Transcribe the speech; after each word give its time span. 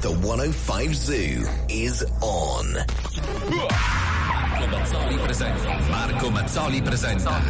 the 0.00 0.10
105 0.10 0.94
Zoo 0.94 1.48
is 1.68 2.04
on. 2.20 2.84
Marco 4.40 4.66
Mazzoli 4.66 5.16
presenta. 5.18 5.78
Marco 5.88 6.30
Mazzoli 6.30 6.82
presenta. 6.82 7.40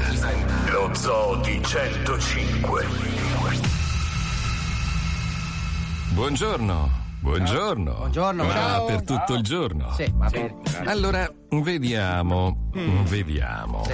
Lo 0.70 0.90
Zoo 0.94 1.36
di 1.42 1.60
105. 1.62 2.86
Buongiorno. 6.12 7.06
Buongiorno. 7.20 7.94
Buongiorno, 7.94 8.44
Ma 8.44 8.52
ciao. 8.52 8.84
per 8.86 9.02
tutto 9.02 9.34
il 9.34 9.42
giorno. 9.42 9.92
Sì, 9.96 10.10
va 10.14 10.28
bene. 10.28 10.54
Allora, 10.84 11.30
vediamo. 11.50 12.70
Mm. 12.76 13.04
Vediamo. 13.04 13.84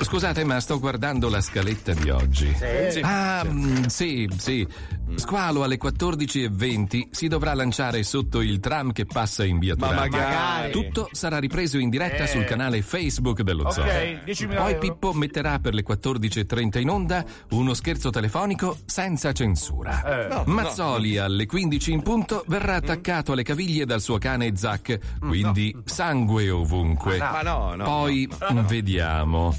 Scusate, 0.00 0.42
ma 0.44 0.58
sto 0.60 0.78
guardando 0.80 1.28
la 1.28 1.40
scaletta 1.40 1.94
di 1.94 2.10
oggi. 2.10 2.52
Sì. 2.90 3.00
Ah, 3.02 3.44
mm, 3.46 3.84
sì, 3.84 4.28
sì. 4.38 4.66
Squalo 5.14 5.62
alle 5.62 5.78
14.20 5.78 7.08
si 7.10 7.28
dovrà 7.28 7.54
lanciare 7.54 8.02
sotto 8.02 8.40
il 8.40 8.60
tram 8.60 8.92
che 8.92 9.04
passa 9.04 9.44
in 9.44 9.58
via 9.58 9.74
Ma 9.78 9.88
Turano. 9.88 10.08
magari. 10.10 10.72
Tutto 10.72 11.08
sarà 11.12 11.38
ripreso 11.38 11.78
in 11.78 11.90
diretta 11.90 12.26
sul 12.26 12.44
canale 12.44 12.82
Facebook 12.82 13.42
dello 13.42 13.70
Zoo. 13.70 13.84
Ok, 13.84 13.90
10.000 14.26 14.54
Poi 14.54 14.72
euro. 14.72 14.78
Pippo 14.78 15.12
metterà 15.12 15.58
per 15.58 15.74
le 15.74 15.84
14.30 15.86 16.80
in 16.80 16.88
onda 16.88 17.24
uno 17.50 17.74
scherzo 17.74 18.10
telefonico 18.10 18.78
senza 18.84 19.32
censura. 19.32 20.28
Eh. 20.28 20.42
Mazzoli 20.46 21.18
alle 21.18 21.46
15 21.46 21.92
in 21.92 22.02
punto 22.02 22.44
verrà 22.48 22.74
attaccato 22.74 23.32
alle 23.32 23.42
caviglie 23.42 23.84
dal 23.84 24.00
suo 24.00 24.18
cane 24.18 24.56
Zac, 24.56 24.98
quindi 25.20 25.74
sangue 25.84 26.50
ovunque. 26.50 27.18
Ma 27.18 27.42
no, 27.42 27.74
no. 27.74 27.84
Poi 27.84 28.28
vediamo. 28.66 29.56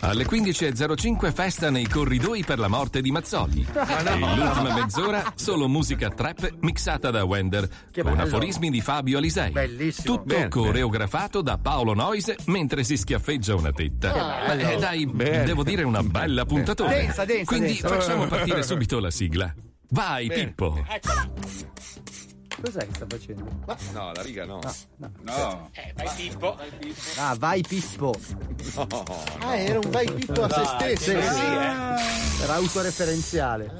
Alle 0.00 0.24
15.05 0.26 1.32
festa 1.32 1.70
nei 1.70 1.86
corridoi 1.88 2.44
per 2.44 2.58
la 2.58 2.68
morte 2.68 3.00
di 3.00 3.10
Mazzoli. 3.10 3.66
E 3.72 4.18
l'ultima 4.36 4.72
mezz'ora 4.74 5.32
solo 5.34 5.68
musica 5.68 6.08
trap 6.08 6.54
mixata 6.60 7.10
da 7.10 7.24
Wender 7.24 7.68
con 7.92 8.04
bello. 8.14 8.22
aforismi 8.22 8.70
di 8.70 8.80
Fabio 8.80 9.18
Alisei. 9.18 9.50
Bellissimo. 9.50 10.16
Tutto 10.16 10.34
Bene, 10.34 10.48
coreografato 10.48 11.42
da 11.42 11.58
Paolo 11.58 11.94
Noise 11.94 12.36
mentre 12.46 12.84
si 12.84 12.96
schiaffeggia 12.96 13.54
una 13.56 13.72
tetta. 13.72 14.52
Eh, 14.56 14.76
dai, 14.78 15.10
devo 15.14 15.64
dire 15.64 15.82
una 15.82 16.02
bella 16.02 16.44
puntatona. 16.44 16.90
Densa, 16.90 17.24
densa, 17.24 17.44
Quindi 17.44 17.72
densa. 17.72 17.88
facciamo 17.88 18.26
partire 18.26 18.62
subito 18.64 19.00
la 19.00 19.10
sigla. 19.10 19.52
Vai, 19.90 20.28
Pippo. 20.28 20.84
Cos'è 22.60 22.86
che 22.86 22.94
sta 22.94 23.06
facendo? 23.08 23.44
No, 23.92 24.12
la 24.12 24.22
riga 24.22 24.44
no. 24.44 24.58
Ah, 25.26 25.70
vai 27.38 27.62
Pippo. 27.62 28.16
Ah, 29.38 29.56
era 29.56 29.78
un 29.78 29.90
vai 29.90 30.10
pippo 30.10 30.42
a 30.42 30.48
se 30.48 30.64
stesso. 30.96 31.10
Era 32.42 32.54
autoreferenziale. 32.54 33.72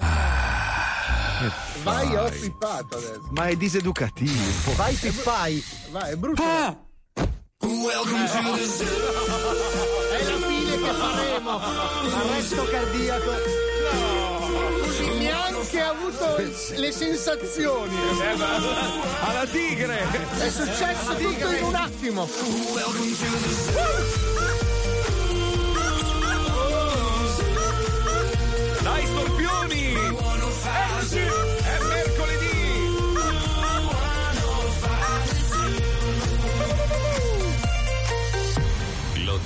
Vai, 1.83 2.17
ho 2.17 2.29
pippato 2.29 2.97
adesso. 2.97 3.29
Ma 3.31 3.47
è 3.47 3.57
diseducativo. 3.57 4.75
Vai 4.75 4.95
Pippai. 4.95 5.65
Vai, 5.91 6.13
è 6.13 6.17
brutto. 6.17 6.43
È 6.43 6.77
la 10.25 10.39
fine 10.47 10.77
che 10.77 10.93
faremo. 10.93 11.59
Arresto 11.59 12.65
cardiaco. 12.65 13.33
Ha 15.39 15.89
avuto 15.91 16.37
le 16.77 16.93
sensazioni. 16.93 17.97
Alla 19.21 19.47
tigre! 19.47 19.99
È 20.39 20.51
successo 20.51 21.15
tutto 21.15 21.51
in 21.51 21.65
un 21.65 21.75
attimo. 21.75 22.29
Dai, 28.83 29.07
storpioni! 29.07 29.95
Eccoci! 31.09 31.58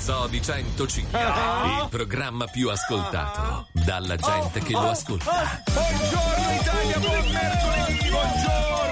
Lo 0.02 0.08
Zoo 0.12 0.26
di 0.26 0.42
105, 0.42 1.20
il 1.20 1.86
programma 1.88 2.46
più 2.46 2.68
ascoltato 2.70 3.68
dalla 3.70 4.16
gente 4.16 4.58
che 4.58 4.72
lo 4.72 4.90
ascolta. 4.90 5.62
Buongiorno 5.72 6.52
Italia, 6.60 6.98
buon 6.98 7.30
mercoledì, 7.30 8.08
buongiorno! 8.10 8.91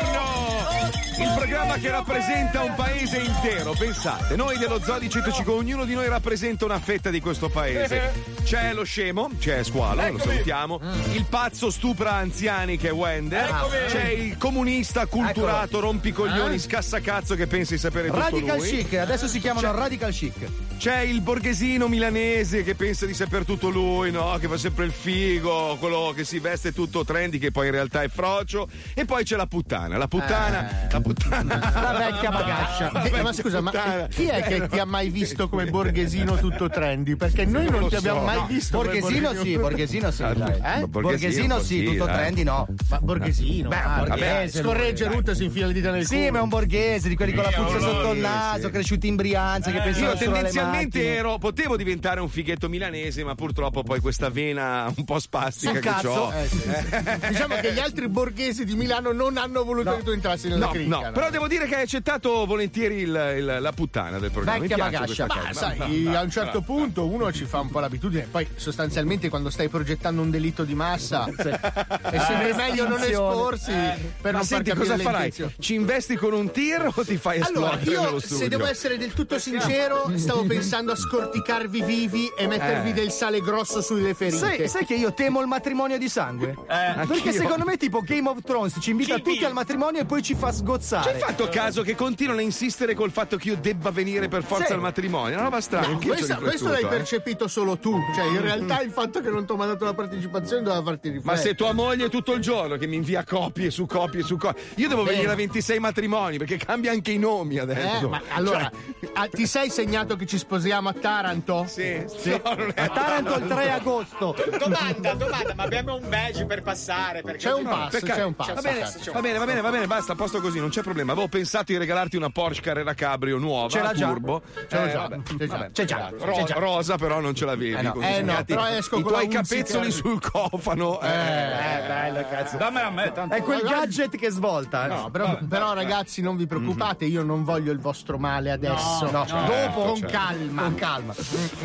Il 1.20 1.32
programma 1.36 1.76
che 1.76 1.90
rappresenta 1.90 2.62
un 2.62 2.74
paese 2.74 3.18
intero, 3.18 3.74
pensate, 3.78 4.36
noi 4.36 4.56
dello 4.56 4.80
Zoo 4.80 4.98
di 4.98 5.10
105, 5.10 5.52
ognuno 5.52 5.84
di 5.84 5.92
noi 5.92 6.08
rappresenta 6.08 6.64
una 6.64 6.78
fetta 6.78 7.10
di 7.10 7.20
questo 7.20 7.50
paese. 7.50 8.38
C'è 8.42 8.72
lo 8.72 8.84
scemo, 8.84 9.30
c'è 9.38 9.62
Squalo, 9.62 10.12
lo 10.12 10.18
salutiamo, 10.18 10.80
il 11.12 11.26
pazzo 11.28 11.70
stupra 11.70 12.14
anziani 12.14 12.78
che 12.78 12.88
è 12.88 12.92
Wender, 12.92 13.66
c'è 13.88 14.08
il 14.08 14.38
comunista 14.38 15.04
culturato, 15.06 15.78
rompicoglioni, 15.80 16.58
scassacazzo 16.58 17.34
che 17.34 17.46
pensa 17.46 17.74
di 17.74 17.80
sapere 17.80 18.08
tutto 18.08 18.18
Radical 18.18 18.56
lui. 18.56 18.68
chic, 18.68 18.94
adesso 18.94 19.28
si 19.28 19.40
chiamano 19.40 19.72
Radical 19.72 20.12
chic. 20.12 20.68
C'è 20.78 21.00
il 21.00 21.20
borghesino 21.20 21.88
milanese 21.88 22.64
che 22.64 22.74
pensa 22.74 23.04
di 23.04 23.12
saper 23.12 23.44
tutto 23.44 23.68
lui, 23.68 24.10
no? 24.10 24.38
Che 24.40 24.48
fa 24.48 24.56
sempre 24.56 24.86
il 24.86 24.92
figo, 24.92 25.76
quello 25.78 26.14
che 26.16 26.24
si 26.24 26.38
veste 26.38 26.72
tutto 26.72 27.04
trendy, 27.04 27.36
che 27.36 27.50
poi 27.50 27.66
in 27.66 27.72
realtà 27.72 28.02
è 28.02 28.08
frocio. 28.08 28.66
E 28.94 29.04
poi 29.04 29.22
c'è 29.22 29.36
la 29.36 29.46
puttana. 29.46 29.98
La 29.98 30.08
puttana. 30.08 30.88
La 30.90 31.00
puttana. 31.02 31.08
La 31.28 31.96
vecchia 31.98 32.30
bagascia. 32.30 32.90
La 32.92 33.00
Eh, 33.00 33.02
vecchia 33.04 33.22
ma 33.22 33.32
scusa, 33.32 33.60
ma 33.60 33.70
puttana. 33.70 34.06
chi 34.08 34.26
è 34.26 34.42
che 34.42 34.68
ti 34.68 34.78
ha 34.78 34.84
mai 34.84 35.08
visto 35.10 35.48
come 35.48 35.66
borghesino 35.66 36.36
tutto 36.36 36.68
trendy? 36.68 37.16
Perché 37.16 37.44
noi 37.44 37.68
non 37.70 37.80
lo 37.80 37.88
ti 37.88 37.96
abbiamo 37.96 38.20
so. 38.20 38.24
mai 38.26 38.36
No, 38.36 38.46
visto. 38.46 38.78
come 38.78 38.98
Borghesino 39.00 39.34
sì, 39.34 39.58
borghesino 39.58 40.10
sì. 40.10 40.22
dai. 40.34 40.60
Eh? 40.82 40.86
Borghesino 40.86 41.58
sì, 41.60 41.64
sì, 41.64 41.84
tutto 41.84 42.04
dai. 42.04 42.14
trendy 42.16 42.42
no. 42.42 42.66
Ma 42.88 43.00
borghesino. 43.00 43.68
Beh, 43.68 43.76
ah, 43.76 44.04
borghese, 44.06 44.62
Scorregge 44.62 45.06
Rutte 45.08 45.34
si 45.34 45.44
infila 45.44 45.66
le 45.66 45.72
dita 45.72 45.90
nel 45.90 46.06
Sì, 46.06 46.16
culo. 46.16 46.30
ma 46.32 46.38
è 46.38 46.42
un 46.42 46.48
borghese, 46.48 47.08
di 47.08 47.16
quelli 47.16 47.32
con 47.32 47.44
la 47.44 47.50
puzza 47.50 47.78
sotto 47.78 48.12
il 48.12 48.20
naso, 48.20 48.66
sì. 48.66 48.70
cresciuti 48.70 49.06
in 49.08 49.16
Brianza, 49.16 49.70
che 49.70 49.80
pensano 49.80 50.10
Io 50.10 50.16
tendenzialmente 50.16 51.16
ero, 51.16 51.38
potevo 51.38 51.76
diventare 51.76 52.20
un 52.20 52.28
fighetto 52.28 52.68
milanese, 52.68 53.24
ma 53.24 53.34
purtroppo 53.34 53.82
poi 53.82 54.00
questa 54.00 54.28
vena 54.30 54.92
un 54.94 55.04
po' 55.04 55.18
spastica 55.18 55.72
Sul 55.72 55.80
che 55.80 55.88
cazzo. 55.88 56.08
ho. 56.10 56.32
Eh, 56.32 56.46
sì, 56.48 56.58
sì. 56.58 57.28
Diciamo 57.28 57.54
che 57.56 57.72
gli 57.72 57.78
altri 57.78 58.08
borghesi 58.08 58.64
di 58.64 58.74
Milano 58.74 59.12
non 59.12 59.36
hanno 59.36 59.64
voluto 59.64 59.96
che 59.96 60.02
tu 60.02 60.10
entrassi 60.10 60.48
nella 60.48 60.66
No, 60.66 60.72
cricca. 60.72 60.88
no, 60.96 60.99
però 61.12 61.30
devo 61.30 61.46
dire 61.48 61.66
che 61.66 61.76
hai 61.76 61.82
accettato 61.82 62.44
volentieri 62.46 62.96
il- 62.98 63.34
il- 63.38 63.58
la 63.60 63.72
puttana 63.72 64.18
del 64.18 64.30
programma. 64.30 64.60
Vecchia 64.60 64.76
bagascia. 64.76 65.26
Ma 65.26 65.34
cosa. 65.46 65.52
sai, 65.76 66.14
a 66.14 66.20
un 66.20 66.30
certo 66.30 66.60
punto 66.60 67.06
uno 67.06 67.32
ci 67.32 67.44
fa 67.44 67.60
un 67.60 67.70
po' 67.70 67.80
l'abitudine, 67.80 68.26
poi 68.30 68.46
sostanzialmente 68.56 69.28
quando 69.28 69.50
stai 69.50 69.68
progettando 69.68 70.22
un 70.22 70.30
delitto 70.30 70.64
di 70.64 70.74
massa 70.74 71.26
è 71.36 72.18
sempre 72.18 72.54
meglio 72.54 72.86
non 72.88 73.02
esporsi 73.02 73.72
per 73.72 74.32
Ma 74.32 74.38
non 74.38 74.44
senti, 74.44 74.70
cosa 74.74 74.96
farai? 74.98 75.32
Ci 75.58 75.74
investi 75.74 76.16
con 76.16 76.32
un 76.32 76.50
tir 76.50 76.90
o 76.94 77.04
ti 77.04 77.16
fai 77.16 77.40
Allora, 77.40 77.74
esplodere 77.78 77.90
nello 78.06 78.10
io 78.12 78.20
se 78.20 78.48
devo 78.48 78.66
essere 78.66 78.96
del 78.98 79.12
tutto 79.12 79.38
sincero, 79.38 80.10
stavo 80.16 80.44
pensando 80.44 80.92
a 80.92 80.96
scorticarvi 80.96 81.82
vivi 81.82 82.28
e 82.36 82.46
mettervi 82.46 82.90
Eh. 82.90 82.94
del 82.94 83.10
sale 83.10 83.40
grosso 83.40 83.80
sulle 83.80 84.14
ferite. 84.14 84.36
Sai, 84.38 84.68
sai 84.68 84.84
che 84.86 84.94
io 84.94 85.12
temo 85.14 85.40
il 85.40 85.46
matrimonio 85.46 85.98
di 85.98 86.08
sangue? 86.08 86.56
Perché 86.66 86.72
anch'io. 86.72 87.32
secondo 87.32 87.64
me, 87.64 87.76
tipo 87.76 88.00
Game 88.00 88.28
of 88.28 88.38
Thrones 88.42 88.76
ci 88.80 88.90
invita 88.90 89.18
tutti 89.18 89.44
al 89.44 89.52
matrimonio 89.52 90.00
e 90.00 90.04
poi 90.04 90.22
ci 90.22 90.34
fa 90.34 90.50
Ci 90.80 90.86
sgozzare. 90.86 91.12
hai 91.12 91.20
fatto 91.20 91.48
caso 91.48 91.82
che 91.82 91.94
continuano 91.94 92.40
a 92.40 92.42
insistere 92.42 92.94
col 92.94 93.10
fatto 93.10 93.36
che 93.36 93.48
io 93.48 93.56
debba 93.56 93.90
venire 93.90 94.28
per 94.28 94.42
forza 94.42 94.66
Sì. 94.66 94.72
al 94.72 94.80
matrimonio? 94.80 95.32
È 95.32 95.34
una 95.34 95.44
roba 95.44 95.60
strana. 95.60 95.88
No, 95.88 95.98
ci 96.00 96.08
ho 96.08 96.38
questo, 96.38 96.68
l'hai 96.70 96.82
eh. 96.82 96.86
percepito 96.86 97.48
solo 97.48 97.76
tu. 97.78 97.94
Cioè, 98.14 98.24
in 98.24 98.40
realtà 98.40 98.80
il 98.80 98.90
fatto 98.90 99.20
che 99.20 99.28
non 99.28 99.44
ti 99.44 99.52
ho 99.52 99.56
mandato 99.56 99.84
la 99.84 99.92
partecipazione 99.94 100.62
doveva 100.62 100.82
farti 100.82 101.08
riflettere. 101.10 101.34
Ma 101.36 101.40
se 101.40 101.54
tua 101.54 101.72
moglie 101.72 102.08
tutto 102.08 102.32
il 102.32 102.40
giorno 102.40 102.76
che 102.76 102.86
mi 102.86 102.96
invia 102.96 103.24
copie 103.24 103.70
su 103.70 103.84
copie 103.86 104.22
su 104.22 104.36
copie. 104.36 104.62
Io 104.76 104.88
devo 104.88 105.02
Bene. 105.02 105.16
venire 105.16 105.32
a 105.32 105.36
26 105.36 105.78
matrimoni 105.78 106.38
perché 106.38 106.56
cambia 106.56 106.92
anche 106.92 107.10
i 107.10 107.18
nomi 107.18 107.58
adesso. 107.58 108.06
Eh, 108.06 108.08
ma 108.08 108.22
allora, 108.30 108.70
Cioè, 109.00 109.10
ah, 109.14 109.28
ti 109.28 109.46
sei 109.46 109.68
segnato 109.70 110.16
che 110.16 110.26
ci 110.26 110.38
sposiamo 110.38 110.88
a 110.88 110.92
Taranto? 110.94 111.66
sì, 111.68 111.94
no, 112.24 112.54
non 112.54 112.72
è 112.74 112.80
A 112.82 112.88
Taranto 112.88 113.34
il 113.36 113.46
3 113.46 113.70
agosto. 113.70 114.34
Domanda, 114.58 115.12
domanda, 115.14 115.54
ma 115.54 115.62
abbiamo 115.64 115.96
un 115.96 116.08
badge 116.08 116.46
per 116.46 116.62
passare? 116.62 117.20
Perché 117.22 117.38
C'è 117.38 117.52
un 117.52 117.64
no, 117.64 117.70
pass, 117.70 117.90
Peccato. 117.92 118.18
c'è 118.18 118.24
un 118.24 118.34
pass. 118.34 118.52
Va 118.54 118.60
bene, 118.60 118.78
cazzo. 118.80 119.12
va 119.12 119.20
bene, 119.20 119.38
va 119.38 119.44
bene, 119.44 119.60
va 119.60 119.70
bene, 119.70 119.86
basta, 119.86 120.14
posto 120.14 120.40
così, 120.40 120.58
non 120.58 120.69
c'è 120.70 120.82
problema. 120.82 121.12
Avevo 121.12 121.28
pensato 121.28 121.72
di 121.72 121.78
regalarti 121.78 122.16
una 122.16 122.30
Porsche 122.30 122.62
Carrera 122.62 122.94
Cabrio 122.94 123.38
nuova, 123.38 123.68
Ce 123.68 123.80
l'ha 123.80 123.92
già. 123.92 124.08
turbo. 124.08 124.42
Ce 124.68 124.76
l'ho 124.78 124.84
Eh, 124.84 124.90
già. 124.90 124.98
vabbè, 125.00 125.18
C'è 125.22 125.46
già. 125.46 125.56
vabbè. 125.56 125.70
C'è 125.72 125.84
già. 125.84 126.12
Ro- 126.18 126.32
C'è 126.32 126.44
già. 126.44 126.54
Rosa, 126.58 126.96
però 126.96 127.20
non 127.20 127.34
ce 127.34 127.44
l'avevi. 127.44 127.72
Eh 127.72 127.82
no. 127.82 127.92
Così 127.92 128.06
Eh 128.06 128.22
no, 128.22 128.42
però 128.44 128.66
esco 128.66 128.98
I 128.98 129.02
tuoi 129.02 129.28
capezzoli 129.28 129.90
sul 129.90 130.20
cofano. 130.20 131.00
Eh. 131.00 131.08
Eh, 131.08 131.86
bello, 131.86 132.24
cazzo. 132.30 132.56
Dammela 132.56 132.86
a 132.86 132.90
me, 132.90 133.12
tanto. 133.12 133.34
È 133.34 133.42
quel 133.42 133.60
gadget 133.62 134.16
che 134.16 134.30
svolta. 134.30 134.84
eh. 134.84 134.88
No, 134.88 135.10
però, 135.10 135.38
però, 135.48 135.72
ragazzi, 135.74 136.22
non 136.22 136.36
vi 136.36 136.46
preoccupate, 136.46 137.04
io 137.04 137.22
non 137.22 137.44
voglio 137.44 137.72
il 137.72 137.78
vostro 137.80 138.18
male 138.18 138.50
adesso. 138.50 139.04
No, 139.06 139.10
Dopo, 139.10 139.26
certo, 139.26 139.80
con 139.80 139.96
certo. 139.96 140.16
calma. 140.16 140.62
Con 140.62 140.74
calma. 140.74 141.14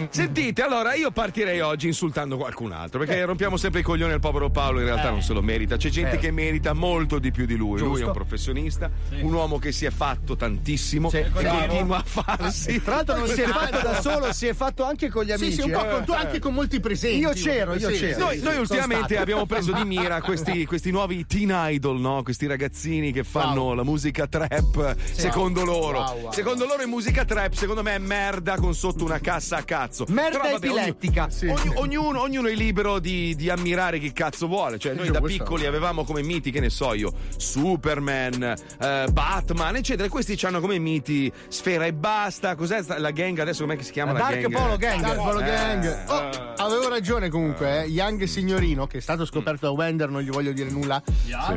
Sentite, 0.09 0.61
allora 0.61 0.93
io 0.93 1.11
partirei 1.11 1.59
oggi 1.61 1.87
insultando 1.87 2.37
qualcun 2.37 2.71
altro 2.71 2.99
perché 2.99 3.23
rompiamo 3.25 3.57
sempre 3.57 3.81
i 3.81 3.83
coglioni 3.83 4.13
al 4.13 4.19
povero 4.19 4.49
Paolo. 4.49 4.79
In 4.79 4.85
realtà 4.85 5.09
non 5.09 5.21
se 5.21 5.33
lo 5.33 5.41
merita. 5.41 5.77
C'è 5.77 5.89
gente 5.89 6.15
Eh. 6.15 6.19
che 6.19 6.31
merita 6.31 6.73
molto 6.73 7.19
di 7.19 7.31
più 7.31 7.45
di 7.45 7.55
lui. 7.55 7.79
Lui 7.79 7.87
è 7.87 7.91
Giusto. 7.91 8.05
un 8.07 8.11
professionista, 8.13 8.89
un 9.21 9.33
uomo 9.33 9.59
che 9.59 9.71
si 9.71 9.85
è 9.85 9.91
fatto 9.91 10.35
tantissimo 10.35 11.09
Sì. 11.09 11.17
e 11.17 11.29
continua 11.31 11.97
a 11.97 12.03
farsi. 12.03 12.81
Tra 12.81 12.95
l'altro 12.95 13.17
non 13.17 13.27
si 13.27 13.41
è 13.41 13.47
fatto 13.47 13.79
da 13.81 14.01
solo, 14.01 14.33
si 14.33 14.47
è 14.47 14.53
fatto 14.53 14.83
anche 14.83 15.09
con 15.09 15.23
gli 15.23 15.27
Sì, 15.27 15.33
amici. 15.33 15.51
sì, 15.53 15.61
un 15.61 15.71
po' 15.71 15.85
eh. 15.85 15.89
con, 15.89 16.05
tu 16.05 16.11
anche 16.11 16.39
con 16.39 16.53
molti 16.53 16.79
presenti. 16.79 17.19
Io 17.19 17.31
c'ero, 17.31 17.75
io 17.75 17.89
Sì, 17.91 17.99
c'ero. 17.99 18.19
Noi, 18.25 18.39
noi 18.39 18.57
ultimamente 18.57 19.05
stato. 19.07 19.21
abbiamo 19.21 19.45
preso 19.45 19.71
di 19.71 19.83
mira 19.85 20.21
questi, 20.23 20.65
questi 20.65 20.91
nuovi 20.91 21.25
teen 21.25 21.51
idol, 21.53 21.99
no? 21.99 22.23
questi 22.23 22.45
ragazzini 22.47 23.11
che 23.11 23.23
fanno 23.23 23.63
Wow. 23.65 23.73
la 23.75 23.83
musica 23.83 24.27
trap 24.27 24.95
secondo 25.13 25.63
loro. 25.63 25.99
Wow, 25.99 26.19
wow. 26.23 26.31
Secondo 26.31 26.65
loro 26.65 26.81
è 26.81 26.85
musica 26.85 27.23
trap, 27.25 27.53
secondo 27.53 27.81
me 27.83 27.95
è 27.95 27.99
merda 27.99 28.55
con 28.57 28.73
sotto 28.75 29.03
una 29.05 29.19
cassa 29.19 29.57
a 29.57 29.63
cazzo. 29.63 30.05
Merda 30.09 30.39
Però, 30.39 30.51
vabbè, 30.51 30.67
ogni- 30.69 30.77
epilettica. 30.79 31.29
ogni- 31.43 31.71
ognuno, 31.75 32.21
ognuno 32.21 32.47
è 32.49 32.53
libero 32.53 32.99
di, 32.99 33.33
di 33.35 33.49
ammirare 33.49 33.99
chi 33.99 34.11
cazzo 34.11 34.47
vuole. 34.47 34.77
Cioè, 34.77 34.93
noi 34.93 35.09
da 35.09 35.21
piccoli 35.21 35.65
avevamo 35.65 36.03
come 36.03 36.21
miti, 36.21 36.51
che 36.51 36.59
ne 36.59 36.69
so 36.69 36.93
io, 36.93 37.13
Superman, 37.37 38.53
eh, 38.85 39.07
Batman, 39.11 39.75
eccetera. 39.75 40.07
Questi 40.09 40.39
hanno 40.45 40.59
come 40.59 40.77
miti 40.79 41.31
Sfera 41.47 41.85
e 41.85 41.93
basta. 41.93 42.55
Cos'è 42.55 42.83
la 42.97 43.11
gang 43.11 43.39
adesso? 43.39 43.63
Com'è 43.63 43.75
che 43.75 43.83
si 43.83 43.91
chiama 43.91 44.11
la, 44.11 44.19
Dark 44.19 44.39
gang? 44.41 44.53
Polo 44.53 44.77
Gang. 44.77 45.01
Dark 45.01 45.15
Polo 45.15 45.39
Eh, 45.39 45.45
Gang. 45.45 46.03
Oh, 46.07 46.53
avevo 46.57 46.89
ragione 46.89 47.29
comunque, 47.29 47.83
eh. 47.83 47.87
Young 47.87 48.23
Signorino, 48.23 48.87
che 48.87 48.97
è 48.97 49.01
stato 49.01 49.25
scoperto 49.25 49.65
da 49.67 49.71
Wender, 49.71 50.09
non 50.09 50.21
gli 50.21 50.29
voglio 50.29 50.51
dire 50.51 50.69
nulla, 50.69 51.01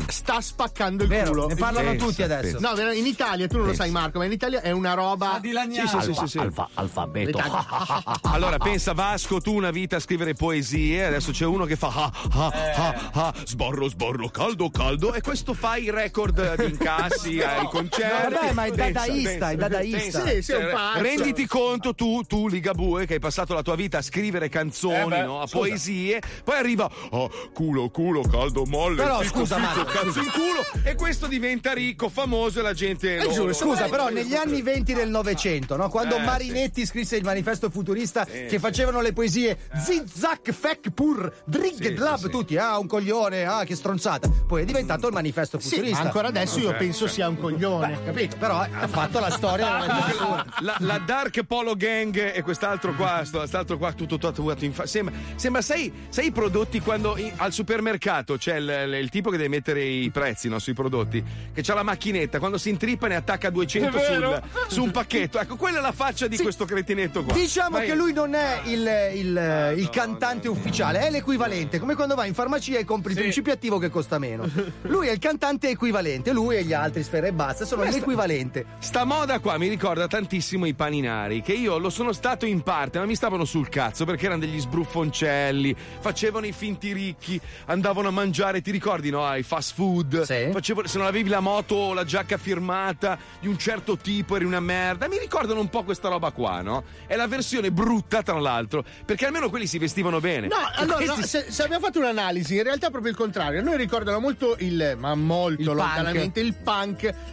sta 0.06 0.40
spaccando 0.40 1.02
il 1.02 1.08
Vero, 1.08 1.30
culo. 1.30 1.46
ne 1.48 1.54
parlano 1.56 1.90
Pensa, 1.90 2.06
tutti 2.06 2.22
adesso. 2.22 2.58
No, 2.60 2.74
vera- 2.74 2.92
in 2.92 3.06
Italia, 3.06 3.46
tu 3.46 3.58
non 3.58 3.66
lo 3.66 3.74
sai 3.74 3.90
Marco, 3.90 4.18
ma 4.18 4.24
in 4.24 4.32
Italia 4.32 4.60
è 4.60 4.70
una 4.70 4.94
roba... 4.94 5.40
Sì, 5.42 5.86
sì, 5.86 6.00
sì, 6.00 6.14
sì, 6.14 6.26
sì. 6.26 6.50
alfabeto. 6.74 7.38
Allora 8.22 8.58
pensa 8.58 8.92
Vasco, 8.92 9.40
tu 9.40 9.54
una 9.54 9.70
vita 9.70 9.96
a 9.96 10.00
scrivere 10.00 10.34
poesie, 10.34 11.04
adesso 11.04 11.32
c'è 11.32 11.44
uno 11.44 11.64
che 11.64 11.76
fa 11.76 11.88
ah, 11.88 12.12
ah, 12.32 12.52
ah, 12.74 13.10
ah, 13.12 13.34
sborro, 13.44 13.88
sborro, 13.88 14.28
caldo, 14.28 14.70
caldo, 14.70 15.14
e 15.14 15.20
questo 15.20 15.54
fa 15.54 15.76
i 15.76 15.90
record 15.90 16.56
di 16.56 16.64
incassi 16.70 17.17
ai 17.24 17.68
concerti. 17.68 18.32
Vabbè, 18.34 18.52
ma 18.52 18.64
è 18.64 18.70
dadaista, 18.70 19.28
pensa, 19.30 19.50
è 19.50 19.56
dadaista. 19.56 20.20
pensa. 20.22 20.26
Sì, 20.26 20.42
sì, 20.42 20.52
è 20.52 20.56
un 20.56 20.70
pazzo. 20.72 21.02
Renditi 21.02 21.46
conto 21.46 21.94
tu, 21.94 22.22
tu 22.22 22.48
Ligabue, 22.48 23.06
che 23.06 23.14
hai 23.14 23.18
passato 23.20 23.54
la 23.54 23.62
tua 23.62 23.74
vita 23.76 23.98
a 23.98 24.02
scrivere 24.02 24.48
canzoni, 24.48 24.96
Eh 24.96 25.06
beh, 25.06 25.22
no? 25.22 25.40
a 25.40 25.46
scusa. 25.46 25.58
poesie, 25.58 26.20
poi 26.44 26.56
arriva 26.56 26.90
oh, 27.10 27.30
culo, 27.52 27.88
culo, 27.90 28.22
caldo, 28.22 28.64
molle, 28.66 29.02
Però, 29.02 29.20
fico, 29.20 29.40
scusa, 29.40 29.56
fico, 29.56 29.66
Marco, 29.66 29.84
cazzo 29.84 30.18
in 30.20 30.30
culo, 30.30 30.82
e 30.84 30.94
questo 30.94 31.26
diventa 31.26 31.72
ricco, 31.72 32.08
famoso 32.08 32.60
e 32.60 32.62
la 32.62 32.72
gente 32.74 33.22
lo, 33.22 33.32
giuro, 33.32 33.52
Scusa, 33.52 33.88
però 33.88 34.08
negli 34.08 34.34
anni 34.34 34.62
20 34.62 34.92
del 34.94 35.08
Novecento, 35.10 35.76
no? 35.76 35.88
quando 35.88 36.16
Eh, 36.16 36.20
Marinetti 36.20 36.84
scrisse 36.86 37.16
il 37.16 37.24
manifesto 37.24 37.70
futurista 37.70 38.24
che 38.24 38.58
facevano 38.58 39.00
le 39.00 39.12
poesie 39.12 39.58
Zig-Zac, 39.74 40.52
Fec, 40.52 40.90
Pur, 40.90 41.32
Drig, 41.44 41.82
Sì, 41.82 41.92
Drab, 41.94 42.16
sì, 42.16 42.24
sì. 42.24 42.30
tutti, 42.30 42.56
ah, 42.56 42.78
un 42.78 42.86
coglione, 42.86 43.44
ah, 43.44 43.64
che 43.64 43.74
stronzata. 43.74 44.28
Poi 44.46 44.62
è 44.62 44.64
diventato 44.64 45.06
il 45.08 45.12
manifesto 45.12 45.58
Sì, 45.58 45.70
futurista. 45.70 46.00
ancora 46.02 46.28
adesso 46.28 46.58
io 46.58 46.74
penso 46.76 47.06
sia 47.08 47.28
un 47.28 47.38
coglione, 47.38 47.98
capito? 48.04 48.36
Però 48.36 48.58
ha 48.58 48.86
fatto 48.88 49.18
la 49.20 49.30
storia 49.30 49.78
della 49.80 49.94
letteratura. 49.96 50.44
la, 50.60 50.76
la 50.80 50.98
Dark 50.98 51.42
Polo 51.44 51.74
Gang 51.74 52.32
e 52.34 52.42
quest'altro 52.42 52.94
qua, 52.94 53.22
sto- 53.24 53.38
quest'altro 53.38 53.78
qua 53.78 53.92
tutto 53.92 54.18
tatuato 54.18 54.64
in 54.64 54.72
faccia. 54.72 54.88
Sembra, 54.88 55.14
sembra 55.36 55.62
sai, 55.62 55.92
sai 56.08 56.26
i 56.26 56.30
prodotti 56.32 56.80
quando 56.80 57.16
in- 57.16 57.32
al 57.36 57.52
supermercato 57.52 58.36
c'è 58.36 58.56
il, 58.56 58.98
il 59.00 59.08
tipo 59.10 59.30
che 59.30 59.36
deve 59.36 59.48
mettere 59.48 59.82
i 59.84 60.10
prezzi 60.10 60.48
no, 60.48 60.58
sui 60.58 60.74
prodotti, 60.74 61.22
che 61.52 61.62
c'ha 61.62 61.74
la 61.74 61.82
macchinetta, 61.82 62.38
quando 62.38 62.58
si 62.58 62.68
intrippa 62.70 63.06
ne 63.08 63.16
attacca 63.16 63.50
200 63.50 63.96
È 63.96 64.04
sul, 64.04 64.42
su 64.68 64.82
un 64.82 64.90
pacchetto. 64.90 65.38
Ecco, 65.38 65.56
quella 65.56 65.78
è 65.78 65.80
la 65.80 65.92
faccia 65.92 66.26
di 66.26 66.36
questo 66.38 66.64
cretinetto 66.64 67.24
qua. 67.24 67.32
Diciamo 67.34 67.78
Ma 67.78 67.80
che 67.84 67.94
lui 67.94 68.12
non 68.12 68.34
è 68.34 68.60
il, 68.64 68.86
il- 69.14 69.74
il 69.78 69.90
cantante 69.90 70.48
ufficiale, 70.48 71.00
è 71.00 71.10
l'equivalente, 71.10 71.78
come 71.78 71.94
quando 71.94 72.14
vai 72.14 72.28
in 72.28 72.34
farmacia 72.34 72.78
e 72.78 72.84
compri 72.84 73.12
il 73.12 73.18
principio 73.18 73.52
attivo 73.52 73.78
che 73.78 73.88
costa 73.90 74.18
meno. 74.18 74.48
Lui 74.82 75.08
è 75.08 75.12
il 75.12 75.18
cantante 75.18 75.68
equivalente, 75.68 76.32
lui 76.32 76.56
e 76.56 76.64
gli 76.64 76.72
altri, 76.72 76.97
Sfera 77.02 77.26
e 77.26 77.32
Basta, 77.32 77.64
sono 77.64 77.82
l'equivalente. 77.84 78.64
Sta 78.78 79.04
moda 79.04 79.38
qua 79.40 79.56
mi 79.58 79.68
ricorda 79.68 80.06
tantissimo 80.06 80.66
i 80.66 80.74
paninari, 80.74 81.42
che 81.42 81.52
io 81.52 81.78
lo 81.78 81.90
sono 81.90 82.12
stato 82.12 82.46
in 82.46 82.62
parte, 82.62 82.98
ma 82.98 83.04
mi 83.06 83.14
stavano 83.14 83.44
sul 83.44 83.68
cazzo 83.68 84.04
perché 84.04 84.26
erano 84.26 84.40
degli 84.40 84.58
sbruffoncelli, 84.60 85.74
facevano 86.00 86.46
i 86.46 86.52
finti 86.52 86.92
ricchi, 86.92 87.40
andavano 87.66 88.08
a 88.08 88.10
mangiare, 88.10 88.60
ti 88.60 88.70
ricordi, 88.70 89.10
no? 89.10 89.24
Ai 89.24 89.42
fast 89.42 89.74
food. 89.74 90.22
Sì. 90.22 90.48
Facevo- 90.52 90.86
se 90.86 90.98
non 90.98 91.06
avevi 91.06 91.28
la 91.28 91.40
moto 91.40 91.74
o 91.74 91.94
la 91.94 92.04
giacca 92.04 92.36
firmata 92.36 93.18
di 93.40 93.48
un 93.48 93.58
certo 93.58 93.96
tipo 93.96 94.36
eri 94.36 94.44
una 94.44 94.60
merda. 94.60 95.08
Mi 95.08 95.18
ricordano 95.18 95.60
un 95.60 95.68
po' 95.68 95.84
questa 95.84 96.08
roba 96.08 96.30
qua, 96.30 96.60
no? 96.62 96.84
È 97.06 97.16
la 97.16 97.26
versione 97.26 97.70
brutta, 97.70 98.22
tra 98.22 98.38
l'altro, 98.38 98.84
perché 99.04 99.26
almeno 99.26 99.48
quelli 99.50 99.66
si 99.66 99.78
vestivano 99.78 100.20
bene. 100.20 100.46
No, 100.48 100.56
allora, 100.74 101.04
no, 101.04 101.14
Questi- 101.14 101.28
se, 101.44 101.52
se 101.52 101.62
abbiamo 101.62 101.84
fatto 101.84 101.98
un'analisi, 101.98 102.56
in 102.56 102.62
realtà 102.62 102.88
è 102.88 102.90
proprio 102.90 103.10
il 103.12 103.16
contrario. 103.18 103.60
A 103.60 103.62
noi 103.62 103.76
ricordano 103.76 104.20
molto 104.20 104.56
il, 104.58 104.96
ma 104.98 105.14
molto 105.14 105.60
Il 105.60 105.66
punk. 105.66 105.78
lontanamente, 105.78 106.40
il 106.40 106.54
punk 106.54 106.87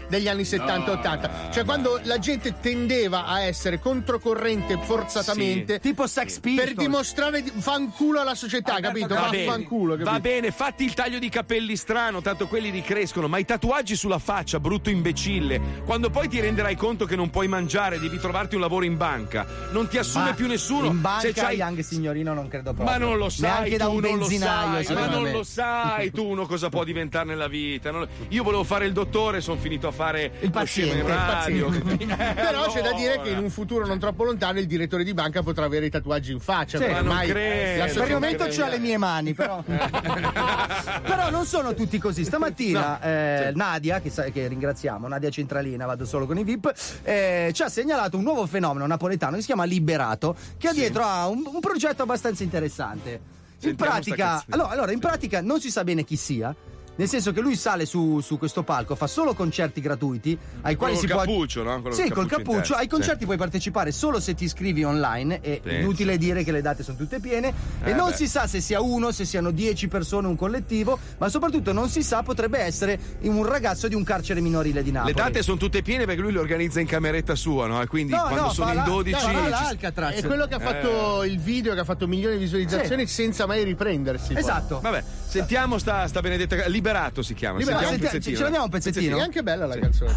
degli 0.08 0.28
anni 0.28 0.44
70-80. 0.44 1.52
Cioè, 1.52 1.64
quando 1.66 2.00
la 2.04 2.18
gente 2.20 2.56
tendeva 2.60 3.26
a 3.26 3.42
essere 3.42 3.80
controcorrente 3.80 4.78
forzatamente. 4.82 5.80
Tipo 5.80 6.08
Sex 6.08 6.40
Per 6.40 6.52
Pistols. 6.54 6.74
dimostrare 6.76 7.42
di- 7.42 7.52
fanculo 7.58 8.20
alla 8.22 8.36
società, 8.36 8.80
capito? 8.80 9.14
Va 9.16 9.30
bene, 9.30 9.46
Vaffanculo, 9.46 9.92
capito? 9.94 10.10
va 10.12 10.20
bene, 10.20 10.52
fatti 10.52 10.84
il 10.84 10.94
taglio 10.94 11.20
di 11.20 11.30
capelli 11.30 11.76
strano, 11.76 12.22
tanto 12.22 12.48
quelli 12.48 12.70
ricrescono, 12.70 13.28
ma 13.28 13.38
i 13.38 13.46
tatuaggi 13.46 13.96
sulla 13.96 14.20
faccia, 14.20 14.60
brutto 14.60 14.90
imbecille. 14.90 15.60
Quando 15.86 16.10
poi 16.10 16.28
ti 16.28 16.40
renderai 16.40 16.76
conto 16.76 17.06
che 17.06 17.16
non 17.16 17.30
puoi 17.30 17.48
mangiare, 17.48 18.00
devi 18.00 18.20
trovarti 18.20 18.56
un 18.56 18.62
lavoro 18.62 18.86
in 18.86 18.98
banca, 18.98 19.46
non 19.72 19.88
ti 19.88 19.98
assume 19.98 20.26
Ma 20.26 20.34
più 20.34 20.48
nessuno. 20.48 20.88
In 20.88 21.02
banca 21.02 21.20
Se 21.22 21.34
c'hai- 21.34 21.58
Young 21.58 21.80
Signorino 21.80 22.34
non 22.34 22.48
credo 22.48 22.74
proprio. 22.74 22.86
Ma 22.86 22.98
non 23.04 23.18
lo 23.18 23.30
sai, 23.30 23.50
Neanche 23.50 23.78
da 23.78 23.86
tu 23.86 23.94
un 23.96 24.02
non 24.02 24.12
lo 24.12 24.18
benzinaio, 24.20 24.84
sai, 24.84 24.96
ma 24.96 25.08
non 25.08 25.24
me. 25.24 25.32
lo 25.32 25.44
sai 25.44 26.12
tu 26.12 26.24
uno 26.26 26.46
cosa 26.46 26.70
può 26.70 26.84
diventare 26.84 27.26
nella 27.26 27.48
vita. 27.48 27.92
Io 28.30 28.44
volevo 28.44 28.64
fare 28.64 28.86
il 28.86 28.94
dottore, 28.94 29.42
sono 29.46 29.60
finito 29.60 29.88
a 29.88 29.92
fare 29.92 30.32
Il 30.40 30.52
scemo 30.66 30.94
in 30.94 31.06
paziente, 31.06 31.06
il 31.06 31.06
radio. 31.06 31.72
Eh, 31.72 32.34
Però 32.34 32.72
c'è 32.72 32.82
da 32.82 32.94
dire 32.94 33.22
che 33.22 33.30
in 33.30 33.38
un 33.38 33.52
futuro 33.52 33.86
non 33.86 34.00
troppo 34.00 34.24
lontano 34.24 34.58
il 34.58 34.66
direttore 34.66 35.04
di 35.04 35.14
banca 35.14 35.44
potrà 35.44 35.66
avere 35.66 35.86
i 35.86 35.90
tatuaggi 35.92 36.32
in 36.32 36.40
faccia. 36.40 36.80
Sì, 36.80 36.88
non 36.88 36.96
ormai 36.96 37.28
credo. 37.28 37.94
Per 37.94 38.08
il 38.08 38.14
momento 38.14 38.46
c'ha 38.50 38.68
le 38.68 38.80
mie 38.80 38.98
mani, 38.98 39.34
però. 39.36 39.64
però 39.64 41.30
non 41.30 41.46
sono 41.46 41.76
tutti 41.76 42.00
così. 42.00 42.24
Stamattina 42.24 43.00
eh, 43.02 43.52
Nadia, 43.54 44.02
che, 44.02 44.10
sa- 44.10 44.24
che 44.24 44.48
ringraziamo, 44.48 45.08
Nadia 45.08 45.30
Centralina, 45.30 45.86
vado 45.86 46.06
solo 46.06 46.26
con 46.26 46.40
i 46.40 46.44
VIP, 46.44 46.74
eh, 47.04 47.52
ci 47.54 47.62
ha 47.62 47.70
segnalato 47.70 48.18
un 48.18 48.24
nuovo 48.24 48.48
fenomeno 48.48 48.88
napoletano 48.88 49.36
che 49.36 49.42
si 49.42 49.46
chiama 49.46 49.66
Liberato, 49.66 50.36
che 50.58 50.70
ha 50.70 50.74
dietro 50.74 51.04
ha 51.04 51.28
un, 51.28 51.44
un 51.46 51.60
progetto 51.60 52.02
abbastanza 52.02 52.42
interessante. 52.42 53.34
In 53.62 53.76
pratica, 53.76 54.44
allora, 54.50 54.70
allora, 54.70 54.92
in 54.92 55.00
pratica 55.00 55.42
non 55.42 55.60
si 55.60 55.70
sa 55.70 55.84
bene 55.84 56.04
chi 56.04 56.16
sia. 56.16 56.54
Nel 56.98 57.10
senso 57.10 57.32
che 57.34 57.42
lui 57.42 57.56
sale 57.58 57.86
su, 57.86 58.22
su 58.22 58.38
questo 58.38 58.64
palco, 58.64 58.96
fa 58.96 59.08
solo 59.08 59.34
concerti 59.34 59.82
gratuiti 59.82 60.38
ai 60.62 60.76
quali 60.76 60.94
col 60.94 61.02
si 61.02 61.08
può. 61.08 61.18
cappuccio, 61.18 61.64
no? 61.64 61.82
Quello 61.82 61.96
sì, 61.96 62.04
col 62.04 62.14
col 62.14 62.28
cappuccio 62.28 62.74
Ai 62.76 62.88
concerti 62.88 63.26
puoi 63.26 63.38
partecipare 63.38 63.92
solo 63.92 64.20
se 64.22 64.34
ti 64.34 64.46
iscrivi 64.46 64.84
online. 64.84 65.42
È 65.42 65.62
Sì, 65.66 65.74
inutile 65.76 66.18
dire 66.18 66.44
che 66.44 66.52
le 66.54 66.62
date 66.62 66.84
sono 66.84 66.96
tutte 66.98 67.20
piene. 67.20 67.54
e 67.84 67.90
Eh, 67.92 67.94
non 67.94 68.10
beh. 68.12 68.16
si 68.16 68.28
sa 68.28 68.48
se 68.48 68.62
sia 68.62 68.80
uno, 68.82 69.12
se 69.12 69.26
siano 69.26 69.52
dieci 69.52 69.88
persone, 69.90 70.28
un 70.28 70.36
collettivo, 70.38 70.98
ma 71.18 71.28
soprattutto 71.28 71.74
non 71.74 71.90
si 71.90 72.02
sa, 72.02 72.24
potrebbe 72.24 72.60
essere 72.60 72.98
un 73.24 73.46
ragazzo 73.46 73.88
di 73.90 73.96
un 73.96 74.04
carcere 74.04 74.40
minorile 74.40 74.82
di 74.82 74.92
Napoli. 74.92 75.14
Le 75.14 75.22
date 75.22 75.44
sono 75.44 75.58
tutte 75.58 75.82
piene 75.82 76.06
perché 76.06 76.22
lui 76.22 76.32
le 76.32 76.40
organizza 76.40 76.80
in 76.80 76.88
cameretta 76.88 77.36
sua, 77.36 77.68
no? 77.68 77.82
E 77.82 77.88
quindi 77.88 78.14
No, 78.14 78.22
quando 78.22 78.42
no, 78.42 78.54
sono 78.54 78.70
in 78.70 78.76
la- 78.78 78.84
12 78.84 79.20
farà 79.20 79.44
ci- 79.44 79.50
l'Alcatraz. 79.50 80.16
È 80.16 80.24
quello 80.26 80.46
che 80.48 80.56
ha 80.56 80.60
fatto 80.60 81.24
il 81.26 81.40
video 81.40 81.74
che 81.74 81.82
ha 81.82 81.84
fatto 81.86 82.08
milioni 82.08 82.38
di 82.38 82.44
visualizzazioni 82.44 83.06
senza 83.06 83.46
mai 83.46 83.64
riprendersi. 83.66 84.32
poi. 84.34 84.42
Esatto. 84.42 84.80
Vabbè, 84.80 85.04
sentiamo 85.40 85.78
sta, 85.78 86.08
sta 86.08 86.22
benedetta. 86.22 86.68
Liberato 86.68 87.22
si 87.22 87.34
chiama. 87.34 87.58
Liberato, 87.60 87.84
Sentiamo 87.86 88.06
un 88.06 88.12
senti- 88.12 88.30
pezzettino. 88.30 88.38
ce 88.38 88.44
l'abbiamo 88.44 88.66
un 88.66 88.70
pezzettino? 88.72 89.18
È 89.18 89.22
anche 89.22 89.44
bella 89.44 89.66
la 89.66 89.78
canzone. 89.78 90.12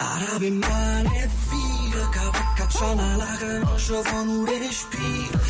Arabe 0.00 0.50
male 0.50 1.08
e 1.24 1.28
via, 1.50 2.08
capo 2.10 2.38
caccia 2.54 2.86
una 2.86 3.16
lacrima, 3.16 3.74
c'avano 3.76 4.30
un 4.30 4.44
respiro, 4.46 5.40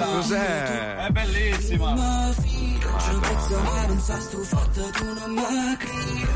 Cos'è? 0.00 0.96
È 1.06 1.10
bellissima. 1.10 1.92
mi 1.92 2.34
fido, 2.34 2.90
non 2.90 2.98
ci 2.98 3.20
posso 3.20 3.60
mai 3.60 3.86
pensare 3.86 4.20
sto 4.22 4.38
fatto 4.38 4.90
tu 4.90 5.04
non 5.04 5.30
mi 5.30 5.76
credi. 5.76 6.26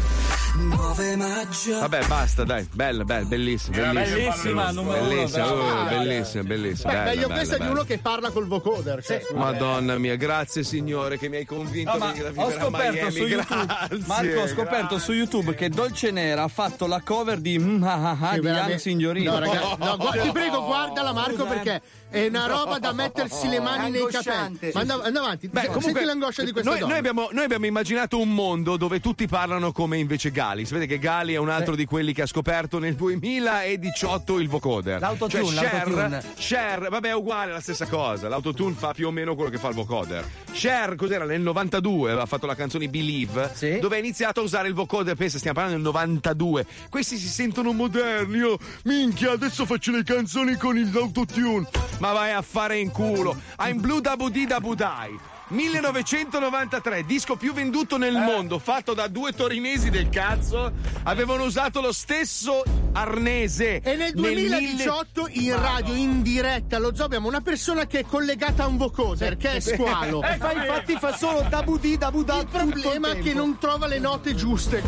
Nuove 0.57 1.17
magia. 1.17 1.79
Vabbè, 1.81 2.07
basta, 2.07 2.45
dai. 2.45 2.67
Bella, 2.73 3.05
bella, 3.05 3.27
bellissima. 3.27 3.93
Bellissima, 3.93 4.73
bellissima, 4.73 4.73
bellissima, 4.73 5.53
oh, 5.53 5.85
bellissima, 5.89 6.43
bellissima. 6.45 6.93
Beh, 6.93 6.99
bella, 6.99 7.11
meglio 7.11 7.23
bella, 7.27 7.35
questa 7.35 7.55
di 7.55 7.61
bella. 7.61 7.73
uno 7.73 7.83
che 7.85 7.99
parla 7.99 8.31
col 8.31 8.47
vocoder. 8.47 9.05
cioè, 9.05 9.23
Madonna 9.35 9.99
mia, 9.99 10.17
grazie 10.17 10.63
signore 10.65 11.19
che 11.19 11.29
mi 11.29 11.37
hai 11.37 11.45
convinto 11.45 11.93
No, 11.93 11.99
ma 11.99 12.09
a 12.11 12.45
ho 12.45 12.51
scoperto 12.51 12.93
Miami. 12.93 13.11
su 13.13 13.27
YouTube, 13.27 13.67
Grazie, 13.67 14.05
Marco, 14.07 14.41
ho 14.41 14.47
scoperto 14.49 14.99
su 14.99 15.13
YouTube 15.13 15.55
che 15.55 15.69
Dolce 15.69 16.11
Nera 16.11 16.43
ha 16.45 16.49
fatto 16.49 16.87
la 16.87 17.01
cover 17.01 17.39
di 17.39 17.57
Che 17.57 18.41
di 18.41 18.47
Young 18.47 18.75
Signorino. 18.77 19.33
No, 19.33 19.39
raga, 19.39 19.77
no, 19.79 19.97
ti 20.23 20.31
prego, 20.33 20.65
guardala, 20.65 21.13
Marco, 21.13 21.45
perché 21.47 21.81
è 22.09 22.27
una 22.29 22.47
roba 22.47 22.79
da 22.79 22.93
mettersi 22.93 23.49
le 23.49 23.61
mani 23.61 23.91
nei 23.91 24.07
capelli. 24.07 24.71
Ma 24.73 24.81
andiamo, 24.81 25.03
andiamo 25.03 25.27
avanti. 25.27 25.49
Beh, 25.49 25.61
Senti 25.61 25.75
comunque, 25.75 26.05
l'angoscia 26.05 26.43
di 26.43 26.53
questa 26.53 26.71
noi, 26.71 26.79
donna. 26.79 26.91
noi 26.93 26.99
abbiamo, 27.01 27.29
noi 27.33 27.45
abbiamo 27.45 27.67
immaginato 27.67 28.21
un 28.21 28.33
mondo 28.33 28.77
dove 28.77 29.01
tutti 29.01 29.27
parlano 29.27 29.73
come 29.73 29.99
invece 29.99 30.31
Gali. 30.31 30.65
Si 30.65 30.73
vede 30.73 30.87
che 30.87 30.99
Gali 30.99 31.35
è 31.35 31.39
un 31.39 31.49
altro 31.49 31.75
di 31.75 31.85
quelli 31.85 32.13
che 32.13 32.23
ha 32.23 32.27
scoperto 32.27 32.79
nel 32.79 32.95
2018 32.95 34.39
il 34.39 34.49
vocoder. 34.49 35.01
L'autotune, 35.01 35.45
Cioè, 35.45 35.69
Cher, 35.69 35.89
l'autotune. 35.91 36.23
Cher, 36.37 36.89
vabbè, 36.89 37.09
è 37.09 37.15
uguale, 37.15 37.51
è 37.51 37.55
la 37.55 37.61
stessa 37.61 37.87
cosa. 37.87 38.29
L'autotune 38.29 38.75
fa 38.77 38.93
più 38.93 39.07
o 39.09 39.11
meno 39.11 39.35
quello 39.35 39.51
che 39.51 39.59
fa 39.59 39.69
il 39.69 39.75
vocoder. 39.75 40.25
Cher, 40.53 40.95
cos'era? 40.95 41.25
Nel 41.25 41.41
92 41.41 42.11
aveva 42.11 42.27
fatto 42.27 42.47
la 42.47 42.55
canzone 42.55 42.89
Believe, 42.89 43.51
Sì. 43.55 43.79
dove 43.79 43.97
ha 43.97 43.99
iniziato 43.99 44.41
a 44.41 44.43
usare 44.43 44.69
il 44.69 44.75
vocoder. 44.75 45.15
Pensa, 45.17 45.39
stiamo 45.39 45.59
parlando 45.61 45.83
del 45.83 45.93
92. 45.93 46.67
Questi 46.89 47.17
si 47.19 47.29
sentono 47.29 47.73
moderni. 47.73 48.41
Oh, 48.43 48.59
minchia, 48.85 49.33
adesso 49.33 49.67
faccio 49.67 49.91
le 49.93 50.03
canzoni 50.03 50.57
con 50.57 50.77
il 50.77 50.91
l'autotune. 50.93 51.67
Ma 51.99 52.13
vai 52.13 52.33
a 52.33 52.43
fare 52.43 52.79
in 52.79 52.91
culo. 52.91 53.35
I'm 53.59 53.81
Blue 53.81 54.01
Dabu 54.01 54.29
Di 54.29 54.47
Dabu 54.47 54.75
Dai. 54.75 55.36
1993, 55.49 57.05
disco 57.05 57.37
più 57.37 57.53
venduto 57.53 57.97
nel 57.97 58.15
mondo, 58.17 58.59
fatto 58.59 58.95
da 58.95 59.07
due 59.07 59.33
torinesi 59.33 59.91
del 59.91 60.09
cazzo. 60.09 60.73
Avevano 61.05 61.45
usato 61.45 61.81
lo 61.81 61.93
stesso 61.93 62.63
arnese. 62.93 63.81
E 63.81 63.95
nel 63.95 64.13
mille- 64.15 64.49
2018 64.49 65.29
in 65.31 65.61
radio, 65.61 65.95
in 65.95 66.23
diretta, 66.23 66.77
allo 66.77 66.95
zoo 66.95 67.05
abbiamo 67.05 67.29
una 67.29 67.41
persona 67.41 67.87
che 67.87 68.01
è 68.01 68.05
collegata 68.05 68.65
a 68.65 68.67
un 68.67 68.77
vocoder, 68.77 69.37
che 69.37 69.53
è 69.53 69.61
Squalo. 69.61 70.23
E 70.27 70.37
fa, 70.39 70.53
infatti 70.53 70.97
fa 70.99 71.17
solo 71.17 71.47
da 71.49 71.63
budì, 71.63 71.97
da 71.97 72.11
budà. 72.11 72.41
Il 72.41 72.49
problema 72.49 73.11
è 73.11 73.19
che 73.21 73.33
non 73.33 73.59
trova 73.59 73.87
le 73.87 73.99
note 73.99 74.35
giuste. 74.35 74.83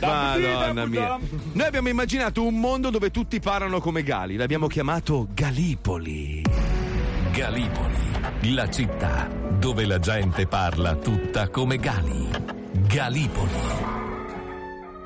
Madonna 0.00 0.86
mia. 0.86 1.18
Noi 1.52 1.66
abbiamo 1.66 1.88
immaginato 1.88 2.44
un 2.44 2.58
mondo 2.58 2.90
dove 2.90 3.10
tutti 3.10 3.38
parlano 3.40 3.80
come 3.80 4.02
Gali. 4.02 4.36
L'abbiamo 4.36 4.66
chiamato 4.66 5.28
Galipoli. 5.32 6.69
Galipoli, 7.32 8.54
la 8.54 8.68
città 8.68 9.28
dove 9.58 9.86
la 9.86 10.00
gente 10.00 10.46
parla 10.46 10.96
tutta 10.96 11.48
come 11.48 11.76
Gali. 11.76 12.28
Galipoli. 12.88 14.09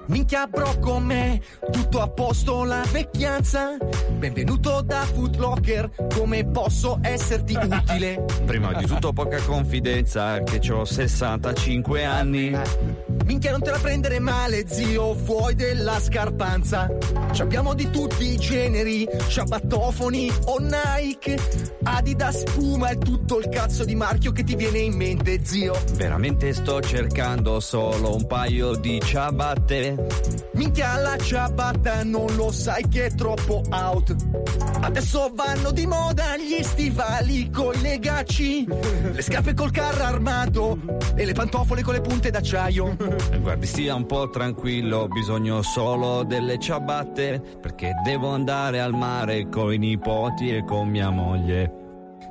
Minchia 0.06 0.46
bro 0.46 0.78
con 0.80 1.02
me, 1.02 1.40
tutto 1.72 2.02
a 2.02 2.08
posto 2.08 2.64
la 2.64 2.84
vecchianza. 2.92 3.76
Benvenuto 4.10 4.82
da 4.82 5.00
Footlocker, 5.00 5.90
come 6.14 6.44
posso 6.44 6.98
esserti 7.00 7.56
utile? 7.56 8.24
Prima 8.44 8.74
di 8.74 8.84
tutto 8.84 9.14
poca 9.14 9.40
confidenza 9.42 10.42
che 10.42 10.60
ho 10.70 10.84
65 10.84 12.04
anni. 12.04 12.54
Minchia 13.24 13.52
non 13.52 13.62
te 13.62 13.70
la 13.70 13.78
prendere 13.78 14.18
male 14.18 14.68
zio, 14.68 15.14
fuori 15.14 15.54
della 15.54 15.98
scarpanza. 15.98 16.90
Ci 17.32 17.40
abbiamo 17.40 17.72
di 17.72 17.88
tutti 17.88 18.34
i 18.34 18.36
generi, 18.36 19.08
ciabattofoni 19.28 20.30
o 20.44 20.58
Nike. 20.58 21.38
Adidas, 21.84 22.42
Puma 22.54 22.90
e 22.90 22.98
tutto 22.98 23.38
il 23.38 23.48
cazzo 23.48 23.84
di 23.84 23.94
marchio 23.94 24.32
che 24.32 24.44
ti 24.44 24.54
viene 24.54 24.78
in 24.78 24.94
mente 24.94 25.40
zio. 25.42 25.74
Veramente 25.94 26.52
sto 26.52 26.80
cercando 26.82 27.60
solo 27.60 28.14
un 28.14 28.26
paio 28.26 28.74
di 28.74 29.00
ciabatte. 29.02 29.93
Minchia 30.54 30.96
la 30.98 31.16
ciabatta 31.16 32.04
non 32.04 32.34
lo 32.36 32.50
sai 32.52 32.88
che 32.88 33.06
è 33.06 33.14
troppo 33.14 33.62
out 33.70 34.14
Adesso 34.80 35.32
vanno 35.34 35.70
di 35.70 35.86
moda 35.86 36.36
gli 36.36 36.62
stivali 36.62 37.50
coi 37.50 37.80
legacci 37.80 38.66
Le 39.12 39.22
scarpe 39.22 39.54
col 39.54 39.70
carro 39.70 40.02
armato 40.02 40.78
E 41.14 41.24
le 41.24 41.32
pantofole 41.32 41.82
con 41.82 41.94
le 41.94 42.00
punte 42.00 42.30
d'acciaio 42.30 42.96
Guardi, 43.40 43.66
stia 43.66 43.94
un 43.94 44.06
po' 44.06 44.30
tranquillo, 44.30 45.00
ho 45.00 45.08
bisogno 45.08 45.62
solo 45.62 46.24
delle 46.24 46.58
ciabatte. 46.58 47.42
Perché 47.60 47.92
devo 48.04 48.28
andare 48.28 48.80
al 48.80 48.92
mare 48.92 49.48
coi 49.48 49.78
nipoti 49.78 50.54
e 50.54 50.64
con 50.64 50.88
mia 50.88 51.10
moglie. 51.10 51.82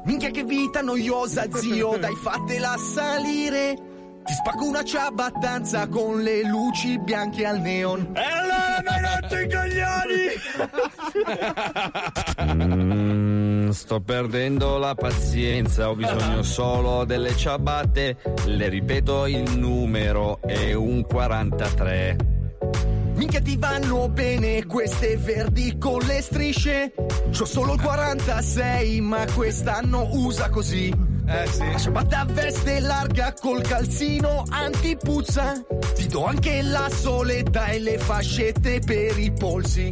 Minchia 0.05 0.32
che 0.32 0.43
vita 0.43 0.82
noiosa 0.82 1.46
zio 1.50 1.98
Dai 1.98 2.15
fatela 2.15 2.75
salire 2.77 3.92
Ti 4.25 4.33
spacco 4.33 4.65
una 4.65 4.83
ciabattanza 4.83 5.87
con 5.87 6.21
le 6.21 6.43
luci 6.43 6.97
bianche 6.97 7.45
al 7.45 7.59
neon 7.59 8.13
E 8.15 8.21
allora 8.21 8.81
mi 8.81 8.87
hai 8.87 9.01
rotto 9.01 9.37
i 9.37 9.49
coglioni! 9.49 10.31
Mm, 12.43 13.69
sto 13.69 14.01
perdendo 14.01 14.77
la 14.77 14.95
pazienza, 14.95 15.89
ho 15.89 15.95
bisogno 15.95 16.41
solo 16.43 17.03
delle 17.05 17.35
ciabatte. 17.35 18.17
Le 18.45 18.69
ripeto, 18.69 19.25
il 19.27 19.57
numero 19.57 20.39
è 20.41 20.73
un 20.73 21.05
43. 21.05 22.17
Minchia 23.15 23.41
ti 23.41 23.57
vanno 23.57 24.09
bene 24.09 24.65
queste 24.65 25.17
verdi 25.17 25.77
con 25.77 25.99
le 25.99 26.21
strisce 26.21 26.93
C'ho 27.29 27.45
solo 27.45 27.73
il 27.73 27.81
46 27.81 29.01
ma 29.01 29.23
quest'anno 29.33 30.09
usa 30.13 30.49
così 30.49 31.12
Eh 31.25 31.47
sì. 31.47 31.71
La 31.71 31.77
ciabatta 31.77 32.25
veste 32.29 32.79
larga 32.79 33.33
col 33.39 33.61
calzino 33.61 34.43
antipuzza. 34.49 35.53
Ti 35.95 36.07
do 36.07 36.25
anche 36.25 36.61
la 36.61 36.89
soletta 36.89 37.67
e 37.67 37.79
le 37.79 37.97
fascette 37.97 38.79
per 38.85 39.17
i 39.17 39.31
polsi. 39.31 39.89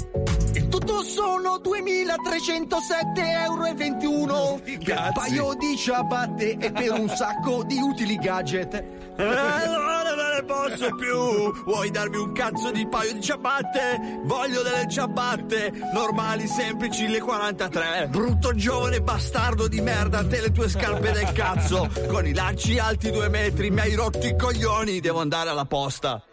Il 0.54 0.68
tutto 0.68 1.02
sono 1.04 1.58
2307 1.60 3.22
euro 3.22 3.66
e 3.66 3.74
21 3.74 4.60
Per 4.64 4.98
un 4.98 5.12
paio 5.14 5.54
di 5.54 5.78
ciabatte 5.78 6.58
e 6.58 6.72
per 6.72 6.92
un 6.92 7.08
sacco 7.08 7.64
di 7.64 7.78
utili 7.78 8.18
gadget 8.18 8.84
Allora 9.28 10.16
non 10.16 10.32
ne 10.36 10.44
posso 10.44 10.96
più! 10.96 11.64
Vuoi 11.64 11.92
darmi 11.92 12.18
un 12.18 12.32
cazzo 12.32 12.72
di 12.72 12.88
paio 12.88 13.14
di 13.14 13.22
ciabatte? 13.22 14.22
Voglio 14.24 14.64
delle 14.64 14.88
ciabatte 14.90 15.72
normali, 15.94 16.48
semplici, 16.48 17.08
le 17.08 17.20
43. 17.20 18.08
Brutto 18.10 18.54
giovane 18.56 19.02
bastardo 19.02 19.68
di 19.68 19.80
merda, 19.82 20.26
te 20.26 20.42
le 20.42 20.52
tue 20.52 20.70
scarpe 20.70 21.12
del 21.12 21.32
cazzo. 21.34 21.88
Con 22.08 22.26
i 22.26 22.34
lacci 22.34 22.80
alti 22.80 23.12
due 23.12 23.30
metri, 23.30 23.70
mi 23.70 23.80
hai 23.80 23.94
rotto 23.94 24.26
i 24.26 24.36
coglioni, 24.36 25.00
devo 25.00 25.22
andare 25.22 25.50
alla 25.50 25.66
posta. 25.66 26.24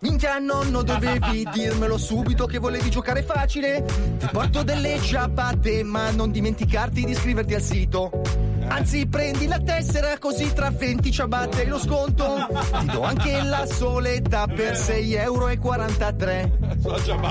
Minchia 0.00 0.38
nonno 0.38 0.82
dovevi 0.82 1.48
dirmelo 1.52 1.98
subito 1.98 2.46
che 2.46 2.58
volevi 2.58 2.88
giocare 2.88 3.24
facile 3.24 3.84
Ti 4.16 4.28
porto 4.30 4.62
delle 4.62 5.00
ciabatte 5.00 5.82
ma 5.82 6.12
non 6.12 6.30
dimenticarti 6.30 7.04
di 7.04 7.10
iscriverti 7.10 7.54
al 7.54 7.62
sito 7.62 8.10
Anzi 8.68 9.06
prendi 9.06 9.46
la 9.46 9.58
tessera 9.60 10.18
così 10.18 10.52
tra 10.52 10.70
20 10.70 11.10
ciabatte 11.10 11.60
hai 11.62 11.66
lo 11.66 11.78
sconto 11.78 12.46
Ti 12.78 12.86
do 12.86 13.02
anche 13.02 13.42
la 13.42 13.66
soletta 13.66 14.46
per 14.46 14.74
6,43 14.74 15.20
euro 15.20 15.48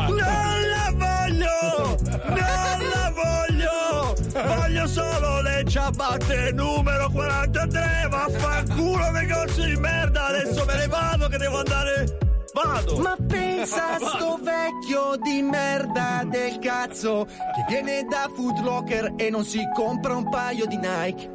Non 0.10 0.18
la 0.18 0.92
voglio! 0.94 1.98
Non 2.28 2.36
la 2.36 3.14
voglio! 3.14 4.16
Voglio 4.46 4.88
solo 4.88 5.42
le 5.42 5.64
ciabatte 5.68 6.52
numero 6.54 7.10
43! 7.10 8.08
Vaffanculo 8.10 9.12
negozio 9.12 9.64
di 9.64 9.76
merda! 9.76 10.28
Adesso 10.28 10.66
me 10.66 10.76
ne 10.76 10.88
vado 10.88 11.28
che 11.28 11.38
devo 11.38 11.60
andare... 11.60 12.27
Vado! 12.64 12.98
Ma 12.98 13.16
pensa 13.28 13.96
a 13.96 14.00
sto 14.00 14.40
vecchio 14.42 15.16
di 15.22 15.44
merda 15.44 16.24
del 16.26 16.58
cazzo 16.58 17.26
Che 17.26 17.66
viene 17.68 18.04
da 18.10 18.30
Food 18.34 18.60
Locker 18.64 19.14
e 19.16 19.30
non 19.30 19.46
si 19.46 19.62
compra 19.76 20.16
un 20.16 20.28
paio 20.30 20.66
di 20.66 20.78
Nike 20.78 21.30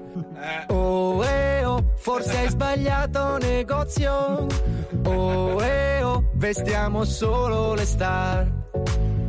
Oh 0.68 1.24
eh 1.24 1.64
oh, 1.64 1.92
forse 1.96 2.36
hai 2.36 2.48
sbagliato 2.48 3.38
negozio 3.38 4.46
Oh 5.04 5.62
eh 5.62 6.02
oh, 6.02 6.24
vestiamo 6.34 7.04
solo 7.04 7.74
le 7.74 7.84
star 7.84 8.52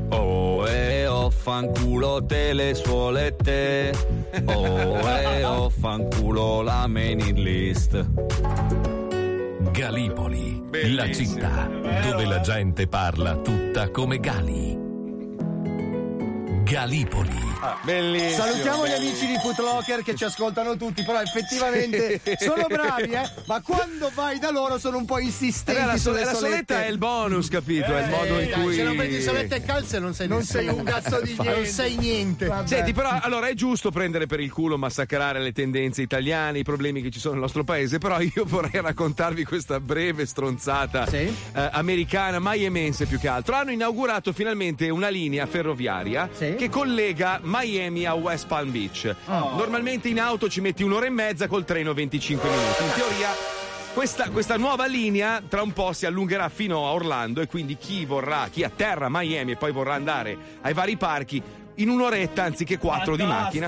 Oh 0.09 0.67
e 0.67 1.07
oh, 1.07 1.29
fanculo 1.29 2.23
te 2.25 2.53
le 2.53 2.73
suolette. 2.75 3.91
Oh 4.45 5.00
e 5.07 5.43
oh, 5.43 5.69
fanculo 5.69 6.62
la 6.62 6.88
mailing 6.88 7.38
list. 7.38 8.05
Galipoli, 9.74 10.62
la 10.94 11.12
città 11.12 11.68
dove 11.68 12.25
la 12.27 12.42
gente 12.42 12.86
parla 12.88 13.38
tutta 13.38 13.89
come 13.89 14.20
Gali. 14.20 14.92
Galipoli. 16.77 17.30
Bellissimo. 17.84 18.44
Salutiamo 18.46 18.86
gli 18.88 18.89
bellissimo. 18.89 19.10
amici 19.10 19.25
di 19.27 19.38
Footlocker 19.38 20.01
che 20.01 20.15
ci 20.15 20.24
ascoltano 20.24 20.75
tutti, 20.75 21.03
però 21.03 21.22
effettivamente 21.22 22.20
sono 22.42 22.65
bravi, 22.68 23.12
eh? 23.12 23.30
Ma 23.46 23.62
quando 23.62 24.12
vai 24.15 24.39
da 24.39 24.50
loro 24.50 24.80
sono 24.80 24.98
un 24.98 25.06
po' 25.06 25.20
Eh, 25.20 25.24
insistenti 25.25 25.86
la, 25.86 25.98
so- 25.98 26.12
la 26.13 26.34
soletta 26.34 26.84
è 26.84 26.88
il 26.89 26.98
bonus, 26.98 27.48
capito? 27.48 27.96
è 27.96 28.01
il 28.06 28.10
modo 28.10 28.39
in 28.39 28.50
cui. 28.50 28.74
se 28.74 28.84
non 28.84 28.96
prendi 28.96 29.22
solette 29.22 29.56
e 29.58 29.62
calze 29.62 30.00
non 30.00 30.15
sei 30.15 30.27
Non 30.27 30.42
sei 30.44 30.68
un 30.68 30.84
cazzo 30.84 31.22
di 31.22 31.36
niente. 31.39 31.53
Non 31.56 31.65
sei 31.68 31.96
niente. 31.98 32.46
Vabbè. 32.48 32.68
Senti, 32.68 32.92
però 32.92 33.20
allora 33.22 33.48
è 33.50 33.53
giusto 33.53 33.92
prendere 33.92 34.25
per 34.25 34.39
il 34.39 34.51
culo, 34.51 34.75
massacrare 34.77 35.39
le 35.39 35.51
tendenze 35.51 36.01
italiane, 36.01 36.58
i 36.58 36.63
problemi 36.63 37.03
che 37.03 37.12
ci 37.12 37.20
sono 37.20 37.34
nel 37.34 37.44
nostro 37.44 37.63
paese, 37.63 38.00
però 38.00 38.20
io 38.20 38.46
vorrei 38.46 38.82
raccontarvi 38.82 39.44
questa 39.46 39.80
breve 39.80 40.25
stronzata 40.25 41.06
Sì? 41.06 41.18
eh, 41.18 41.34
americana, 41.72 42.39
maiamense 42.39 43.06
più 43.06 43.20
che 43.20 43.27
altro. 43.27 43.53
Hanno 43.56 43.72
inaugurato 43.72 44.34
finalmente 44.34 44.89
una 44.89 45.10
linea 45.10 45.46
ferroviaria 45.46 46.27
Sì? 46.34 46.56
Che 46.63 46.70
collega 46.70 47.41
Miami 47.43 48.05
a 48.05 48.13
West 48.13 48.48
Palm 48.48 48.72
Beach. 48.72 49.13
Normalmente 49.25 50.08
in 50.08 50.20
auto 50.20 50.48
ci 50.48 50.62
metti 50.62 50.82
un'ora 50.82 51.05
e 51.05 51.10
mezza, 51.10 51.48
col 51.48 51.65
treno 51.65 51.93
25 51.93 52.50
minuti. 52.50 52.84
In 52.84 52.91
teoria. 52.93 53.29
Questa, 53.93 54.29
questa 54.29 54.58
nuova 54.58 54.86
linea 54.86 55.41
tra 55.46 55.62
un 55.62 55.74
po' 55.74 55.91
si 55.91 56.05
allungherà 56.05 56.48
fino 56.48 56.88
a 56.88 56.91
Orlando 56.93 57.41
e 57.41 57.48
quindi 57.48 57.75
chi 57.75 58.05
vorrà, 58.05 58.48
chi 58.50 58.63
atterra 58.63 59.08
a 59.08 59.10
Miami 59.12 59.51
e 59.51 59.55
poi 59.58 59.72
vorrà 59.74 59.93
andare 59.93 60.38
ai 60.62 60.74
vari 60.74 60.96
parchi, 60.96 61.43
in 61.75 61.89
un'oretta 61.89 62.43
anziché 62.43 62.77
quattro 62.77 63.17
di 63.17 63.25
macchina. 63.25 63.67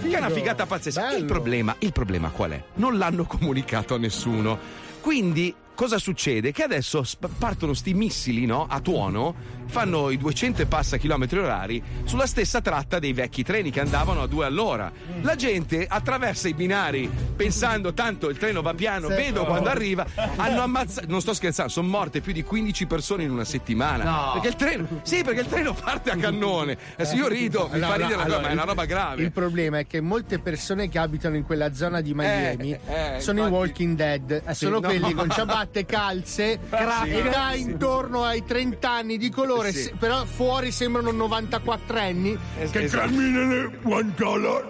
Che 0.00 0.10
è 0.10 0.18
una 0.18 0.30
figata 0.30 0.64
pazzesca. 0.64 1.16
Il 1.16 1.26
problema, 1.26 1.76
il 1.80 1.92
problema 1.92 2.30
qual 2.30 2.52
è? 2.52 2.64
Non 2.74 2.96
l'hanno 2.96 3.24
comunicato 3.24 3.94
a 3.94 3.98
nessuno. 3.98 4.58
Quindi 5.00 5.54
cosa 5.74 5.98
succede? 5.98 6.50
Che 6.50 6.62
adesso 6.62 7.04
partono 7.38 7.74
sti 7.74 7.94
missili 7.94 8.46
no? 8.46 8.66
a 8.68 8.80
tuono, 8.80 9.34
fanno 9.68 10.10
i 10.10 10.16
200 10.16 10.62
e 10.62 10.66
passa 10.66 10.96
chilometri 10.96 11.38
orari 11.38 11.82
sulla 12.04 12.26
stessa 12.26 12.60
tratta 12.60 12.98
dei 12.98 13.12
vecchi 13.12 13.42
treni 13.44 13.70
che 13.70 13.80
andavano 13.80 14.22
a 14.22 14.26
due 14.26 14.46
all'ora. 14.46 14.90
La 15.22 15.36
gente 15.36 15.86
attraversa 15.88 16.48
i 16.48 16.54
binari 16.54 17.08
pensando 17.36 17.92
tanto 17.94 18.28
il 18.28 18.36
treno 18.38 18.62
va 18.62 18.74
piano, 18.74 19.08
vedo 19.08 19.44
quando 19.44 19.68
arriva, 19.68 20.04
hanno 20.36 20.62
ammazzato, 20.62 21.06
non 21.08 21.20
sto 21.20 21.34
scherzando, 21.34 21.70
sono 21.70 21.88
morte 21.88 22.20
più 22.20 22.32
di 22.32 22.42
15 22.42 22.86
persone 22.86 23.22
in 23.22 23.30
una 23.30 23.44
settimana. 23.44 24.04
No. 24.04 24.30
Perché 24.34 24.48
il 24.48 24.56
treno, 24.56 24.86
sì, 25.02 25.22
perché 25.22 25.40
il 25.40 25.46
treno 25.46 25.74
parte 25.74 26.10
a 26.10 26.16
cannone. 26.16 26.76
Adesso 26.94 27.14
io 27.14 27.28
rido, 27.28 27.68
mi 27.72 27.78
No, 27.78 27.86
fa 27.86 27.96
no, 27.96 28.02
ridere, 28.02 28.14
cosa, 28.14 28.24
allora, 28.24 28.40
ma 28.40 28.48
è 28.48 28.52
una 28.52 28.64
roba 28.64 28.84
grave. 28.86 29.22
Il 29.22 29.32
problema 29.32 29.78
è 29.78 29.86
che 29.86 30.00
molte 30.00 30.38
persone 30.38 30.88
che 30.88 30.98
abitano 30.98 31.36
in 31.36 31.44
quella 31.44 31.72
zona 31.74 32.00
di 32.00 32.14
Miami 32.14 32.72
Eh, 32.72 33.16
eh, 33.16 33.20
sono 33.20 33.38
infatti- 33.40 33.54
i 33.54 33.58
Walking 33.58 33.96
Dead. 33.96 34.42
sì, 34.48 34.54
sono 34.54 34.80
no. 34.80 34.88
quelli 34.88 35.12
con 35.12 35.30
ciabatte, 35.30 35.84
calze, 35.86 36.58
età 36.70 37.54
intorno 37.54 38.24
ai 38.24 38.44
30 38.44 38.90
anni 38.90 39.16
di 39.18 39.30
colore, 39.30 39.57
Sì. 39.66 39.82
se- 39.82 39.92
però 39.98 40.24
fuori 40.24 40.70
sembrano 40.70 41.10
94 41.10 41.98
anni 41.98 42.38
che 42.70 42.82
esatto. 42.82 43.06
camminano 43.06 43.70
one 43.84 44.12
dollar, 44.16 44.64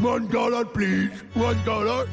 one 0.00 0.26
dollar 0.28 0.66
please, 0.66 1.24
one 1.34 1.60
dollar. 1.64 2.06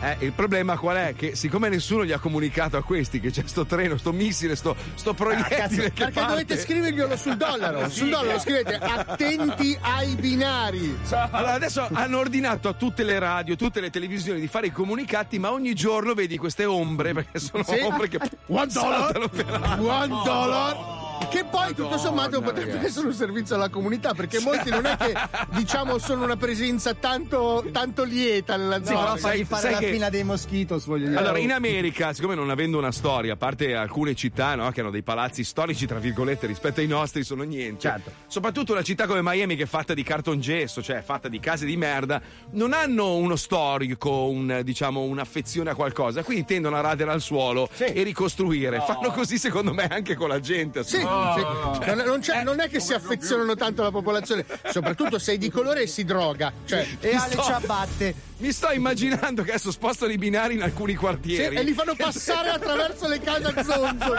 Eh, 0.00 0.16
il 0.20 0.32
problema 0.32 0.76
qual 0.76 0.96
è? 0.96 1.14
Che 1.16 1.34
siccome 1.34 1.68
nessuno 1.68 2.04
gli 2.04 2.12
ha 2.12 2.18
comunicato 2.18 2.76
a 2.76 2.82
questi 2.82 3.18
che 3.20 3.30
c'è 3.30 3.42
sto 3.46 3.64
treno, 3.66 3.96
sto 3.96 4.12
missile, 4.12 4.54
sto, 4.54 4.76
sto 4.94 5.14
proiettile 5.14 5.92
che 5.92 6.04
Perché 6.04 6.10
parte. 6.12 6.30
dovete 6.30 6.58
scriverglielo 6.58 7.16
sul 7.16 7.36
dollaro. 7.36 7.88
Sul 7.96 8.08
dollaro 8.10 8.38
scrivete 8.38 8.74
attenti 8.76 9.76
ai 9.80 10.14
binari. 10.16 10.98
Allora 11.30 11.52
adesso 11.54 11.88
hanno 11.92 12.18
ordinato 12.18 12.68
a 12.68 12.74
tutte 12.74 13.02
le 13.04 13.18
radio, 13.18 13.56
tutte 13.56 13.80
le 13.80 13.90
televisioni 13.90 14.38
di 14.40 14.46
fare 14.48 14.66
i 14.66 14.72
comunicati, 14.72 15.38
ma 15.38 15.50
ogni 15.52 15.74
giorno 15.74 16.14
vedi 16.14 16.36
queste 16.36 16.64
ombre, 16.64 17.12
perché 17.14 17.38
sono 17.38 17.62
Sì. 17.64 17.78
ombre 17.80 18.08
che 18.08 18.18
One 18.48 18.66
per 18.66 18.72
dollar, 18.72 19.30
aria. 19.62 19.82
one 19.82 20.06
dollar. 20.24 21.04
Che 21.30 21.44
poi 21.50 21.74
tutto 21.74 21.96
sommato 21.96 22.42
potrebbe 22.42 22.78
essere 22.84 23.06
un 23.06 23.14
servizio 23.14 23.54
alla 23.54 23.70
comunità 23.70 24.12
perché 24.12 24.38
molti 24.40 24.68
non 24.68 24.84
è 24.84 24.96
che 24.98 25.14
diciamo 25.52 25.96
sono 25.96 26.24
una 26.24 26.36
presenza 26.36 26.92
tanto, 26.92 27.64
tanto 27.72 28.04
lieta 28.04 28.56
nella 28.56 28.78
No, 28.78 28.84
zona. 28.84 29.00
però 29.00 29.16
fagli 29.16 29.44
fare 29.56 29.62
sai 29.62 29.72
la 29.72 29.78
che- 29.78 29.92
fila 29.92 30.10
dei 30.10 30.24
moschitos, 30.24 30.84
voglio 30.86 31.08
dire. 31.08 31.18
Allora, 31.18 31.38
in 31.38 31.52
America, 31.52 32.12
siccome 32.12 32.34
non 32.34 32.50
avendo 32.50 32.78
una 32.78 32.92
storia, 32.92 33.34
a 33.34 33.36
parte 33.36 33.74
alcune 33.74 34.14
città 34.14 34.54
no, 34.54 34.70
che 34.70 34.80
hanno 34.80 34.90
dei 34.90 35.02
palazzi 35.02 35.44
storici, 35.44 35.86
tra 35.86 35.98
virgolette, 35.98 36.46
rispetto 36.46 36.80
ai 36.80 36.86
nostri, 36.86 37.24
sono 37.24 37.42
niente. 37.42 37.80
Certo. 37.80 38.12
Soprattutto 38.26 38.72
una 38.72 38.82
città 38.82 39.06
come 39.06 39.20
Miami, 39.22 39.56
che 39.56 39.64
è 39.64 39.66
fatta 39.66 39.94
di 39.94 40.02
cartongesso, 40.02 40.82
cioè 40.82 41.02
fatta 41.02 41.28
di 41.28 41.40
case 41.40 41.66
di 41.66 41.76
merda, 41.76 42.20
non 42.52 42.72
hanno 42.72 43.16
uno 43.16 43.36
storico, 43.36 44.28
un, 44.28 44.60
diciamo, 44.62 45.00
un'affezione 45.02 45.70
a 45.70 45.74
qualcosa. 45.74 46.22
Quindi 46.22 46.44
tendono 46.44 46.76
a 46.76 46.80
radere 46.80 47.10
al 47.10 47.20
suolo 47.20 47.68
e 47.78 48.02
ricostruire. 48.02 48.80
Fanno 48.86 49.10
così, 49.12 49.38
secondo 49.38 49.72
me, 49.72 49.84
anche 49.88 50.14
con 50.14 50.28
la 50.28 50.40
gente. 50.40 50.84
Sì, 50.84 50.96
sì. 50.98 51.02
Non, 51.02 52.02
non 52.04 52.20
c'è- 52.20 52.42
non 52.42 52.60
è 52.60 52.68
che 52.68 52.80
si 52.80 52.92
affezionano 52.92 53.54
tanto 53.54 53.82
alla 53.82 53.90
popolazione, 53.90 54.44
soprattutto 54.70 55.18
se 55.18 55.34
è 55.34 55.38
di 55.38 55.50
colore 55.50 55.82
e 55.82 55.86
si 55.86 56.04
droga. 56.04 56.52
Cioè, 56.64 56.86
e 57.00 57.14
ha 57.14 57.26
le 57.26 57.34
ciabatte. 57.36 58.14
Mi 58.38 58.52
sto 58.52 58.70
immaginando 58.70 59.42
che 59.42 59.50
adesso 59.50 59.70
spostano 59.70 60.12
i 60.12 60.18
binari 60.18 60.54
in 60.54 60.62
alcuni 60.62 60.92
sì, 60.92 60.98
quartieri. 60.98 61.56
e 61.56 61.62
li 61.62 61.72
fanno 61.72 61.94
passare 61.94 62.50
attraverso 62.50 63.08
le 63.08 63.20
case 63.20 63.44
a 63.44 63.62
zonzo. 63.62 64.12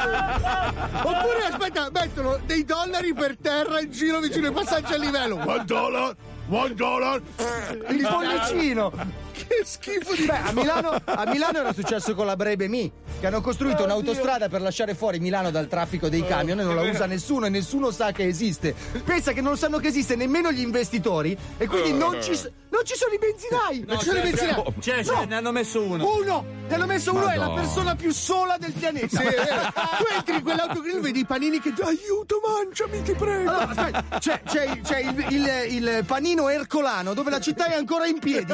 Oppure 1.08 1.46
aspetta, 1.48 1.90
mettono 1.92 2.40
dei 2.46 2.66
dollari 2.66 3.14
per 3.14 3.38
terra 3.40 3.80
in 3.80 3.92
giro 3.92 4.20
vicino 4.20 4.48
ai 4.48 4.54
passaggi 4.54 4.94
a 4.94 4.98
livello. 4.98 5.36
One 5.36 5.66
dollar, 5.66 6.16
one 6.50 6.74
dollar. 6.74 7.22
Il 7.90 8.08
bollicino. 8.10 9.26
Che 9.38 9.62
schifo 9.63 10.15
di 10.15 10.26
Beh, 10.26 10.38
a 10.38 10.52
Milano, 10.52 10.89
a 11.06 11.26
Milano 11.28 11.60
era 11.60 11.73
successo 11.73 12.15
con 12.15 12.26
la 12.26 12.36
Brebe 12.36 12.67
Mi, 12.67 12.91
che 13.19 13.28
hanno 13.28 13.41
costruito 13.41 13.84
un'autostrada 13.84 14.50
per 14.50 14.62
lasciare 14.62 14.95
fuori 14.95 15.19
Milano 15.19 15.52
dal 15.52 15.67
traffico 15.67 16.10
dei 16.10 16.26
camion 16.26 16.60
e 16.60 16.63
non 16.63 16.76
la 16.76 16.82
usa 16.82 17.06
nessuno 17.06 17.45
e 17.45 17.50
nessuno 17.50 17.91
sa 17.91 18.12
che 18.12 18.26
esiste. 18.26 18.73
Pensa 19.06 19.32
che 19.34 19.41
non 19.41 19.56
sanno 19.58 19.78
che 19.78 19.88
esiste 19.88 20.15
nemmeno 20.15 20.52
gli 20.52 20.62
investitori 20.62 21.38
e 21.58 21.67
quindi 21.67 21.93
non 21.93 22.21
ci, 22.21 22.36
s- 22.36 22.50
non 22.69 22.82
ci 22.84 22.95
sono 22.95 23.13
i 23.13 23.19
benzinai. 23.19 23.84
non 23.88 24.00
ci 24.00 24.06
sono 24.06 24.17
i 24.19 24.21
benzinai. 24.23 24.63
C'è, 24.80 25.04
c'è, 25.04 25.26
ne 25.26 25.36
hanno 25.36 25.52
messo 25.52 25.82
uno. 25.82 26.15
Uno! 26.17 26.45
Ne 26.67 26.76
hanno 26.76 26.86
messo 26.86 27.13
uno, 27.13 27.28
è 27.30 27.38
la 27.38 27.52
persona 27.52 27.95
più 27.95 28.12
sola 28.12 28.58
del 28.60 28.73
pianeta. 28.73 29.08
Sì, 29.08 29.23
tu 29.23 30.04
entri 30.13 30.36
in 30.36 30.43
quell'autogrill 30.43 31.00
vedi 31.00 31.19
i 31.19 31.26
panini 31.26 31.62
che 31.62 31.73
aiuto 31.82 32.41
mangiami 32.45 33.02
ti 33.04 33.13
prego 33.13 33.50
Allora, 33.52 33.69
aspetta, 33.69 34.17
c'è, 34.19 34.41
c'è 34.43 34.63
il- 34.65 34.82
c'è 34.82 35.00
il, 35.00 35.26
il- 35.30 35.86
il 35.88 36.04
panino 36.06 36.50
ercolano 36.50 37.13
dove 37.13 37.30
la 37.30 37.39
città 37.39 37.67
è 37.67 37.76
ancora 37.76 38.06
in 38.08 38.19
piedi. 38.19 38.45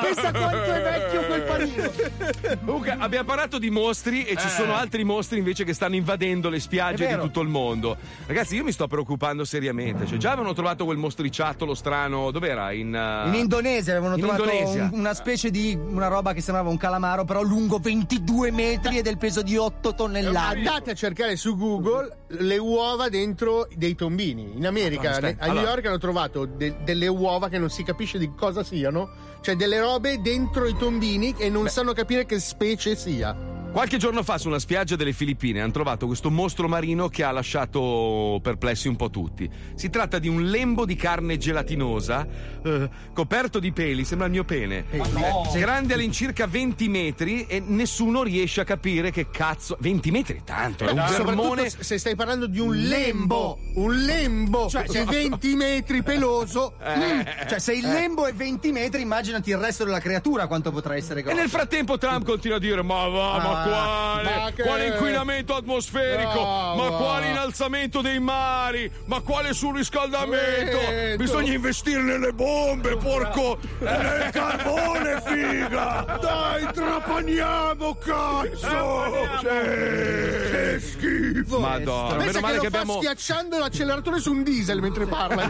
Pensa, 0.00 0.30
quanto 0.32 0.62
è 0.72 0.82
vecchio 0.82 1.26
quel 1.26 1.42
panino. 1.42 2.56
Comunque 2.64 2.96
abbiamo 2.98 3.24
parlato 3.26 3.58
di 3.58 3.70
mostri 3.70 4.24
e 4.24 4.36
ci 4.36 4.48
sono 4.48 4.74
altri 4.74 5.04
mostri 5.04 5.38
invece 5.38 5.64
che 5.64 5.72
stanno 5.72 5.94
invadendo 5.96 6.48
le 6.48 6.60
spiagge 6.60 7.06
di 7.06 7.16
tutto 7.18 7.40
il 7.40 7.48
mondo. 7.48 7.96
Ragazzi, 8.26 8.56
io 8.56 8.64
mi 8.64 8.72
sto 8.72 8.86
preoccupando 8.86 9.44
seriamente. 9.44 10.06
Cioè, 10.06 10.18
già 10.18 10.32
avevano 10.32 10.52
trovato 10.52 10.84
quel 10.84 10.96
mostriciattolo 10.98 11.74
strano. 11.74 12.30
Dov'era? 12.30 12.72
In, 12.72 12.92
uh, 12.94 13.28
In 13.28 13.34
Indonesia 13.34 13.92
avevano 13.92 14.14
In 14.16 14.20
trovato 14.20 14.42
Indonesia. 14.44 14.88
un- 14.92 14.98
una 14.98 15.14
specie 15.14 15.50
di 15.50 15.78
una 15.80 16.08
roba 16.08 16.32
che 16.32 16.40
sembrava 16.40 16.68
un 16.68 16.76
calamaro, 16.76 17.24
però 17.24 17.42
lungo 17.42 17.78
22 17.78 18.50
metri 18.50 18.98
e 18.98 19.02
del 19.02 19.16
peso 19.18 19.42
di 19.42 19.56
8 19.56 19.94
tonnellate. 19.94 20.56
andate 20.58 20.90
a 20.90 20.94
cercare 20.94 21.36
su 21.36 21.56
Google 21.56 22.16
le 22.28 22.58
uova 22.58 23.08
dentro 23.08 23.66
dei 23.74 23.94
tombini 23.94 24.52
in 24.56 24.66
America 24.66 25.10
Aspetta, 25.10 25.44
a 25.44 25.46
New 25.46 25.56
allora. 25.56 25.70
York 25.72 25.86
hanno 25.86 25.98
trovato 25.98 26.44
de- 26.44 26.76
delle 26.84 27.06
uova 27.06 27.48
che 27.48 27.58
non 27.58 27.70
si 27.70 27.82
capisce 27.82 28.18
di 28.18 28.30
cosa 28.36 28.62
siano 28.62 29.26
cioè 29.40 29.54
delle 29.54 29.77
robe 29.78 30.20
dentro 30.20 30.66
i 30.66 30.76
tombini 30.76 31.34
e 31.38 31.48
non 31.48 31.68
sanno 31.68 31.92
capire 31.92 32.26
che 32.26 32.38
specie 32.38 32.96
sia 32.96 33.56
Qualche 33.70 33.98
giorno 33.98 34.22
fa 34.22 34.38
su 34.38 34.48
una 34.48 34.58
spiaggia 34.58 34.96
delle 34.96 35.12
Filippine 35.12 35.60
hanno 35.60 35.70
trovato 35.72 36.06
questo 36.06 36.30
mostro 36.30 36.68
marino 36.68 37.08
che 37.08 37.22
ha 37.22 37.30
lasciato 37.30 38.40
perplessi 38.42 38.88
un 38.88 38.96
po' 38.96 39.10
tutti. 39.10 39.48
Si 39.74 39.90
tratta 39.90 40.18
di 40.18 40.26
un 40.26 40.44
lembo 40.44 40.86
di 40.86 40.96
carne 40.96 41.36
gelatinosa, 41.36 42.26
eh, 42.64 42.88
coperto 43.12 43.58
di 43.58 43.70
peli, 43.70 44.06
sembra 44.06 44.26
il 44.26 44.32
mio 44.32 44.44
pene. 44.44 44.86
Eh, 44.90 45.58
Grande 45.58 45.94
all'incirca 45.94 46.46
20 46.46 46.88
metri 46.88 47.44
e 47.46 47.60
nessuno 47.60 48.22
riesce 48.22 48.62
a 48.62 48.64
capire 48.64 49.10
che 49.10 49.28
cazzo. 49.30 49.76
20 49.78 50.10
metri 50.10 50.38
è 50.38 50.44
tanto, 50.44 50.84
è 50.84 50.90
un 50.90 51.06
soprattutto 51.06 51.24
vermone. 51.24 51.70
se 51.70 51.98
stai 51.98 52.16
parlando 52.16 52.46
di 52.46 52.58
un 52.58 52.74
lembo 52.74 53.58
un 53.74 53.94
lembo 53.94 54.68
Cioè, 54.68 54.84
di 54.88 55.04
20 55.04 55.54
metri 55.54 56.02
peloso 56.02 56.74
Eh. 56.82 57.46
Cioè, 57.48 57.58
se 57.58 57.74
il 57.74 57.86
lembo 57.86 58.26
è 58.26 58.32
20 58.32 58.72
metri, 58.72 59.02
immaginati 59.02 59.50
il 59.50 59.58
resto 59.68 59.84
della 59.84 60.00
creatura 60.00 60.46
quanto 60.46 60.70
potrà 60.72 60.96
essere 60.96 61.20
E 61.20 61.22
grosso. 61.22 61.38
nel 61.38 61.48
frattempo 61.50 61.98
Trump 61.98 62.24
continua 62.24 62.56
a 62.56 62.60
dire: 62.60 62.82
Ma 62.82 63.06
va, 63.08 63.38
ma 63.38 63.62
Ah, 63.62 63.66
quale? 63.68 64.36
ma 64.36 64.50
che- 64.52 64.62
Quale 64.62 64.86
inquinamento 64.88 65.54
atmosferico? 65.54 66.32
No, 66.40 66.74
ma 66.76 66.88
va. 66.88 66.96
quale 66.96 67.26
innalzamento 67.28 68.00
dei 68.00 68.18
mari? 68.18 68.90
Ma 69.06 69.20
quale 69.20 69.52
surriscaldamento? 69.52 70.78
Vento. 70.78 71.16
Bisogna 71.22 71.52
investire 71.52 72.00
nelle 72.02 72.32
bombe, 72.32 72.96
porco! 72.96 73.58
E 73.80 73.84
nel 73.84 74.30
carbone, 74.32 75.22
figa! 75.24 76.16
dai 76.20 76.66
trapaniamo, 76.72 77.96
cazzo! 77.96 79.38
Che 79.40 80.80
schifo! 80.80 81.58
Madonna, 81.60 82.14
Pensa 82.16 82.26
meno 82.26 82.40
male 82.40 82.56
lo 82.56 82.62
che 82.62 82.70
fa 82.70 82.78
abbiamo. 82.80 83.00
schiacciando 83.00 83.58
l'acceleratore 83.58 84.18
su 84.20 84.32
un 84.32 84.42
diesel 84.42 84.80
mentre 84.80 85.06
parla. 85.06 85.46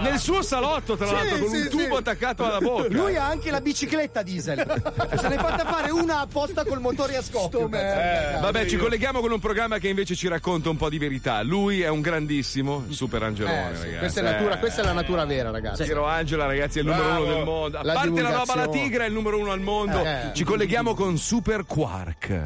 Nel 0.00 0.18
suo 0.18 0.40
salotto, 0.42 0.96
tra 0.96 1.06
Sì, 1.06 1.12
l'altro, 1.12 1.38
con 1.38 1.48
sì, 1.50 1.56
un 1.60 1.68
tubo 1.68 1.96
sì. 1.96 2.02
Attaccato 2.30 2.44
alla 2.44 2.58
bocca. 2.82 2.88
Lui 2.94 3.16
ha 3.16 3.26
anche 3.26 3.50
la 3.50 3.60
bicicletta 3.60 4.22
diesel. 4.22 4.58
Se 5.20 5.28
ne 5.28 5.34
è 5.34 5.38
fatta 5.38 5.64
fare 5.64 5.90
una 5.90 6.20
apposta 6.20 6.64
col 6.64 6.80
motore 6.80 7.16
a 7.16 7.22
scoppio. 7.22 7.66
Eh, 7.72 8.38
vabbè, 8.40 8.66
ci 8.66 8.76
colleghiamo 8.76 9.20
con 9.20 9.32
un 9.32 9.40
programma 9.40 9.78
che 9.78 9.88
invece 9.88 10.14
ci 10.14 10.28
racconta 10.28 10.70
un 10.70 10.76
po' 10.76 10.88
di 10.88 10.98
verità. 10.98 11.42
Lui 11.42 11.82
è 11.82 11.88
un 11.88 12.00
grandissimo 12.00 12.84
super 12.88 13.22
angelone, 13.22 13.72
Eh, 13.72 13.74
sì, 13.76 13.82
ragazzi. 13.82 13.98
questa, 13.98 14.20
è 14.20 14.22
natura- 14.24 14.54
Eh. 14.54 14.58
questa 14.58 14.82
è 14.82 14.84
la 14.84 14.92
natura 14.92 15.24
vera, 15.24 15.50
ragazzi. 15.50 15.82
Piero 15.84 16.06
Angela, 16.06 16.46
ragazzi, 16.46 16.78
è 16.78 16.82
il 16.82 16.86
numero 16.88 17.04
Bravo. 17.08 17.24
uno 17.24 17.34
del 17.34 17.44
mondo. 17.44 17.78
A 17.78 17.84
La 17.84 17.92
parte 17.94 18.22
la 18.22 18.30
roba 18.30 18.54
la 18.54 18.68
tigre, 18.68 19.04
è 19.04 19.06
il 19.08 19.12
numero 19.12 19.38
uno 19.38 19.52
al 19.52 19.60
mondo. 19.60 20.04
Eh. 20.04 20.30
Ci 20.32 20.44
colleghiamo 20.44 20.94
con 20.94 21.16
Super 21.18 21.64
Quark. 21.66 22.42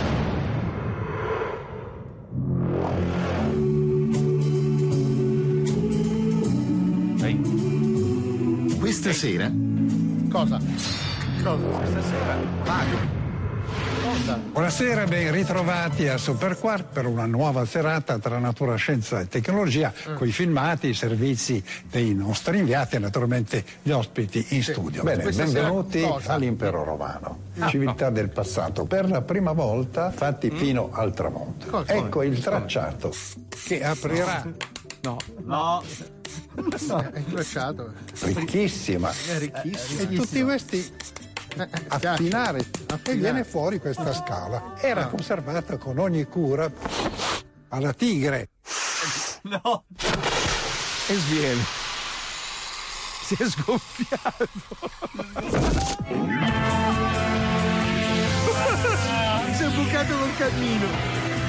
Questa 8.78 9.12
sera 9.12 9.50
Cosa? 10.34 10.58
Cosa? 11.44 11.64
Questa 11.64 12.02
sera? 12.02 12.36
Mario. 12.66 12.98
Cosa? 14.02 14.40
Buonasera, 14.50 15.04
ben 15.04 15.30
ritrovati 15.30 16.08
a 16.08 16.18
Superquark 16.18 16.86
per 16.92 17.06
una 17.06 17.24
nuova 17.24 17.64
serata 17.66 18.18
tra 18.18 18.40
natura, 18.40 18.74
scienza 18.74 19.20
e 19.20 19.28
tecnologia, 19.28 19.92
con 20.16 20.26
i 20.26 20.32
filmati, 20.32 20.88
i 20.88 20.94
servizi 20.94 21.62
dei 21.88 22.12
nostri 22.16 22.58
inviati 22.58 22.96
e 22.96 22.98
naturalmente 22.98 23.64
gli 23.80 23.92
ospiti 23.92 24.44
in 24.50 24.64
studio. 24.64 25.04
Bene, 25.04 25.22
Questa 25.22 25.44
benvenuti 25.44 26.04
all'impero 26.26 26.82
romano, 26.82 27.38
civiltà 27.68 28.10
del 28.10 28.28
passato, 28.30 28.86
per 28.86 29.08
la 29.08 29.22
prima 29.22 29.52
volta 29.52 30.10
fatti 30.10 30.50
fino 30.50 30.90
al 30.92 31.14
tramonto. 31.14 31.66
Cosa? 31.66 31.92
Ecco 31.92 32.24
il 32.24 32.40
tracciato. 32.40 33.12
Che 33.64 33.84
aprirà. 33.84 34.72
No. 35.04 35.18
No. 35.42 35.82
È 35.82 37.18
incrociato. 37.18 37.92
Ricchissima. 38.20 39.10
È 39.10 39.38
ricchissimo. 39.38 40.00
E 40.00 40.08
tutti 40.14 40.42
questi 40.42 40.96
affinare 41.88 42.66
e 43.04 43.14
viene 43.14 43.44
fuori 43.44 43.78
questa 43.80 44.14
scala. 44.14 44.72
Era 44.78 45.08
conservata 45.08 45.76
con 45.76 45.98
ogni 45.98 46.24
cura 46.24 46.72
alla 47.68 47.92
tigre. 47.92 48.48
No. 49.42 49.84
E 51.08 51.14
sviene. 51.14 51.62
Si 53.24 53.34
è 53.34 53.46
sgonfiato. 53.46 54.48
Si 59.52 59.62
è 59.62 59.68
bucato 59.68 60.16
col 60.16 60.36
cammino. 60.38 61.43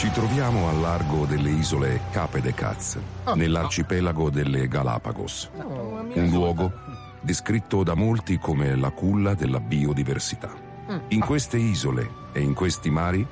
Ci 0.00 0.10
troviamo 0.12 0.66
al 0.70 0.80
largo 0.80 1.26
delle 1.26 1.50
isole 1.50 2.00
Cape 2.10 2.40
de 2.40 2.54
Caz, 2.54 2.98
nell'arcipelago 3.34 4.30
delle 4.30 4.66
Galapagos, 4.66 5.50
un 5.52 6.28
luogo 6.30 6.72
descritto 7.20 7.82
da 7.82 7.92
molti 7.92 8.38
come 8.38 8.74
la 8.76 8.92
culla 8.92 9.34
della 9.34 9.60
biodiversità. 9.60 10.54
In 11.08 11.20
queste 11.20 11.58
isole 11.58 12.10
e 12.32 12.40
in 12.40 12.54
questi 12.54 12.88
mari 12.88 13.26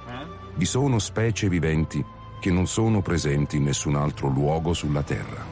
vi 0.57 0.67
sono 0.67 0.99
specie 0.99 1.49
viventi 1.49 2.05
che 2.39 2.51
non 2.51 2.67
sono 2.67 3.01
presenti 3.01 3.57
in 3.57 3.63
nessun 3.63 3.95
altro 3.95 4.29
luogo 4.29 4.75
sulla 4.75 5.03
Terra. 5.03 5.43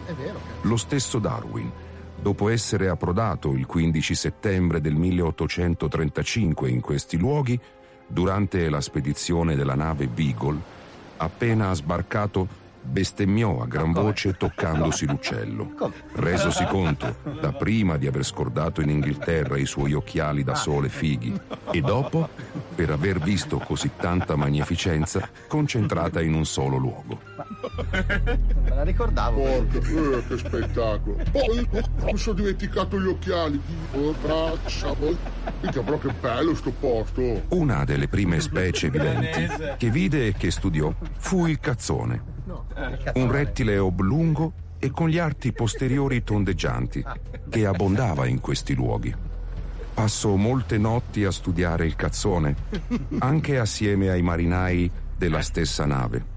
Lo 0.61 0.77
stesso 0.77 1.19
Darwin, 1.19 1.73
dopo 2.21 2.51
essere 2.51 2.91
approdato 2.91 3.53
il 3.53 3.65
15 3.65 4.15
settembre 4.15 4.83
del 4.83 4.95
1835 4.95 6.69
in 6.69 6.83
questi 6.83 7.17
luoghi, 7.17 7.59
durante 8.07 8.69
la 8.69 8.83
spedizione 8.83 9.57
della 9.57 9.75
nave 9.75 10.09
Beagle, 10.09 10.76
appena 11.19 11.75
sbarcato 11.75 12.49
bestemmiò 12.87 13.61
a 13.63 13.67
gran 13.67 13.93
voce 13.93 14.37
toccandosi 14.37 15.07
l'uccello. 15.07 15.93
Resosi 16.15 16.65
conto, 16.67 17.17
da 17.41 17.53
prima 17.53 17.97
di 17.97 18.07
aver 18.07 18.25
scordato 18.25 18.81
in 18.81 18.91
Inghilterra 18.91 19.59
i 19.59 19.67
suoi 19.67 19.93
occhiali 19.93 20.45
da 20.45 20.55
sole 20.55 20.89
fighi, 20.89 21.39
e 21.71 21.81
dopo, 21.81 22.29
per 22.75 22.91
aver 22.91 23.19
visto 23.19 23.59
così 23.59 23.91
tanta 23.97 24.37
magnificenza 24.37 25.29
concentrata 25.49 26.21
in 26.21 26.35
un 26.35 26.45
solo 26.45 26.77
luogo. 26.77 27.21
Me 27.87 28.69
la 28.69 28.83
ricordavo. 28.83 29.43
Porca, 29.43 29.79
eh, 29.79 30.27
che 30.29 30.39
spettacolo. 30.39 31.17
Poi 31.33 31.69
mi 32.05 32.17
sono 32.17 32.37
dimenticato 32.37 33.01
gli 33.01 33.09
occhiali. 33.09 33.61
Oh, 33.93 34.15
braccia. 34.21 34.93
poi- 34.95 35.17
Minchia, 35.61 35.83
però 35.83 35.99
che 35.99 36.11
bello 36.21 36.55
sto 36.55 36.71
posto. 36.79 37.43
Una 37.49 37.85
delle 37.85 38.09
prime 38.09 38.41
specie 38.41 38.91
viventi 38.91 39.47
che 39.77 39.91
vide 39.91 40.29
e 40.29 40.33
che 40.35 40.51
studiò 40.51 40.93
fu 41.17 41.47
il 41.47 41.59
cazzone, 41.59 42.23
un 43.15 43.31
rettile 43.31 43.79
oblungo 43.79 44.53
e 44.79 44.91
con 44.91 45.09
gli 45.09 45.19
arti 45.19 45.53
posteriori 45.53 46.23
tondeggianti 46.23 47.05
che 47.49 47.67
abbondava 47.67 48.27
in 48.27 48.41
questi 48.41 48.75
luoghi. 48.75 49.15
Passò 49.95 50.35
molte 50.35 50.77
notti 50.77 51.25
a 51.25 51.31
studiare 51.31 51.87
il 51.87 51.97
cazzone, 51.97 52.55
anche 53.19 53.59
assieme 53.59 54.11
ai 54.11 54.21
marinai 54.23 54.91
della 55.17 55.41
stessa 55.41 55.87
nave. 55.87 56.35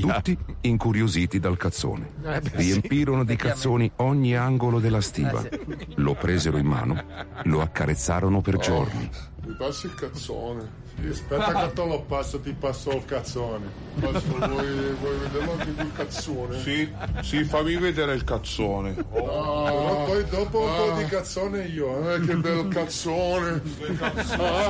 Tutti 0.00 0.36
incuriositi 0.62 1.38
dal 1.38 1.56
cazzone. 1.56 2.08
Eh, 2.24 2.40
Riempirono 2.42 3.22
di 3.24 3.36
cazzoni 3.36 3.88
ogni 3.96 4.34
angolo 4.34 4.80
della 4.80 5.00
stiva. 5.00 5.46
Eh, 5.48 5.60
Lo 5.96 6.14
presero 6.14 6.56
in 6.56 6.66
mano, 6.66 7.00
lo 7.44 7.60
accarezzarono 7.60 8.40
per 8.40 8.56
giorni. 8.56 9.08
Mi 9.44 9.54
passi 9.56 9.86
il 9.86 9.94
cazzone. 9.94 10.84
Aspetta 11.08 11.52
che 11.66 11.72
te 11.72 11.84
lo 11.86 12.00
passo, 12.02 12.40
ti 12.40 12.52
passo 12.52 12.90
il 12.90 13.04
cazzone. 13.04 13.66
Passo, 14.00 14.22
vuoi, 14.26 14.94
vuoi 15.00 15.16
vederlo 15.18 15.52
anche 15.52 15.82
il 15.82 15.92
cazzone? 15.94 16.60
Sì, 16.60 16.92
sì, 17.22 17.44
fammi 17.44 17.76
vedere 17.76 18.14
il 18.14 18.24
cazzone. 18.24 18.92
Però 18.92 20.04
poi 20.04 20.24
dopo 20.28 20.60
un 20.60 20.74
po' 20.76 20.92
di 20.96 21.04
cazzone 21.04 21.64
io, 21.64 22.12
eh, 22.14 22.20
che 22.20 22.34
bel 22.36 22.68
cazzone. 22.68 23.62
Ah, 24.00 24.10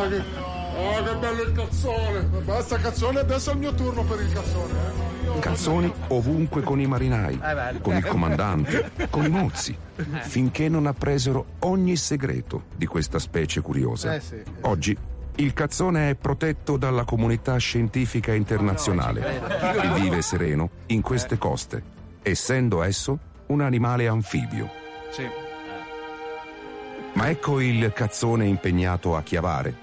che, 0.08 0.22
ah, 0.76 1.02
che 1.02 1.16
bello 1.16 1.42
il 1.42 1.52
cazzone. 1.52 2.20
Basta 2.44 2.76
cazzone, 2.78 3.20
adesso 3.20 3.50
è 3.50 3.52
il 3.54 3.58
mio 3.58 3.74
turno 3.74 4.02
per 4.04 4.20
il 4.20 4.32
cazzone. 4.32 4.72
eh. 4.72 5.38
Cazzoni 5.40 5.92
ovunque 6.08 6.62
con 6.62 6.80
i 6.80 6.86
marinai, 6.86 7.38
con 7.82 7.96
il 7.96 8.04
comandante, 8.04 8.90
con 9.10 9.24
i 9.24 9.28
mozzi, 9.28 9.76
finché 10.22 10.68
non 10.68 10.86
appresero 10.86 11.44
ogni 11.60 11.96
segreto 11.96 12.64
di 12.74 12.86
questa 12.86 13.18
specie 13.18 13.60
curiosa. 13.60 14.14
Eh 14.14 14.20
sì. 14.20 14.42
Oggi 14.62 14.96
il 15.36 15.52
cazzone 15.52 16.10
è 16.10 16.14
protetto 16.14 16.76
dalla 16.76 17.04
comunità 17.04 17.56
scientifica 17.56 18.32
internazionale. 18.32 19.40
E 19.82 20.00
vive 20.00 20.22
sereno 20.22 20.70
in 20.86 21.02
queste 21.02 21.38
coste, 21.38 21.82
essendo 22.22 22.82
esso 22.82 23.18
un 23.46 23.60
animale 23.60 24.08
anfibio. 24.08 24.70
Ma 27.14 27.28
ecco 27.28 27.60
il 27.60 27.92
cazzone 27.94 28.46
impegnato 28.46 29.16
a 29.16 29.22
chiavare, 29.22 29.76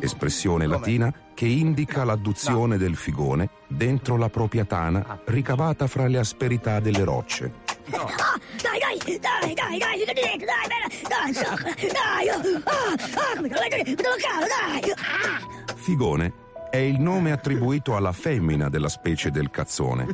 espressione 0.00 0.66
latina 0.66 1.12
che 1.34 1.46
indica 1.46 2.04
l'adduzione 2.04 2.78
del 2.78 2.96
figone 2.96 3.50
dentro 3.66 4.16
la 4.16 4.28
propria 4.28 4.64
tana 4.64 5.20
ricavata 5.24 5.86
fra 5.86 6.06
le 6.06 6.18
asperità 6.18 6.80
delle 6.80 7.04
rocce. 7.04 7.63
Dai, 7.86 8.78
dai, 8.78 9.18
dai, 9.20 9.54
dai, 9.54 9.78
dai, 9.78 9.98
si 9.98 10.04
dai, 10.04 10.14
dai, 10.14 10.38
bene, 10.38 10.88
dai, 11.06 11.32
sacca, 11.34 11.74
dai, 11.92 12.28
oh, 12.28 12.60
ah, 12.64 12.92
ah, 12.92 13.36
come 13.36 13.48
te 13.48 13.54
lo 13.54 13.60
vedo, 13.60 13.90
mi 13.90 13.94
devo 13.94 14.14
caro, 14.20 14.46
dai, 14.46 14.90
ah. 14.92 15.74
Figone 15.74 16.32
è 16.70 16.78
il 16.78 16.98
nome 16.98 17.30
attribuito 17.30 17.94
alla 17.94 18.12
femmina 18.12 18.68
della 18.68 18.88
specie 18.88 19.30
del 19.30 19.50
cazzone, 19.50 20.06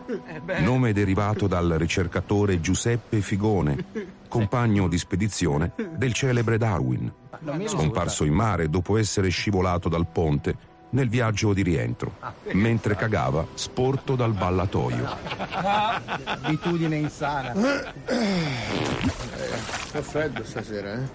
nome 0.58 0.92
derivato 0.92 1.46
dal 1.46 1.68
ricercatore 1.78 2.60
Giuseppe 2.60 3.20
Figone, 3.20 4.08
compagno 4.28 4.88
di 4.88 4.98
spedizione 4.98 5.72
del 5.96 6.12
celebre 6.12 6.58
Darwin, 6.58 7.10
scomparso 7.64 8.24
in 8.24 8.34
mare 8.34 8.68
dopo 8.68 8.98
essere 8.98 9.30
scivolato 9.30 9.88
dal 9.88 10.06
ponte 10.06 10.68
nel 10.90 11.08
viaggio 11.08 11.52
di 11.52 11.62
rientro, 11.62 12.14
mentre 12.52 12.96
cagava 12.96 13.46
sporto 13.54 14.16
dal 14.16 14.32
ballatoio. 14.32 15.08
Abitudine 16.24 16.96
insana. 16.96 17.52
Fa 19.90 20.02
freddo 20.02 20.44
stasera, 20.44 20.94
eh? 20.94 21.08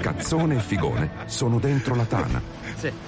Cazzone 0.00 0.56
e 0.56 0.60
Figone 0.60 1.10
sono 1.26 1.58
dentro 1.58 1.94
la 1.94 2.04
tana, 2.04 2.40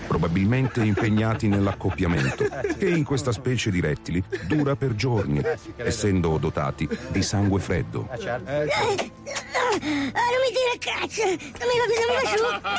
probabilmente 0.06 0.82
impegnati 0.82 1.48
nell'accoppiamento, 1.48 2.44
eh, 2.44 2.76
che 2.76 2.88
in 2.88 3.04
questa 3.04 3.32
specie 3.32 3.70
di 3.70 3.80
rettili 3.80 4.22
dura 4.46 4.76
per 4.76 4.94
giorni, 4.94 5.38
eh, 5.38 5.58
essendo 5.76 6.36
dotati 6.38 6.88
di 7.08 7.22
sangue 7.22 7.60
freddo. 7.60 8.08
Ah, 8.10 8.16
non 8.16 8.42
mi 10.42 10.50
dire 10.50 10.76
cazzo! 10.78 11.24
Non 11.24 11.36
mi 11.36 11.78
va 11.78 11.84
più, 11.86 11.94
non 12.00 12.08
mi 12.10 12.16
va 12.20 12.28
su! 12.28 12.42
No, 12.42 12.50
no, 12.50 12.58
no! 12.58 12.70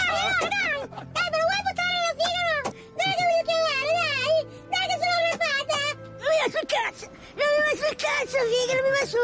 Dai, 1.11 1.29
ma 1.31 1.37
vuoi 1.47 1.61
buttare 1.63 1.95
alla 1.95 2.15
fine. 2.19 2.75
Dai 2.97 3.13
che 3.15 3.23
voglio 3.23 3.43
chiamare, 3.47 3.91
dai! 4.01 4.35
Dai 4.69 4.85
che 4.87 4.95
sono 4.99 5.15
arrabbiata! 5.21 5.79
Non 6.19 6.27
mi 6.27 6.37
va 6.41 6.47
sul 6.51 6.67
cazzo! 6.67 7.05
Non 7.39 7.47
mi 7.47 7.59
va 7.63 7.73
sul 7.79 7.95
cazzo, 7.95 8.35
figa, 8.51 8.73
non 8.75 8.83
mi 8.83 8.91
va 8.99 9.05
su! 9.07 9.23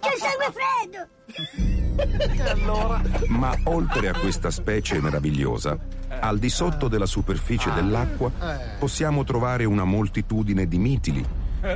C'è 0.00 0.12
il 0.14 0.20
sangue 0.22 0.50
freddo! 0.54 1.02
Ma 3.28 3.56
oltre 3.64 4.08
a 4.08 4.18
questa 4.18 4.50
specie 4.50 5.00
meravigliosa, 5.00 5.76
al 6.20 6.38
di 6.38 6.48
sotto 6.48 6.88
della 6.88 7.06
superficie 7.06 7.72
dell'acqua 7.72 8.30
possiamo 8.78 9.24
trovare 9.24 9.64
una 9.64 9.84
moltitudine 9.84 10.66
di 10.66 10.78
mitili, 10.78 11.24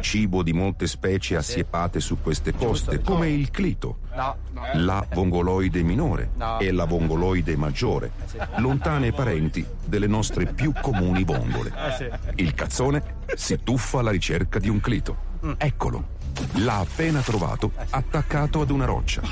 cibo 0.00 0.42
di 0.42 0.52
molte 0.52 0.86
specie 0.86 1.36
assiepate 1.36 2.00
su 2.00 2.18
queste 2.22 2.52
coste, 2.54 3.00
come 3.00 3.28
il 3.30 3.50
clito, 3.50 3.98
la 4.74 5.04
vongoloide 5.12 5.82
minore 5.82 6.30
No. 6.36 6.58
e 6.60 6.70
la 6.70 6.84
vongoloide 6.84 7.56
maggiore, 7.56 8.12
lontane 8.56 9.12
parenti 9.12 9.66
delle 9.84 10.06
nostre 10.06 10.46
più 10.46 10.72
comuni 10.80 11.24
vongole. 11.24 11.72
Eh. 11.98 12.10
Il 12.36 12.54
cazzone 12.54 13.02
si 13.34 13.58
tuffa 13.62 13.98
alla 14.00 14.10
ricerca 14.10 14.58
di 14.58 14.68
un 14.68 14.80
clito. 14.80 15.28
Eccolo. 15.56 16.18
L'ha 16.54 16.78
appena 16.78 17.20
trovato 17.20 17.72
attaccato 17.90 18.60
ad 18.60 18.70
una 18.70 18.84
roccia. 18.84 19.22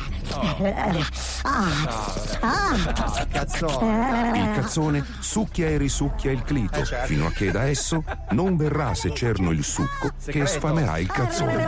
Il 4.34 4.50
cazzone 4.54 5.04
succhia 5.20 5.68
e 5.68 5.76
risucchia 5.76 6.30
il 6.30 6.42
clito 6.42 6.84
fino 7.04 7.26
a 7.26 7.30
che 7.30 7.50
da 7.50 7.64
esso 7.66 8.04
non 8.30 8.56
verrà 8.56 8.94
se 8.94 9.14
cerno 9.14 9.50
il 9.50 9.64
succo 9.64 10.12
che 10.24 10.46
sfamerà 10.46 10.98
il 10.98 11.11
cazzone. 11.11 11.66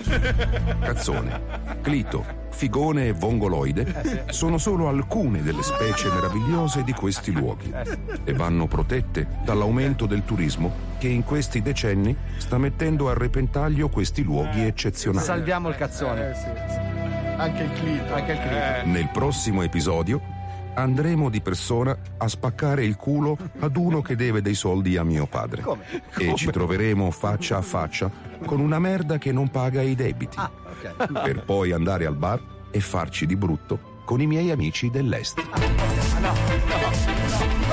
Cazzone, 0.80 1.40
clito, 1.80 2.24
figone 2.50 3.08
e 3.08 3.12
vongoloide 3.12 4.26
sono 4.30 4.58
solo 4.58 4.88
alcune 4.88 5.42
delle 5.42 5.62
specie 5.62 6.08
meravigliose 6.08 6.82
di 6.84 6.92
questi 6.92 7.32
luoghi 7.32 7.72
e 8.24 8.32
vanno 8.32 8.66
protette 8.66 9.26
dall'aumento 9.44 10.06
del 10.06 10.24
turismo 10.24 10.88
che 10.98 11.08
in 11.08 11.24
questi 11.24 11.62
decenni 11.62 12.14
sta 12.36 12.58
mettendo 12.58 13.08
a 13.08 13.14
repentaglio 13.14 13.88
questi 13.88 14.22
luoghi 14.22 14.62
eccezionali. 14.62 15.24
Salviamo 15.24 15.68
il 15.68 15.76
cazzone. 15.76 16.32
Anche 17.36 17.62
il 17.62 17.72
clito. 17.72 18.14
Anche 18.14 18.32
il 18.32 18.38
clito. 18.38 18.86
Nel 18.86 19.08
prossimo 19.10 19.62
episodio 19.62 20.38
andremo 20.74 21.28
di 21.28 21.40
persona 21.40 21.96
a 22.18 22.28
spaccare 22.28 22.84
il 22.84 22.96
culo 22.96 23.36
ad 23.60 23.76
uno 23.76 24.02
che 24.02 24.16
deve 24.16 24.42
dei 24.42 24.54
soldi 24.54 24.96
a 24.96 25.04
mio 25.04 25.26
padre. 25.26 25.62
Come? 25.62 25.84
E 26.16 26.34
ci 26.34 26.50
troveremo 26.50 27.10
faccia 27.10 27.56
a 27.56 27.62
faccia 27.62 28.10
con 28.44 28.60
una 28.60 28.78
merda 28.78 29.18
che 29.18 29.32
non 29.32 29.50
paga 29.50 29.82
i 29.82 29.94
debiti. 29.94 30.36
Ah, 30.38 30.50
ok. 30.50 31.22
Per 31.22 31.44
poi 31.44 31.72
andare 31.72 32.06
al 32.06 32.16
bar 32.16 32.40
e 32.70 32.80
farci 32.80 33.26
di 33.26 33.36
brutto 33.36 34.02
con 34.04 34.20
i 34.20 34.26
miei 34.26 34.50
amici 34.50 34.90
dell'est. 34.90 35.40
No, 36.20 36.32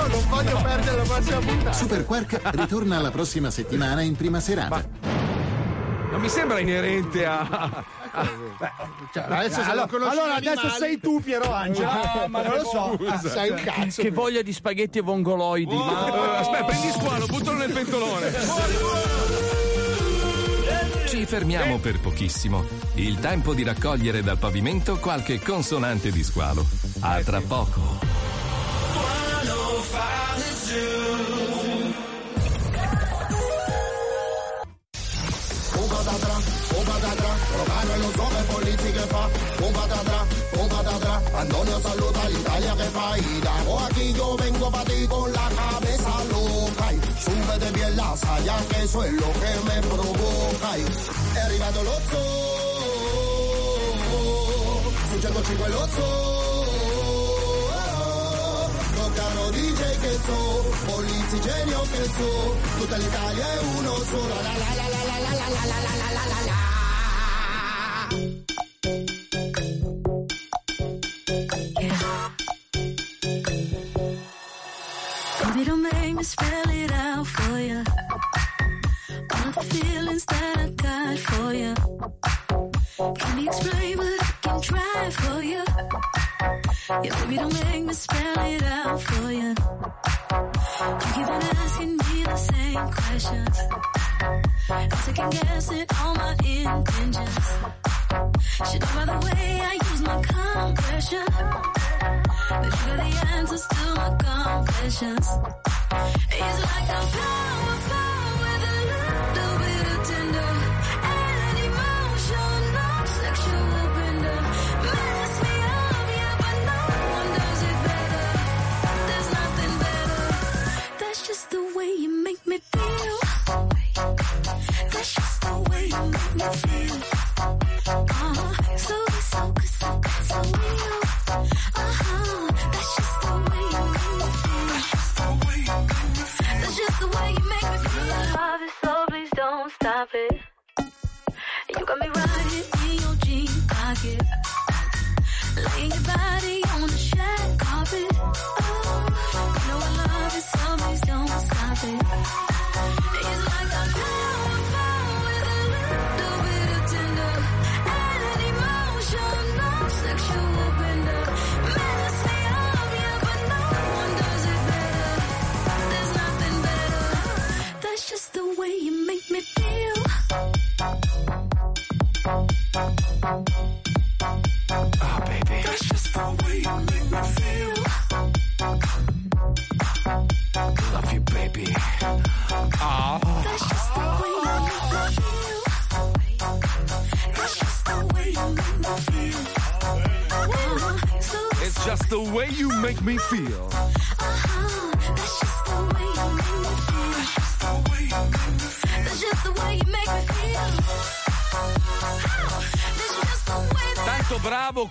non 0.08 0.24
voglio 0.30 0.62
perdere 0.62 0.98
la 0.98 1.04
prossima 1.04 1.40
puntata. 1.40 1.74
Super 1.74 2.06
Quark 2.06 2.42
ritorna 2.44 3.00
la 3.00 3.12
prossima 3.12 3.50
settimana 3.50 4.02
in 4.02 4.16
prima 4.16 4.40
serata. 4.40 4.86
Non 6.12 6.22
mi 6.22 6.30
sembra 6.30 6.60
inerente 6.60 7.26
a. 7.26 7.84
a- 8.18 8.90
Cioè, 9.14 9.24
adesso 9.30 9.62
se 9.64 9.70
allora, 9.70 10.10
allora 10.10 10.36
adesso 10.36 10.70
sei 10.70 11.00
tu 11.00 11.22
Piero 11.22 11.52
Angela. 11.54 12.24
Ah, 12.24 12.28
ma 12.28 12.42
non 12.42 12.56
lo 12.58 12.64
so. 12.66 12.96
scusa. 12.98 13.30
Sei 13.30 13.50
un 13.52 13.62
cazzo. 13.64 14.02
Che 14.02 14.12
voglia 14.12 14.42
di 14.42 14.54
spaghetti 14.54 14.98
e 14.98 15.02
vongoloidi. 15.02 15.74
Eh, 15.76 16.36
Aspetta, 16.40 16.64
prendi 16.66 16.90
squalo, 16.92 17.26
buttalo 17.26 17.58
nel 17.58 17.72
pentolone. 17.72 18.32
Ci 21.08 21.26
fermiamo 21.26 21.78
per 21.78 22.00
pochissimo. 22.00 22.66
Il 22.96 23.20
tempo 23.20 23.54
di 23.54 23.64
raccogliere 23.64 24.22
dal 24.22 24.38
pavimento 24.38 24.98
qualche 24.98 25.40
consonante 25.42 26.12
di 26.12 26.24
squalo. 26.24 26.66
A 27.00 27.22
tra 27.24 27.42
poco. 27.42 27.80
Un 31.07 31.07
Romano 37.98 38.06
e 38.06 38.06
lo 38.06 38.12
so 38.16 38.28
che 38.28 38.44
polizi 38.54 38.92
che 38.92 39.06
fa. 39.08 39.30
Un 39.60 39.72
patatra, 39.72 40.28
un 40.52 40.68
patatra, 40.68 41.22
Antonio 41.34 41.80
saluta 41.82 42.28
l'Italia 42.28 42.76
che 42.76 42.90
fa. 42.92 43.16
Y 43.18 43.40
Dago 43.42 43.80
aquí 43.80 44.14
yo 44.14 44.36
vengo 44.36 44.70
pa' 44.70 44.84
ti 44.84 45.08
con 45.08 45.32
la 45.32 45.50
cabeza 45.56 46.24
loca. 46.30 46.94
Y 46.94 47.00
súbete 47.18 47.72
bien 47.72 47.96
la 47.96 48.16
saya 48.16 48.58
que 48.70 48.84
eso 48.84 49.04
es 49.04 49.14
lo 49.14 49.32
que 49.42 49.60
me 49.68 49.82
provoca. 49.88 50.78
Y 50.78 50.86
è 51.34 51.40
arrivato 51.40 51.84
lo 51.84 52.00
zoo, 52.10 52.18
su 55.10 55.20
105 55.20 55.70
lo 55.70 55.88
zoo. 55.96 56.46
DJ 59.50 59.82
che 60.00 60.20
so, 60.26 60.40
polizi 60.86 61.40
genio 61.42 61.82
che 61.92 62.04
so, 62.04 62.56
tutta 62.78 62.98
l'Italia 62.98 63.46
è 63.54 63.60
uno 63.78 63.96
solo. 64.04 64.28
La 64.28 64.42
la 64.42 64.52
la 64.52 64.74
la 64.76 65.02
la 65.04 65.18
la 65.18 65.32
la 65.32 65.48
la 65.48 65.64
la 65.66 65.80
la 65.82 66.12
la 66.12 66.26
la 66.28 66.42
la. 66.46 66.77
Yeah, 87.08 87.24
baby, 87.24 87.38
don't 87.38 87.54
make 87.54 87.86
me 87.86 87.94
spell 87.94 88.40
it 88.40 88.64
out 88.64 89.02
for 89.02 89.32
you. 89.32 89.50
You 89.50 91.08
keep 91.14 91.28
on 91.36 91.42
asking 91.64 91.92
me 91.96 92.24
the 92.24 92.36
same 92.36 92.92
questions. 93.00 93.58
I'm 94.70 94.90
all 96.02 96.16
my 96.16 96.36
intentions. 96.44 97.46
Should 98.70 98.82
know 98.82 98.92
by 98.94 99.06
the 99.06 99.18
way 99.26 99.62
I 99.72 99.74
use 99.90 100.02
my 100.02 100.22
compression. 100.22 101.26
That 102.50 102.74
you 102.76 102.88
got 102.88 102.98
the 102.98 103.28
answers 103.38 103.66
to 103.68 103.84
my 104.00 104.10
confessions. 104.26 105.28
It's 106.30 106.60
like 106.68 106.90
I'm 106.90 107.08
powerful 107.16 107.97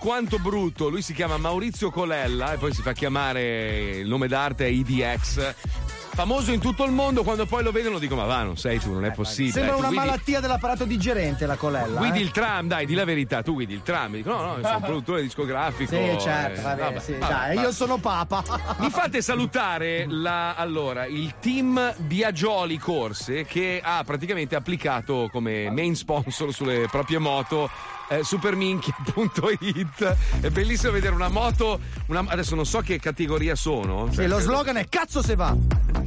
quanto 0.07 0.39
brutto. 0.39 0.87
Lui 0.87 1.01
si 1.01 1.13
chiama 1.13 1.35
Maurizio 1.35 1.91
Colella 1.91 2.53
e 2.53 2.57
poi 2.57 2.73
si 2.73 2.81
fa 2.81 2.93
chiamare 2.93 3.97
il 3.97 4.07
nome 4.07 4.29
d'arte 4.29 4.65
IDX. 4.65 5.53
Famoso 6.17 6.51
in 6.51 6.59
tutto 6.59 6.83
il 6.83 6.91
mondo, 6.91 7.21
quando 7.21 7.45
poi 7.45 7.61
lo 7.61 7.69
vedono 7.71 7.99
dico 7.99 8.15
ma 8.15 8.25
va, 8.25 8.41
non 8.41 8.57
sei 8.57 8.79
tu, 8.79 8.91
non 8.91 9.05
è 9.05 9.11
possibile. 9.11 9.51
Sembra 9.51 9.73
Tu 9.73 9.79
una 9.81 9.87
guidi- 9.89 10.03
malattia 10.03 10.39
dell'apparato 10.39 10.83
digerente 10.85 11.45
la 11.45 11.55
colella. 11.57 11.99
Guidi 11.99 12.17
eh? 12.17 12.21
il 12.23 12.31
tram, 12.31 12.67
dai, 12.67 12.87
di 12.87 12.95
la 12.95 13.05
verità, 13.05 13.43
tu 13.43 13.53
guidi 13.53 13.75
il 13.75 13.83
tram. 13.83 14.13
Dico, 14.13 14.31
no, 14.31 14.41
no, 14.41 14.57
sono 14.63 14.77
un 14.77 14.81
produttore 14.81 15.21
discografico. 15.21 15.91
Sì, 15.95 16.17
certo, 16.19 16.59
eh, 16.59 16.63
vabbè, 16.63 16.81
vabbè, 16.81 16.99
sì, 16.99 17.13
vabbè, 17.13 17.31
dai, 17.31 17.59
io 17.59 17.71
sono 17.71 17.97
papa. 17.97 18.43
Mi 18.79 18.89
fate 18.89 19.21
salutare 19.21 20.07
la- 20.09 20.55
allora, 20.55 21.05
il 21.05 21.35
team 21.39 21.93
Biagioli 21.97 22.79
Corse 22.79 23.45
che 23.45 23.79
ha 23.83 24.01
praticamente 24.03 24.55
applicato 24.55 25.29
come 25.31 25.69
main 25.69 25.95
sponsor 25.95 26.51
sulle 26.51 26.87
proprie 26.89 27.19
moto 27.19 27.69
eh, 28.09 28.23
superminchia.it. 28.23 30.15
È 30.41 30.49
bellissimo 30.49 30.91
vedere 30.93 31.13
una 31.13 31.29
moto. 31.29 31.79
una- 32.07 32.23
adesso 32.27 32.55
non 32.55 32.65
so 32.65 32.79
che 32.79 32.99
categoria 32.99 33.53
sono. 33.55 34.07
Sì, 34.11 34.25
lo 34.27 34.39
slogan 34.39 34.77
è 34.77 34.87
cazzo 34.89 35.21
se 35.21 35.35
va. 35.35 35.55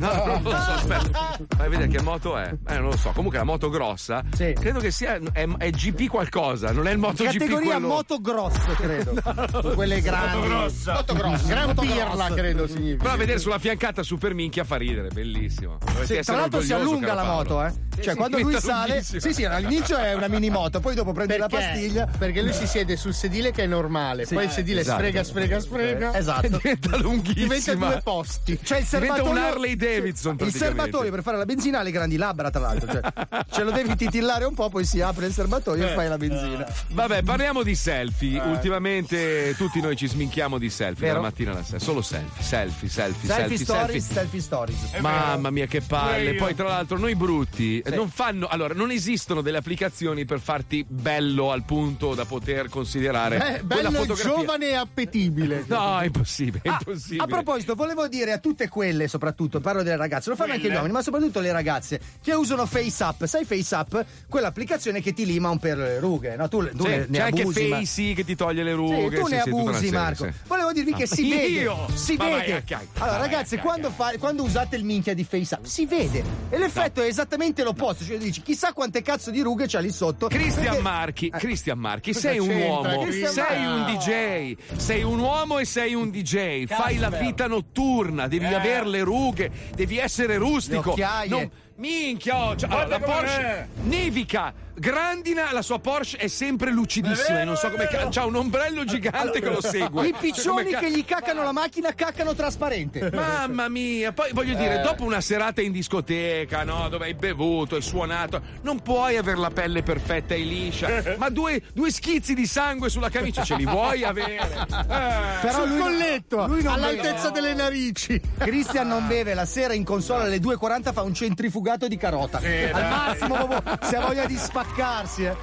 No, 0.00 0.24
non 0.24 0.42
lo 0.42 0.50
so, 0.50 0.56
aspetta. 0.56 1.38
Vai 1.56 1.66
a 1.66 1.68
vedere 1.68 1.88
che 1.88 2.00
moto 2.02 2.36
è. 2.36 2.50
Eh, 2.68 2.74
non 2.78 2.90
lo 2.90 2.96
so. 2.96 3.10
Comunque 3.10 3.38
la 3.38 3.44
moto 3.44 3.68
grossa. 3.68 4.22
Credo 4.36 4.80
che 4.80 4.90
sia. 4.90 5.18
È, 5.32 5.46
è 5.58 5.70
GP 5.70 6.08
qualcosa, 6.08 6.72
non 6.72 6.86
è 6.88 6.92
il 6.92 6.98
MotoGP 6.98 7.32
Categoria 7.32 7.72
quello. 7.72 7.86
moto 7.86 8.20
grosso, 8.20 8.72
credo. 8.76 9.14
Quelle 9.74 10.00
grandi. 10.00 10.48
Moto 10.48 11.14
grossa. 11.14 11.46
Gran 11.46 11.66
Moto 11.68 11.82
pirla, 11.82 12.04
grosso. 12.14 12.34
credo 12.34 12.66
significa. 12.66 13.02
Però 13.02 13.14
a 13.14 13.16
vedere 13.16 13.38
sulla 13.38 13.58
fiancata 13.58 14.02
super 14.02 14.34
minchia 14.34 14.64
fa 14.64 14.76
ridere, 14.76 15.08
bellissimo. 15.08 15.78
Sì, 16.04 16.20
tra 16.22 16.36
l'altro 16.36 16.60
si 16.62 16.72
allunga 16.72 17.14
la 17.14 17.24
moto, 17.24 17.62
eh. 17.64 17.70
Sì, 17.70 18.02
Cioè, 18.06 18.12
sì, 18.12 18.16
quando 18.16 18.36
lui 18.38 18.46
diventa 18.46 18.66
sale. 18.66 19.02
Sì, 19.02 19.32
sì, 19.34 19.44
all'inizio 19.44 19.96
è 19.98 20.14
una 20.14 20.28
mini 20.28 20.48
moto, 20.48 20.80
poi 20.80 20.94
dopo 20.94 21.12
prendi 21.12 21.36
la 21.36 21.46
Perché? 21.48 21.66
pastiglia. 21.66 22.08
Perché 22.18 22.40
lui 22.42 22.52
si 22.54 22.66
siede 22.66 22.96
sul 22.96 23.12
sedile 23.12 23.50
che 23.52 23.64
è 23.64 23.66
normale, 23.66 24.24
Sì. 24.24 24.34
poi 24.34 24.44
il 24.44 24.50
sedile 24.50 24.80
Esatto. 24.80 24.98
sfrega, 24.98 25.22
sfrega, 25.24 25.60
sfrega. 25.60 26.16
Esatto. 26.16 26.48
Diventa 26.48 26.96
lunghissima. 26.96 27.42
Diventa 27.54 27.74
due 27.74 28.00
posti. 28.02 28.58
C'è 28.62 28.78
il 28.78 28.84
Diventa 28.84 29.14
serbatoio. 29.16 29.30
un 29.30 29.36
Harley 29.36 29.76
Davidson, 29.76 29.89
Il 29.96 30.12
praticamente. 30.12 30.58
serbatoio 30.58 31.10
per 31.10 31.22
fare 31.22 31.36
la 31.36 31.44
benzina 31.44 31.78
ha 31.80 31.82
le 31.82 31.90
grandi 31.90 32.16
labbra, 32.16 32.50
tra 32.50 32.60
l'altro. 32.60 32.90
Cioè, 32.92 33.00
ce 33.50 33.62
lo 33.62 33.70
devi 33.70 33.96
titillare 33.96 34.44
un 34.44 34.54
po', 34.54 34.68
poi 34.68 34.84
si 34.84 35.00
apre 35.00 35.26
il 35.26 35.32
serbatoio 35.32 35.86
Eh. 35.86 35.90
e 35.90 35.94
fai 35.94 36.08
la 36.08 36.16
benzina. 36.16 36.66
Vabbè, 36.88 37.22
parliamo 37.22 37.62
di 37.62 37.74
selfie. 37.74 38.40
Ultimamente 38.40 39.54
tutti 39.56 39.80
noi 39.80 39.96
ci 39.96 40.06
sminchiamo 40.08 40.58
di 40.58 40.70
selfie 40.70 41.06
Vero. 41.06 41.14
dalla 41.16 41.26
mattina 41.28 41.50
alla 41.52 41.62
sera. 41.62 41.78
Solo 41.78 42.02
selfie, 42.02 42.42
selfie, 42.42 42.88
selfie, 42.88 43.28
Selfie 43.28 43.56
selfie, 43.56 43.64
stories, 43.64 44.04
selfie. 44.04 44.14
selfie 44.14 44.40
stories. 44.40 44.76
Mamma 45.00 45.50
mia, 45.50 45.66
che 45.66 45.80
palle! 45.80 46.34
Poi, 46.34 46.54
tra 46.54 46.68
l'altro, 46.68 46.98
noi 46.98 47.14
brutti 47.14 47.80
eh, 47.80 47.90
non 47.94 48.08
fanno. 48.08 48.46
Allora, 48.48 48.74
non 48.74 48.90
esistono 48.90 49.40
delle 49.40 49.58
applicazioni 49.58 50.24
per 50.24 50.40
farti 50.40 50.84
bello 50.88 51.50
al 51.52 51.64
punto 51.64 52.14
da 52.14 52.24
poter 52.24 52.68
considerare 52.68 53.36
Eh, 53.36 53.40
quella 53.66 53.88
bello 53.90 53.90
fotografia. 54.04 54.34
giovane 54.34 54.68
e 54.68 54.74
appetibile. 54.74 55.64
No, 55.70 55.98
è 56.00 56.06
impossibile, 56.06 56.60
è 56.62 56.68
Ah, 56.68 56.78
impossibile. 56.84 57.22
A 57.22 57.26
proposito, 57.26 57.74
volevo 57.74 58.08
dire 58.08 58.32
a 58.32 58.38
tutte 58.38 58.68
quelle, 58.68 59.06
soprattutto, 59.08 59.60
parlo 59.60 59.79
delle 59.82 59.96
ragazze, 59.96 60.30
lo 60.30 60.36
fanno 60.36 60.52
anche 60.52 60.68
gli 60.70 60.74
uomini, 60.74 60.92
ma 60.92 61.02
soprattutto 61.02 61.40
le 61.40 61.52
ragazze 61.52 62.00
che 62.22 62.32
usano 62.34 62.66
FaceApp. 62.66 63.24
Sai 63.24 63.44
FaceApp? 63.44 63.96
Quell'applicazione 64.28 65.00
che 65.00 65.12
ti 65.12 65.26
lima 65.26 65.48
un 65.50 65.58
per 65.58 65.76
le 65.78 65.98
rughe, 65.98 66.36
no? 66.36 66.48
Tu, 66.48 66.68
tu 66.70 66.84
Sì, 66.84 66.88
ne, 66.88 67.06
ne 67.08 67.18
c'è 67.18 67.24
anche 67.24 67.40
abusi, 67.42 67.66
ma- 67.66 67.76
Facey 67.76 68.14
che 68.14 68.24
ti 68.24 68.36
toglie 68.36 68.62
le 68.62 68.72
rughe. 68.72 69.08
Sì, 69.10 69.16
tu 69.16 69.26
sì, 69.26 69.32
ne 69.34 69.40
abusi, 69.40 69.74
serie, 69.74 69.90
Marco. 69.90 70.24
sì. 70.24 70.32
Volevo 70.46 70.72
dirvi 70.72 70.92
che 70.94 71.02
Ah, 71.04 71.06
si 71.06 71.28
vede. 71.30 71.42
io? 71.46 71.86
Si 71.94 72.14
Ma 72.16 72.28
vai 72.28 72.40
vede. 72.40 72.62
cag- 72.64 72.86
allora, 72.94 73.10
vai 73.10 73.18
a 73.18 73.18
ragazzi, 73.30 73.56
cag- 73.56 73.64
quando, 73.64 73.90
fa- 73.90 74.12
quando 74.18 74.42
usate 74.42 74.76
il 74.76 74.84
minchia 74.84 75.14
di 75.14 75.24
FaceApp, 75.24 75.64
si 75.64 75.86
vede. 75.86 76.22
E 76.48 76.58
l'effetto 76.58 77.02
è 77.02 77.06
esattamente 77.06 77.62
l'opposto. 77.62 78.04
Cioè, 78.04 78.18
dici, 78.18 78.42
chissà 78.42 78.72
quante 78.72 79.02
cazzo 79.02 79.30
di 79.30 79.40
rughe 79.40 79.66
c'ha 79.66 79.80
lì 79.80 79.90
sotto. 79.90 80.28
Cristian 80.28 80.64
Perché- 80.64 80.80
Marchi, 80.80 81.30
Cristian 81.30 81.78
Marchi, 81.78 82.14
sei 82.14 82.38
un 82.38 82.48
uomo, 82.54 83.00
Christian 83.02 83.32
sei 83.32 83.64
un? 83.64 83.84
DJ, 83.86 84.56
sei 84.76 85.02
un 85.02 85.18
uomo 85.18 85.58
e 85.58 85.64
sei 85.64 85.94
un 85.94 86.10
DJ, 86.10 86.66
fai 86.66 86.96
la 86.98 87.10
vita 87.10 87.46
notturna, 87.46 88.28
devi 88.28 88.44
Eh. 88.46 88.54
avere 88.54 88.86
le 88.86 89.02
rughe, 89.02 89.50
devi 89.74 89.98
essere 89.98 90.36
rustico. 90.36 90.94
Non- 91.36 91.50
Minchia, 91.76 92.36
oh, 92.50 92.56
cioè, 92.56 92.68
allora, 92.70 92.86
la 92.86 93.00
Porsche 93.00 93.68
nevica, 93.84 94.52
grandina, 94.74 95.52
la 95.52 95.62
sua 95.62 95.78
Porsche 95.78 96.16
è 96.16 96.26
sempre 96.28 96.70
lucidissima. 96.70 97.40
e 97.40 97.44
non 97.44 97.56
so 97.56 97.70
come 97.70 97.86
ca- 97.86 98.08
c'ha 98.10 98.24
un 98.24 98.34
ombrello 98.36 98.84
gigante 98.84 99.40
che 99.40 99.48
lo 99.50 99.60
segue. 99.62 100.06
I 100.08 100.14
piccioni 100.18 100.70
ca- 100.70 100.78
che 100.80 100.90
gli 100.90 101.04
caccano 101.04 101.42
la 101.42 101.52
macchina 101.52 101.92
caccano 101.94 102.34
trasparente. 102.34 103.10
Mamma 103.12 103.68
mia, 103.68 104.12
poi 104.12 104.30
voglio 104.32 104.54
dire, 104.54 104.80
Eh. 104.80 104.82
dopo 104.82 105.04
una 105.04 105.20
serata 105.20 105.60
in 105.60 105.72
discoteca, 105.72 106.64
no, 106.64 106.88
dove 106.88 107.06
hai 107.06 107.14
bevuto, 107.14 107.74
hai 107.76 107.82
suonato, 107.82 108.40
non 108.62 108.80
puoi 108.80 109.16
avere 109.16 109.38
la 109.38 109.50
pelle 109.50 109.82
perfetta 109.82 110.34
e 110.34 110.38
liscia, 110.38 111.02
ma 111.18 111.28
due, 111.28 111.62
due 111.72 111.90
schizzi 111.90 112.34
di 112.34 112.46
sangue 112.46 112.88
sulla 112.88 113.10
camicia 113.10 113.42
ce 113.44 113.56
li 113.56 113.64
vuoi 113.64 114.04
avere? 114.04 114.38
Eh. 114.90 115.38
Però 115.40 115.60
Sul 115.60 115.68
lui, 115.70 115.78
colletto, 115.80 116.46
lui 116.46 116.62
non 116.62 116.72
all'altezza 116.74 117.30
beve. 117.30 117.40
delle 117.40 117.54
narici. 117.54 118.20
Cristian 118.38 118.88
non 118.88 119.06
beve 119.06 119.34
la 119.34 119.44
sera 119.44 119.72
in 119.72 119.84
console 119.84 120.24
alle 120.24 120.38
2.40 120.38 120.92
fa 120.92 121.02
un 121.02 121.14
centrifugato 121.14 121.86
di 121.88 121.96
carota. 121.96 122.38
Al 122.38 122.42
dai. 122.42 122.90
massimo 122.90 123.34
proprio 123.46 123.78
se 123.82 123.96
ha 123.96 124.00
voglia 124.00 124.26
di 124.26 124.36
spaccarsi. 124.64 125.24
Eh. 125.24 125.36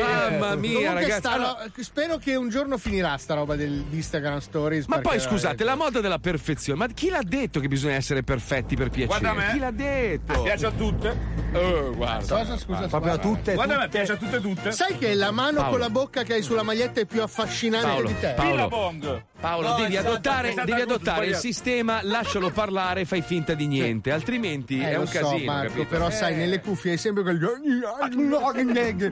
Mamma 0.00 0.54
mia, 0.56 0.72
Comunque 0.74 0.94
ragazzi. 0.94 1.18
sta 1.18 1.32
allora- 1.32 1.56
ro- 1.74 1.82
spero 1.82 2.16
che 2.18 2.34
un 2.34 2.48
giorno 2.48 2.78
finirà 2.78 3.16
sta 3.16 3.34
roba 3.34 3.54
del, 3.56 3.84
di 3.88 3.96
Instagram 3.96 4.38
Stories. 4.38 4.86
ma 4.86 4.98
poi 5.00 5.20
scusate, 5.20 5.64
la 5.64 5.74
moda 5.74 6.00
della 6.00 6.18
perfezione, 6.18 6.78
ma 6.78 6.86
chi 6.92 7.08
l'ha 7.08 7.22
detto 7.22 7.60
che 7.60 7.68
bisogna 7.68 7.94
essere 7.94 8.22
perfetti 8.22 8.76
per 8.76 8.90
piacere? 8.90 9.18
Guarda 9.18 9.32
me. 9.38 9.52
Chi 9.52 9.58
l'ha 9.58 9.70
detto? 9.70 10.42
Piace 10.42 10.66
a 10.66 10.70
tutte. 10.70 11.16
Oh, 11.52 11.94
guarda. 11.94 12.36
Cosa, 12.38 12.58
scusa, 12.58 12.86
Proprio 12.88 13.12
a 13.12 13.18
tutte. 13.18 13.54
Guarda 13.54 13.76
me, 13.76 13.84
tutte. 13.84 13.98
piace 13.98 14.12
a 14.12 14.16
tutte 14.16 14.40
tutte. 14.40 14.72
Sai 14.72 14.98
che 14.98 15.14
la 15.14 15.30
mano 15.30 15.56
Paolo. 15.58 15.70
con 15.70 15.80
la 15.80 15.90
bocca 15.90 16.22
che 16.22 16.34
hai 16.34 16.42
sulla 16.42 16.62
maglietta 16.62 17.00
è 17.00 17.06
più 17.06 17.22
affascinante 17.22 17.86
Paolo, 17.86 18.08
di 18.08 18.18
te? 18.18 18.32
Paolo. 18.36 18.50
Billabong. 18.52 19.22
Paolo, 19.38 19.68
No, 19.68 19.74
devi 19.76 19.96
adottare, 19.96 20.54
devi 20.54 20.80
adottare 20.80 21.26
il 21.26 21.36
sistema, 21.36 22.00
lascialo 22.02 22.50
parlare, 22.50 23.04
fai 23.04 23.22
finta 23.22 23.54
di 23.54 23.66
niente, 23.66 24.10
altrimenti 24.10 24.80
Eh, 24.80 24.90
è 24.90 24.94
lo 24.94 25.00
un 25.00 25.06
so, 25.06 25.18
casino. 25.20 25.44
Marco, 25.52 25.68
capito? 25.72 25.88
però 25.88 26.10
sai, 26.10 26.32
Eh. 26.32 26.36
nelle 26.36 26.60
cuffie 26.60 26.92
hai 26.92 26.98
sempre 26.98 27.22
quel. 27.22 27.38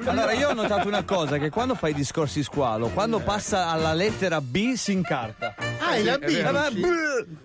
Allora, 0.06 0.32
io 0.32 0.48
ho 0.48 0.54
notato 0.54 0.88
una 0.88 1.02
cosa: 1.04 1.38
che 1.38 1.50
quando 1.50 1.74
fai 1.74 1.92
discorsi 1.94 2.42
squalo, 2.42 2.88
quando 2.88 3.20
passa 3.20 3.68
alla 3.68 3.92
lettera 3.92 4.40
B 4.40 4.74
si 4.74 4.92
incarta. 4.92 5.54
Ah, 5.78 5.94
è 5.94 6.02
la 6.02 6.18
B. 6.18 6.24
Dici? 6.24 6.82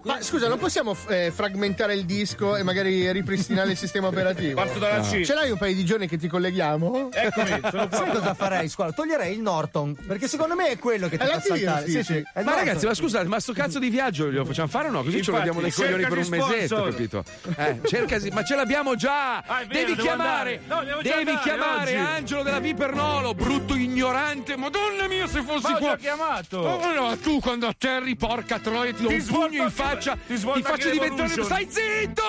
Ma 0.03 0.21
scusa, 0.21 0.47
non 0.47 0.57
possiamo 0.57 0.95
eh, 1.09 1.31
fragmentare 1.33 1.93
il 1.93 2.05
disco 2.05 2.55
e 2.55 2.63
magari 2.63 3.11
ripristinare 3.11 3.71
il 3.71 3.77
sistema 3.77 4.07
operativo? 4.09 4.55
Parto 4.55 4.79
dalla 4.79 5.01
C. 5.01 5.21
Ce 5.23 5.33
l'hai 5.33 5.51
un 5.51 5.57
paio 5.57 5.75
di 5.75 5.83
giorni 5.85 6.07
che 6.07 6.17
ti 6.17 6.27
colleghiamo? 6.27 7.09
Eccomi, 7.11 7.59
sono 7.69 7.87
qua. 7.87 7.97
Sai 7.99 8.09
cosa 8.11 8.33
farei, 8.33 8.69
squadra? 8.69 8.93
Toglierei 8.93 9.33
il 9.33 9.41
Norton. 9.41 9.95
Perché 10.07 10.27
secondo 10.27 10.55
me 10.55 10.69
è 10.69 10.77
quello 10.79 11.07
che 11.09 11.17
ti 11.17 11.23
È 11.25 11.27
fa 11.27 11.39
saltare. 11.41 11.85
sì, 11.85 11.91
Sì, 11.91 12.03
sì. 12.03 12.13
il 12.13 12.25
Ma 12.35 12.41
Norton. 12.43 12.67
Ragazzi, 12.69 12.85
ma 12.85 12.93
scusate, 12.93 13.27
ma 13.27 13.39
sto 13.39 13.53
cazzo 13.53 13.79
di 13.79 13.89
viaggio 13.89 14.29
glielo 14.29 14.45
facciamo 14.45 14.67
fare 14.67 14.87
o 14.87 14.91
no? 14.91 15.03
Così 15.03 15.21
ce 15.23 15.31
lo 15.31 15.37
Infatti, 15.37 15.43
diamo 15.43 15.59
nei 15.61 15.71
coglioni 15.71 16.03
per 16.03 16.17
un 16.17 16.27
mesetto, 16.27 16.83
capito? 16.83 17.23
Eh, 17.55 17.81
cercasi, 17.85 18.29
ma 18.29 18.43
ce 18.43 18.55
l'abbiamo 18.55 18.95
già! 18.95 19.37
Ah, 19.37 19.63
vero, 19.65 19.87
devi 19.87 19.95
chiamare! 19.95 20.61
No, 20.67 20.83
devi 20.83 21.09
andare 21.11 21.39
chiamare 21.41 21.91
oggi. 21.91 21.95
Angelo 21.95 22.43
della 22.43 22.59
Vipernolo, 22.59 23.33
brutto 23.33 23.75
ignorante! 23.75 24.55
Madonna 24.57 25.07
mia, 25.07 25.27
se 25.27 25.41
fossi 25.41 25.71
Ma 25.71 25.75
ho 25.75 25.79
qua! 25.79 25.89
già 25.89 25.97
chiamato. 25.97 26.57
Oh, 26.57 26.93
no, 26.93 27.17
tu 27.17 27.39
quando 27.39 27.67
atterri, 27.67 28.15
porca 28.15 28.59
troia, 28.59 28.93
ti 28.93 29.01
do 29.03 29.09
Ti 29.09 29.15
un 29.15 29.25
pugno 29.25 29.63
in 29.63 29.71
faccia, 29.71 30.17
ti 30.27 30.35
ti, 30.35 30.61
faccio 30.61 30.89
diventare. 30.89 31.29
Stai 31.43 31.67
zitto! 31.69 32.23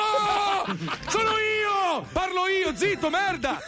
Sono 1.09 1.31
io! 1.31 2.07
Parlo 2.13 2.47
io, 2.47 2.75
zitto, 2.75 3.11
merda! 3.11 3.59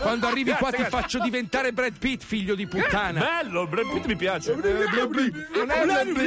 Quando 0.00 0.28
arrivi 0.28 0.52
qua 0.52 0.70
Grazie, 0.70 0.76
ti 0.76 0.82
grazie. 0.82 1.00
faccio 1.00 1.18
diventare 1.18 1.72
Brad 1.72 1.98
Pitt, 1.98 2.22
figlio 2.22 2.54
di 2.54 2.66
puttana! 2.66 3.20
Bello, 3.20 3.66
Brad 3.66 3.90
Pitt 3.92 4.06
mi 4.06 4.16
piace. 4.16 4.54
Non 4.54 4.64
è 4.64 4.70
Brad 4.70 6.12
Pitt. 6.12 6.21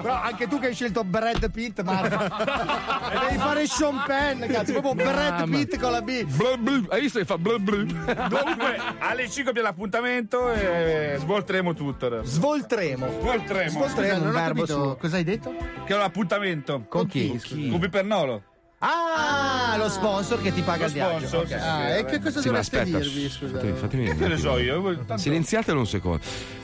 Però 0.00 0.14
anche 0.14 0.46
tu 0.46 0.58
che 0.58 0.68
hai 0.68 0.74
scelto 0.74 1.04
Brad 1.04 1.50
Pitt, 1.50 1.82
Marco. 1.82 2.16
Devi 3.26 3.38
fare 3.38 3.66
Sean 3.66 4.02
Penn, 4.06 4.44
cazzo. 4.46 4.72
Proprio 4.72 4.94
Brad 4.94 5.40
Mamma. 5.40 5.56
Pitt 5.56 5.78
con 5.78 5.92
la 5.92 6.02
B. 6.02 6.24
Blu, 6.24 6.56
blu. 6.58 6.86
Hai 6.88 7.00
visto 7.00 7.18
che 7.18 7.24
fa 7.24 7.38
blu, 7.38 7.58
blu? 7.58 7.86
Comunque, 8.04 8.78
alle 8.98 9.28
5 9.28 9.50
abbiamo 9.50 9.68
l'appuntamento 9.68 10.52
e 10.52 11.16
svolteremo 11.18 11.74
tutto 11.74 12.06
adesso. 12.06 12.30
Svoltremo. 12.30 13.08
Svolteremo. 13.20 13.70
Svolteremo 13.70 14.16
un 14.16 14.22
non 14.22 14.34
ho 14.34 14.38
capito, 14.38 14.96
cosa 15.00 15.16
hai 15.16 15.24
detto? 15.24 15.54
Che 15.84 15.94
ho 15.94 15.98
l'appuntamento. 15.98 16.84
Con 16.88 17.06
chi? 17.06 17.40
Con 17.70 17.78
Pipernolo. 17.78 18.42
Ah, 18.82 19.76
lo 19.76 19.90
sponsor 19.90 20.40
che 20.40 20.54
ti 20.54 20.62
paga 20.62 20.80
Lo 20.80 20.86
il 20.86 20.92
viaggio. 20.92 21.26
sponsor, 21.26 21.40
Ok. 21.40 21.48
sì, 21.48 21.54
Ah, 21.54 21.86
sì, 21.92 21.98
e 21.98 22.04
che 22.06 22.18
cosa 22.20 22.40
Sì, 22.40 22.46
dovreste 22.46 22.78
aspetta, 22.78 22.98
dirvi? 22.98 23.28
shh, 23.28 23.32
Scusa. 23.36 23.52
fatemi, 23.52 23.76
fatemi 23.76 24.16
Che 24.16 24.28
ne 24.28 24.36
so 24.38 24.58
io? 24.58 24.82
Tanto- 24.96 25.16
Silenziatelo 25.18 25.78
un 25.80 25.86
secondo. 25.86 26.20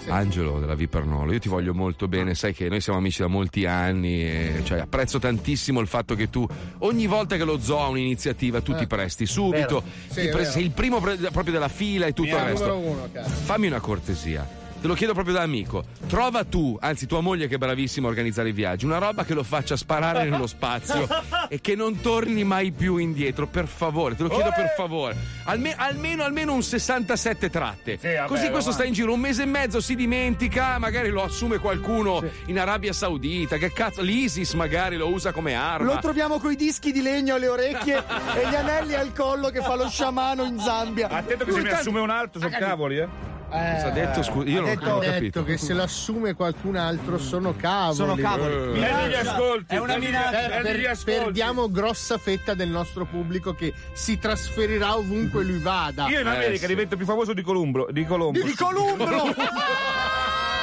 Angelo 0.08 0.58
della 0.58 0.74
Vipernolo, 0.74 1.32
io 1.32 1.38
ti 1.40 1.48
voglio 1.50 1.74
molto 1.74 2.08
bene, 2.08 2.34
sai 2.34 2.54
che 2.54 2.68
noi 2.70 2.80
siamo 2.80 2.98
amici 2.98 3.20
da 3.20 3.26
molti 3.26 3.66
anni 3.66 4.22
e 4.22 4.60
cioè, 4.64 4.78
apprezzo 4.80 5.18
tantissimo 5.18 5.80
il 5.80 5.88
fatto 5.88 6.14
che 6.14 6.30
tu 6.30 6.46
ogni 6.78 7.06
volta 7.06 7.36
che 7.36 7.44
lo 7.44 7.58
zoo 7.60 7.82
ha 7.82 7.88
un'iniziativa 7.88 8.62
tu 8.62 8.74
ti 8.74 8.86
presti 8.86 9.26
subito, 9.26 9.82
Sì, 10.08 10.28
pre- 10.28 10.44
sei 10.46 10.62
il 10.64 10.70
primo 10.70 11.00
pre- 11.00 11.16
proprio 11.16 11.52
della 11.52 11.68
fila 11.68 12.06
e 12.06 12.12
tutto 12.14 12.28
Mia 12.30 12.38
il 12.44 12.44
resto. 12.50 12.76
uno. 12.78 13.08
Fammi 13.44 13.66
una 13.66 13.80
cortesia. 13.80 14.64
Te 14.86 14.92
lo 14.92 14.94
chiedo 14.94 15.14
proprio 15.14 15.34
da 15.34 15.42
amico. 15.42 15.84
Trova 16.06 16.44
tu, 16.44 16.78
anzi 16.80 17.06
tua 17.06 17.20
moglie 17.20 17.48
che 17.48 17.56
è 17.56 17.58
bravissima 17.58 18.06
a 18.06 18.10
organizzare 18.10 18.50
i 18.50 18.52
viaggi, 18.52 18.84
una 18.84 18.98
roba 18.98 19.24
che 19.24 19.34
lo 19.34 19.42
faccia 19.42 19.76
sparare 19.76 20.28
nello 20.28 20.46
spazio 20.46 21.08
e 21.50 21.60
che 21.60 21.74
non 21.74 22.00
torni 22.00 22.44
mai 22.44 22.70
più 22.70 22.96
indietro, 22.96 23.48
per 23.48 23.66
favore, 23.66 24.14
te 24.14 24.22
lo 24.22 24.28
chiedo 24.28 24.52
per 24.54 24.72
favore. 24.76 25.16
Alme- 25.44 25.74
almeno, 25.76 26.22
almeno 26.22 26.52
un 26.52 26.62
67 26.62 27.50
tratte. 27.50 27.98
vabbè, 28.00 28.26
Così 28.28 28.48
questo 28.50 28.70
sta 28.70 28.84
in 28.84 28.92
giro 28.92 29.12
un 29.12 29.18
mese 29.18 29.42
e 29.42 29.46
mezzo, 29.46 29.80
si 29.80 29.96
dimentica, 29.96 30.78
magari 30.78 31.08
lo 31.08 31.24
assume 31.24 31.58
qualcuno 31.58 32.22
in 32.46 32.58
Arabia 32.58 32.92
Saudita, 32.92 33.56
che 33.56 33.72
cazzo, 33.72 34.02
l'ISIS 34.02 34.52
magari 34.52 34.96
lo 34.96 35.08
usa 35.08 35.32
come 35.32 35.54
arma. 35.54 35.94
Lo 35.94 35.98
troviamo 35.98 36.38
coi 36.38 36.54
dischi 36.54 36.92
di 36.92 37.02
legno 37.02 37.34
alle 37.34 37.48
orecchie 37.48 37.96
e 38.36 38.48
gli 38.48 38.54
anelli 38.54 38.94
al 38.94 39.12
collo 39.12 39.48
che 39.48 39.62
fa 39.62 39.74
lo 39.74 39.88
sciamano 39.88 40.44
in 40.44 40.60
Zambia. 40.60 41.08
Attento 41.08 41.44
che 41.44 41.50
se 41.50 41.62
ne 41.62 41.70
assume 41.72 41.98
un 41.98 42.10
altro, 42.10 42.40
sono 42.40 42.56
cavoli, 42.56 42.98
eh. 42.98 43.34
Cosa 43.48 43.86
ha 43.86 43.90
detto? 43.90 44.22
Scusa, 44.22 44.48
io 44.48 44.58
ha 44.58 44.60
non, 44.62 44.70
detto, 44.70 44.84
non 44.86 44.96
ho 44.96 45.00
detto 45.00 45.44
che 45.44 45.56
se 45.56 45.72
lo 45.72 45.82
assume 45.84 46.34
qualcun 46.34 46.76
altro 46.76 47.16
sono 47.18 47.54
cavoli. 47.56 47.94
Sono 47.94 48.14
cavoli. 48.16 48.54
Eh. 48.54 48.80
Prendi 48.80 49.08
gli 49.08 49.14
ascolti. 49.14 49.74
È 49.74 49.78
una 49.78 49.96
minaccia. 49.96 50.48
prendi 50.48 50.68
gli 50.78 50.82
Per- 50.82 50.90
ascolti. 50.90 51.18
perdiamo 51.20 51.70
grossa 51.70 52.18
fetta 52.18 52.54
del 52.54 52.68
nostro 52.68 53.04
pubblico 53.04 53.54
che 53.54 53.72
si 53.92 54.18
trasferirà 54.18 54.96
ovunque 54.96 55.44
lui 55.44 55.58
vada. 55.58 56.06
Io 56.08 56.20
in 56.20 56.26
America 56.26 56.66
divento 56.66 56.96
più 56.96 57.06
famoso 57.06 57.32
di 57.32 57.42
Columbro. 57.42 57.86
Di 57.90 58.04
Colombo. 58.04 58.42
Di 58.42 58.54
Columbro! 58.54 59.06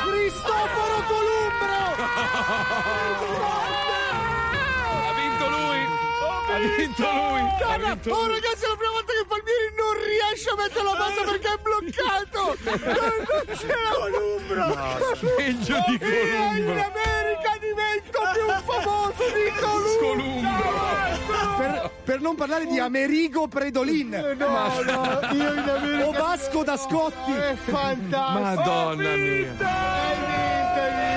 Cristoforo 0.04 1.04
Columbro! 1.08 1.32
Ha 6.54 6.58
vinto 6.78 7.02
lui! 7.12 7.40
Vinto 7.42 7.64
Guarda, 7.66 7.94
vinto 7.94 8.10
oh 8.12 8.26
lui. 8.26 8.34
ragazzi, 8.34 8.64
è 8.64 8.68
la 8.68 8.76
prima 8.76 8.94
volta 8.94 9.12
che 9.14 9.26
Palmieri 9.28 9.74
non 9.76 9.94
riesce 10.06 10.50
a 10.50 10.56
mettere 10.56 10.84
la 10.84 10.94
base 10.94 11.24
perché 11.24 11.48
è 11.50 11.58
bloccato! 11.64 12.42
Non, 12.64 13.16
non 13.34 13.46
c'è 13.58 13.76
Columbro! 13.90 14.66
Meglio 15.38 15.78
di 15.88 15.96
Io 15.98 16.08
in 16.08 16.64
Columbro! 16.64 16.84
America 16.94 17.52
divento 17.60 18.20
più 18.34 18.48
famoso 18.70 19.24
di 19.34 19.48
Columbro! 19.60 20.72
Per, 21.58 21.92
per 22.04 22.20
non 22.22 22.36
parlare 22.36 22.66
di 22.66 22.80
Amerigo 22.80 23.48
Predolin. 23.48 24.36
No, 24.38 24.82
no, 24.84 25.20
io 25.32 25.54
in 25.54 25.60
America 25.60 26.08
O 26.08 26.12
Vasco 26.12 26.64
da 26.64 26.78
Scotti. 26.78 27.32
È 27.32 27.56
fantastico! 27.56 28.40
Madonna 28.40 29.16
mia! 29.16 31.13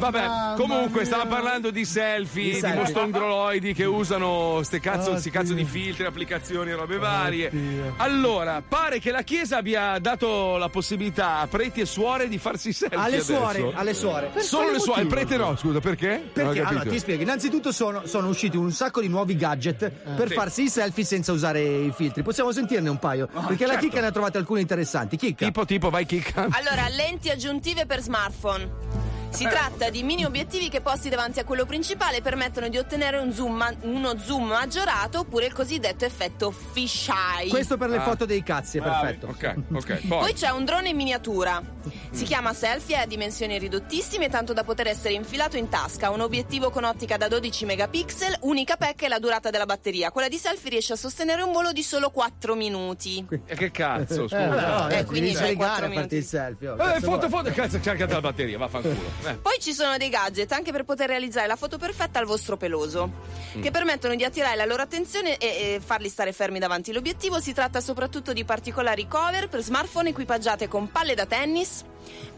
Vabbè, 0.00 0.54
comunque 0.56 1.04
stava 1.04 1.26
parlando 1.26 1.70
di 1.70 1.84
selfie, 1.84 2.54
Di 2.54 2.60
di, 2.60 2.72
mostrongroloidi 2.72 3.74
che 3.74 3.84
usano 3.84 4.60
ste 4.62 4.80
cazzo, 4.80 5.16
sti 5.18 5.30
cazzo 5.30 5.52
di 5.52 5.64
filtri, 5.64 6.04
applicazioni 6.04 6.70
e 6.70 6.74
robe 6.74 6.96
varie. 6.98 7.50
Allora, 7.98 8.62
pare 8.66 8.98
che 8.98 9.10
la 9.10 9.22
Chiesa 9.22 9.58
abbia 9.58 9.98
dato 9.98 10.56
la 10.56 10.68
possibilità 10.68 11.38
a 11.38 11.46
preti 11.46 11.80
e 11.80 11.86
suore 11.86 12.28
di 12.28 12.38
farsi 12.38 12.72
selfie. 12.72 12.96
Alle 12.98 13.16
adesso. 13.16 13.34
suore, 13.36 13.70
alle 13.74 13.94
suore. 13.94 14.30
Per 14.32 14.42
Solo 14.42 14.70
le 14.72 14.78
suore, 14.78 15.02
il 15.02 15.06
prete 15.06 15.36
no, 15.36 15.56
scusa, 15.56 15.80
perché? 15.80 16.22
Perché 16.32 16.62
allora 16.62 16.84
ti 16.88 16.98
spiego, 16.98 17.22
innanzitutto 17.22 17.72
sono, 17.72 18.06
sono 18.06 18.28
usciti 18.28 18.56
un 18.56 18.72
sacco 18.72 19.00
di 19.00 19.08
nuovi 19.08 19.36
gadget 19.36 19.90
per 20.16 20.28
Sì. 20.28 20.34
farsi 20.34 20.62
i 20.64 20.68
selfie 20.68 21.04
senza 21.04 21.32
usare 21.32 21.60
i 21.62 21.92
filtri. 21.94 22.22
Possiamo 22.22 22.52
sentirne 22.52 22.88
un 22.88 22.98
paio? 22.98 23.28
Perché 23.46 23.66
la 23.66 23.72
certo. 23.74 23.86
chicca 23.88 24.00
ne 24.00 24.06
ha 24.06 24.10
trovate 24.10 24.38
alcune 24.38 24.60
interessanti. 24.60 25.16
Chicca. 25.16 25.44
Tipo, 25.46 25.64
tipo, 25.64 25.90
vai 25.90 26.06
chicca. 26.06 26.46
Allora, 26.50 26.88
lenti 26.88 27.28
aggiuntive 27.30 27.86
per 27.86 28.00
smartphone. 28.00 29.09
Si 29.30 29.44
tratta 29.44 29.88
di 29.90 30.02
mini 30.02 30.24
obiettivi 30.24 30.68
che 30.68 30.80
posti 30.80 31.08
davanti 31.08 31.38
a 31.38 31.44
quello 31.44 31.64
principale 31.64 32.20
permettono 32.20 32.68
di 32.68 32.76
ottenere 32.76 33.16
un 33.18 33.32
zoom 33.32 33.54
ma- 33.54 33.72
uno 33.82 34.18
zoom 34.18 34.48
maggiorato 34.48 35.20
oppure 35.20 35.46
il 35.46 35.52
cosiddetto 35.52 36.04
effetto 36.04 36.50
fisheye. 36.50 37.48
Questo 37.48 37.76
per 37.78 37.88
le 37.90 37.96
Ah. 37.98 38.02
foto 38.02 38.26
dei 38.26 38.42
cazzi, 38.42 38.78
è 38.78 38.82
perfetto. 38.82 39.28
Ok, 39.28 39.54
ok. 39.72 39.84
Poi 40.06 40.18
Poi. 40.18 40.32
c'è 40.34 40.50
un 40.50 40.64
drone 40.64 40.90
in 40.90 40.96
miniatura. 40.96 41.62
Si 42.10 42.24
chiama 42.24 42.52
selfie, 42.52 42.98
ha 42.98 43.06
dimensioni 43.06 43.56
ridottissime, 43.58 44.28
tanto 44.28 44.52
da 44.52 44.64
poter 44.64 44.88
essere 44.88 45.14
infilato 45.14 45.56
in 45.56 45.68
tasca. 45.68 46.10
Un 46.10 46.20
obiettivo 46.20 46.70
con 46.70 46.84
ottica 46.84 47.16
da 47.16 47.28
12 47.28 47.64
megapixel, 47.64 48.36
unica 48.40 48.76
pecca 48.76 49.06
è 49.06 49.08
la 49.08 49.18
durata 49.18 49.48
della 49.50 49.64
batteria. 49.64 50.10
Quella 50.10 50.28
di 50.28 50.36
selfie 50.36 50.70
riesce 50.70 50.92
a 50.92 50.96
sostenere 50.96 51.40
un 51.42 51.52
volo 51.52 51.72
di 51.72 51.82
solo 51.82 52.10
4 52.10 52.54
minuti. 52.54 53.24
E 53.46 53.54
che 53.54 53.70
cazzo, 53.70 54.24
Eh, 54.24 54.28
scusa. 54.28 54.46
no, 54.46 54.88
Eh, 54.88 54.98
eh, 54.98 55.04
quindi 55.04 55.30
sbrigare 55.30 55.54
quattro 55.54 55.74
a 55.74 55.78
farti 55.78 55.94
minuti. 55.96 56.14
il 56.16 56.24
selfie. 56.24 56.68
oh, 56.68 56.76
Eh, 56.90 57.00
foto, 57.00 57.28
foto, 57.28 57.50
cazzo, 57.52 57.78
carica 57.80 58.06
la 58.06 58.20
batteria, 58.20 58.58
vaffanculo. 58.58 59.18
Eh. 59.24 59.34
Poi 59.34 59.56
ci 59.60 59.72
sono 59.72 59.96
dei 59.96 60.08
gadget 60.08 60.50
anche 60.52 60.72
per 60.72 60.84
poter 60.84 61.08
realizzare 61.08 61.46
la 61.46 61.56
foto 61.56 61.78
perfetta 61.78 62.18
al 62.18 62.26
vostro 62.26 62.56
peloso, 62.56 63.38
Mm. 63.56 63.62
che 63.62 63.70
permettono 63.72 64.14
di 64.14 64.22
attirare 64.24 64.54
la 64.56 64.64
loro 64.64 64.82
attenzione 64.82 65.36
e, 65.36 65.74
e 65.74 65.80
farli 65.84 66.08
stare 66.08 66.32
fermi 66.32 66.58
davanti 66.60 66.90
all'obiettivo. 66.90 67.40
Si 67.40 67.52
tratta 67.52 67.80
soprattutto 67.80 68.32
di 68.32 68.44
particolari 68.44 69.08
cover 69.08 69.48
per 69.48 69.60
smartphone 69.62 70.10
equipaggiate 70.10 70.68
con 70.68 70.90
palle 70.92 71.14
da 71.14 71.26
tennis, 71.26 71.84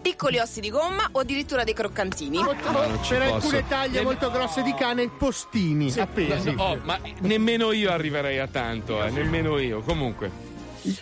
piccoli 0.01 0.39
ossi 0.39 0.61
di 0.61 0.71
gomma 0.71 1.09
o 1.13 1.21
addirittura 1.21 1.65
dei 1.65 1.75
croccantini. 1.75 2.41
non 2.43 2.57
ci 3.03 3.11
per 3.11 3.29
posso. 3.29 3.35
alcune 3.35 3.69
taglie 3.69 3.95
Nem- 3.97 4.05
molto 4.05 4.31
grosse 4.31 4.63
di 4.63 4.73
cane, 4.75 5.09
postini 5.09 5.93
appesi. 5.99 6.53
No, 6.55 6.63
oh, 6.65 6.81
ma 6.83 6.99
nemmeno 7.21 7.73
io 7.73 7.91
arriverei 7.91 8.39
a 8.39 8.47
tanto, 8.49 9.03
eh, 9.05 9.11
nemmeno 9.11 9.59
io. 9.59 9.81
Comunque. 9.83 10.31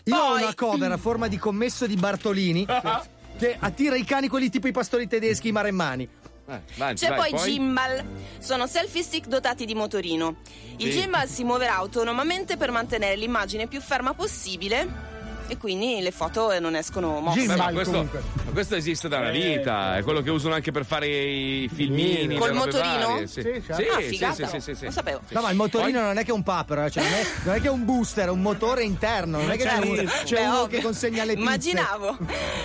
Io 0.05 0.17
ho 0.17 0.35
una 0.37 0.55
cover 0.55 0.91
a 0.93 0.97
forma 0.99 1.27
di 1.29 1.39
commesso 1.39 1.87
di 1.87 1.95
Bartolini 1.97 2.67
che 3.41 3.57
attira 3.59 3.97
i 3.97 4.05
cani, 4.05 4.29
quelli 4.29 4.51
tipo 4.51 4.69
i 4.69 4.73
pastori 4.73 5.07
tedeschi, 5.09 5.49
i 5.49 5.53
maremmani. 5.53 6.07
Eh, 6.47 6.61
vai, 6.77 6.95
C'è 6.95 7.09
vai, 7.09 7.31
poi, 7.31 7.41
gimbal, 7.51 8.05
sono 8.39 8.67
selfie 8.67 9.03
stick 9.03 9.27
dotati 9.29 9.65
di 9.65 9.75
motorino. 9.75 10.37
Il 10.77 10.93
Sì. 10.93 11.01
gimbal 11.01 11.27
si 11.27 11.43
muoverà 11.45 11.77
autonomamente 11.77 12.57
per 12.59 12.71
mantenere 12.71 13.17
l'immagine 13.17 13.67
più 13.67 13.81
ferma 13.81 14.13
possibile 14.13 15.09
e 15.51 15.57
quindi 15.57 16.01
le 16.01 16.13
foto 16.13 16.57
non 16.61 16.77
escono 16.77 17.19
mosse. 17.21 17.45
Beh, 17.47 17.57
ma 17.57 17.73
questo, 17.73 18.03
ma 18.13 18.53
questo 18.53 18.77
esiste 18.77 19.09
da 19.09 19.19
una 19.19 19.31
vita, 19.31 19.97
è 19.97 20.03
quello 20.05 20.21
che 20.23 20.31
usano 20.31 20.55
anche 20.55 20.71
per 20.71 20.85
fare 20.85 21.09
i 21.09 21.69
filmini. 21.73 22.37
Col 22.39 22.53
motorino? 22.55 23.07
varie, 23.09 23.27
Sì, 23.27 23.41
Sì, 23.43 23.63
certo. 23.67 23.75
sì, 23.75 24.25
Ah, 24.25 24.33
sì, 24.33 24.45
sì, 24.47 24.61
sì, 24.61 24.75
sì. 24.77 24.85
Lo 24.85 24.91
sapevo. 24.93 25.21
No, 25.29 25.41
ma 25.41 25.51
il 25.51 25.57
motorino 25.57 26.01
non 26.03 26.17
è 26.19 26.23
che 26.25 26.31
è 26.31 26.35
un 26.35 26.43
papero, 26.45 26.85
eh, 26.85 26.91
cioè 26.91 27.03
non, 27.03 27.13
è, 27.13 27.27
non 27.45 27.55
è 27.57 27.61
che 27.61 27.67
è 27.67 27.71
un 27.71 27.85
booster, 27.85 28.27
è 28.27 28.31
un 28.31 28.41
motore 28.43 28.85
interno. 28.85 29.39
Non 29.41 29.51
è 29.51 29.57
che 29.57 29.65
c'è, 29.65 29.79
un- 29.79 30.09
c'è 30.25 30.35
Beh, 30.37 30.47
uno 30.47 30.61
ovvio. 30.61 30.79
che 30.79 30.85
consegna 30.85 31.25
le 31.25 31.33
pizze. 31.35 31.43
Immaginavo. 31.43 32.17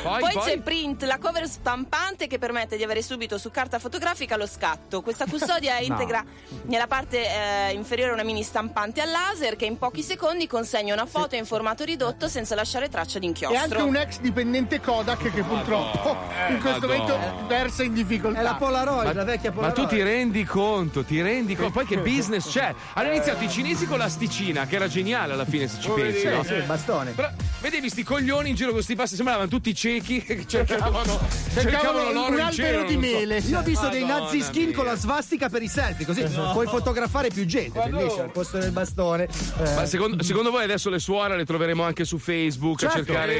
Poi, 0.03 0.19
Poi, 0.19 0.33
poi? 0.33 0.43
c'è 0.43 0.59
Print, 0.59 1.03
la 1.03 1.17
cover 1.17 1.47
stampante 1.47 2.27
che 2.27 2.37
permette 2.37 2.77
di 2.77 2.83
avere 2.83 3.01
subito 3.01 3.37
su 3.37 3.49
carta 3.49 3.79
fotografica 3.79 4.35
lo 4.37 4.45
scatto. 4.45 5.01
Questa 5.01 5.25
custodia 5.25 5.73
No. 5.85 5.85
integra 5.85 6.23
nella 6.63 6.87
parte 6.87 7.25
eh, 7.25 7.71
inferiore 7.73 8.11
una 8.11 8.23
mini 8.23 8.43
stampante 8.43 8.99
a 9.01 9.05
laser 9.05 9.55
che 9.55 9.65
in 9.65 9.77
pochi 9.77 10.01
secondi 10.01 10.47
consegna 10.47 10.93
una 10.93 11.05
foto 11.05 11.35
in 11.35 11.45
formato 11.45 11.83
ridotto 11.85 12.27
senza 12.27 12.53
lasciare 12.55 12.74
traccia 12.89 13.19
di 13.19 13.25
E 13.25 13.27
inchiostro. 13.29 13.59
anche 13.61 13.81
un 13.81 13.95
ex 13.95 14.19
dipendente 14.19 14.79
Kodak 14.79 15.31
che 15.33 15.41
purtroppo 15.43 16.17
in 16.49 16.59
questo 16.59 16.87
Madonna. 16.87 17.15
momento 17.17 17.47
versa 17.47 17.83
in 17.83 17.93
difficoltà. 17.93 18.39
È 18.39 18.43
la 18.43 18.55
Polaroid, 18.55 19.05
Ma, 19.05 19.13
la 19.13 19.23
vecchia 19.23 19.49
ma 19.51 19.55
Polaroid. 19.55 19.87
tu 19.89 19.95
ti 19.95 20.01
rendi 20.01 20.43
conto, 20.43 21.03
ti 21.03 21.21
rendi 21.21 21.55
conto? 21.55 21.71
Poi 21.71 21.85
che 21.85 21.97
business 21.97 22.49
c'è? 22.49 22.73
Hanno 22.93 23.09
iniziato 23.11 23.43
i 23.43 23.49
cinesi 23.49 23.85
con 23.87 23.97
l'asticina, 23.97 24.65
che 24.67 24.75
era 24.75 24.87
geniale 24.87 25.33
alla 25.33 25.45
fine 25.45 25.67
se 25.67 25.79
ci 25.81 25.89
pensi, 25.89 26.19
Sì, 26.19 26.27
no? 26.27 26.43
sì, 26.43 26.53
il 26.53 26.63
bastone. 26.63 27.11
Però 27.11 27.29
vedevi 27.61 27.89
sti 27.89 28.03
coglioni 28.03 28.49
in 28.49 28.55
giro 28.55 28.71
con 28.71 28.81
sti 28.81 28.95
passi, 28.95 29.15
sembravano 29.15 29.47
tutti 29.47 29.73
ciechi 29.73 30.21
che 30.23 30.45
cercavano, 30.47 31.19
cercavano 31.53 32.11
l'oro 32.11 32.27
un 32.31 32.33
in 32.33 32.39
albero 32.41 32.51
cielo. 32.51 32.83
di 32.85 32.97
mele. 32.97 33.37
Io 33.39 33.59
ho 33.59 33.63
visto 33.63 33.87
dei 33.89 34.01
Madonna 34.01 34.23
nazi 34.25 34.41
skin 34.41 34.65
mia. 34.67 34.75
con 34.75 34.85
la 34.85 34.95
svastica 34.95 35.49
per 35.49 35.61
i 35.61 35.67
selfie, 35.67 36.05
così 36.05 36.23
puoi 36.23 36.67
fotografare 36.67 37.29
più 37.29 37.45
gente. 37.45 37.79
Bellissimo, 37.89 38.23
al 38.23 38.31
posto 38.31 38.57
del 38.57 38.71
bastone. 38.71 39.23
Eh, 39.63 39.73
Ma 39.75 39.85
secondo, 39.85 40.21
secondo 40.23 40.51
voi 40.51 40.63
adesso 40.63 40.89
le 40.89 40.99
suore 40.99 41.35
le 41.37 41.45
troveremo 41.45 41.83
anche 41.83 42.05
su 42.05 42.17
Facebook 42.17 42.63
certo, 42.75 42.85
a 42.97 43.03
cercare. 43.03 43.33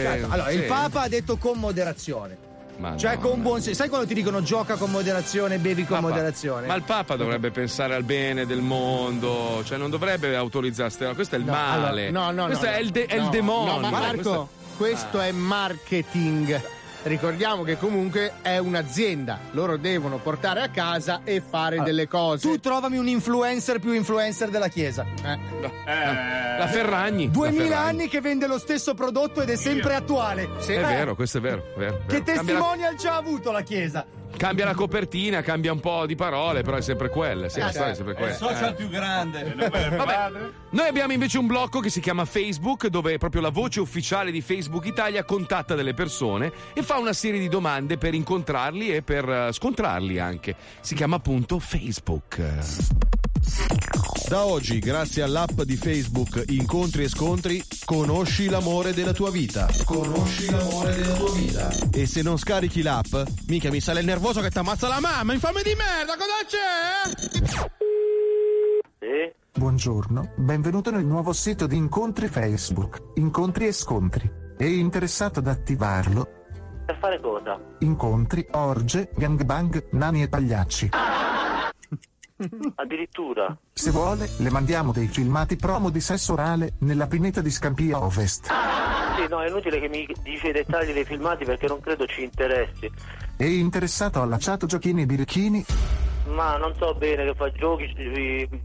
certo. 0.00 0.26
Allora, 0.30 0.50
il 0.50 0.60
Sì. 0.60 0.66
Papa 0.66 1.00
ha 1.02 1.08
detto 1.08 1.36
con 1.36 1.58
moderazione. 1.58 2.48
Ma 2.78 2.96
Cioè, 2.96 3.16
no. 3.16 3.20
con 3.20 3.42
buon 3.42 3.60
senso. 3.60 3.78
Sai 3.80 3.88
quando 3.90 4.06
ti 4.06 4.14
dicono 4.14 4.42
gioca 4.42 4.76
con 4.76 4.90
moderazione, 4.90 5.58
bevi 5.58 5.84
con 5.84 5.98
Papa. 6.00 6.08
moderazione? 6.08 6.66
Ma 6.66 6.74
il 6.74 6.82
Papa 6.82 7.14
dovrebbe 7.16 7.50
pensare 7.50 7.94
al 7.94 8.04
bene 8.04 8.46
del 8.46 8.62
mondo, 8.62 9.62
cioè 9.66 9.76
non 9.76 9.90
dovrebbe 9.90 10.34
autorizzare. 10.34 11.14
Questo 11.14 11.34
è 11.34 11.38
il 11.38 11.44
No, 11.44 11.52
male. 11.52 12.06
allora, 12.08 12.30
no, 12.32 12.40
no, 12.40 12.46
questo 12.46 12.64
no, 12.64 12.70
è, 12.70 12.74
no. 12.76 12.80
il, 12.80 12.90
de- 12.90 13.04
è 13.06 13.16
il 13.16 13.28
demonio. 13.28 13.72
No, 13.72 13.80
ma 13.80 13.90
Marco, 13.90 14.48
questo 14.78 15.20
è 15.20 15.30
marketing. 15.30 16.60
Ricordiamo 17.02 17.62
che 17.62 17.78
comunque 17.78 18.32
è 18.42 18.58
un'azienda, 18.58 19.38
loro 19.52 19.78
devono 19.78 20.18
portare 20.18 20.60
a 20.60 20.68
casa 20.68 21.22
e 21.24 21.40
fare 21.40 21.82
delle 21.82 22.06
cose. 22.06 22.46
Tu 22.46 22.60
trovami 22.60 22.98
un 22.98 23.08
influencer 23.08 23.78
più 23.78 23.92
influencer 23.92 24.50
della 24.50 24.68
Chiesa. 24.68 25.06
La 25.22 26.66
Ferragni. 26.68 27.30
2000 27.30 27.62
La 27.62 27.68
Ferragni. 27.70 27.88
anni 28.00 28.08
che 28.08 28.20
vende 28.20 28.46
lo 28.46 28.58
stesso 28.58 28.92
prodotto 28.92 29.40
ed 29.40 29.48
è 29.48 29.56
sempre 29.56 29.94
attuale. 29.94 30.46
È 30.66 30.78
vero, 30.78 31.14
questo 31.14 31.38
è 31.38 31.40
vero. 31.40 31.64
vero, 31.74 32.00
Che 32.06 32.20
vero. 32.20 32.22
Cambia 32.24 32.34
la- 32.34 32.42
testimonial 32.42 32.96
ci 32.98 33.06
ha 33.06 33.16
avuto 33.16 33.50
la 33.50 33.62
Chiesa? 33.62 34.04
Cambia 34.40 34.64
la 34.64 34.72
copertina, 34.72 35.42
cambia 35.42 35.70
un 35.70 35.80
po' 35.80 36.06
di 36.06 36.14
parole, 36.14 36.62
però 36.62 36.78
è 36.78 36.80
sempre 36.80 37.10
quella. 37.10 37.50
Sì, 37.50 37.58
Eh, 37.58 37.64
la 37.64 37.70
storia 37.72 37.92
è 37.92 37.94
sempre 37.94 38.14
È 38.14 38.16
quella. 38.16 38.30
il 38.32 38.36
social 38.38 38.70
Eh. 38.70 38.74
più 38.74 38.88
grande. 38.88 39.54
Vabbè, 39.54 40.30
noi 40.70 40.88
abbiamo 40.88 41.12
invece 41.12 41.36
un 41.36 41.46
blocco 41.46 41.80
che 41.80 41.90
si 41.90 42.00
chiama 42.00 42.24
Facebook, 42.24 42.86
dove 42.86 43.18
proprio 43.18 43.42
la 43.42 43.50
voce 43.50 43.80
ufficiale 43.80 44.30
di 44.30 44.40
Facebook 44.40 44.86
Italia 44.86 45.24
contatta 45.24 45.74
delle 45.74 45.92
persone 45.92 46.50
e 46.72 46.82
fa 46.82 46.96
una 46.96 47.12
serie 47.12 47.38
di 47.38 47.48
domande 47.50 47.98
per 47.98 48.14
incontrarli 48.14 48.94
e 48.94 49.02
per 49.02 49.28
eh, 49.28 49.52
scontrarli 49.52 50.18
anche. 50.18 50.56
Si 50.80 50.94
chiama 50.94 51.16
appunto 51.16 51.58
Facebook. 51.58 52.40
Da 54.28 54.44
oggi, 54.44 54.78
grazie 54.78 55.22
all'app 55.22 55.62
di 55.62 55.76
Facebook 55.76 56.44
Incontri 56.50 57.02
e 57.02 57.08
Scontri, 57.08 57.60
conosci 57.84 58.48
l'amore 58.48 58.94
della 58.94 59.12
tua 59.12 59.30
vita. 59.30 59.66
Conosci 59.84 60.48
l'amore 60.50 60.94
della 60.94 61.14
tua 61.14 61.32
vita. 61.32 61.68
E 61.90 62.06
se 62.06 62.22
non 62.22 62.38
scarichi 62.38 62.82
l'app, 62.82 63.12
mica 63.48 63.70
mi 63.70 63.80
sale 63.80 64.00
il 64.00 64.06
nervoso 64.06 64.40
che 64.40 64.50
ti 64.50 64.58
ammazza 64.58 64.86
la 64.86 65.00
mamma, 65.00 65.32
infame 65.32 65.62
di 65.62 65.74
merda, 65.74 66.14
cosa 66.16 66.44
c'è? 66.46 66.58
Buongiorno, 69.52 70.34
benvenuto 70.36 70.92
nel 70.92 71.04
nuovo 71.04 71.32
sito 71.32 71.66
di 71.66 71.76
incontri 71.76 72.28
Facebook, 72.28 73.02
Incontri 73.14 73.66
e 73.66 73.72
Scontri. 73.72 74.30
È 74.56 74.64
interessato 74.64 75.40
ad 75.40 75.48
attivarlo? 75.48 76.28
Per 76.86 76.96
fare 76.98 77.20
cosa? 77.20 77.58
Incontri, 77.80 78.46
orge, 78.52 79.10
gangbang, 79.16 79.88
nani 79.90 80.22
e 80.22 80.28
pagliacci. 80.28 80.90
Addirittura. 82.76 83.56
Se 83.72 83.90
vuole, 83.90 84.28
le 84.38 84.50
mandiamo 84.50 84.92
dei 84.92 85.06
filmati 85.06 85.56
promo 85.56 85.90
di 85.90 86.00
sesso 86.00 86.32
orale 86.32 86.74
nella 86.80 87.06
pineta 87.06 87.40
di 87.40 87.50
Scampia 87.50 88.02
Ovest. 88.02 88.46
Sì, 89.16 89.28
no, 89.28 89.42
è 89.42 89.48
inutile 89.48 89.80
che 89.80 89.88
mi 89.88 90.06
dici 90.22 90.48
i 90.48 90.52
dettagli 90.52 90.92
dei 90.92 91.04
filmati 91.04 91.44
perché 91.44 91.66
non 91.66 91.80
credo 91.80 92.06
ci 92.06 92.22
interessi. 92.22 92.90
È 93.36 93.44
interessato 93.44 94.22
alla 94.22 94.36
chat 94.38 94.66
giochini 94.66 95.02
e 95.02 95.06
birichini? 95.06 95.64
Ma 96.28 96.56
non 96.56 96.74
so 96.76 96.94
bene 96.94 97.24
che 97.24 97.34
fa 97.34 97.50
giochi, 97.50 97.92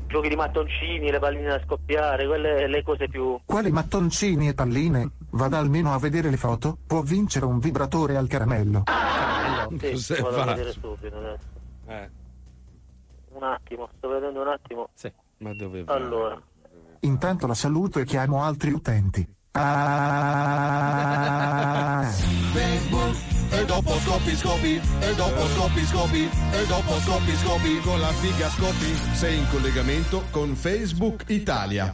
giochi 0.08 0.30
di 0.30 0.36
mattoncini, 0.36 1.10
le 1.10 1.20
palline 1.20 1.48
da 1.48 1.62
scoppiare, 1.64 2.28
quelle 2.28 2.68
le 2.68 2.84
cose 2.84 3.08
più. 3.08 3.40
Quali 3.44 3.72
mattoncini 3.72 4.50
e 4.50 4.54
palline? 4.54 5.10
Vada 5.32 5.58
almeno 5.58 5.94
a 5.94 5.98
vedere 5.98 6.30
le 6.30 6.38
foto, 6.38 6.78
può 6.86 7.02
vincere 7.02 7.46
un 7.46 7.60
vibratore 7.60 8.18
al 8.18 8.28
caramello. 8.28 8.84
Sì, 9.80 9.92
Cos'è 9.92 10.22
vado 10.22 10.42
a 10.42 10.46
vedere 10.46 10.72
subito 10.72 11.18
adesso. 11.18 11.48
Eh, 11.88 12.10
Un 13.36 13.44
attimo, 13.44 13.90
sto 13.98 14.08
vedendo 14.08 14.40
un 14.42 14.48
attimo. 14.48 14.88
Sì. 14.94 15.12
Ma 15.40 15.54
dove 15.54 15.84
va? 15.84 15.94
Allora. 15.94 16.42
Intanto 17.02 17.48
la 17.48 17.54
saluto 17.54 18.00
e 18.00 18.06
chiamo 18.06 18.42
altri 18.44 18.72
utenti. 18.72 19.28
Ah. 19.52 20.86
Facebook 22.54 23.16
e 23.52 23.66
dopo 23.66 23.92
scoppi 24.00 24.36
scoppi 24.36 24.82
e 25.02 25.16
dopo 25.16 25.46
scoppi 25.48 25.82
scoppi 25.82 26.30
e 26.52 26.66
dopo 26.66 26.94
scoppi 27.00 27.36
scoppi 27.36 27.80
con 27.82 28.00
la 28.00 28.12
figa 28.14 28.48
scoppi 28.50 28.96
sei 29.14 29.38
in 29.40 29.48
collegamento 29.50 30.24
con 30.32 30.56
Facebook 30.56 31.26
Italia. 31.28 31.92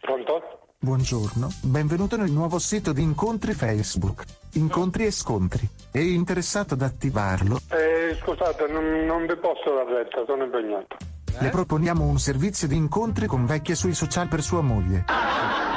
Pronto? 0.00 0.42
Buongiorno, 0.78 1.48
benvenuto 1.62 2.16
nel 2.16 2.30
nuovo 2.30 2.58
sito 2.58 2.92
di 2.92 3.02
incontri 3.02 3.54
Facebook, 3.54 4.24
Incontri 4.54 5.06
e 5.06 5.10
Scontri. 5.10 5.68
È 5.90 5.98
interessato 5.98 6.74
ad 6.74 6.82
attivarlo? 6.82 7.60
Eh, 7.70 8.16
scusate, 8.20 8.66
non, 8.68 9.04
non 9.06 9.26
vi 9.26 9.36
posso 9.36 9.74
dar 9.74 9.86
retta, 9.86 10.24
sono 10.26 10.44
impegnato. 10.44 10.96
Le 11.38 11.48
proponiamo 11.50 12.04
un 12.04 12.18
servizio 12.18 12.66
di 12.66 12.76
incontri 12.76 13.26
con 13.26 13.46
vecchie 13.46 13.74
sui 13.74 13.94
social 13.94 14.28
per 14.28 14.42
sua 14.42 14.60
moglie. 14.60 15.04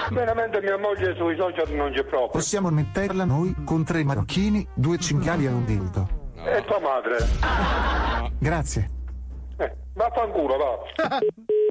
Veramente 0.09 0.59
mia 0.61 0.78
moglie 0.78 1.15
sui 1.15 1.36
social 1.38 1.71
non 1.71 1.91
c'è 1.91 2.03
proprio. 2.03 2.30
Possiamo 2.32 2.69
metterla 2.69 3.26
noi 3.26 3.55
con 3.63 3.84
tre 3.84 4.03
marocchini, 4.03 4.67
due 4.74 4.97
cinghiali 4.97 5.45
e 5.45 5.49
un 5.49 5.63
dildo. 5.65 6.07
E 6.43 6.63
tua 6.65 6.80
madre? 6.80 7.17
Grazie. 8.39 8.89
Eh, 9.57 9.76
vaffanculo, 9.93 10.57
va. 10.57 10.78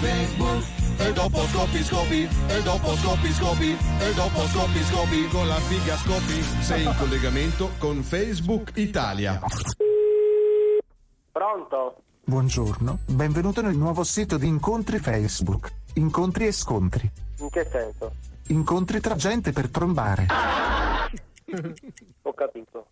Facebook 0.00 0.75
e 0.98 1.12
dopo 1.12 1.38
scoppi 1.46 1.82
scoppi 1.82 2.28
e 2.48 2.62
dopo 2.62 2.94
scoppi 2.96 3.32
scoppi 3.32 3.76
e 4.00 4.14
dopo 4.14 4.40
scoppi 4.46 4.82
scoppi 4.82 5.28
con 5.28 5.46
la 5.46 5.60
figa 5.60 5.96
scoppi 5.96 6.42
sei 6.62 6.84
in 6.84 6.94
collegamento 6.96 7.70
con 7.78 8.02
Facebook 8.02 8.72
Italia. 8.74 9.40
Pronto? 11.32 12.02
Buongiorno, 12.24 12.98
benvenuto 13.06 13.62
nel 13.62 13.76
nuovo 13.76 14.02
sito 14.02 14.36
di 14.36 14.46
incontri 14.46 14.98
Facebook, 14.98 15.72
Incontri 15.94 16.46
e 16.46 16.52
Scontri. 16.52 17.10
In 17.38 17.50
che 17.50 17.68
senso? 17.70 18.12
Incontri 18.48 19.00
tra 19.00 19.14
gente 19.14 19.52
per 19.52 19.68
trombare. 19.68 20.26
Ho 22.22 22.32
capito. 22.32 22.86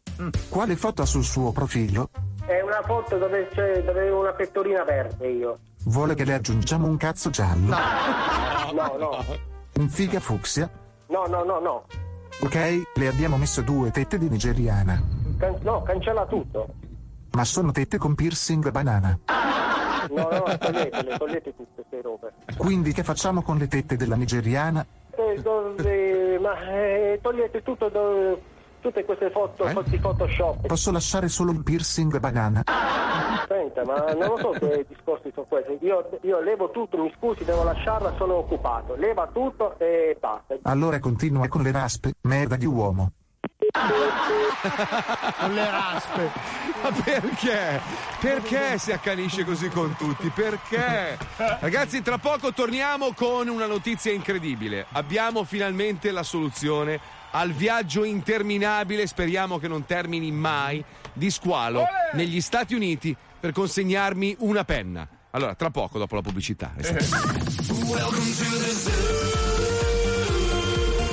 Quale 0.48 0.76
foto 0.76 1.02
ha 1.02 1.06
sul 1.06 1.24
suo 1.24 1.50
profilo? 1.52 2.10
È 2.46 2.60
una 2.60 2.82
foto 2.82 3.16
dove 3.16 3.48
c'è 3.48 3.82
dove 3.82 4.00
avevo 4.00 4.20
una 4.20 4.32
pettorina 4.32 4.84
verde 4.84 5.28
io. 5.28 5.58
Vuole 5.84 6.14
che 6.14 6.24
le 6.24 6.34
aggiungiamo 6.34 6.86
un 6.86 6.96
cazzo 6.96 7.30
giallo? 7.30 7.74
No, 8.72 8.96
no. 8.98 9.24
Un 9.76 9.88
figa 9.88 10.20
fucsia? 10.20 10.68
No, 11.06 11.24
no, 11.26 11.42
no, 11.44 11.58
no. 11.60 11.84
Ok, 12.40 12.82
le 12.94 13.06
abbiamo 13.08 13.36
messo 13.36 13.62
due 13.62 13.90
tette 13.90 14.18
di 14.18 14.28
nigeriana. 14.28 15.00
Can- 15.38 15.58
no, 15.62 15.82
cancella 15.82 16.26
tutto. 16.26 16.66
Ma 17.32 17.44
sono 17.44 17.72
tette 17.72 17.96
con 17.98 18.14
piercing 18.14 18.70
banana. 18.70 19.18
No, 20.10 20.28
no, 20.30 20.58
toglietele, 20.58 21.16
togliete 21.16 21.54
tutte 21.56 21.82
queste 21.82 22.02
robe. 22.02 22.32
Quindi 22.58 22.92
che 22.92 23.02
facciamo 23.02 23.42
con 23.42 23.56
le 23.56 23.68
tette 23.68 23.96
della 23.96 24.16
nigeriana? 24.16 24.84
Eh, 25.16 25.40
dove- 25.40 26.38
ma 26.40 26.60
eh, 26.70 27.18
togliete 27.22 27.62
tutto 27.62 27.88
do- 27.88 28.40
tutte 28.84 29.02
queste 29.06 29.30
foto, 29.30 29.64
questi 29.64 29.96
Photoshop. 29.96 30.66
Posso 30.66 30.92
lasciare 30.92 31.28
solo 31.28 31.52
il 31.52 31.62
piercing 31.62 32.18
banana? 32.18 32.62
Senta, 33.48 33.82
ma 33.82 34.12
non 34.12 34.28
lo 34.28 34.36
so 34.36 34.50
che 34.50 34.84
discorsi 34.86 35.30
sono 35.32 35.46
questi. 35.46 35.78
Io, 35.80 36.10
io 36.20 36.40
levo 36.42 36.70
tutto, 36.70 36.98
mi 36.98 37.10
scusi, 37.16 37.44
devo 37.44 37.64
lasciarla, 37.64 38.12
sono 38.18 38.34
occupato. 38.34 38.94
Leva 38.96 39.26
tutto 39.32 39.78
e 39.78 40.18
basta. 40.20 40.58
Allora 40.64 40.98
continua 40.98 41.48
con 41.48 41.62
le 41.62 41.72
raspe, 41.72 42.12
merda 42.22 42.56
di 42.56 42.66
uomo. 42.66 43.12
Con 45.38 45.54
le 45.54 45.70
raspe. 45.70 46.30
Ma 46.82 46.90
perché? 47.02 47.80
Perché 48.20 48.78
si 48.78 48.92
accanisce 48.92 49.44
così 49.44 49.70
con 49.70 49.96
tutti? 49.96 50.28
Perché? 50.28 51.16
Ragazzi, 51.60 52.02
tra 52.02 52.18
poco 52.18 52.52
torniamo 52.52 53.14
con 53.14 53.48
una 53.48 53.66
notizia 53.66 54.12
incredibile. 54.12 54.84
Abbiamo 54.92 55.44
finalmente 55.44 56.10
la 56.10 56.22
soluzione 56.22 57.22
al 57.34 57.52
viaggio 57.52 58.04
interminabile, 58.04 59.06
speriamo 59.06 59.58
che 59.58 59.68
non 59.68 59.86
termini 59.86 60.30
mai, 60.30 60.82
di 61.12 61.30
squalo 61.30 61.84
negli 62.12 62.40
Stati 62.40 62.74
Uniti 62.74 63.14
per 63.38 63.52
consegnarmi 63.52 64.36
una 64.40 64.64
penna. 64.64 65.06
Allora, 65.30 65.54
tra 65.54 65.70
poco, 65.70 65.98
dopo 65.98 66.14
la 66.14 66.22
pubblicità. 66.22 66.72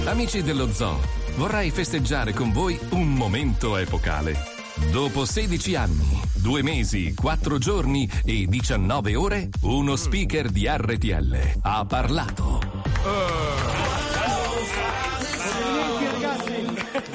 Amici 0.05 0.43
dello 0.43 0.72
zoo, 0.72 0.99
vorrei 1.38 1.72
festeggiare 1.72 2.34
con 2.34 2.51
voi 2.51 2.80
un 2.91 3.13
momento 3.13 3.78
epocale. 3.78 4.38
Dopo 4.91 5.26
16 5.26 5.76
anni, 5.76 6.22
2 6.36 6.61
mesi, 6.61 7.13
4 7.15 7.57
giorni 7.57 8.09
e 8.24 8.45
19 8.47 9.15
ore, 9.15 9.49
uno 9.61 9.95
speaker 9.95 10.49
di 10.49 10.67
RTL 10.67 11.59
ha 11.61 11.86
parlato. 11.86 14.00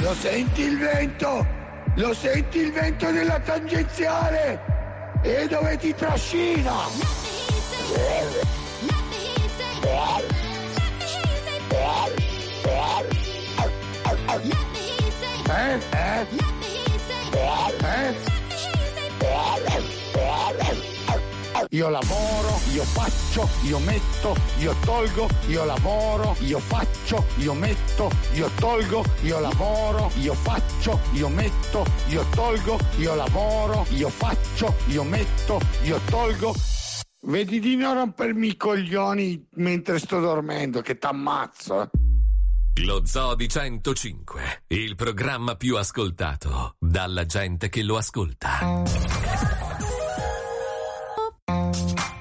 Lo 0.00 0.14
senti 0.14 0.62
il 0.62 0.78
vento? 0.78 1.44
Lo 1.96 2.14
senti 2.14 2.58
il 2.58 2.72
vento 2.72 3.10
della 3.10 3.40
tangenziale? 3.40 4.60
E 5.22 5.48
dove 5.48 5.76
ti 5.76 5.92
trascina? 5.92 6.72
Eh? 15.46 15.78
Eh? 15.90 16.38
Io 21.70 21.88
lavoro, 21.88 22.60
io 22.72 22.84
faccio, 22.84 23.48
io 23.64 23.78
metto, 23.80 24.36
io 24.58 24.74
tolgo, 24.84 25.28
io 25.48 25.64
lavoro, 25.64 26.36
io 26.40 26.60
faccio, 26.60 27.24
io 27.38 27.52
metto, 27.52 28.10
io 28.34 28.48
tolgo, 28.58 29.04
io 29.22 29.40
lavoro, 29.40 30.10
io 30.16 30.34
faccio, 30.34 31.00
io 31.12 31.28
metto, 31.28 31.84
io 32.06 32.24
tolgo, 32.30 32.78
io 32.98 33.14
lavoro, 33.14 33.86
io 33.90 34.08
faccio, 34.08 34.74
io 34.86 35.02
metto, 35.02 35.60
io 35.82 36.00
tolgo. 36.08 36.54
Vedi 37.22 37.58
di 37.58 37.76
non 37.76 37.94
rompermi 37.94 38.48
i 38.48 38.56
coglioni 38.56 39.48
mentre 39.56 39.98
sto 39.98 40.20
dormendo, 40.20 40.80
che 40.80 40.96
t'ammazzo. 40.96 41.90
Lo 42.84 43.04
Zoo 43.04 43.34
di 43.34 43.48
105, 43.48 44.62
il 44.68 44.94
programma 44.94 45.56
più 45.56 45.76
ascoltato 45.76 46.76
dalla 46.78 47.26
gente 47.26 47.68
che 47.68 47.82
lo 47.82 47.96
ascolta. 47.96 49.67
I 51.48 52.17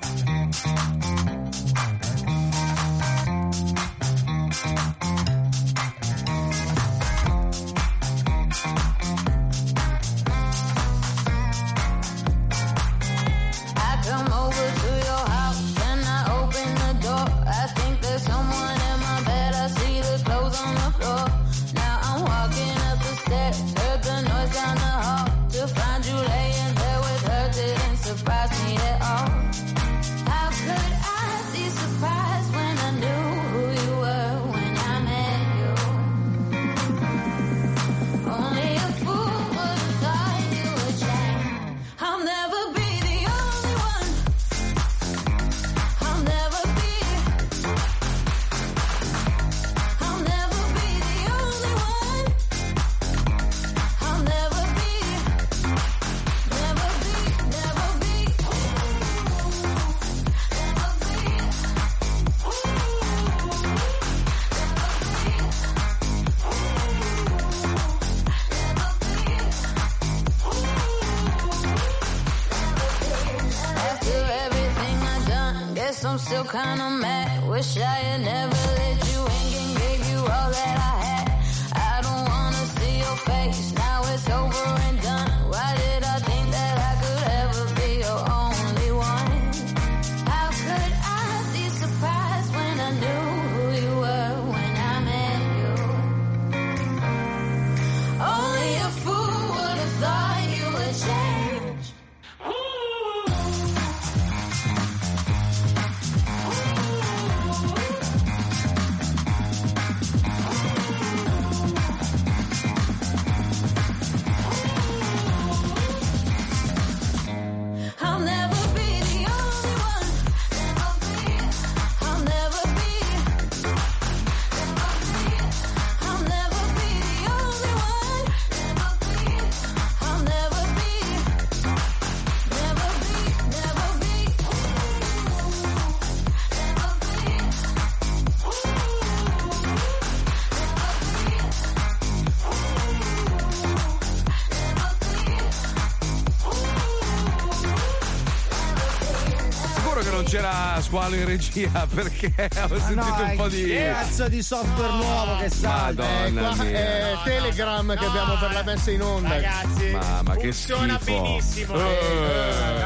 squalo 151.07 151.15
in 151.15 151.25
regia 151.25 151.87
perché 151.93 152.33
ho 152.69 152.79
sentito 152.79 152.93
no, 152.95 153.23
un 153.23 153.35
po' 153.37 153.47
di. 153.47 153.73
cazzo 153.73 154.27
di 154.27 154.41
software 154.43 154.91
nuovo 154.93 155.37
che 155.37 155.49
salta. 155.49 156.03
Madonna 156.03 156.25
Eh, 156.27 156.55
qua 156.55 156.63
mia. 156.63 156.77
è 156.77 157.17
Telegram 157.23 157.97
che 157.97 158.05
abbiamo 158.05 158.35
per 158.37 158.53
la 158.53 158.63
messa 158.63 158.91
in 158.91 159.01
onda. 159.01 159.29
Ragazzi, 159.29 159.89
Mamma 159.91 160.35
che 160.35 160.41
funziona 160.51 160.99
schifo. 160.99 161.21
benissimo. 161.21 161.75
Eh. 161.75 162.76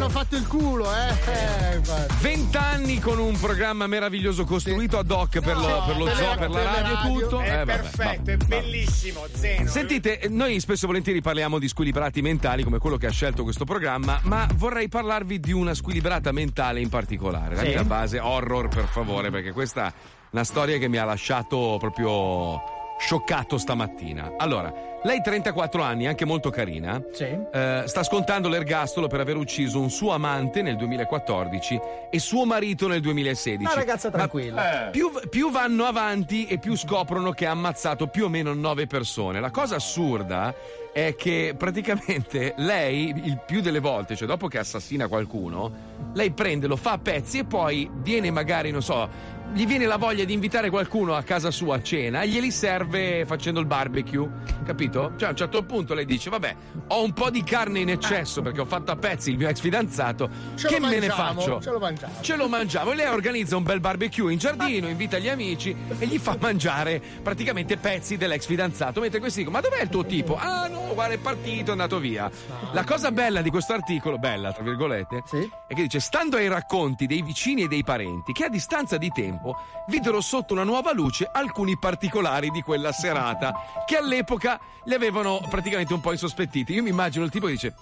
Hanno 0.00 0.08
fatto 0.08 0.36
il 0.36 0.46
culo, 0.46 0.86
eh? 0.94 1.10
eh. 1.30 1.80
Vent'anni 2.22 2.98
con 3.00 3.18
un 3.18 3.38
programma 3.38 3.86
meraviglioso 3.86 4.44
costruito 4.46 4.96
ad 4.98 5.10
hoc 5.10 5.40
per, 5.40 5.56
lo, 5.58 5.82
per 5.86 5.96
lo 5.98 6.04
per 6.06 6.16
zoo, 6.16 6.34
per 6.36 6.48
la 6.48 6.62
radio, 6.62 6.94
radio. 6.94 7.18
tutto. 7.20 7.40
È 7.40 7.60
Eh, 7.60 7.64
perfetto, 7.66 8.22
vabbè, 8.24 8.32
è 8.32 8.36
bellissimo. 8.46 9.26
Zeno. 9.34 9.68
Sentite, 9.68 10.20
noi 10.30 10.58
spesso 10.58 10.84
e 10.84 10.86
volentieri 10.86 11.20
parliamo 11.20 11.58
di 11.58 11.68
squilibrati 11.68 12.22
mentali 12.22 12.62
come 12.64 12.78
quello 12.78 12.96
che 12.96 13.08
ha 13.08 13.10
scelto 13.10 13.42
questo 13.42 13.66
programma, 13.66 14.18
ma 14.22 14.48
vorrei 14.54 14.88
parlarvi 14.88 15.38
di 15.38 15.52
una 15.52 15.74
squilibrata 15.74 16.32
mentale 16.32 16.80
in 16.80 16.88
particolare. 16.88 17.54
La 17.56 17.62
Sì. 17.62 17.68
mia 17.68 17.84
base 17.84 18.18
horror, 18.20 18.68
per 18.68 18.86
favore, 18.86 19.30
perché 19.30 19.52
questa 19.52 19.88
è 19.88 19.92
una 20.30 20.44
storia 20.44 20.78
che 20.78 20.88
mi 20.88 20.96
ha 20.96 21.04
lasciato 21.04 21.76
proprio 21.78 22.58
scioccato 23.00 23.56
stamattina. 23.56 24.34
Allora, 24.36 24.72
lei 25.02 25.22
34 25.22 25.82
anni, 25.82 26.06
anche 26.06 26.26
molto 26.26 26.50
carina, 26.50 27.02
eh, 27.50 27.84
sta 27.86 28.02
scontando 28.02 28.48
l'ergastolo 28.50 29.06
per 29.06 29.20
aver 29.20 29.36
ucciso 29.36 29.80
un 29.80 29.88
suo 29.88 30.12
amante 30.12 30.60
nel 30.60 30.76
2014 30.76 31.80
e 32.10 32.18
suo 32.18 32.44
marito 32.44 32.86
nel 32.86 33.00
2016. 33.00 33.64
Una 33.64 33.74
ragazza 33.74 34.08
Ma- 34.10 34.16
tranquilla. 34.18 34.88
più, 34.90 35.10
più 35.30 35.50
vanno 35.50 35.84
avanti 35.86 36.46
e 36.46 36.58
più 36.58 36.76
scoprono 36.76 37.32
che 37.32 37.46
ha 37.46 37.52
ammazzato 37.52 38.08
più 38.08 38.26
o 38.26 38.28
meno 38.28 38.52
nove 38.52 38.86
persone. 38.86 39.40
La 39.40 39.50
cosa 39.50 39.76
assurda 39.76 40.54
è 40.92 41.14
che 41.16 41.54
praticamente 41.56 42.52
lei, 42.58 43.14
il 43.24 43.40
più 43.46 43.62
delle 43.62 43.78
volte, 43.78 44.14
cioè 44.14 44.28
dopo 44.28 44.46
che 44.48 44.58
assassina 44.58 45.08
qualcuno, 45.08 45.70
lei 46.12 46.32
prende, 46.32 46.66
lo 46.66 46.76
fa 46.76 46.92
a 46.92 46.98
pezzi 46.98 47.38
e 47.38 47.44
poi 47.44 47.88
viene 47.90 48.30
magari, 48.30 48.70
non 48.70 48.82
so, 48.82 49.38
gli 49.52 49.66
viene 49.66 49.86
la 49.86 49.96
voglia 49.96 50.24
di 50.24 50.32
invitare 50.32 50.70
qualcuno 50.70 51.14
a 51.14 51.22
casa 51.22 51.50
sua 51.50 51.76
a 51.76 51.82
cena 51.82 52.22
e 52.22 52.28
glieli 52.28 52.50
serve 52.50 53.24
facendo 53.26 53.58
il 53.58 53.66
barbecue, 53.66 54.28
capito? 54.64 55.12
Cioè 55.16 55.28
a 55.28 55.30
un 55.30 55.36
certo 55.36 55.64
punto 55.64 55.94
lei 55.94 56.04
dice, 56.04 56.30
vabbè, 56.30 56.56
ho 56.88 57.02
un 57.02 57.12
po' 57.12 57.30
di 57.30 57.42
carne 57.42 57.80
in 57.80 57.90
eccesso 57.90 58.42
perché 58.42 58.60
ho 58.60 58.64
fatto 58.64 58.92
a 58.92 58.96
pezzi 58.96 59.30
il 59.30 59.36
mio 59.36 59.48
ex 59.48 59.60
fidanzato, 59.60 60.28
Ce 60.54 60.68
che 60.68 60.78
me 60.78 60.98
ne 60.98 61.08
faccio? 61.08 61.60
Ce 61.60 61.70
lo 61.70 61.78
mangiamo. 61.78 62.12
Ce 62.20 62.36
lo 62.36 62.48
mangiamo 62.48 62.92
e 62.92 62.94
lei 62.94 63.06
organizza 63.06 63.56
un 63.56 63.64
bel 63.64 63.80
barbecue 63.80 64.32
in 64.32 64.38
giardino, 64.38 64.88
invita 64.88 65.18
gli 65.18 65.28
amici 65.28 65.74
e 65.98 66.06
gli 66.06 66.18
fa 66.18 66.36
mangiare 66.38 67.02
praticamente 67.22 67.76
pezzi 67.76 68.16
dell'ex 68.16 68.46
fidanzato. 68.46 69.00
Mentre 69.00 69.18
questi 69.18 69.40
dicono: 69.40 69.56
Ma 69.56 69.62
dov'è 69.62 69.82
il 69.82 69.88
tuo 69.88 70.04
tipo? 70.04 70.36
Ah 70.36 70.68
no, 70.68 70.94
guarda, 70.94 71.14
è 71.14 71.18
partito, 71.18 71.70
è 71.70 71.72
andato 71.72 71.98
via. 71.98 72.30
La 72.72 72.84
cosa 72.84 73.10
bella 73.10 73.42
di 73.42 73.50
questo 73.50 73.72
articolo, 73.72 74.18
bella 74.18 74.52
tra 74.52 74.62
virgolette, 74.62 75.22
è 75.66 75.74
che 75.74 75.82
dice: 75.82 75.98
Stando 75.98 76.36
ai 76.36 76.48
racconti 76.48 77.06
dei 77.06 77.22
vicini 77.22 77.62
e 77.62 77.68
dei 77.68 77.82
parenti, 77.82 78.32
che 78.32 78.44
a 78.44 78.48
distanza 78.48 78.96
di 78.96 79.10
tempo 79.10 79.39
videro 79.88 80.20
sotto 80.20 80.52
una 80.52 80.64
nuova 80.64 80.92
luce 80.92 81.28
alcuni 81.30 81.78
particolari 81.78 82.50
di 82.50 82.62
quella 82.62 82.92
serata, 82.92 83.54
che 83.86 83.96
all'epoca 83.96 84.58
li 84.84 84.94
avevano 84.94 85.40
praticamente 85.48 85.92
un 85.94 86.00
po' 86.00 86.12
insospettiti. 86.12 86.72
Io 86.74 86.82
mi 86.82 86.90
immagino 86.90 87.24
il 87.24 87.30
tipo 87.30 87.46
che 87.46 87.52
dice. 87.52 87.74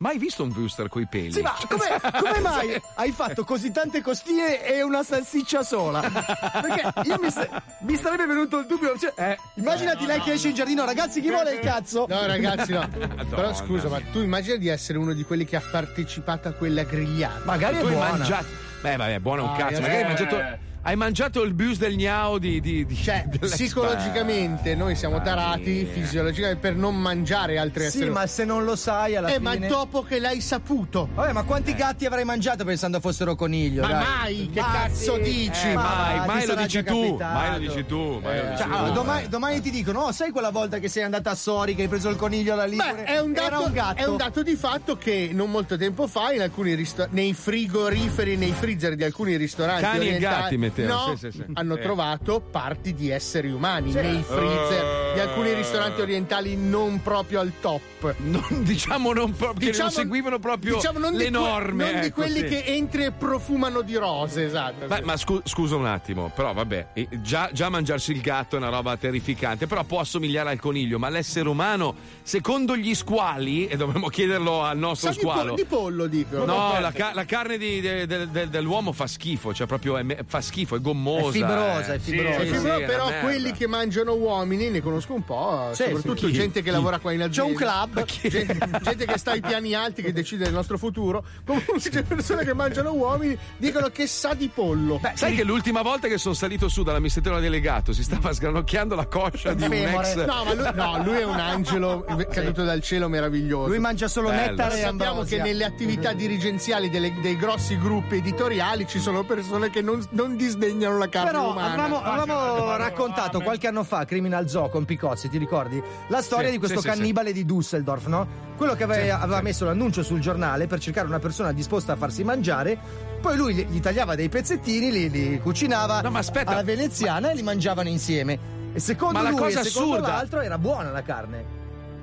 Mai 0.00 0.18
visto 0.18 0.42
un 0.42 0.52
Wooster 0.54 0.86
coi 0.90 1.06
peli? 1.06 1.32
Sì, 1.32 1.40
ma 1.40 1.54
come, 1.66 1.86
come 2.20 2.40
mai 2.40 2.78
hai 2.96 3.10
fatto 3.10 3.42
così 3.42 3.70
tante 3.70 4.02
costine 4.02 4.62
e 4.62 4.82
una 4.82 5.02
salsiccia 5.02 5.62
sola? 5.62 6.00
Perché 6.00 6.92
io 7.08 7.18
mi, 7.18 7.30
sa- 7.30 7.48
mi 7.80 7.96
sarebbe 7.96 8.26
venuto 8.26 8.58
il 8.58 8.66
dubbio. 8.66 8.98
Cioè, 8.98 9.34
immaginati 9.54 10.04
lei 10.04 10.20
che 10.20 10.32
esce 10.32 10.48
in 10.48 10.54
giardino, 10.54 10.84
ragazzi, 10.84 11.22
chi 11.22 11.30
vuole 11.30 11.54
il 11.54 11.60
cazzo? 11.60 12.04
No, 12.06 12.26
ragazzi, 12.26 12.72
no. 12.72 12.80
Madonna 12.92 13.24
Però 13.34 13.54
scusa, 13.54 13.88
ma 13.88 13.98
tu 14.12 14.20
immagina 14.20 14.56
di 14.56 14.68
essere 14.68 14.98
uno 14.98 15.14
di 15.14 15.22
quelli 15.24 15.46
che 15.46 15.56
ha 15.56 15.62
partecipato 15.72 16.48
a 16.48 16.52
quella 16.52 16.82
grigliata. 16.82 17.40
Magari 17.44 17.78
tu 17.78 17.86
hai 17.86 17.96
mangiato. 17.96 18.44
Beh, 18.82 18.96
vabbè, 18.96 19.18
buono 19.20 19.44
un 19.44 19.54
Ah, 19.54 19.56
cazzo. 19.56 19.72
io- 19.72 19.80
Magari 19.80 19.96
hai 19.96 20.02
eh. 20.02 20.06
mangiato. 20.06 20.58
Hai 20.88 20.96
mangiato 20.96 21.42
il 21.42 21.52
bus 21.52 21.76
del 21.76 21.96
gnao 21.96 22.38
di. 22.38 22.60
di, 22.62 22.86
di 22.86 22.96
Cioè, 22.96 23.28
psicologicamente 23.38 24.74
noi 24.74 24.94
siamo 24.96 25.20
tarati, 25.20 25.84
fisiologicamente, 25.84 26.58
per 26.60 26.76
non 26.76 26.96
mangiare 26.98 27.58
altri 27.58 27.82
Sì, 27.82 27.86
esseri 27.98 28.10
ma 28.10 28.26
se 28.26 28.44
non 28.46 28.64
lo 28.64 28.74
sai 28.74 29.14
alla 29.14 29.28
Eh, 29.28 29.34
fine. 29.34 29.58
ma 29.58 29.66
dopo 29.66 30.02
che 30.02 30.18
l'hai 30.18 30.40
saputo. 30.40 31.08
Vabbè, 31.14 31.32
ma 31.32 31.42
quanti 31.42 31.74
gatti 31.74 32.06
avrai 32.06 32.24
mangiato 32.24 32.64
pensando 32.64 33.00
fossero 33.00 33.34
coniglio? 33.34 33.82
Ma 33.82 33.88
dai? 33.88 34.04
mai, 34.04 34.50
che 34.50 34.60
Ma 34.60 34.70
cazzo 34.72 35.14
sì. 35.16 35.20
dici? 35.20 35.68
Eh, 35.68 35.74
mai, 35.74 36.16
ma 36.20 36.24
mai 36.26 36.46
lo 36.46 36.54
dici 36.54 36.82
tu, 36.82 37.16
mai 37.16 37.50
lo 37.52 37.58
dici 37.58 37.84
tu, 37.86 38.20
mai 38.22 38.36
lo 38.38 38.42
Eh, 38.44 38.50
dici 38.50 38.56
cioè, 38.56 38.66
tu. 38.66 38.72
allora, 38.72 38.90
domani, 38.92 39.28
domani 39.28 39.60
ti 39.60 39.70
dicono: 39.70 40.00
oh, 40.00 40.12
sai 40.12 40.30
quella 40.30 40.50
volta 40.50 40.78
che 40.78 40.88
sei 40.88 41.02
andata 41.02 41.30
a 41.30 41.34
Sori, 41.34 41.74
che 41.74 41.82
hai 41.82 41.88
preso 41.88 42.08
il 42.08 42.16
coniglio 42.16 42.54
alla 42.54 42.64
Ligure? 42.64 42.94
Beh, 42.94 43.04
è 43.04 43.18
un, 43.20 43.34
Era 43.36 43.48
dato, 43.50 43.64
un 43.66 43.72
gatto. 43.72 44.02
è 44.02 44.06
un 44.06 44.16
dato 44.16 44.42
di 44.42 44.54
fatto 44.54 44.96
che 44.96 45.28
non 45.34 45.50
molto 45.50 45.76
tempo 45.76 46.06
fa 46.06 46.32
in 46.32 46.40
alcuni 46.40 46.72
risto- 46.74 47.06
nei 47.10 47.34
frigoriferi, 47.34 48.36
nei 48.36 48.52
freezer 48.52 48.94
di 48.96 49.04
alcuni 49.04 49.36
ristoranti 49.36 49.82
Cani 49.82 49.96
e 49.96 50.00
orientali 50.14 50.40
gatti 50.42 50.56
no, 50.86 51.14
sì, 51.16 51.30
sì, 51.30 51.38
sì. 51.38 51.44
hanno 51.54 51.74
Sì. 51.76 51.80
trovato 51.82 52.40
parti 52.40 52.94
di 52.94 53.10
esseri 53.10 53.50
umani 53.50 53.92
nei 53.92 54.22
freezer 54.22 55.12
di 55.14 55.20
alcuni 55.20 55.50
Eh. 55.50 55.54
ristoranti 55.54 56.00
orientali 56.00 56.56
non 56.56 57.00
proprio 57.02 57.40
al 57.40 57.52
top. 57.60 58.14
Non- 58.18 58.44
diciamo 58.64 59.12
non 59.12 59.32
proprio, 59.32 59.70
che 59.70 59.78
non 59.78 59.90
seguivano 59.90 60.38
proprio 60.38 60.74
diciamo 60.76 60.98
non 60.98 61.12
di 61.12 61.18
le 61.18 61.24
que- 61.24 61.30
norme. 61.30 61.90
non 61.92 62.00
di 62.00 62.06
ecco, 62.06 62.20
quelli 62.20 62.38
sì. 62.40 62.44
che 62.46 62.64
entri 62.64 63.04
e 63.04 63.12
profumano 63.12 63.80
di 63.82 63.96
rose, 63.96 64.44
esatto. 64.44 64.86
Beh, 64.86 65.02
ma 65.02 65.16
scu- 65.16 65.46
scusa 65.46 65.76
un 65.76 65.86
attimo, 65.86 66.30
però 66.34 66.52
vabbè, 66.52 66.88
eh, 66.94 67.08
già, 67.22 67.50
già 67.52 67.68
mangiarsi 67.68 68.12
il 68.12 68.20
gatto 68.20 68.56
è 68.56 68.58
una 68.58 68.68
roba 68.68 68.96
terrificante, 68.96 69.66
però 69.66 69.82
può 69.84 70.00
assomigliare 70.00 70.50
al 70.50 70.60
coniglio, 70.60 70.98
ma 70.98 71.08
l'essere 71.08 71.48
umano, 71.48 71.94
secondo 72.22 72.76
gli 72.76 72.94
squali, 72.94 73.66
e 73.66 73.76
dovremmo 73.76 74.08
chiederlo 74.08 74.62
al 74.62 74.76
nostro 74.78 75.12
Sa 75.12 75.18
di, 75.18 75.24
po- 75.24 75.30
squalo. 75.32 75.54
di 75.54 75.64
pollo, 75.64 76.06
dico. 76.06 76.44
No, 76.44 76.78
la, 76.78 76.92
ca- 76.92 77.12
la 77.14 77.24
carne 77.24 77.58
di- 77.58 77.80
de- 77.80 78.06
de- 78.06 78.30
de- 78.30 78.48
dell'uomo 78.48 78.92
fa 78.92 79.06
schifo, 79.06 79.52
cioè 79.54 79.66
proprio 79.66 79.96
è 79.96 80.02
me- 80.02 80.18
fa 80.26 80.40
schifo, 80.40 80.57
è 80.66 80.80
gommosa. 80.80 81.28
È 81.28 81.32
fibrosa, 81.32 81.92
eh. 81.92 81.96
è 81.96 81.98
fibrosa. 81.98 82.40
Sì, 82.40 82.46
sì, 82.46 82.52
fibro- 82.54 82.72
è 82.72 82.76
una 82.76 82.86
però 82.86 83.04
merda. 83.08 83.20
quelli 83.20 83.52
che 83.52 83.66
mangiano 83.66 84.14
uomini 84.14 84.70
ne 84.70 84.80
conosco 84.80 85.14
un 85.14 85.24
po', 85.24 85.70
Sì, 85.72 85.84
soprattutto 85.84 86.16
sì. 86.26 86.26
Chi? 86.26 86.32
gente 86.32 86.60
che 86.62 86.68
Chi? 86.68 86.74
lavora 86.74 86.98
qua 86.98 87.12
in 87.12 87.22
azienda. 87.22 87.42
C'è 87.42 87.48
un 87.48 87.54
club. 87.94 88.04
Gente, 88.28 88.58
gente 88.82 89.06
che 89.06 89.18
sta 89.18 89.30
ai 89.32 89.40
piani 89.40 89.74
alti 89.74 90.02
che 90.02 90.12
decide 90.12 90.44
del 90.44 90.52
nostro 90.52 90.78
futuro. 90.78 91.24
Comunque 91.44 91.78
c'è 91.78 92.02
persone 92.02 92.44
che 92.44 92.54
mangiano 92.54 92.92
uomini 92.92 93.36
dicono 93.56 93.88
che 93.88 94.06
sa 94.06 94.34
di 94.34 94.48
pollo. 94.52 95.00
Sai 95.14 95.34
che 95.34 95.44
l'ultima 95.44 95.82
volta 95.82 96.08
che 96.08 96.18
sono 96.18 96.34
salito 96.34 96.68
su 96.68 96.82
dalla 96.82 97.00
missetera 97.00 97.38
delegato 97.40 97.92
si 97.92 98.02
stava 98.02 98.32
sgranocchiando 98.32 98.94
la 98.94 99.06
coscia 99.06 99.54
di 99.54 99.64
un 99.64 99.72
ex. 99.72 100.14
No, 100.24 100.44
ma 100.44 100.54
lui, 100.54 100.70
no, 100.74 101.02
lui 101.04 101.16
è 101.18 101.24
un 101.24 101.38
angelo 101.38 102.04
caduto 102.30 102.64
dal 102.64 102.80
cielo 102.82 103.08
meraviglioso. 103.08 103.68
Lui 103.68 103.78
mangia 103.78 104.08
solo 104.08 104.28
Bello. 104.28 104.50
nettare 104.50 104.74
e 104.78 104.80
Sappiamo 104.82 105.10
ambrosia. 105.10 105.36
che 105.36 105.42
nelle 105.42 105.64
attività 105.64 106.12
dirigenziali 106.12 106.88
delle- 106.90 107.14
dei 107.20 107.36
grossi 107.36 107.78
gruppi 107.78 108.16
editoriali 108.16 108.86
ci 108.86 108.98
sono 108.98 109.24
persone 109.24 109.70
che 109.70 109.80
non, 109.82 110.04
non 110.10 110.36
disdegnano 110.48 110.98
la 110.98 111.08
carne 111.08 111.30
Però 111.30 111.50
umana. 111.50 111.68
avevamo, 111.84 112.02
avevamo 112.02 112.76
raccontato 112.76 113.40
qualche 113.40 113.66
anno 113.68 113.84
fa, 113.84 114.04
Criminal 114.04 114.48
Zoo 114.48 114.68
con 114.68 114.84
Picozzi, 114.84 115.28
ti 115.28 115.38
ricordi? 115.38 115.82
La 116.08 116.22
storia 116.22 116.46
Sì, 116.46 116.52
di 116.52 116.58
questo 116.58 116.80
sì, 116.80 116.88
sì, 116.88 116.94
cannibale 116.94 117.32
di 117.32 117.44
Düsseldorf, 117.44 118.06
no? 118.06 118.26
Quello 118.56 118.74
che 118.74 118.82
aveva, 118.84 119.20
aveva 119.20 119.40
messo 119.40 119.64
l'annuncio 119.64 120.02
sul 120.02 120.20
giornale 120.20 120.66
per 120.66 120.80
cercare 120.80 121.06
una 121.06 121.18
persona 121.20 121.52
disposta 121.52 121.92
a 121.92 121.96
farsi 121.96 122.24
mangiare. 122.24 122.76
Poi 123.20 123.36
lui 123.36 123.54
gli, 123.54 123.66
gli 123.68 123.80
tagliava 123.80 124.14
dei 124.14 124.28
pezzettini, 124.28 124.90
li, 124.90 125.10
li 125.10 125.40
cucinava 125.40 126.00
No, 126.00 126.10
ma 126.10 126.18
aspetta. 126.20 126.50
alla 126.52 126.62
veneziana 126.62 127.30
e 127.30 127.34
li 127.34 127.42
mangiavano 127.42 127.88
insieme. 127.88 128.38
E 128.72 128.80
secondo 128.80 129.14
Ma 129.18 129.22
la 129.22 129.30
lui 129.30 129.38
cosa 129.38 129.60
e 129.60 129.64
secondo 129.64 129.94
assurda- 129.94 130.12
l'altro 130.12 130.40
era 130.40 130.58
buona 130.58 130.90
la 130.90 131.02
carne. 131.02 131.56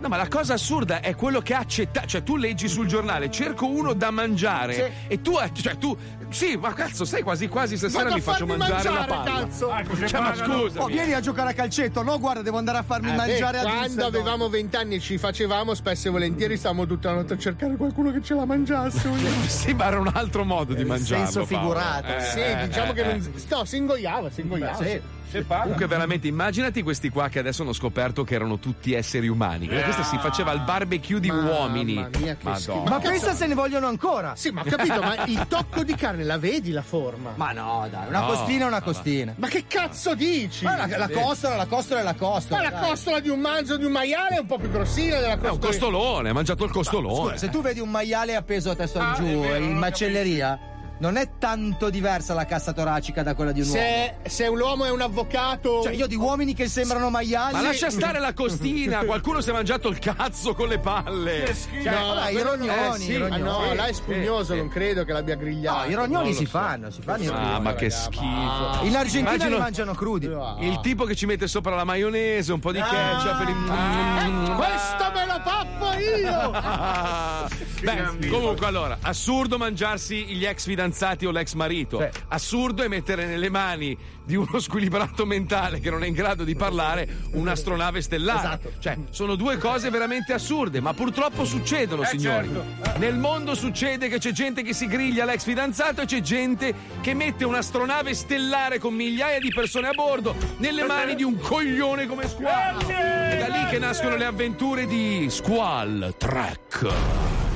No, 0.05 0.11
ma 0.11 0.17
la 0.17 0.27
cosa 0.27 0.53
assurda 0.53 0.99
è 0.99 1.15
quello 1.15 1.41
che 1.41 1.55
ha 1.55 1.59
accettato. 1.59 2.05
Cioè, 2.05 2.21
tu 2.21 2.35
leggi 2.35 2.67
sul 2.67 2.85
giornale, 2.85 3.31
cerco 3.31 3.67
uno 3.67 3.93
da 3.93 4.11
mangiare. 4.11 4.73
Sì. 4.73 4.83
E 5.07 5.21
tu, 5.23 5.33
cioè, 5.53 5.77
tu. 5.77 5.97
Sì, 6.29 6.55
ma 6.57 6.73
cazzo, 6.73 7.05
sai 7.05 7.23
quasi 7.23 7.47
quasi 7.47 7.75
stasera 7.75 8.13
mi 8.13 8.21
faccio 8.21 8.45
mangiare, 8.45 8.73
mangiare, 8.73 8.99
la 8.99 9.05
palla. 9.05 9.39
cazzo. 9.39 9.73
Cioè, 10.05 10.19
ma 10.19 10.35
scusa. 10.35 10.83
Oh, 10.83 10.85
vieni 10.85 11.13
a 11.13 11.21
giocare 11.21 11.49
a 11.49 11.53
calcetto. 11.53 12.03
No, 12.03 12.19
guarda, 12.19 12.43
devo 12.43 12.59
andare 12.59 12.77
a 12.77 12.83
farmi 12.83 13.09
Eh, 13.09 13.15
mangiare 13.15 13.61
beh, 13.61 13.67
a 13.67 13.73
quando 13.73 14.05
avevamo 14.05 14.47
vent'anni 14.47 14.95
e 14.95 14.99
ci 14.99 15.17
facevamo 15.17 15.73
spesso 15.73 16.07
e 16.09 16.11
volentieri 16.11 16.55
stavamo 16.55 16.85
tutta 16.85 17.09
la 17.09 17.15
notte 17.17 17.33
a 17.33 17.37
cercare 17.39 17.75
qualcuno 17.75 18.11
che 18.11 18.21
ce 18.21 18.35
la 18.35 18.45
mangiasse 18.45 19.09
Sì, 19.47 19.73
ma 19.73 19.85
era 19.87 19.99
un 19.99 20.11
altro 20.13 20.43
modo 20.45 20.75
di 20.75 20.85
mangiarlo. 20.85 21.25
senso 21.25 21.45
Paolo. 21.45 21.79
figurato. 21.79 22.15
Eh, 22.15 22.21
sì 22.21 22.39
eh, 22.41 22.67
diciamo 22.67 22.91
eh, 22.91 22.93
che 22.93 23.01
eh. 23.01 23.05
non 23.17 23.33
no 23.49 23.65
si 23.65 23.77
ingoiava 23.77 24.29
si 24.29 24.41
ingoiava 24.41 24.83
Sì. 24.83 25.01
Comunque, 25.43 25.87
veramente, 25.87 26.27
immaginati 26.27 26.81
questi 26.83 27.09
qua 27.09 27.27
che 27.29 27.39
adesso 27.39 27.63
hanno 27.63 27.73
scoperto 27.73 28.23
che 28.23 28.35
erano 28.35 28.59
tutti 28.59 28.93
esseri 28.93 29.27
umani. 29.27 29.67
Che 29.67 29.81
Questa 29.81 30.03
si 30.03 30.17
faceva 30.17 30.51
il 30.53 30.61
barbecue 30.61 31.19
di 31.19 31.29
Mamma 31.29 31.49
uomini. 31.59 31.93
mia, 31.93 32.09
che 32.09 32.37
Madonna. 32.41 32.57
schifo. 32.57 32.83
Ma 32.83 32.89
Cazzo. 32.99 33.09
pensa 33.09 33.33
se 33.33 33.47
ne 33.47 33.53
vogliono 33.55 33.87
ancora. 33.87 34.35
sì 34.35 34.49
ma 34.51 34.61
ho 34.61 34.63
capito 34.65 35.01
ma 35.01 35.23
il 35.25 35.45
tocco 35.47 35.83
di 35.83 35.95
carne 35.95 36.23
la 36.23 36.37
vedi 36.37 36.71
la 36.71 36.81
forma 36.81 37.33
ma, 37.35 37.45
Ma 37.45 37.51
no, 37.51 37.87
dai, 37.89 38.07
una 38.07 38.19
No, 38.19 38.25
costina 38.27 38.63
è 38.65 38.67
una 38.67 38.77
no, 38.77 38.83
costina. 38.83 39.35
che 39.49 39.65
cazzo 39.67 40.15
dici 40.15 40.63
Ma 40.63 40.75
la, 40.85 40.97
la 40.97 41.09
costola, 41.09 41.55
la 41.55 41.65
costola 41.65 41.99
è 41.99 42.03
la 42.03 42.13
costola. 42.15 42.61
ma 42.61 42.69
la 42.69 42.75
dai. 42.79 42.89
costola 42.89 43.19
di 43.19 43.29
un 43.29 43.39
manzo 43.39 43.77
di 43.77 43.85
un 43.85 43.91
maiale 43.91 44.35
è 44.35 44.39
un 44.39 44.45
po' 44.45 44.57
più 44.57 44.69
grossina 44.69 45.19
della 45.19 45.33
È 45.33 45.35
un 45.35 45.39
costola 45.41 45.67
costolone, 45.67 46.29
ha 46.29 46.33
mangiato 46.33 46.63
il 46.63 46.71
costolone. 46.71 47.15
Scusa, 47.33 47.37
se 47.37 47.49
tu 47.49 47.61
vedi 47.61 47.79
un 47.79 47.89
maiale 47.89 48.35
appeso 48.35 48.69
a 48.71 48.75
testa 48.75 49.11
Ah, 49.11 49.13
giù 49.15 49.23
vero, 49.41 49.63
in 49.63 49.75
macelleria, 49.77 50.59
non 50.99 51.17
è 51.17 51.29
tanto 51.37 51.89
diversa 51.89 52.33
la 52.33 52.45
cassa 52.45 52.71
toracica 52.73 53.21
da 53.23 53.35
quella 53.35 53.51
di 53.51 53.61
un 53.61 53.67
uomo. 53.67 53.79
se, 53.79 54.15
se 54.25 54.47
l'uomo 54.47 54.85
è 54.85 54.91
un 54.91 55.01
avvocato 55.01 55.81
Cioè, 55.83 55.93
io 55.93 56.07
di 56.07 56.15
uomini 56.15 56.53
che 56.53 56.67
sembrano 56.67 57.09
maiali. 57.09 57.53
Ma 57.53 57.61
lascia 57.61 57.89
stare 57.89 58.19
la 58.19 58.33
costina, 58.33 59.03
qualcuno 59.05 59.41
si 59.41 59.49
è 59.49 59.53
mangiato 59.53 59.89
il 59.89 59.99
cazzo 59.99 60.53
con 60.53 60.67
le 60.69 60.79
palle. 60.79 61.53
Cioè, 61.83 61.93
vabbè, 61.93 62.29
i 62.29 62.33
quello 62.33 62.55
no. 62.55 62.65
rognoni, 62.65 62.69
Eh, 62.69 62.99
sì, 62.99 63.11
i 63.11 63.15
Ah 63.15 63.19
rognoni. 63.19 63.41
no, 63.41 63.69
Sì, 63.69 63.75
là 63.75 63.85
è 63.87 63.93
spugnoso, 63.93 64.53
sì, 64.53 64.59
non 64.59 64.69
credo 64.69 65.03
che 65.03 65.11
l'abbia 65.11 65.35
grigliato. 65.35 65.85
No, 65.85 65.91
i 65.91 65.93
rognoni 65.95 66.33
si 66.33 66.45
so. 66.45 66.49
fanno, 66.51 66.89
si 66.91 67.01
fanno 67.01 67.23
i 67.23 67.27
rognoni. 67.27 67.53
Ah, 67.53 67.59
ma 67.59 67.73
che 67.73 67.89
schifo. 67.89 68.79
In 68.83 68.95
Argentina 68.95 69.33
Immagino 69.33 69.55
li 69.55 69.61
mangiano 69.61 69.93
crudi. 69.93 70.25
Il 70.61 70.79
tipo 70.81 71.03
che 71.03 71.15
ci 71.15 71.25
mette 71.25 71.47
sopra 71.47 71.75
la 71.75 71.83
maionese, 71.83 72.53
un 72.53 72.59
po' 72.59 72.71
di 72.71 72.79
ketchup 72.79 73.37
per 73.37 73.49
il... 73.49 74.53
Questo 74.55 75.11
me 75.13 75.25
lo 75.25 75.41
pappo 75.43 75.91
io! 75.99 76.51
Ah. 76.53 77.49
Beh, 77.83 78.29
comunque 78.29 78.65
allora, 78.65 78.97
assurdo 79.01 79.57
mangiarsi 79.57 80.25
gli 80.25 80.45
ex 80.45 80.63
fidanzati 80.63 80.83
o 81.25 81.31
l'ex 81.31 81.53
marito. 81.53 81.99
Sì. 81.99 82.19
Assurdo 82.29 82.83
è 82.83 82.87
mettere 82.87 83.25
nelle 83.25 83.49
mani 83.49 83.97
di 84.23 84.35
uno 84.35 84.59
squilibrato 84.59 85.25
mentale 85.25 85.79
che 85.79 85.89
non 85.89 86.03
è 86.03 86.07
in 86.07 86.13
grado 86.13 86.43
di 86.43 86.55
parlare 86.55 87.07
un'astronave 87.31 88.01
stellare. 88.01 88.39
Esatto. 88.39 88.71
Cioè, 88.79 88.97
sono 89.11 89.35
due 89.35 89.57
cose 89.57 89.89
veramente 89.89 90.33
assurde, 90.33 90.81
ma 90.81 90.93
purtroppo 90.93 91.45
succedono, 91.45 92.03
signori. 92.03 92.49
Nel 92.97 93.17
mondo 93.17 93.55
succede 93.55 94.07
che 94.07 94.17
c'è 94.17 94.31
gente 94.31 94.63
che 94.63 94.73
si 94.73 94.87
griglia 94.87 95.25
l'ex 95.25 95.43
fidanzato 95.43 96.01
e 96.01 96.05
c'è 96.05 96.21
gente 96.21 96.73
che 97.01 97.13
mette 97.13 97.45
un'astronave 97.45 98.13
stellare 98.13 98.79
con 98.79 98.93
migliaia 98.93 99.39
di 99.39 99.51
persone 99.53 99.87
a 99.87 99.93
bordo 99.93 100.35
nelle 100.57 100.83
mani 100.85 101.15
di 101.15 101.23
un 101.23 101.37
coglione 101.39 102.07
come 102.07 102.27
Squall. 102.27 102.85
È 102.85 103.37
da 103.37 103.47
lì 103.47 103.65
che 103.69 103.79
nascono 103.79 104.15
le 104.15 104.25
avventure 104.25 104.85
di 104.85 105.27
Squall 105.29 106.15
Trek. 106.17 107.53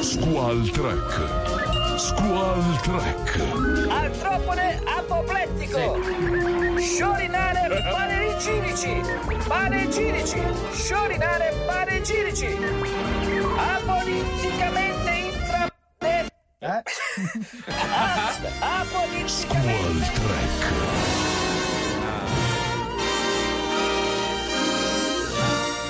Squall 0.00 0.62
Trek. 0.70 1.98
Squall 1.98 2.62
Trek. 2.82 3.40
Artropode 3.90 4.80
apoplettico. 4.84 5.98
Sciorinare 6.78 7.82
panegirici. 7.90 9.00
Panegirici. 9.46 10.40
Sciorinare 10.72 11.52
panegirici. 11.66 12.46
Apoliticamente 13.56 15.10
intra... 15.10 15.66
Eh? 16.58 16.82
Apoliticamente... 18.60 19.26
Squall 19.28 19.98
Trek. 20.14 20.62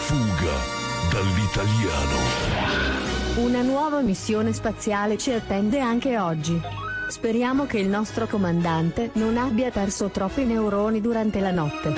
Fuga 0.07 0.57
dall'italiano. 1.11 2.68
Una 3.39 3.63
nuova 3.63 4.01
missione 4.01 4.53
spaziale 4.53 5.17
ci 5.17 5.33
attende 5.33 5.79
anche 5.79 6.19
oggi. 6.19 6.61
Speriamo 7.09 7.67
che 7.67 7.79
il 7.79 7.87
nostro 7.87 8.27
comandante 8.27 9.11
non 9.15 9.37
abbia 9.37 9.71
perso 9.71 10.09
troppi 10.09 10.45
neuroni 10.45 11.01
durante 11.01 11.39
la 11.41 11.51
notte. 11.53 11.93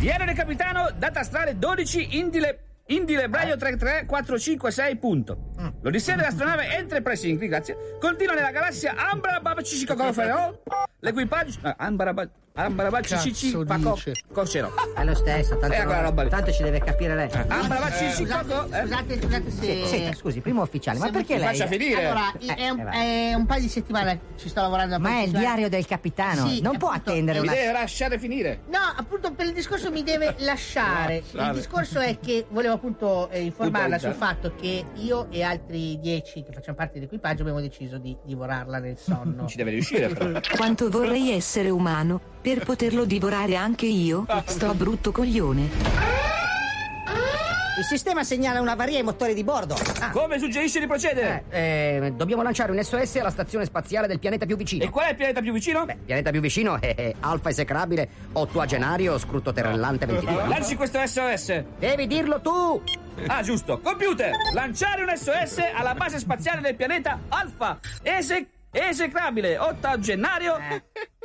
Ieri 0.00 0.24
del 0.24 0.34
capitano, 0.34 0.88
data 0.96 1.20
astrale 1.20 1.58
12, 1.58 2.18
Indile... 2.18 2.58
Indile 2.88 3.28
Braio 3.30 3.56
33456 3.56 4.96
punto. 4.96 5.38
L'odissea 5.80 6.16
dell'astronave 6.16 6.76
Enterprise 6.76 7.26
Inc, 7.26 7.42
grazie, 7.46 7.96
continua 7.98 8.34
nella 8.34 8.50
galassia 8.50 8.94
Ambra 9.10 9.40
Babacicicocofero. 9.40 10.62
L'equipaggio... 11.00 11.58
ah, 11.62 11.76
Ambra 11.78 12.12
Ba- 12.12 12.28
Ambrava 12.58 13.00
cicci 13.00 13.50
Cazzo 13.50 13.64
fa 13.66 13.78
co- 13.80 13.94
dice? 13.94 14.12
cocero. 14.32 14.72
È 14.94 15.02
lo 15.02 15.14
stesso, 15.16 15.56
tanto, 15.58 15.74
Eh, 15.74 16.02
roba 16.02 16.22
lì. 16.22 16.28
tanto 16.28 16.52
ci 16.52 16.62
deve 16.62 16.78
capire 16.78 17.16
lei. 17.16 17.28
Ambrava 17.48 17.90
cicci 17.90 18.22
Scusate, 18.22 18.46
coco. 18.54 18.72
eh? 18.72 18.80
scusate, 18.82 19.20
scusate 19.20 19.50
se... 19.50 19.86
Sì, 19.86 20.12
scusi, 20.16 20.40
primo 20.40 20.62
ufficiale, 20.62 21.00
ma 21.00 21.10
perché 21.10 21.34
mi 21.34 21.40
lei... 21.40 21.48
faccia 21.48 21.66
finire. 21.66 22.04
Allora, 22.06 22.32
Eh, 22.38 22.54
è, 22.54 22.68
un, 22.68 22.78
eh, 22.92 23.30
è 23.30 23.34
un 23.34 23.44
paio 23.46 23.60
di 23.60 23.68
settimane 23.68 24.20
ci 24.36 24.48
sto 24.48 24.60
lavorando 24.60 24.94
a 24.94 24.98
Ma 25.00 25.18
è 25.18 25.22
il 25.22 25.30
diario 25.32 25.68
del 25.68 25.84
capitano, 25.84 26.46
Sì, 26.46 26.60
non 26.60 26.76
può 26.78 26.90
appunto. 26.90 27.10
attendere 27.10 27.40
Mi 27.40 27.46
una... 27.48 27.56
deve 27.56 27.72
lasciare 27.72 28.18
finire. 28.20 28.60
No, 28.68 28.78
appunto 28.98 29.32
per 29.32 29.46
il 29.46 29.52
discorso 29.52 29.90
mi 29.90 30.04
deve 30.04 30.36
lasciare. 30.46 31.24
No, 31.32 31.48
il 31.48 31.54
discorso 31.54 31.98
è 31.98 32.20
che 32.20 32.46
volevo 32.50 32.74
appunto 32.74 33.30
eh, 33.30 33.40
informarla 33.40 33.98
sul 33.98 34.12
fatto 34.14 34.54
che 34.54 34.84
io 34.94 35.26
e 35.30 35.42
altri 35.42 35.98
dieci 35.98 36.44
che 36.44 36.52
facciamo 36.52 36.76
parte 36.76 36.94
dell'equipaggio 36.94 37.40
abbiamo 37.42 37.60
deciso 37.60 37.98
di 37.98 38.16
divorarla 38.24 38.78
nel 38.78 38.96
sonno. 38.96 39.48
Ci 39.48 39.56
deve 39.56 39.72
riuscire 39.72 40.06
però. 40.06 40.38
Quanto 40.54 40.88
vorrei 40.88 41.32
essere 41.32 41.68
umano 41.68 42.20
per 42.44 42.62
poterlo 42.62 43.06
divorare 43.06 43.56
anche 43.56 43.86
io? 43.86 44.26
Sto 44.44 44.74
brutto 44.74 45.12
coglione. 45.12 45.62
Il 47.78 47.84
sistema 47.84 48.22
segnala 48.22 48.60
un'avaria 48.60 48.98
ai 48.98 49.02
motori 49.02 49.32
di 49.32 49.42
bordo. 49.42 49.74
Ah, 49.98 50.10
Come 50.10 50.38
suggerisce 50.38 50.78
di 50.78 50.86
procedere? 50.86 51.44
eh, 51.48 52.12
dobbiamo 52.14 52.42
lanciare 52.42 52.70
un 52.70 52.80
SOS 52.84 53.16
alla 53.16 53.30
stazione 53.30 53.64
spaziale 53.64 54.06
del 54.06 54.18
pianeta 54.18 54.44
più 54.44 54.56
vicino. 54.56 54.84
E 54.84 54.90
qual 54.90 55.06
è 55.06 55.10
il 55.10 55.16
pianeta 55.16 55.40
più 55.40 55.52
vicino? 55.52 55.86
Beh, 55.86 55.92
il 55.94 55.98
pianeta 56.04 56.30
più 56.30 56.40
vicino 56.40 56.78
è, 56.78 56.94
è 56.94 57.14
Alfa 57.20 57.48
esecrabile, 57.48 58.08
ottuagenario, 58.32 59.18
scrutto 59.18 59.52
terrellante 59.54 60.04
22. 60.04 60.32
Lanci 60.46 60.76
questo 60.76 61.00
SOS. 61.04 61.62
Devi 61.78 62.06
dirlo 62.06 62.40
tu! 62.42 62.80
Ah, 63.26 63.40
giusto. 63.42 63.80
Computer, 63.80 64.32
lanciare 64.52 65.02
un 65.02 65.16
SOS 65.16 65.60
alla 65.74 65.94
base 65.94 66.18
spaziale 66.18 66.60
del 66.60 66.76
pianeta 66.76 67.22
Alfa. 67.28 67.80
Ese- 68.02 68.48
esecrabile, 68.70 69.56
ottagenario. 69.58 70.58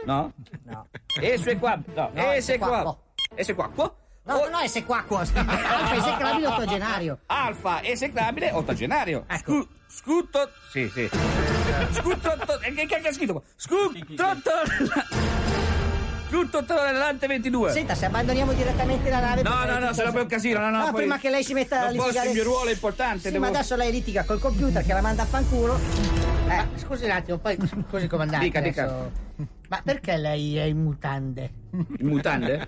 No? 0.05 0.33
No. 0.65 0.87
Esequab. 1.21 1.83
No, 1.95 2.09
No, 2.13 2.31
esequab. 2.31 2.97
Esequacquo. 3.35 3.95
No, 4.23 4.47
no, 4.47 4.59
è 4.59 4.67
sequacquo. 4.67 5.17
Alfa 5.17 5.95
esecrabile 5.95 6.47
ottogenario. 6.47 7.19
Alfa 7.25 7.83
esecrabile 7.83 8.51
ottagenario. 8.51 9.23
Ecco. 9.27 9.51
Scu- 9.53 9.67
scutto. 9.87 10.51
Sì, 10.69 10.87
sì. 10.93 11.09
Scutto. 11.91 12.31
eh, 12.61 12.73
Che 12.73 12.85
che 12.85 13.07
ha 13.07 13.11
scritto? 13.13 13.43
Scutto. 13.55 14.31
Scutto 16.29 16.63
tollerante 16.63 17.25
22. 17.27 17.71
Senta, 17.71 17.95
se 17.95 18.05
abbandoniamo 18.05 18.53
direttamente 18.53 19.09
la 19.09 19.19
nave... 19.19 19.41
No, 19.41 19.49
no, 19.65 19.73
no, 19.73 19.79
tutto- 19.79 19.93
sarebbe 19.93 20.21
un 20.21 20.27
casino. 20.27 20.59
No, 20.59 20.69
no, 20.69 20.77
No, 20.77 20.83
poi- 20.91 20.93
prima 21.01 21.17
che 21.17 21.29
lei 21.31 21.43
si 21.43 21.53
metta 21.53 21.87
a 21.87 21.89
litigare... 21.89 22.27
il 22.27 22.33
mio 22.33 22.43
ruolo 22.43 22.69
è 22.69 22.73
importante. 22.73 23.19
Sì, 23.19 23.31
devo- 23.31 23.39
ma 23.39 23.47
adesso 23.49 23.75
lei 23.75 23.91
litiga 23.91 24.23
col 24.23 24.39
computer 24.39 24.85
che 24.85 24.93
la 24.93 25.01
manda 25.01 25.23
a 25.23 25.25
fanculo. 25.25 25.79
Eh, 26.47 26.77
scusi 26.79 27.05
un 27.05 27.11
attimo, 27.11 27.37
poi 27.39 27.57
scusi 27.87 28.07
comandante. 28.07 28.45
Dica, 28.45 28.61
dica. 28.61 28.83
adesso- 28.83 29.11
Ma 29.69 29.81
perché 29.83 30.17
lei 30.17 30.57
è 30.57 30.63
in 30.63 30.81
mutande? 30.83 31.51
In 31.71 32.07
mutande? 32.07 32.67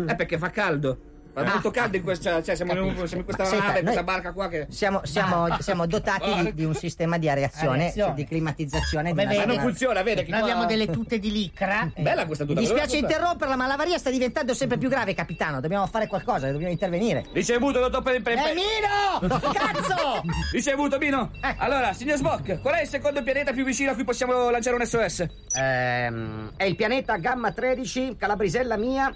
Mm. 0.00 0.08
Eh, 0.08 0.14
perché 0.16 0.38
fa 0.38 0.50
caldo. 0.50 0.98
Fa 1.34 1.44
molto 1.44 1.70
caldo 1.70 1.96
in 1.96 2.02
questa. 2.02 2.42
Cioè, 2.42 2.54
siamo, 2.54 2.72
in, 2.72 2.94
siamo 3.06 3.16
in 3.16 3.24
questa 3.24 3.44
Senta, 3.44 3.66
nave, 3.66 3.78
in 3.78 3.84
questa 3.84 4.02
barca 4.02 4.32
qua 4.32 4.48
che. 4.48 4.66
Siamo, 4.68 5.00
siamo- 5.04 5.56
siamo 5.60 5.86
dotati 5.86 6.30
di, 6.42 6.54
di 6.54 6.64
un 6.64 6.74
sistema 6.74 7.16
di 7.16 7.28
areazione, 7.28 7.76
Areazione. 7.78 8.14
di 8.14 8.26
climatizzazione. 8.26 9.10
Come 9.10 9.26
di 9.26 9.36
Ma 9.36 9.44
non 9.46 9.58
funziona, 9.60 10.02
vede 10.02 10.24
che 10.24 10.30
Noi 10.30 10.40
qua- 10.40 10.48
abbiamo 10.50 10.66
delle 10.68 10.86
tute 10.90 11.18
di 11.18 11.32
licra. 11.32 11.90
Bella 11.96 12.26
questa 12.26 12.44
tuta. 12.44 12.60
Mi 12.60 12.66
dispiace 12.66 12.98
interromperla, 12.98 13.56
ma 13.56 13.66
l'avaria 13.66 13.96
sta 13.98 14.10
diventando 14.10 14.52
sempre 14.52 14.76
più 14.76 14.88
grave, 14.90 15.14
capitano. 15.14 15.60
Dobbiamo 15.60 15.86
fare 15.86 16.06
qualcosa, 16.06 16.50
dobbiamo 16.50 16.72
intervenire. 16.72 17.24
Ricevuto, 17.32 17.78
dottor 17.80 18.02
per 18.02 18.20
per- 18.20 18.36
Eh, 18.38 18.54
Mino! 18.54 19.40
Cazzo! 19.52 20.22
Ricevuto, 20.52 20.98
Mino. 20.98 21.30
Eh. 21.42 21.54
Allora, 21.58 21.92
signor 21.94 22.18
Spock, 22.18 22.60
qual 22.60 22.74
è 22.74 22.82
il 22.82 22.88
secondo 22.88 23.22
pianeta 23.22 23.52
più 23.52 23.64
vicino 23.64 23.90
a 23.90 23.94
cui 23.94 24.04
possiamo 24.04 24.50
lanciare 24.50 24.76
un 24.76 24.84
SOS? 24.84 25.26
Ehm, 25.56 26.52
è 26.56 26.64
il 26.64 26.76
pianeta 26.76 27.16
Gamma 27.16 27.52
13, 27.52 28.16
Calabrisella 28.18 28.76
mia, 28.76 29.10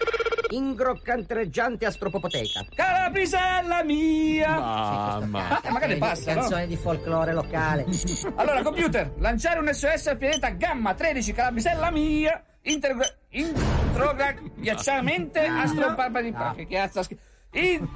ingroccantreggiante 0.48 1.84
astropopoteca. 2.06 2.64
Calabrisella 2.74 3.82
mia! 3.82 4.58
Mamma. 4.58 5.60
Eh, 5.60 5.70
magari 5.70 5.96
passa, 5.96 6.34
no? 6.34 6.40
Canzone 6.40 6.66
di 6.66 6.76
folklore 6.76 7.32
locale. 7.32 7.86
Allora, 8.36 8.62
computer, 8.62 9.12
lanciare 9.18 9.60
un 9.60 9.72
SOS 9.72 10.08
al 10.08 10.16
pianeta 10.16 10.48
Gamma 10.50 10.94
13 10.94 11.32
Calabrisella 11.32 11.90
mia. 11.90 12.42
Intergra... 12.62 13.06
Introghiacciamente 13.30 15.40
astropapadipa. 15.40 16.54
Che 16.56 16.66
cazzo 16.66 17.00
ha 17.00 17.02
scritto? 17.02 17.22
In... 17.52 17.86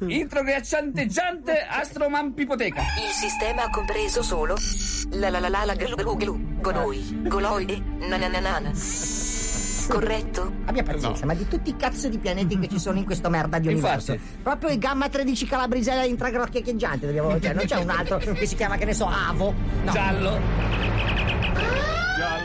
Introghiaccianteggiante 0.08 1.66
astromampipoteca. 1.68 2.80
Il 2.80 3.12
sistema 3.12 3.64
ha 3.64 3.70
compreso 3.70 4.22
solo 4.22 4.56
la 5.12 5.30
la 5.30 5.40
la 5.40 5.48
la 5.48 5.64
la 5.64 5.74
glu 5.74 5.94
glu 5.94 6.16
glu 6.16 6.60
gonoi 6.60 7.22
goloide 7.28 7.82
nananana. 8.08 8.72
Corretto? 9.92 10.50
Abbia 10.64 10.82
pazienza, 10.82 11.26
ma 11.26 11.34
di 11.34 11.46
tutti 11.46 11.68
i 11.68 11.76
cazzo 11.76 12.08
di 12.08 12.16
pianeti 12.16 12.58
che 12.58 12.66
ci 12.66 12.78
sono 12.78 12.96
in 12.96 13.04
questo 13.04 13.28
merda 13.28 13.58
di 13.58 13.68
universo, 13.68 14.16
proprio 14.42 14.70
il 14.70 14.78
Gamma 14.78 15.10
13 15.10 15.44
Calabrisella 15.44 16.04
intragrocchieggiante 16.04 17.04
dobbiamo. 17.04 17.38
Cioè, 17.38 17.52
non 17.52 17.66
c'è 17.66 17.76
un 17.76 17.90
altro 17.90 18.16
che 18.16 18.46
si 18.46 18.54
chiama, 18.54 18.76
che 18.76 18.86
ne 18.86 18.94
so, 18.94 19.06
Avo. 19.06 19.52
No. 19.84 19.92
Giallo. 19.92 20.40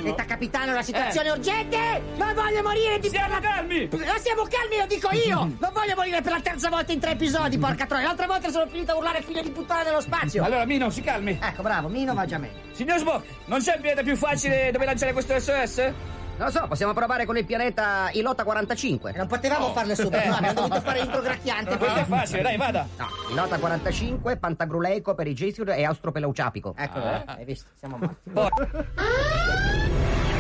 Senta, 0.04 0.26
capitano, 0.26 0.74
la 0.74 0.82
situazione 0.82 1.30
è 1.30 1.32
urgente! 1.32 2.02
Non 2.16 2.34
voglio 2.34 2.62
morire 2.64 3.00
di 3.00 3.10
Siamo 3.10 3.40
calmi! 3.40 3.90
Ma 3.92 4.18
siamo 4.20 4.44
calmi, 4.44 4.78
lo 4.80 4.86
dico 4.88 5.10
io! 5.12 5.56
Non 5.60 5.72
voglio 5.74 5.96
morire 5.96 6.22
per 6.22 6.32
la 6.32 6.42
terza 6.42 6.70
volta 6.70 6.92
in 6.92 7.00
tre 7.00 7.12
episodi, 7.12 7.58
porca 7.58 7.86
troia! 7.86 8.08
L'altra 8.08 8.26
volta 8.26 8.50
sono 8.50 8.68
finito 8.68 8.92
a 8.92 8.96
urlare 8.96 9.22
figlio 9.22 9.42
di 9.42 9.50
puttana 9.50 9.84
nello 9.84 10.02
spazio! 10.02 10.44
Allora, 10.44 10.66
Mino, 10.66 10.90
si 10.90 11.02
calmi. 11.02 11.38
Ecco, 11.42 11.62
bravo, 11.62 11.88
Mino 11.88 12.14
va 12.14 12.26
già 12.26 12.38
meglio. 12.38 12.56
Signor 12.72 13.00
Spock, 13.00 13.26
non 13.46 13.60
c'è 13.60 13.76
il 13.76 13.82
pianeta 13.82 14.04
più 14.04 14.16
facile 14.16 14.72
dove 14.72 14.86
lanciare 14.86 15.14
questo 15.14 15.38
SOS? 15.40 15.94
Non 16.38 16.46
lo 16.46 16.52
so, 16.52 16.68
possiamo 16.68 16.94
provare 16.94 17.26
con 17.26 17.36
il 17.36 17.46
pianeta 17.46 18.10
Ilota 18.14 18.44
45. 18.44 19.12
Non 19.14 19.26
potevamo 19.26 19.72
farlo 19.74 19.96
subito, 19.96 20.18
Eh. 20.18 20.28
no, 20.28 20.36
abbiamo 20.36 20.54
dovuto 20.62 20.82
fare 20.82 21.00
introgracchiante. 21.06 21.78
Questo 21.78 22.00
è 22.00 22.04
facile, 22.06 22.42
dai, 22.44 22.58
vada. 22.58 22.88
No, 22.98 23.08
Ilota 23.32 23.58
45, 23.58 24.38
Pantagruleico, 24.38 25.16
Perigesiur 25.16 25.70
e 25.72 25.84
Austropeleuciapico. 25.86 26.76
Ecco, 26.78 27.00
Ah. 27.00 27.24
hai 27.26 27.44
visto, 27.46 27.66
siamo 27.76 27.98
morti. 28.00 28.20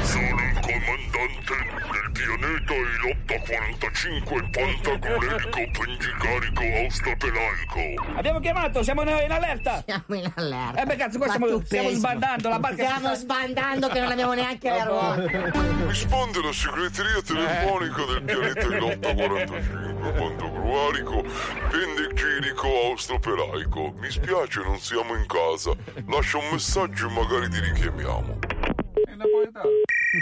Sono 0.03 0.23
il 0.23 0.59
comandante 0.61 1.55
del 1.91 2.11
pianeta 2.13 2.73
Ilotta 2.73 3.16
45 3.27 4.49
Pantagruelico 4.51 5.69
Pengicarico 5.73 6.63
Austropelaico. 6.63 8.15
Abbiamo 8.15 8.39
chiamato, 8.39 8.81
siamo 8.83 9.01
in 9.01 9.09
in 9.09 9.31
allerta. 9.31 9.83
Siamo 9.85 10.15
in 10.15 10.31
allerta. 10.33 10.81
Eh 10.81 10.85
beh, 10.85 10.95
cazzo, 10.95 11.17
qua 11.17 11.27
stiamo, 11.27 11.61
stiamo 11.65 11.89
sbandando 11.89 12.47
la 12.49 12.59
barca. 12.59 12.85
Stiamo 12.85 13.13
sbandando 13.15 13.87
che 13.89 13.99
non 13.99 14.11
abbiamo 14.11 14.33
neanche 14.33 14.71
le 14.71 14.83
ruote. 14.85 15.51
Risponde 15.87 16.41
la 16.41 16.53
segreteria 16.53 17.21
telefonica 17.21 18.05
del 18.05 18.23
pianeta 18.23 18.65
Ilotta 18.65 19.13
45 19.13 20.11
Pantagruelico 20.11 21.23
Pengicarico 21.69 22.67
Austropelaico. 22.85 23.93
Mi 23.97 24.09
spiace, 24.09 24.61
non 24.63 24.79
siamo 24.79 25.15
in 25.15 25.25
casa. 25.25 25.73
Lascia 26.07 26.37
un 26.37 26.47
messaggio 26.51 27.07
e 27.07 27.11
magari 27.11 27.49
ti 27.49 27.59
richiamiamo. 27.59 28.39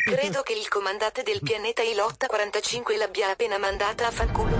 Credo 0.03 0.41
che 0.41 0.53
il 0.53 0.67
comandante 0.67 1.21
del 1.21 1.41
pianeta 1.43 1.81
Ilotta 1.81 2.27
45 2.27 2.97
l'abbia 2.97 3.29
appena 3.29 3.57
mandata 3.57 4.07
a 4.07 4.11
fanculo. 4.11 4.55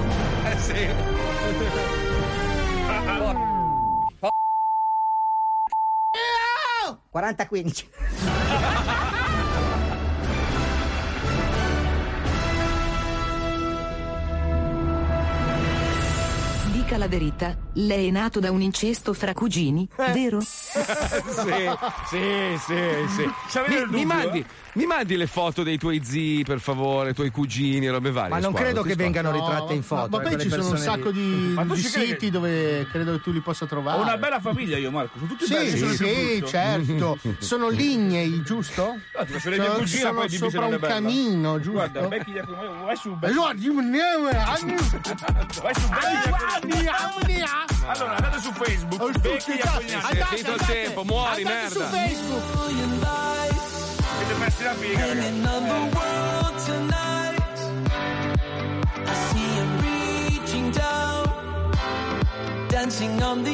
Eh 0.46 0.60
sì. 0.60 1.94
40-15. 7.16 9.22
Dica 16.86 16.98
la 17.00 17.08
verità, 17.08 17.58
lei 17.74 18.10
è 18.10 18.12
nato 18.12 18.40
da 18.40 18.52
un 18.52 18.62
incesto 18.62 19.12
fra 19.14 19.34
cugini, 19.34 19.90
vero? 20.14 20.40
sì, 20.46 20.46
sì, 22.06 22.58
sì, 22.60 22.76
sì. 23.16 23.60
Mi, 23.68 23.76
mi 23.76 23.80
dubbio, 23.86 24.06
mandi, 24.06 24.46
mi 24.74 24.86
mandi 24.86 25.18
le 25.18 25.26
foto 25.26 25.64
dei 25.64 25.80
tuoi 25.80 26.00
zii, 26.04 26.44
per 26.44 26.60
favore, 26.60 27.16
tuoi 27.16 27.32
cugini, 27.32 27.88
robe 27.90 28.12
varie. 28.12 28.30
Ma 28.30 28.36
non 28.40 28.52
Squalo, 28.52 28.66
credo 28.66 28.82
che 28.84 28.92
squalo. 28.92 29.12
vengano 29.12 29.32
No, 29.32 29.36
ritratte 29.44 29.74
in 29.74 29.82
foto. 29.82 30.10
Ma, 30.16 30.22
eh, 30.22 30.30
poi 30.30 30.40
ci 30.42 30.50
sono 30.50 30.70
un 30.70 30.78
sacco 30.78 31.10
di, 31.12 31.56
di 31.74 31.76
siti 31.82 32.30
dove 32.30 32.88
credo 32.92 33.14
che 33.14 33.22
tu 33.22 33.32
li 33.32 33.40
possa 33.40 33.66
trovare. 33.66 33.98
Ho 33.98 34.04
una 34.04 34.18
bella 34.18 34.40
famiglia 34.40 34.78
io, 34.78 34.92
Marco. 34.92 35.18
Sono 35.18 35.28
tutti 35.32 35.46
Sì, 35.46 35.54
belli. 35.54 35.78
sono 35.80 35.92
sì, 35.94 36.06
sì, 36.06 36.44
certo. 36.46 37.18
Sono 37.40 37.70
lignei, 37.70 38.44
giusto? 38.44 38.96
Ah, 39.16 39.26
ti 39.26 39.32
faccio 39.34 39.50
le 39.50 39.58
mie 39.58 39.66
Sono- 39.66 39.80
cugine, 39.80 40.02
sono 40.02 40.14
poi 40.20 40.28
dimmi 40.28 40.50
sopra 40.52 40.66
un 40.68 40.80
camino, 40.80 41.56
giusto? 41.60 41.72
Guarda, 41.72 42.02
becchi 42.08 42.32
gli 42.32 42.38
acqui- 42.38 42.56
vai 42.86 42.96
su, 42.96 43.10
Eh, 43.10 43.16
becchi. 43.16 43.34
mi- 43.34 43.44
Vai 43.46 43.58
su, 43.58 43.74
becchi 45.90 46.06
gli 46.06 46.54
acqui- 46.54 46.75
Allora, 47.88 48.16
andate 48.16 48.42
su 48.42 48.52
Facebook, 48.52 49.02
Oh, 49.02 49.12
becchi. 49.20 49.52
Andate, 49.52 50.26
finito 50.30 50.54
il 50.54 50.60
andate. 50.60 50.82
tempo, 50.84 51.04
muori, 51.04 51.44
Andate 51.44 51.70
su 51.70 51.80
merda. 51.80 51.98
Facebook. 51.98 52.44
Siete 54.18 54.34
messi 54.40 54.64
la 54.64 54.74
figa, 54.74 55.06
ragazzi. 55.06 56.36
Dancing 62.70 63.22
on 63.22 63.44
the 63.44 63.54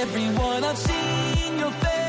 everyone 0.00 0.64
I've 0.64 0.78
seen 0.78 1.58
your 1.58 1.70
face 1.70 2.03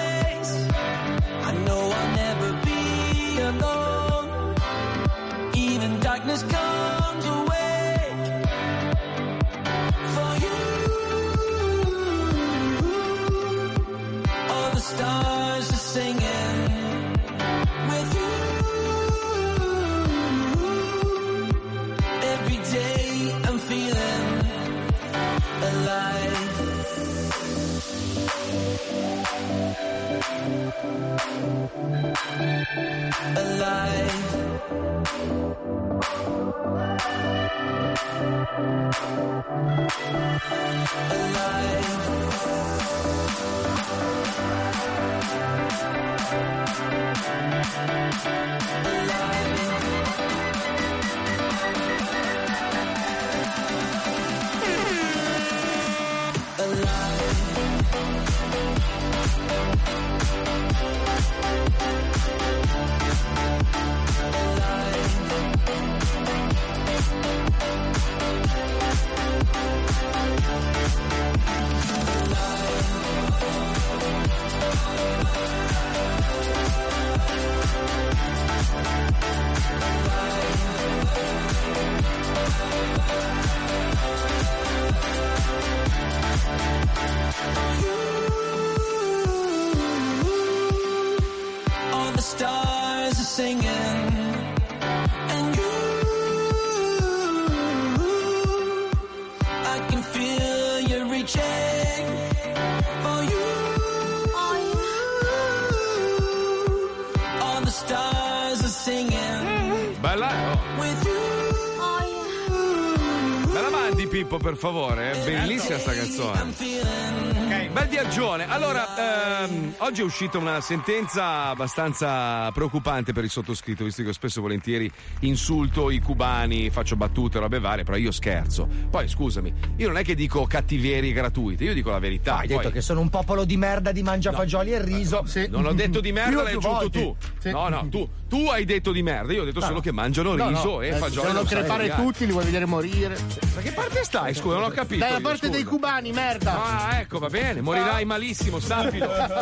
per 114.55 114.57
favore? 114.57 115.11
È 115.11 115.23
bellissima 115.23 115.77
sta 115.77 115.93
canzone. 115.93 116.41
Ok, 116.41 117.67
bel 117.67 117.87
viaggione. 117.87 118.47
Allora, 118.47 118.94
ehm, 118.97 119.73
oggi 119.77 120.01
è 120.01 120.03
uscita 120.03 120.37
una 120.37 120.61
sentenza 120.61 121.47
abbastanza 121.47 122.51
preoccupante 122.51 123.13
per 123.13 123.23
il 123.23 123.29
sottoscritto, 123.29 123.83
visto 123.83 124.01
che 124.01 124.07
io 124.09 124.13
spesso 124.13 124.39
e 124.39 124.41
volentieri 124.41 124.91
insulto 125.21 125.89
i 125.89 125.99
cubani, 125.99 126.69
faccio 126.69 126.95
battute, 126.95 127.39
robe 127.39 127.59
varie, 127.59 127.83
però 127.83 127.97
io 127.97 128.11
scherzo. 128.11 128.67
Poi 128.89 129.07
scusami, 129.07 129.53
io 129.77 129.87
non 129.87 129.97
è 129.97 130.03
che 130.03 130.15
dico 130.15 130.45
cattiverie 130.45 131.11
gratuite, 131.13 131.63
io 131.63 131.73
dico 131.73 131.89
la 131.91 131.99
verità. 131.99 132.37
Hai 132.37 132.47
Poi- 132.47 132.57
detto 132.57 132.71
che 132.71 132.81
sono 132.81 132.99
un 133.01 133.09
popolo 133.09 133.43
di 133.45 133.57
merda 133.57 133.91
di 133.91 134.03
mangiafagioli 134.03 134.71
e 134.73 134.81
riso. 134.83 135.23
Non 135.49 135.65
ho 135.65 135.73
detto 135.73 135.99
di 135.99 136.11
merda, 136.11 136.43
l'hai 136.43 136.55
aggiunto 136.55 136.89
tu. 136.89 137.15
No, 137.49 137.69
no, 137.69 137.87
tu, 137.89 138.07
tu 138.27 138.47
hai 138.49 138.65
detto 138.65 138.91
di 138.91 139.03
merda, 139.03 139.33
io 139.33 139.41
ho 139.41 139.45
detto 139.45 139.59
No, 139.59 139.65
solo 139.65 139.77
no. 139.77 139.81
che 139.83 139.91
mangiano 139.91 140.35
No, 140.35 140.47
riso 140.49 140.63
no, 140.65 140.81
e 140.81 140.87
eh, 140.89 140.93
fagioli. 140.93 141.31
Non 141.33 141.45
sai 141.47 141.57
crepare 141.59 141.87
tagliare. 141.87 142.03
tutti, 142.03 142.25
li 142.25 142.31
vuoi 142.31 142.45
vedere 142.45 142.65
morire. 142.65 143.17
Da 143.53 143.61
che 143.61 143.71
parte 143.71 144.03
stai? 144.03 144.33
Scusa, 144.33 144.55
non 144.55 144.63
ho 144.65 144.69
capito. 144.69 145.03
Dalla 145.03 145.17
io, 145.17 145.21
parte 145.21 145.49
dei 145.49 145.61
scusa. 145.61 145.69
cubani, 145.75 146.11
merda. 146.11 146.63
Ah, 146.87 146.99
ecco, 146.99 147.19
va 147.19 147.29
bene, 147.29 147.61
morirai 147.61 148.03
malissimo, 148.05 148.59
sappilo. 148.59 148.84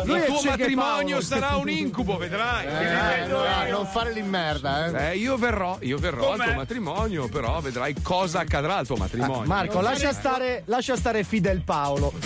Lui 0.06 0.18
Il 0.20 0.26
tuo 0.26 0.42
matrimonio 0.44 1.18
Paolo. 1.18 1.22
sarà 1.22 1.56
un 1.56 1.70
incubo, 1.70 2.18
vedrai. 2.18 2.66
Eh, 2.66 3.26
no, 3.28 3.44
non 3.70 3.86
fare 3.86 4.12
l'immerda, 4.14 4.88
eh. 4.88 5.12
Eh, 5.12 5.18
io 5.18 5.38
verrò, 5.38 5.78
io 5.82 5.98
verrò 5.98 6.32
al 6.32 6.38
Com'è? 6.38 6.46
tuo 6.48 6.56
matrimonio, 6.56 7.28
però 7.28 7.60
vedrai 7.62 7.96
cosa 8.02 8.40
accadrà 8.40 8.78
al 8.78 8.86
tuo 8.88 8.96
matrimonio. 8.96 9.46
Marco, 9.46 9.82
lascia 9.82 10.12
stare, 10.14 10.64
lascia 10.66 10.96
stare 10.96 11.24
Fidel 11.24 11.62
Paolo. 11.64 12.12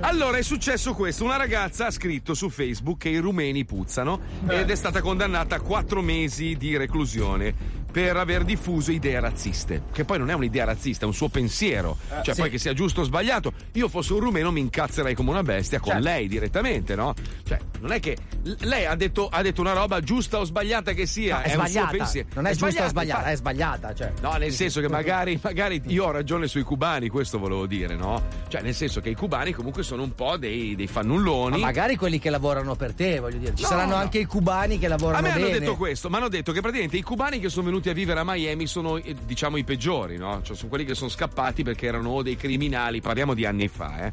Allora 0.00 0.38
è 0.38 0.42
successo 0.42 0.94
questo: 0.94 1.24
una 1.24 1.36
ragazza 1.36 1.86
ha 1.86 1.90
scritto 1.90 2.34
su 2.34 2.48
Facebook 2.48 2.98
che 2.98 3.08
i 3.08 3.18
rumeni 3.18 3.64
puzzano 3.64 4.20
ed 4.48 4.70
è 4.70 4.74
stata 4.74 5.00
condannata 5.00 5.56
a 5.56 5.60
quattro 5.60 6.02
mesi 6.02 6.56
di 6.56 6.76
reclusione 6.76 7.76
per 7.98 8.16
aver 8.16 8.44
diffuso 8.44 8.92
idee 8.92 9.18
razziste. 9.18 9.82
Che 9.92 10.04
poi 10.04 10.18
non 10.18 10.30
è 10.30 10.32
un'idea 10.32 10.64
razzista, 10.64 11.02
è 11.02 11.08
un 11.08 11.14
suo 11.14 11.28
pensiero. 11.28 11.96
Eh, 12.10 12.22
cioè, 12.22 12.32
sì. 12.32 12.40
poi 12.42 12.50
che 12.50 12.58
sia 12.58 12.72
giusto 12.72 13.00
o 13.00 13.02
sbagliato, 13.02 13.52
io 13.72 13.88
fossi 13.88 14.12
un 14.12 14.20
rumeno 14.20 14.52
mi 14.52 14.60
incazzerei 14.60 15.16
come 15.16 15.30
una 15.30 15.42
bestia 15.42 15.80
con 15.80 15.94
Certo. 15.94 16.06
lei 16.06 16.28
direttamente, 16.28 16.94
no? 16.94 17.12
Cioè, 17.44 17.58
non 17.80 17.90
è 17.90 17.98
che 17.98 18.16
lei 18.60 18.86
ha 18.86 18.94
detto, 18.94 19.28
ha 19.28 19.42
detto 19.42 19.60
una 19.60 19.72
roba 19.72 20.00
giusta 20.00 20.38
o 20.38 20.44
sbagliata 20.44 20.92
che 20.92 21.06
sia, 21.06 21.36
No, 21.36 21.42
è, 21.42 21.48
suo 21.50 21.66
sbagliata. 21.66 22.24
Non 22.34 22.46
è, 22.46 22.54
giusta 22.54 22.84
o 22.84 22.88
sbagliata, 22.88 23.18
infatti. 23.20 23.32
è 23.32 23.36
sbagliata. 23.36 23.94
Cioè. 23.94 24.12
No, 24.22 24.32
nel 24.34 24.52
senso 24.52 24.80
che 24.80 24.88
magari, 24.88 25.38
magari 25.42 25.82
io 25.86 26.04
ho 26.06 26.10
ragione 26.10 26.46
sui 26.48 26.62
cubani, 26.62 27.08
questo 27.08 27.38
volevo 27.38 27.66
dire, 27.66 27.94
no? 27.96 28.22
Cioè, 28.48 28.62
nel 28.62 28.74
senso 28.74 29.00
che 29.00 29.10
i 29.10 29.14
cubani 29.14 29.52
comunque 29.52 29.82
sono 29.82 30.02
un 30.02 30.14
po' 30.14 30.36
dei, 30.36 30.74
dei 30.76 30.86
fannulloni. 30.86 31.58
Ma 31.58 31.66
magari 31.66 31.96
quelli 31.96 32.18
che 32.18 32.30
lavorano 32.30 32.74
per 32.74 32.94
te, 32.94 33.18
voglio 33.20 33.38
dire. 33.38 33.54
Ci 33.54 33.62
No, 33.62 33.68
saranno 33.68 33.94
no. 33.94 34.00
anche 34.00 34.18
i 34.18 34.24
cubani 34.24 34.78
che 34.78 34.88
lavorano 34.88 35.18
A 35.18 35.20
me 35.22 35.30
hanno 35.32 35.46
bene. 35.46 35.58
detto 35.60 35.76
questo, 35.76 36.08
mi 36.08 36.16
hanno 36.16 36.28
detto 36.28 36.52
che 36.52 36.60
praticamente 36.60 36.96
i 36.96 37.02
cubani 37.02 37.38
che 37.40 37.48
sono 37.48 37.66
venuti 37.66 37.88
a 37.88 37.92
vivere 37.92 38.20
a 38.20 38.24
Miami 38.24 38.66
sono, 38.66 38.96
eh, 38.96 39.14
diciamo, 39.24 39.56
i 39.56 39.64
peggiori, 39.64 40.16
no? 40.16 40.40
Cioè, 40.42 40.56
sono 40.56 40.68
quelli 40.68 40.84
che 40.84 40.94
sono 40.94 41.10
scappati 41.10 41.62
perché 41.62 41.86
erano 41.86 42.10
o 42.10 42.22
dei 42.22 42.36
criminali, 42.36 43.00
parliamo 43.00 43.34
di 43.34 43.44
anni 43.44 43.68
fa, 43.68 44.06
eh. 44.06 44.12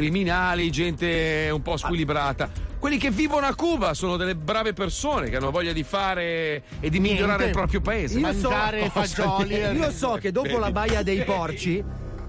Criminali, 0.00 0.70
gente 0.70 1.48
un 1.50 1.62
po' 1.62 1.78
squilibrata. 1.78 2.50
Quelli 2.78 2.98
che 2.98 3.10
vivono 3.10 3.46
a 3.46 3.54
Cuba 3.54 3.94
sono 3.94 4.18
delle 4.18 4.34
brave 4.36 4.74
persone 4.74 5.30
che 5.30 5.36
hanno 5.36 5.50
voglia 5.50 5.72
di 5.72 5.82
fare 5.84 6.62
e 6.80 6.90
di 6.90 7.00
migliorare 7.00 7.46
il 7.46 7.50
proprio 7.52 7.80
paese. 7.80 8.18
Io 8.18 8.30
so, 8.34 8.50
Cosa 8.92 9.42
dire? 9.44 9.72
io 9.72 9.90
so 9.90 10.18
che 10.20 10.32
dopo 10.32 10.48
Vedi? 10.48 10.60
la 10.60 10.70
baia 10.70 11.02
dei 11.02 11.24
porci, 11.24 11.82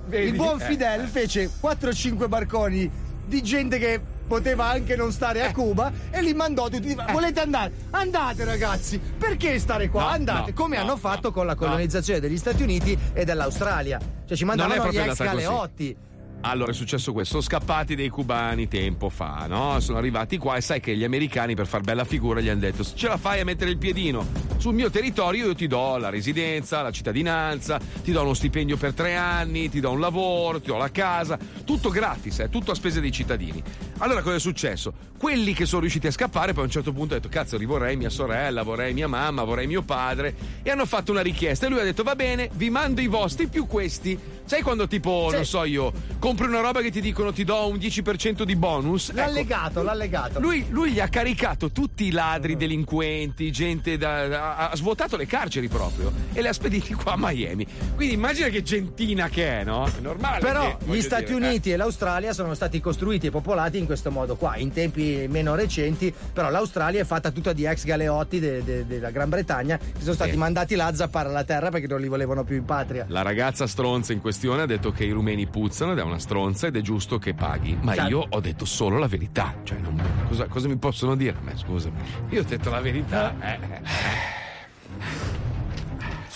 Vedi? 0.05 0.27
il 0.29 0.35
buon 0.35 0.61
Eh. 0.61 0.63
Fidel 0.63 1.07
fece 1.07 1.49
4-5 1.61 2.29
barconi 2.29 2.89
di 3.25 3.43
gente 3.43 3.77
che 3.79 3.99
poteva 4.25 4.67
anche 4.69 4.95
non 4.95 5.11
stare 5.11 5.39
Eh. 5.39 5.47
a 5.47 5.51
Cuba 5.51 5.91
e 6.09 6.21
li 6.21 6.33
mandò 6.33 6.69
tutti. 6.69 6.95
Volete 7.11 7.41
andare? 7.41 7.73
Andate 7.89 8.45
ragazzi! 8.45 8.97
Perché 8.97 9.59
stare 9.59 9.89
qua? 9.89 10.03
No, 10.03 10.07
Andate! 10.07 10.51
no, 10.51 10.55
come 10.55 10.77
no, 10.77 10.83
hanno 10.83 10.95
fatto 10.95 11.33
con 11.33 11.45
la 11.45 11.55
colonizzazione 11.55 12.21
degli 12.21 12.37
Stati 12.37 12.63
Uniti 12.63 12.97
e 13.11 13.25
dell'Australia. 13.25 13.99
Cioè 14.25 14.37
ci 14.37 14.45
mandavano 14.45 14.89
gli 14.89 14.97
ex 14.97 15.19
andata 15.19 15.31
così. 15.31 15.95
Allora 16.41 16.71
è 16.71 16.73
successo 16.73 17.11
questo, 17.13 17.41
sono 17.41 17.59
scappati 17.59 17.95
dei 17.95 18.09
cubani 18.09 18.67
tempo 18.67 19.09
fa, 19.09 19.45
no? 19.47 19.79
Sono 19.79 19.97
arrivati 19.97 20.37
qua 20.37 20.55
e 20.55 20.61
sai 20.61 20.79
che 20.79 20.95
gli 20.95 21.03
americani 21.03 21.55
per 21.55 21.67
far 21.67 21.81
bella 21.81 22.05
figura 22.05 22.39
gli 22.39 22.49
hanno 22.49 22.61
detto 22.61 22.83
se 22.83 22.95
ce 22.95 23.07
la 23.07 23.17
fai 23.17 23.39
a 23.39 23.43
mettere 23.43 23.71
il 23.71 23.77
piedino 23.77 24.47
sul 24.57 24.73
mio 24.73 24.89
territorio 24.89 25.45
io 25.45 25.55
ti 25.55 25.67
do 25.67 25.97
la 25.97 26.09
residenza, 26.09 26.81
la 26.81 26.91
cittadinanza, 26.91 27.79
ti 28.03 28.11
do 28.11 28.21
uno 28.21 28.33
stipendio 28.33 28.75
per 28.75 28.93
tre 28.93 29.15
anni, 29.15 29.69
ti 29.69 29.79
do 29.79 29.91
un 29.91 29.99
lavoro, 29.99 30.59
ti 30.59 30.67
do 30.67 30.77
la 30.77 30.89
casa, 30.89 31.37
tutto 31.63 31.89
gratis, 31.89 32.39
eh, 32.39 32.49
tutto 32.49 32.71
a 32.71 32.75
spese 32.75 32.99
dei 32.99 33.11
cittadini. 33.11 33.61
Allora 33.99 34.21
cosa 34.21 34.35
è 34.35 34.39
successo? 34.39 34.93
Quelli 35.17 35.53
che 35.53 35.65
sono 35.65 35.81
riusciti 35.81 36.07
a 36.07 36.11
scappare 36.11 36.53
poi 36.53 36.63
a 36.63 36.65
un 36.65 36.71
certo 36.71 36.91
punto 36.91 37.13
hanno 37.13 37.21
detto 37.21 37.33
cazzo 37.33 37.57
rivorrei 37.57 37.95
mia 37.95 38.09
sorella, 38.09 38.63
vorrei 38.63 38.93
mia 38.93 39.07
mamma, 39.07 39.43
vorrei 39.43 39.67
mio 39.67 39.83
padre 39.83 40.35
e 40.63 40.71
hanno 40.71 40.85
fatto 40.85 41.11
una 41.11 41.21
richiesta 41.21 41.67
e 41.67 41.69
lui 41.69 41.79
ha 41.79 41.83
detto 41.83 42.03
va 42.03 42.15
bene, 42.15 42.49
vi 42.53 42.69
mando 42.69 43.01
i 43.01 43.07
vostri 43.07 43.47
più 43.47 43.67
questi 43.67 44.19
Sai 44.47 44.61
quando 44.61 44.87
tipo, 44.87 45.27
non 45.31 45.43
so 45.43 45.65
io, 45.65 45.91
compri 46.19 46.47
una 46.47 46.61
roba 46.61 46.79
che 46.81 46.89
ti 46.89 47.01
dicono 47.01 47.33
ti 47.33 47.43
do 47.43 47.67
un 47.67 47.75
10% 47.75 48.43
di 48.43 48.55
bonus? 48.55 49.09
Ecco, 49.09 49.19
L'allegato, 49.19 49.83
l'allegato. 49.83 50.39
lui, 50.39 50.65
lui 50.69 50.91
gli 50.91 51.01
ha 51.01 51.09
caricato 51.09 51.69
tutti 51.71 52.05
i 52.05 52.11
ladri, 52.11 52.55
delinquenti, 52.55 53.51
gente 53.51 53.97
da, 53.97 54.27
da- 54.27 54.55
ha 54.69 54.75
svuotato 54.77 55.17
le 55.17 55.25
carceri 55.25 55.67
proprio 55.67 56.13
e 56.31 56.41
le 56.41 56.47
ha 56.47 56.53
spediti 56.53 56.93
qua 56.93 57.13
a 57.13 57.17
Miami. 57.17 57.67
Quindi 57.95 58.13
immagina 58.15 58.47
che 58.47 58.63
gentina 58.63 59.27
che 59.27 59.59
è, 59.59 59.63
no? 59.65 59.85
È 59.85 59.99
normale. 59.99 60.39
Però 60.39 60.77
che- 60.77 60.85
gli 60.95 61.01
Stati 61.01 61.25
dire, 61.33 61.35
Uniti 61.45 61.71
e 61.71 61.75
l'Australia 61.75 62.31
sono 62.31 62.53
stati 62.53 62.79
costruiti 62.79 63.27
e 63.27 63.31
popolati 63.31 63.77
in 63.77 63.85
questo 63.85 64.11
modo 64.11 64.37
qua, 64.37 64.55
in 64.55 64.71
tempi 64.71 65.25
meno 65.27 65.55
recenti, 65.55 66.13
però 66.31 66.49
l'Australia 66.49 67.01
è 67.01 67.05
fatta 67.05 67.31
tutta 67.31 67.51
di 67.51 67.65
ex 67.65 67.83
galeotti 67.83 68.39
de- 68.39 68.63
de- 68.63 68.87
della 68.87 69.11
Gran 69.11 69.27
Bretagna 69.27 69.77
che 69.77 69.99
sono 69.99 70.13
stati 70.13 70.31
Sì. 70.31 70.37
mandati 70.37 70.75
là 70.75 70.85
a 70.85 70.95
zappare 70.95 71.29
la 71.29 71.43
terra 71.43 71.69
perché 71.69 71.87
non 71.87 71.99
li 71.99 72.07
volevano 72.07 72.45
più 72.45 72.55
in 72.55 72.63
patria. 72.63 73.05
La 73.09 73.21
ragazza 73.23 73.67
stronza 73.67 74.13
in 74.13 74.21
questione 74.37 74.61
ha 74.61 74.65
detto 74.67 74.91
che 74.91 75.03
i 75.03 75.09
rumeni 75.09 75.47
puzzano 75.47 75.93
ed 75.93 75.97
è 75.97 76.03
una 76.03 76.19
stronza 76.19 76.67
ed 76.67 76.75
è 76.77 76.81
giusto 76.81 77.17
che 77.17 77.33
paghi. 77.33 77.75
Ma 77.81 77.95
Certo. 77.95 78.09
io 78.09 78.25
ho 78.29 78.39
detto 78.39 78.65
solo 78.65 78.99
la 78.99 79.07
verità. 79.07 79.55
Cioè, 79.63 79.79
non- 79.79 79.99
cosa, 80.27 80.45
cosa 80.45 80.67
mi 80.67 80.77
possono 80.77 81.15
dire 81.15 81.35
a 81.35 81.41
me? 81.41 81.53
Scusami. 81.57 81.97
Io 82.29 82.41
ho 82.41 82.43
detto 82.43 82.69
la 82.69 82.79
verità. 82.79 83.33
eh. 83.41 83.57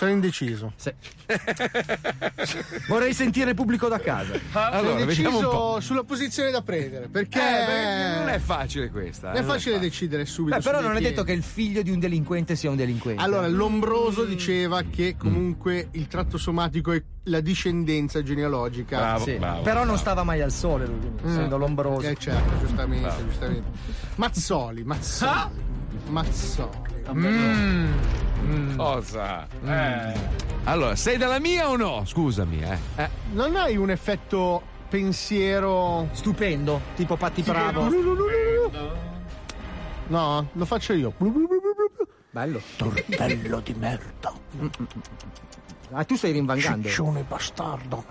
Sono 0.02 0.14
indeciso. 0.14 0.74
Vorrei 2.88 3.14
sentire 3.14 3.50
il 3.52 3.56
pubblico 3.56 3.88
da 3.88 4.00
casa. 4.00 4.34
Allora, 4.54 4.94
Sono 4.98 5.06
vediamo 5.06 5.38
un 5.38 5.44
po'. 5.44 5.50
indeciso 5.50 5.80
sulla 5.80 6.04
posizione 6.04 6.50
da 6.50 6.64
prendere. 6.64 7.08
Perché 7.08 7.38
Eh, 7.38 7.66
beh, 7.68 8.18
non 8.18 8.30
è 8.30 8.40
facile 8.40 8.90
questa. 8.90 9.28
Non 9.32 9.44
è 9.44 9.44
facile 9.44 9.78
decidere 9.78 10.26
subito. 10.26 10.58
Beh, 10.58 10.64
però 10.64 10.82
non 10.82 10.96
è 10.96 11.02
detto 11.02 11.24
che 11.24 11.34
il 11.34 11.44
figlio 11.44 11.84
di 11.84 11.92
un 11.92 12.00
delinquente 12.00 12.56
sia 12.56 12.72
un 12.72 12.78
delinquente. 12.78 13.22
Allora, 13.22 13.48
l'ombroso 13.48 14.24
diceva 14.26 14.82
che 14.90 15.16
comunque 15.16 15.90
il 15.92 16.08
tratto 16.08 16.40
somatico 16.40 16.94
e 16.94 17.04
la 17.26 17.40
discendenza 17.40 18.24
genealogica. 18.24 19.20
Sì, 19.20 19.38
però 19.62 19.84
non 19.86 20.00
stava 20.00 20.24
mai 20.24 20.42
al 20.42 20.52
sole 20.52 20.88
lui, 20.88 20.98
quindi, 21.00 21.22
essendo 21.30 21.58
lombroso. 21.58 22.08
Eh 22.08 22.16
certo, 22.16 22.58
giustamente, 22.58 23.06
Bravo. 23.06 23.24
giustamente. 23.28 23.70
Mazzoli, 24.16 24.84
Mazzoli. 24.84 25.32
Ah! 25.32 25.52
Mazzoli. 26.12 26.70
Mm. 27.14 27.94
Mm. 28.44 28.76
Cosa? 28.76 29.48
Eh. 29.66 30.14
Allora, 30.66 30.96
sei 30.96 31.18
dalla 31.18 31.40
mia 31.40 31.70
o 31.70 31.76
no? 31.76 32.04
Scusami, 32.06 32.62
eh. 32.62 32.78
eh. 32.96 33.10
Non 33.32 33.56
hai 33.56 33.78
un 33.78 33.90
effetto 33.90 34.62
pensiero 34.90 36.10
stupendo, 36.12 36.82
tipo 36.96 37.16
Patti 37.16 37.42
Bravo? 37.42 37.90
No, 40.08 40.48
lo 40.52 40.66
faccio 40.66 40.94
io. 40.94 41.14
Bello. 42.30 42.62
Tortello 42.76 43.60
di 43.62 43.74
merda. 43.74 44.34
Ah, 45.94 46.04
tu 46.04 46.16
stai 46.16 46.32
rinvangando. 46.32 46.88
Ciccione 46.88 47.24
bastardo. 47.24 48.04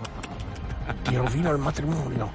Ti 1.03 1.15
rovino 1.15 1.51
il 1.51 1.59
matrimonio. 1.59 2.33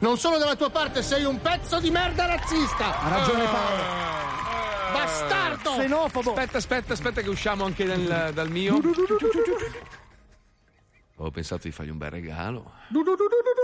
Non 0.00 0.16
sono 0.16 0.38
dalla 0.38 0.54
tua 0.54 0.70
parte, 0.70 1.02
sei 1.02 1.24
un 1.24 1.40
pezzo 1.40 1.80
di 1.80 1.90
merda 1.90 2.26
razzista. 2.26 3.00
Ha 3.00 3.08
ragione 3.08 3.44
Paolo. 3.44 4.07
Bastardo! 4.92 5.76
Xenofobo. 5.78 6.30
Aspetta, 6.30 6.58
aspetta, 6.58 6.92
aspetta 6.92 7.20
che 7.20 7.28
usciamo 7.28 7.64
anche 7.64 7.84
dal, 7.84 8.30
dal 8.32 8.50
mio. 8.50 8.80
Ho 11.16 11.30
pensato 11.30 11.62
di 11.62 11.72
fargli 11.72 11.90
un 11.90 11.98
bel 11.98 12.10
regalo. 12.10 12.72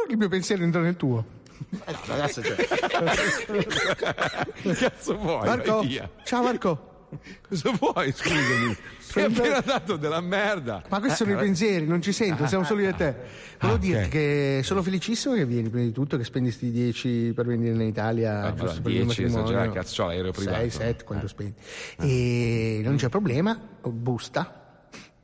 Il 0.09 0.17
mio 0.17 0.29
pensiero 0.29 0.63
entra 0.63 0.81
nel 0.81 0.97
tuo. 0.97 1.43
Adesso 1.85 2.41
c'è. 2.41 2.57
Che 4.55 4.75
cazzo 4.75 5.17
vuoi? 5.17 5.47
Marco, 5.47 5.87
ciao 6.25 6.43
Marco. 6.43 6.94
Cosa 7.49 7.71
vuoi? 7.79 8.13
Scusami. 8.13 8.77
Mi 9.17 9.23
hai 9.23 9.25
appena 9.33 9.61
dato 9.61 9.97
della 9.97 10.21
merda. 10.21 10.83
Ma 10.89 10.99
questi 10.99 11.19
sono 11.19 11.31
i 11.31 11.35
Eh, 11.35 11.39
pensieri, 11.39 11.87
non 11.87 12.03
ci 12.03 12.13
sento, 12.13 12.47
siamo 12.47 12.65
solo 12.65 12.81
io 12.81 12.89
e 12.89 12.95
te. 12.95 13.15
Volevo 13.61 13.79
Ah, 13.79 13.81
dirti 13.81 14.05
ok. 14.05 14.09
che 14.09 14.61
sono 14.65 14.83
felicissimo 14.83 15.35
che 15.35 15.47
vieni 15.47 15.69
prima 15.69 15.85
di 15.87 15.93
tutto, 15.93 16.17
che 16.17 16.25
spendi 16.25 16.51
sti 16.51 16.71
10 16.71 17.33
per 17.35 17.47
venire 17.47 17.75
in 17.75 17.81
Italia. 17.83 18.43
Ah, 18.43 18.51
giusto 18.55 18.67
vabbè, 18.67 18.81
per 18.81 18.91
il 18.93 19.05
10 19.05 19.23
matrimonio. 19.23 19.45
esagera, 19.53 19.73
cazzo, 19.73 20.07
l'aereo 20.07 20.33
privato. 20.33 20.57
6, 20.59 20.71
7, 20.71 21.05
quanto 21.05 21.29
spendi. 21.29 21.55
E 22.01 22.81
non 22.83 22.97
c'è 22.97 23.09
problema, 23.09 23.59
busta. 23.83 24.64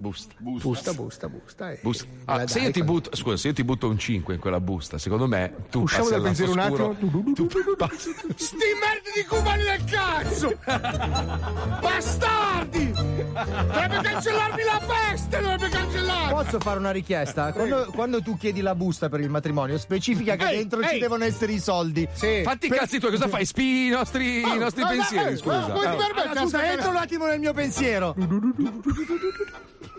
Busta. 0.01 0.35
Busta, 0.39 0.93
busta, 0.95 1.29
busta. 1.29 1.73
e- 1.73 1.79
Busta. 1.83 2.05
e 2.07 2.09
Ah, 2.25 2.47
se 2.47 2.61
io 2.61 2.85
butto, 2.85 3.15
scusa, 3.15 3.37
se 3.37 3.49
io 3.49 3.53
ti 3.53 3.63
butto 3.65 3.87
un 3.87 3.99
5 3.99 4.33
in 4.33 4.41
quella 4.41 4.59
busta, 4.59 4.97
secondo 4.97 5.27
me 5.27 5.53
tu 5.69 5.83
Usciamo 5.83 6.05
passi 6.05 6.15
dal 6.15 6.23
pensiero 6.23 6.53
un 6.53 6.59
attimo. 6.59 6.95
scuro, 6.95 7.35
Sti 8.35 8.57
merdi 8.81 9.11
di 9.15 9.25
cubani 9.29 9.63
del 9.63 9.85
cazzo! 9.85 10.57
Bastardi! 11.83 12.93
Dovrebbe 12.93 14.01
cancellarmi 14.03 14.63
la 14.63 14.81
peste! 14.87 15.39
Dovrebbe 15.41 15.69
cancellarmi! 15.69 16.33
Posso 16.33 16.61
fare 16.61 16.79
una 16.79 16.93
richiesta? 16.93 17.53
Quando, 17.53 17.91
quando 17.93 18.23
tu 18.23 18.39
chiedi 18.39 18.63
la 18.63 18.75
busta 18.75 19.11
per 19.11 19.21
il 19.21 19.29
matrimonio, 19.29 19.77
specifica 19.77 20.35
che 20.37 20.49
Ehi, 20.49 20.57
dentro 20.57 20.83
ci 20.83 20.95
ehi. 20.95 20.99
devono 21.01 21.25
essere 21.25 21.53
i 21.53 21.61
soldi. 21.61 22.09
Sì. 22.15 22.41
Fatti 22.43 22.67
i 22.67 22.69
Per- 22.71 22.79
cazzi 22.79 22.99
tuoi, 22.99 23.11
cosa 23.11 23.29
fai? 23.29 23.45
Spii 23.45 23.87
i 23.89 23.91
nostri, 23.91 24.39
i 24.41 24.57
nostri 24.59 24.83
ma- 24.83 24.89
pensieri, 24.89 25.31
ma- 25.33 25.37
scusa. 25.37 25.65
Ah. 25.67 25.69
permettere- 25.73 26.23
Allora, 26.23 26.41
scusa, 26.41 26.73
entra 26.73 26.89
un 26.89 26.97
attimo 26.97 27.27
nel 27.27 27.39
mio 27.39 27.53
pensiero. 27.53 28.15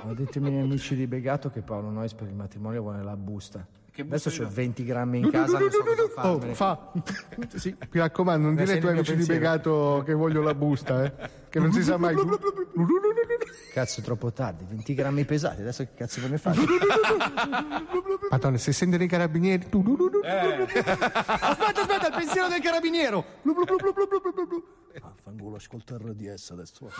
Ho 0.07 0.13
detto 0.13 0.39
ai 0.39 0.43
miei 0.43 0.61
amici 0.61 0.95
di 0.95 1.05
Begato 1.07 1.49
che 1.49 1.61
Paolo 1.61 1.89
Nois 1.89 2.13
per 2.13 2.27
il 2.27 2.33
matrimonio 2.33 2.81
vuole 2.81 3.03
la 3.03 3.15
busta. 3.15 3.65
Adesso 3.97 4.29
ho 4.43 4.47
20 4.49 4.85
grammi 4.85 5.19
in 5.19 5.29
casa, 5.29 5.59
non 5.59 5.69
so 5.69 5.83
cosa 5.83 6.29
Oh, 6.29 6.39
fa. 6.53 6.91
Sì, 7.55 7.75
mi 7.91 7.99
raccomando, 7.99 8.47
non 8.47 8.57
Eh, 8.57 8.61
dire 8.63 8.73
ai 8.75 8.79
tuoi 8.79 8.93
amici 8.93 9.11
di 9.11 9.17
pensiero. 9.17 9.39
Begato 9.39 10.03
che 10.05 10.13
voglio 10.13 10.41
la 10.41 10.55
busta, 10.55 11.03
eh. 11.03 11.13
Che 11.49 11.59
non 11.59 11.71
si 11.73 11.83
sa 11.83 11.97
mai. 11.97 12.15
Cazzo, 13.73 13.99
è 13.99 14.03
troppo 14.03 14.31
tardi, 14.31 14.65
20 14.67 14.93
grammi 14.93 15.23
pesati, 15.25 15.61
adesso 15.61 15.83
che 15.83 15.93
cazzo 15.95 16.19
ve 16.21 16.27
ne 16.29 16.37
fate? 16.37 16.59
Madonna, 18.29 18.57
se 18.57 18.71
sentono 18.73 19.03
i 19.03 19.07
carabinieri. 19.07 19.65
aspetta, 20.21 21.81
aspetta, 21.81 22.07
il 22.07 22.13
pensiero 22.15 22.47
del 22.47 22.61
carabiniero! 22.61 23.25
Ah, 25.23 25.29
fanculo, 25.29 25.55
ascolta 25.57 25.95
il 25.95 26.01
RDS 26.01 26.49
adesso. 26.51 26.89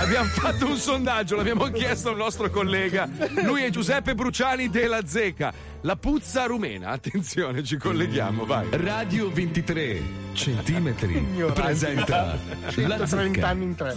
Abbiamo 0.00 0.28
fatto 0.28 0.66
un 0.66 0.76
sondaggio, 0.76 1.36
l'abbiamo 1.36 1.64
chiesto 1.70 2.08
al 2.10 2.16
nostro 2.16 2.48
collega. 2.50 3.08
Lui 3.44 3.62
è 3.62 3.70
Giuseppe 3.70 4.14
Bruciani 4.14 4.70
della 4.70 5.06
Zeca. 5.06 5.52
La 5.82 5.96
puzza 5.96 6.46
rumena, 6.46 6.88
attenzione, 6.90 7.62
ci 7.62 7.76
colleghiamo, 7.76 8.46
vai. 8.46 8.68
Radio 8.70 9.30
23 9.30 10.24
centimetri 10.32 11.26
presenta 11.52 12.38
la 12.56 12.70
130 12.70 13.06
zecca. 13.06 13.48
anni 13.48 13.64
in 13.64 13.74
tre. 13.74 13.94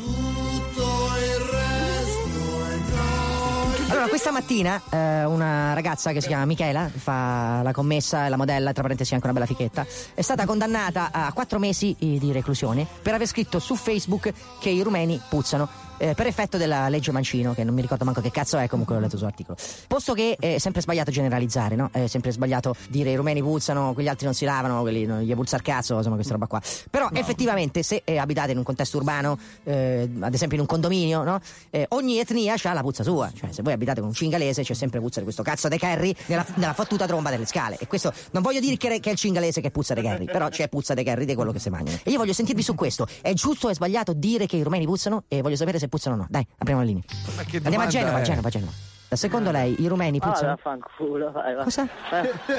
Allora, 3.90 4.08
questa 4.08 4.32
mattina 4.32 4.80
eh, 4.92 5.26
una 5.26 5.74
ragazza 5.74 6.12
che 6.12 6.22
si 6.22 6.28
chiama 6.28 6.46
Michela, 6.46 6.92
fa 6.94 7.62
la 7.64 7.72
commessa 7.72 8.28
e 8.28 8.30
la 8.30 8.38
modella, 8.38 8.72
tra 8.72 8.84
parentesi 8.84 9.16
anche 9.16 9.26
una 9.26 9.34
bella 9.34 9.48
fichetta, 9.48 9.84
è 10.14 10.22
stata 10.22 10.46
condannata 10.46 11.10
a 11.12 11.34
quattro 11.34 11.58
mesi 11.58 11.96
eh, 11.98 12.20
di 12.20 12.32
reclusione 12.32 12.86
per 13.02 13.16
aver 13.16 13.26
scritto 13.26 13.58
su 13.58 13.76
Facebook 13.76 14.32
che 14.60 14.70
i 14.70 14.84
rumeni 14.84 15.20
puzzano. 15.28 15.89
Eh, 16.00 16.16
per 16.16 16.26
effetto 16.26 16.58
della 16.58 16.90
legge 16.90 17.12
Mancino, 17.12 17.54
che 17.54 17.64
non 17.64 17.76
mi 17.76 17.82
ricordo 17.82 18.06
manco 18.06 18.22
che 18.22 18.32
cazzo 18.32 18.58
è, 18.58 18.68
comunque 18.68 18.96
l'ho 18.96 19.02
letto 19.02 19.18
sull'articolo. 19.18 19.58
Posto 19.88 20.14
che 20.14 20.36
è 20.40 20.58
sempre 20.58 20.82
sbagliato 20.82 21.12
generalizzare, 21.12 21.76
no? 21.76 21.90
È 21.92 22.08
sempre 22.08 22.32
sbagliato 22.32 22.76
dire 22.90 23.12
i 23.12 23.16
rumeni 23.16 23.42
puzzano, 23.42 23.94
quegli 23.94 24.08
altri 24.08 24.26
non 24.26 24.34
si 24.34 24.46
lavano, 24.46 24.82
quelli 24.82 25.06
non 25.06 25.22
gli 25.22 25.34
puzza 25.36 25.56
il 25.58 25.62
cazzo, 25.62 25.98
insomma, 25.98 26.16
questa 26.16 26.34
roba 26.34 26.48
qua. 26.48 26.62
Però 26.90 27.10
effettivamente, 27.14 27.84
se 27.84 28.02
eh, 28.06 28.18
abitate 28.18 28.52
in 28.52 28.58
un 28.58 28.64
contesto 28.64 28.98
urbano, 28.98 29.38
eh, 29.64 30.10
ad 30.20 30.34
esempio 30.34 30.56
in 30.56 30.62
un 30.62 30.68
condominio, 30.68 31.24
no? 31.24 31.40
Eh, 31.70 31.86
ogni 31.90 32.18
etnia 32.20 32.56
ha 32.62 32.74
la 32.74 32.82
puzza 32.82 33.04
sua. 33.04 33.32
Cioè, 33.36 33.52
se 33.52 33.62
voi 33.62 33.74
abitate 33.74 34.00
con 34.00 34.10
un 34.10 34.16
cingalese, 34.16 34.64
c'è 34.64 34.74
sempre 34.74 35.00
puzza 35.00 35.20
di 35.20 35.26
questo 35.26 35.44
cazzo 35.44 35.68
de 35.68 35.78
Kerry 35.78 36.16
nella, 36.28 36.46
nella 36.56 36.74
fottuta 36.74 37.06
tromba 37.06 37.30
delle 37.30 37.46
scale. 37.46 37.78
E 37.78 37.88
questo 37.88 38.14
non 38.32 38.42
voglio 38.42 38.60
dire 38.60 38.78
che, 38.78 39.00
che 39.00 39.10
è 39.10 39.12
il 39.12 39.18
cingalese 39.18 39.60
che 39.62 39.72
puzza 39.72 39.94
de 39.94 40.02
Kerry, 40.02 40.26
però 40.26 40.50
c'è 40.50 40.70
puzza 40.70 40.94
de 40.94 41.04
Kerry 41.04 41.26
di 41.26 41.36
quello 41.36 41.52
che 41.52 41.60
si 41.60 41.70
mangiano. 41.70 42.00
E 42.04 42.12
io 42.12 42.18
voglio 42.18 42.34
sentirvi 42.34 42.62
su 42.62 42.76
questo. 42.76 43.08
È 43.22 43.34
giusto 43.34 43.68
o 43.68 43.70
è 43.70 43.74
sbagliato 43.74 44.14
dire 44.14 44.46
che 44.46 44.56
i 44.56 44.64
rumeni 44.64 44.86
puzzano? 44.86 45.24
E 45.28 45.42
voglio 45.42 45.58
sapere 45.58 45.80
se 45.80 45.88
puzzano 45.90 46.16
o 46.16 46.20
no. 46.20 46.28
Dai, 46.30 46.46
apriamo 46.58 46.82
la 46.82 46.88
linea. 46.88 47.04
che 47.46 47.58
Andiamo 47.58 47.86
a 47.86 47.88
Genova, 47.88 48.20
è? 48.20 48.24
Genova, 48.24 48.50
Genova. 48.50 48.72
Secondo 49.12 49.50
lei 49.52 49.76
i 49.82 49.88
rumeni 49.88 50.20
Ah, 50.22 50.28
puzzano? 50.28 50.48
vaffanculo, 50.56 51.32
vai, 51.32 51.56
va. 51.56 51.64
Cosa? 51.64 51.88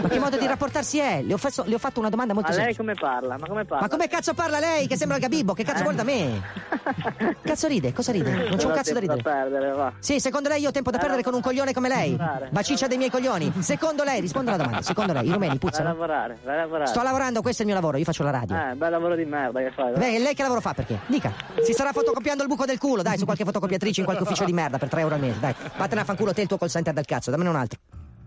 Ma 0.03 0.09
che 0.09 0.18
modo 0.18 0.36
di 0.36 0.46
rapportarsi 0.46 0.98
è? 0.98 1.22
Le 1.22 1.32
ho, 1.34 1.36
fatto, 1.36 1.62
le 1.66 1.74
ho 1.74 1.78
fatto 1.78 2.01
una 2.01 2.09
domanda 2.09 2.34
molto 2.34 2.51
Ma 2.51 2.57
lei 2.57 2.74
semplice. 2.74 2.98
come 2.98 3.11
parla? 3.12 3.38
Ma 3.38 3.46
come 3.46 3.64
parla? 3.64 3.80
Ma 3.86 3.88
come 3.88 4.09
cazzo 4.09 4.34
parla 4.34 4.59
lei 4.59 4.86
che 4.88 4.96
sembra 4.96 5.16
il 5.16 5.22
Gabibbo? 5.22 5.53
Che 5.55 5.62
cazzo 5.64 5.82
guarda 5.84 6.03
me? 6.03 6.42
Cazzo 7.42 7.66
ride? 7.68 7.92
Cosa 7.92 8.12
ride? 8.12 8.30
Non 8.48 8.57
c'è 8.59 8.66
un 8.66 8.72
cazzo 8.72 8.92
da 8.92 9.01
ridere. 9.01 9.22
perdere, 9.22 9.70
va. 9.72 9.92
Sì, 9.98 10.20
secondo 10.20 10.48
lei 10.48 10.61
io 10.62 10.68
ho 10.68 10.72
tempo 10.72 10.90
da 10.90 10.98
perdere 10.98 11.22
con 11.22 11.34
un 11.34 11.40
coglione 11.40 11.72
come 11.72 11.88
lei? 11.88 12.16
Baciccia 12.51 12.86
dei 12.86 12.96
miei 12.96 13.11
coglioni. 13.11 13.53
Secondo 13.61 14.03
lei, 14.05 14.20
rispondo 14.20 14.51
alla 14.51 14.62
domanda. 14.62 14.82
Secondo 14.82 15.12
lei 15.12 15.26
i 15.26 15.32
rumeni 15.32 15.46
Vai 15.48 15.57
a 15.57 15.59
puzzano? 15.59 15.88
lavorare, 15.88 16.38
vai 16.44 16.55
a 16.55 16.59
lavorare. 16.61 16.86
Sto 16.86 17.03
lavorando, 17.03 17.42
questo 17.42 17.62
è 17.62 17.64
il 17.64 17.70
mio 17.72 17.80
lavoro, 17.80 17.98
io 17.98 18.05
faccio 18.05 18.22
la 18.22 18.30
radio. 18.30 18.57
Eh, 18.57 18.74
bel 18.74 18.90
lavoro 18.90 19.14
di 19.14 19.24
merda 19.24 19.61
che 19.61 19.70
fai. 19.72 19.92
Beh, 19.92 20.18
lei 20.18 20.34
che 20.34 20.42
lavoro 20.42 20.61
fa 20.61 20.74
perché? 20.74 20.98
Dica. 21.07 21.32
Si 21.62 21.72
starà 21.72 21.92
fotocopiando 21.92 22.42
il 22.42 22.48
buco 22.48 22.64
del 22.64 22.78
culo, 22.78 23.03
dai, 23.03 23.18
su 23.18 23.24
qualche 23.24 23.44
fotocopiatrice 23.44 24.01
in 24.01 24.07
qualche 24.07 24.22
ufficio 24.24 24.44
di 24.44 24.53
merda 24.53 24.78
per 24.78 24.88
3 24.88 25.01
euro 25.01 25.14
al 25.14 25.20
mese, 25.20 25.40
dai. 25.40 25.55
Vattene 25.76 26.01
a 26.01 26.05
fanculo 26.05 26.32
te 26.41 26.43
il 26.43 26.49
tuo 26.49 26.57
call 26.59 26.68
center 26.68 26.93
del 26.95 27.05
cazzo, 27.05 27.30
dammene 27.30 27.51
un 27.51 27.57
altro. 27.57 27.78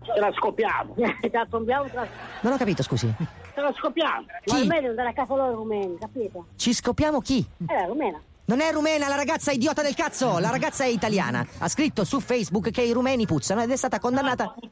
Ce 0.02 0.20
la 0.20 0.30
andiamo, 1.56 1.88
ce 1.88 1.94
la- 1.96 2.06
Non 2.42 2.52
ho 2.52 2.56
capito, 2.56 2.82
scusi. 2.82 3.12
ce 3.54 3.60
la 3.60 3.72
scopiamo. 3.72 4.26
Chi? 4.44 4.52
Ma 4.52 4.58
almeno 4.60 4.88
andare 4.90 5.08
a 5.08 5.12
casa 5.12 5.34
loro 5.34 5.54
rumeni, 5.54 5.96
capito? 5.98 6.46
Ci 6.56 6.72
scopiamo 6.74 7.20
chi? 7.20 7.44
Eh, 7.66 7.74
la 7.74 7.86
rumena. 7.86 8.20
Non 8.46 8.60
è 8.60 8.70
rumena, 8.72 9.08
la 9.08 9.14
ragazza 9.16 9.50
è 9.50 9.54
idiota 9.54 9.80
del 9.82 9.94
cazzo! 9.94 10.38
La 10.38 10.50
ragazza 10.50 10.84
è 10.84 10.88
italiana. 10.88 11.46
Ha 11.58 11.68
scritto 11.68 12.04
su 12.04 12.20
Facebook 12.20 12.70
che 12.70 12.82
i 12.82 12.92
rumeni 12.92 13.24
puzzano 13.24 13.62
ed 13.62 13.70
è 13.70 13.76
stata 13.76 13.98
condannata. 13.98 14.54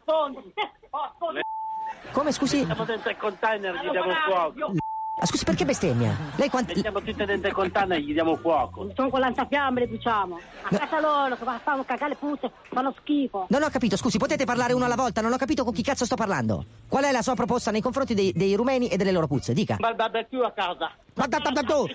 Come 2.13 2.33
scusi? 2.33 2.63
Siamo 2.65 2.85
dentro 2.85 3.09
il 3.11 3.17
container, 3.17 3.75
gli 3.77 3.91
diamo 3.91 4.13
fuoco. 4.29 4.73
Ah, 5.19 5.27
scusi, 5.27 5.45
perché 5.45 5.65
bestemmia? 5.65 6.17
Lei 6.37 6.49
quanti. 6.49 6.81
Siamo 6.81 7.01
tutti 7.01 7.25
dentro 7.25 7.49
il 7.49 7.55
container, 7.55 7.99
gli 7.99 8.13
diamo 8.13 8.35
fuoco. 8.37 8.91
Sono 8.95 9.11
con 9.11 9.21
lanciafiamme 9.21 9.81
le 9.81 9.89
diciamo. 9.89 10.41
A 10.63 10.77
casa 10.77 11.01
loro 11.01 11.37
che 11.37 11.45
fanno 11.63 11.85
cagare 11.85 12.09
le 12.11 12.17
puzze, 12.17 12.51
fanno 12.71 12.95
schifo. 12.99 13.47
Non 13.51 13.63
ho 13.63 13.69
capito, 13.69 13.97
scusi, 13.97 14.17
potete 14.19 14.45
parlare 14.45 14.73
uno 14.73 14.87
alla 14.87 14.97
volta? 14.97 15.21
Non 15.21 15.33
ho 15.33 15.37
capito 15.37 15.65
con 15.65 15.73
chi 15.75 15.83
cazzo 15.83 16.07
sto 16.07 16.17
parlando. 16.17 16.65
Qual 16.89 17.05
è 17.05 17.13
la 17.13 17.23
sua 17.23 17.35
proposta 17.35 17.71
nei 17.71 17.83
confronti 17.83 18.15
dei, 18.15 18.33
dei 18.35 18.55
rumeni 18.55 18.89
e 18.89 18.97
delle 18.97 19.13
loro 19.13 19.27
puzze? 19.27 19.53
Dica. 19.53 19.77
Ma 19.79 19.91
il 19.91 19.97
barbecue 19.97 20.45
a 20.45 20.51
casa. 20.53 20.91
Ma 21.15 21.27
da- 21.27 21.39
da- 21.39 21.51
da- 21.51 21.63
do. 21.63 21.87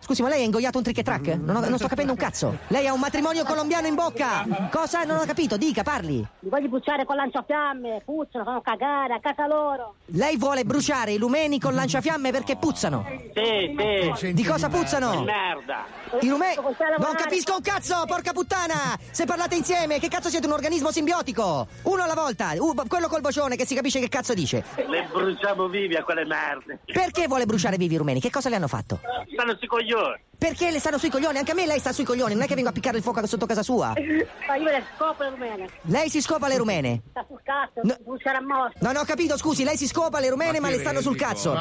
Scusi, 0.00 0.22
ma 0.22 0.28
lei 0.28 0.42
ha 0.42 0.44
ingoiato 0.44 0.78
un 0.78 0.84
trick 0.84 0.98
e 0.98 1.02
track? 1.02 1.26
Non, 1.40 1.56
ho- 1.56 1.68
non 1.68 1.78
sto 1.78 1.88
capendo 1.88 2.12
un 2.12 2.18
cazzo. 2.18 2.58
Lei 2.68 2.86
ha 2.86 2.92
un 2.92 3.00
matrimonio 3.00 3.44
colombiano 3.44 3.86
in 3.86 3.94
bocca. 3.94 4.46
Cosa? 4.70 5.04
Non 5.04 5.18
ho 5.18 5.24
capito, 5.24 5.56
dica, 5.56 5.82
parli. 5.82 6.16
Li 6.40 6.48
voglio 6.48 6.68
bruciare 6.68 7.04
con 7.04 7.16
lanciafiamme, 7.16 8.02
puzzano, 8.04 8.44
fanno 8.44 8.60
cagare 8.60 9.14
a 9.14 9.20
casa 9.20 9.46
loro. 9.46 9.94
Lei 10.06 10.36
vuole 10.36 10.64
bruciare 10.64 11.12
i 11.12 11.18
lumeni 11.18 11.58
con 11.58 11.74
lanciafiamme 11.74 12.30
perché 12.30 12.56
puzzano. 12.56 13.04
Sì, 13.34 14.12
sì. 14.16 14.32
Di 14.34 14.44
cosa 14.44 14.68
puzzano? 14.68 15.22
Merda. 15.22 15.84
I 16.20 16.28
rumeni. 16.28 16.56
Non 16.98 17.14
capisco 17.16 17.54
un 17.54 17.62
cazzo, 17.62 18.04
porca 18.06 18.32
puttana! 18.32 18.98
Se 19.10 19.24
parlate 19.24 19.54
insieme, 19.54 19.98
che 19.98 20.08
cazzo 20.08 20.28
siete 20.28 20.46
un 20.46 20.52
organismo 20.52 20.90
simbiotico? 20.90 21.66
Uno 21.82 22.02
alla 22.02 22.14
volta, 22.14 22.52
uh, 22.58 22.74
quello 22.86 23.08
col 23.08 23.20
bocione 23.20 23.56
che 23.56 23.66
si 23.66 23.74
capisce 23.74 23.98
che 24.00 24.08
cazzo 24.08 24.34
dice. 24.34 24.64
Le 24.76 25.06
bruciamo 25.10 25.68
vivi 25.68 25.96
a 25.96 26.02
quelle 26.02 26.24
merde. 26.24 26.80
Perché 26.98 27.28
vuole 27.28 27.46
bruciare 27.46 27.76
vivi 27.76 27.94
i 27.94 27.96
rumeni? 27.96 28.18
Che 28.18 28.28
cosa 28.28 28.48
le 28.48 28.56
hanno 28.56 28.66
fatto? 28.66 28.98
Stanno 29.32 29.56
sui 29.56 29.68
coglioni. 29.68 30.20
Perché 30.36 30.72
le 30.72 30.80
stanno 30.80 30.98
sui 30.98 31.10
coglioni? 31.10 31.38
Anche 31.38 31.52
a 31.52 31.54
me 31.54 31.64
lei 31.64 31.78
sta 31.78 31.92
sui 31.92 32.02
coglioni, 32.02 32.34
non 32.34 32.42
è 32.42 32.46
che 32.48 32.56
vengo 32.56 32.70
a 32.70 32.72
piccare 32.72 32.96
il 32.96 33.04
fuoco 33.04 33.24
sotto 33.24 33.46
casa 33.46 33.62
sua. 33.62 33.92
Ma 33.94 34.56
io 34.56 34.64
le 34.64 34.84
scopo 34.96 35.22
le 35.22 35.30
rumene. 35.30 35.68
Lei 35.82 36.10
si 36.10 36.20
scopa 36.20 36.48
le 36.48 36.56
rumene. 36.56 37.02
Sta 37.10 37.24
sul 37.28 37.40
cazzo, 37.44 37.82
bruciare 38.02 38.38
a 38.38 38.42
morte. 38.42 38.78
Non 38.80 38.96
ho 38.96 39.04
capito, 39.04 39.36
scusi, 39.36 39.62
lei 39.62 39.76
si 39.76 39.86
scopa 39.86 40.18
le 40.18 40.28
rumene 40.28 40.58
ma, 40.58 40.70
le 40.70 40.80
stanno 40.80 41.00
sul 41.00 41.14
cazzo. 41.14 41.54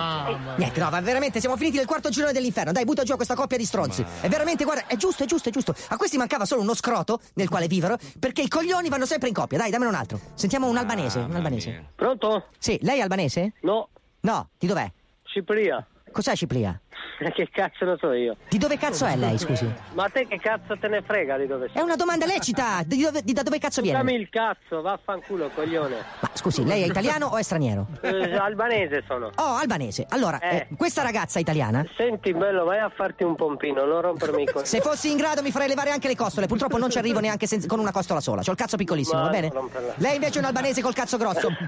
Niente, 0.56 0.80
no, 0.80 0.90
ma 0.90 1.00
veramente 1.02 1.40
siamo 1.40 1.56
finiti 1.56 1.78
nel 1.78 1.86
quarto 1.86 2.10
girone 2.10 2.34
dell'inferno. 2.34 2.72
Dai, 2.72 2.84
butta 2.84 3.04
giù 3.04 3.14
a 3.14 3.16
questa 3.16 3.36
coppia 3.36 3.58
di 3.58 3.66
stronzi. 3.66 4.04
È 4.22 4.28
veramente, 4.28 4.64
guarda, 4.64 4.88
è 4.88 4.96
giusto, 4.96 5.22
è 5.22 5.28
giusto, 5.28 5.50
è 5.50 5.52
giusto. 5.52 5.76
A 5.90 5.98
questi 5.98 6.18
mancava 6.18 6.46
solo 6.46 6.62
uno 6.62 6.74
scroto 6.74 7.20
nel 7.36 7.48
quale 7.48 7.68
vivere, 7.68 8.00
perché 8.20 8.42
i 8.42 8.48
coglioni 8.48 8.90
vanno 8.90 9.06
sempre 9.06 9.28
in 9.28 9.36
coppia. 9.36 9.60
Dai, 9.60 9.70
dammene 9.70 9.92
un 9.92 9.98
altro. 9.98 10.20
Sentiamo 10.34 10.68
un 10.68 10.78
albanese, 10.78 11.20
un 11.20 11.36
albanese. 11.36 11.90
Pronto? 11.94 12.48
Sì, 12.58 12.80
lei 12.82 12.98
è 12.98 13.02
albanese? 13.04 13.54
No. 13.62 13.90
No, 14.22 14.50
di 14.58 14.66
dov'è? 14.66 14.92
Cipria. 15.34 15.86
Cos'è 16.12 16.36
Ciplia? 16.36 16.80
Che 17.34 17.50
cazzo 17.52 17.84
lo 17.86 17.98
so 18.00 18.12
io? 18.14 18.38
Di 18.48 18.58
dove 18.60 18.78
cazzo 18.78 19.06
è 19.06 19.16
lei, 19.16 19.38
scusi? 19.40 19.68
Ma 19.94 20.04
a 20.06 20.10
te 20.10 20.28
che 20.28 20.38
cazzo 20.40 20.78
te 20.78 20.88
ne 20.88 21.02
frega 21.02 21.38
di 21.38 21.48
dove 21.48 21.68
sei? 21.72 21.82
È 21.82 21.84
una 21.84 21.96
domanda 21.96 22.26
lecita! 22.28 22.82
Di 22.86 23.02
dove- 23.02 23.22
di 23.24 23.34
da 23.34 23.42
dove 23.42 23.58
cazzo 23.58 23.82
Dammi 23.82 24.04
viene? 24.04 24.14
il 24.22 24.30
cazzo, 24.30 24.82
vaffanculo, 24.82 25.50
coglione. 25.50 25.96
Ma 26.20 26.30
scusi, 26.34 26.64
lei 26.64 26.84
è 26.84 26.86
italiano 26.86 27.26
o 27.28 27.38
è 27.38 27.42
straniero? 27.42 27.88
Eh, 28.02 28.36
albanese 28.36 29.04
sono. 29.08 29.32
Oh, 29.36 29.56
albanese. 29.56 30.06
Allora, 30.10 30.38
Eh. 30.40 30.56
eh, 30.56 30.68
questa 30.78 31.02
ragazza 31.02 31.40
italiana 31.40 31.84
Senti, 31.96 32.34
bello, 32.34 32.66
vai 32.66 32.80
a 32.80 32.90
farti 32.94 33.24
un 33.24 33.36
pompino, 33.36 33.84
non 33.86 34.02
rompermi 34.02 34.44
i 34.44 34.46
coglioni. 34.46 34.66
Se 34.70 34.80
fossi 34.82 35.10
in 35.10 35.18
grado 35.18 35.42
mi 35.42 35.50
farei 35.52 35.68
levare 35.70 35.90
anche 35.90 36.08
le 36.08 36.16
costole. 36.16 36.46
Purtroppo 36.46 36.78
non 36.78 36.92
ci 36.92 37.00
arrivo 37.00 37.20
neanche 37.20 37.48
senza- 37.48 37.68
con 37.68 37.80
una 37.80 37.92
costola 37.92 38.20
sola. 38.20 38.44
C'ho 38.44 38.52
il 38.52 38.58
cazzo 38.58 38.78
piccolissimo, 38.78 39.18
Ma 39.22 39.26
va 39.26 39.32
bene? 39.32 39.52
Lei 39.96 40.16
invece 40.16 40.36
è 40.36 40.40
un 40.42 40.46
albanese 40.48 40.82
col 40.84 40.94
cazzo 40.94 41.18
grosso. 41.18 41.50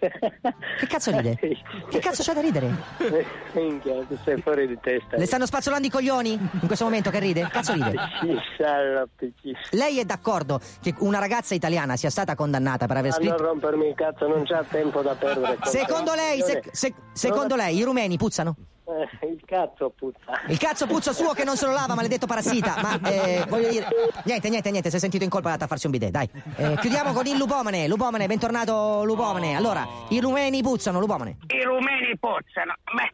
Che 0.00 0.86
cazzo 0.86 1.10
ride? 1.10 1.36
Che 1.36 1.98
cazzo 1.98 2.22
c'è 2.22 2.32
da 2.32 2.40
ridere? 2.40 2.74
Minchia, 3.52 3.94
tu 4.06 4.16
sei 4.24 4.40
fuori 4.40 4.66
di 4.66 4.78
testa. 4.80 5.16
Le 5.16 5.26
stanno 5.26 5.46
spazzolando 5.46 5.86
i 5.86 5.90
coglioni? 5.90 6.32
In 6.32 6.66
questo 6.66 6.84
momento 6.84 7.10
che 7.10 7.18
ride? 7.18 7.48
Cazzo 7.50 7.72
ride? 7.74 7.94
Lei 9.72 9.98
è 9.98 10.04
d'accordo 10.04 10.60
che 10.80 10.94
una 10.98 11.18
ragazza 11.18 11.54
italiana 11.54 11.96
sia 11.96 12.10
stata 12.10 12.34
condannata 12.34 12.86
per 12.86 12.96
aver 12.98 13.12
A 13.12 13.16
non 13.16 13.26
scritto. 13.28 13.42
rompermi 13.46 13.88
il 13.88 13.94
cazzo, 13.94 14.26
non 14.28 14.44
c'ha 14.44 14.64
tempo 14.68 15.02
da 15.02 15.14
perdere. 15.14 15.58
Secondo 15.64 16.14
lei, 16.14 16.40
se- 16.42 16.62
se- 16.70 16.94
secondo 17.12 17.56
lei, 17.56 17.76
i 17.76 17.82
rumeni 17.82 18.16
puzzano? 18.16 18.54
Eh, 18.90 19.26
il 19.28 19.40
cazzo 19.46 19.92
puzza. 19.96 20.18
Il 20.48 20.58
cazzo 20.58 20.86
puzzo 20.88 21.12
suo 21.12 21.32
che 21.32 21.44
non 21.44 21.56
se 21.56 21.64
lo 21.66 21.72
lava, 21.72 21.94
maledetto 21.94 22.26
parassita. 22.26 22.74
Ma 22.82 22.98
eh, 23.08 23.44
voglio 23.48 23.68
dire. 23.68 23.86
Niente, 24.24 24.48
niente, 24.48 24.70
niente, 24.72 24.90
si 24.90 24.96
è 24.96 24.98
sentito 24.98 25.22
in 25.22 25.30
colpa 25.30 25.56
da 25.56 25.68
farsi 25.68 25.86
un 25.86 25.92
bidet, 25.92 26.10
dai. 26.10 26.28
Eh, 26.56 26.76
chiudiamo 26.80 27.12
con 27.12 27.24
il 27.26 27.36
Lupomane. 27.36 27.86
Lupomane, 27.86 28.26
bentornato 28.26 29.04
Lupomane. 29.04 29.54
Allora, 29.54 29.86
i 30.08 30.18
rumeni 30.20 30.60
puzzano, 30.60 30.98
Lupomane. 30.98 31.36
I 31.46 31.62
rumeni 31.62 32.16
puzzano. 32.18 32.74
Beh, 32.96 33.12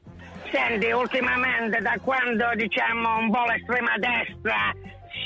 senti, 0.50 0.90
ultimamente 0.90 1.80
da 1.80 1.96
quando 2.02 2.44
diciamo 2.54 3.18
un 3.18 3.30
po' 3.30 3.44
l'estrema 3.44 3.94
destra 3.98 4.72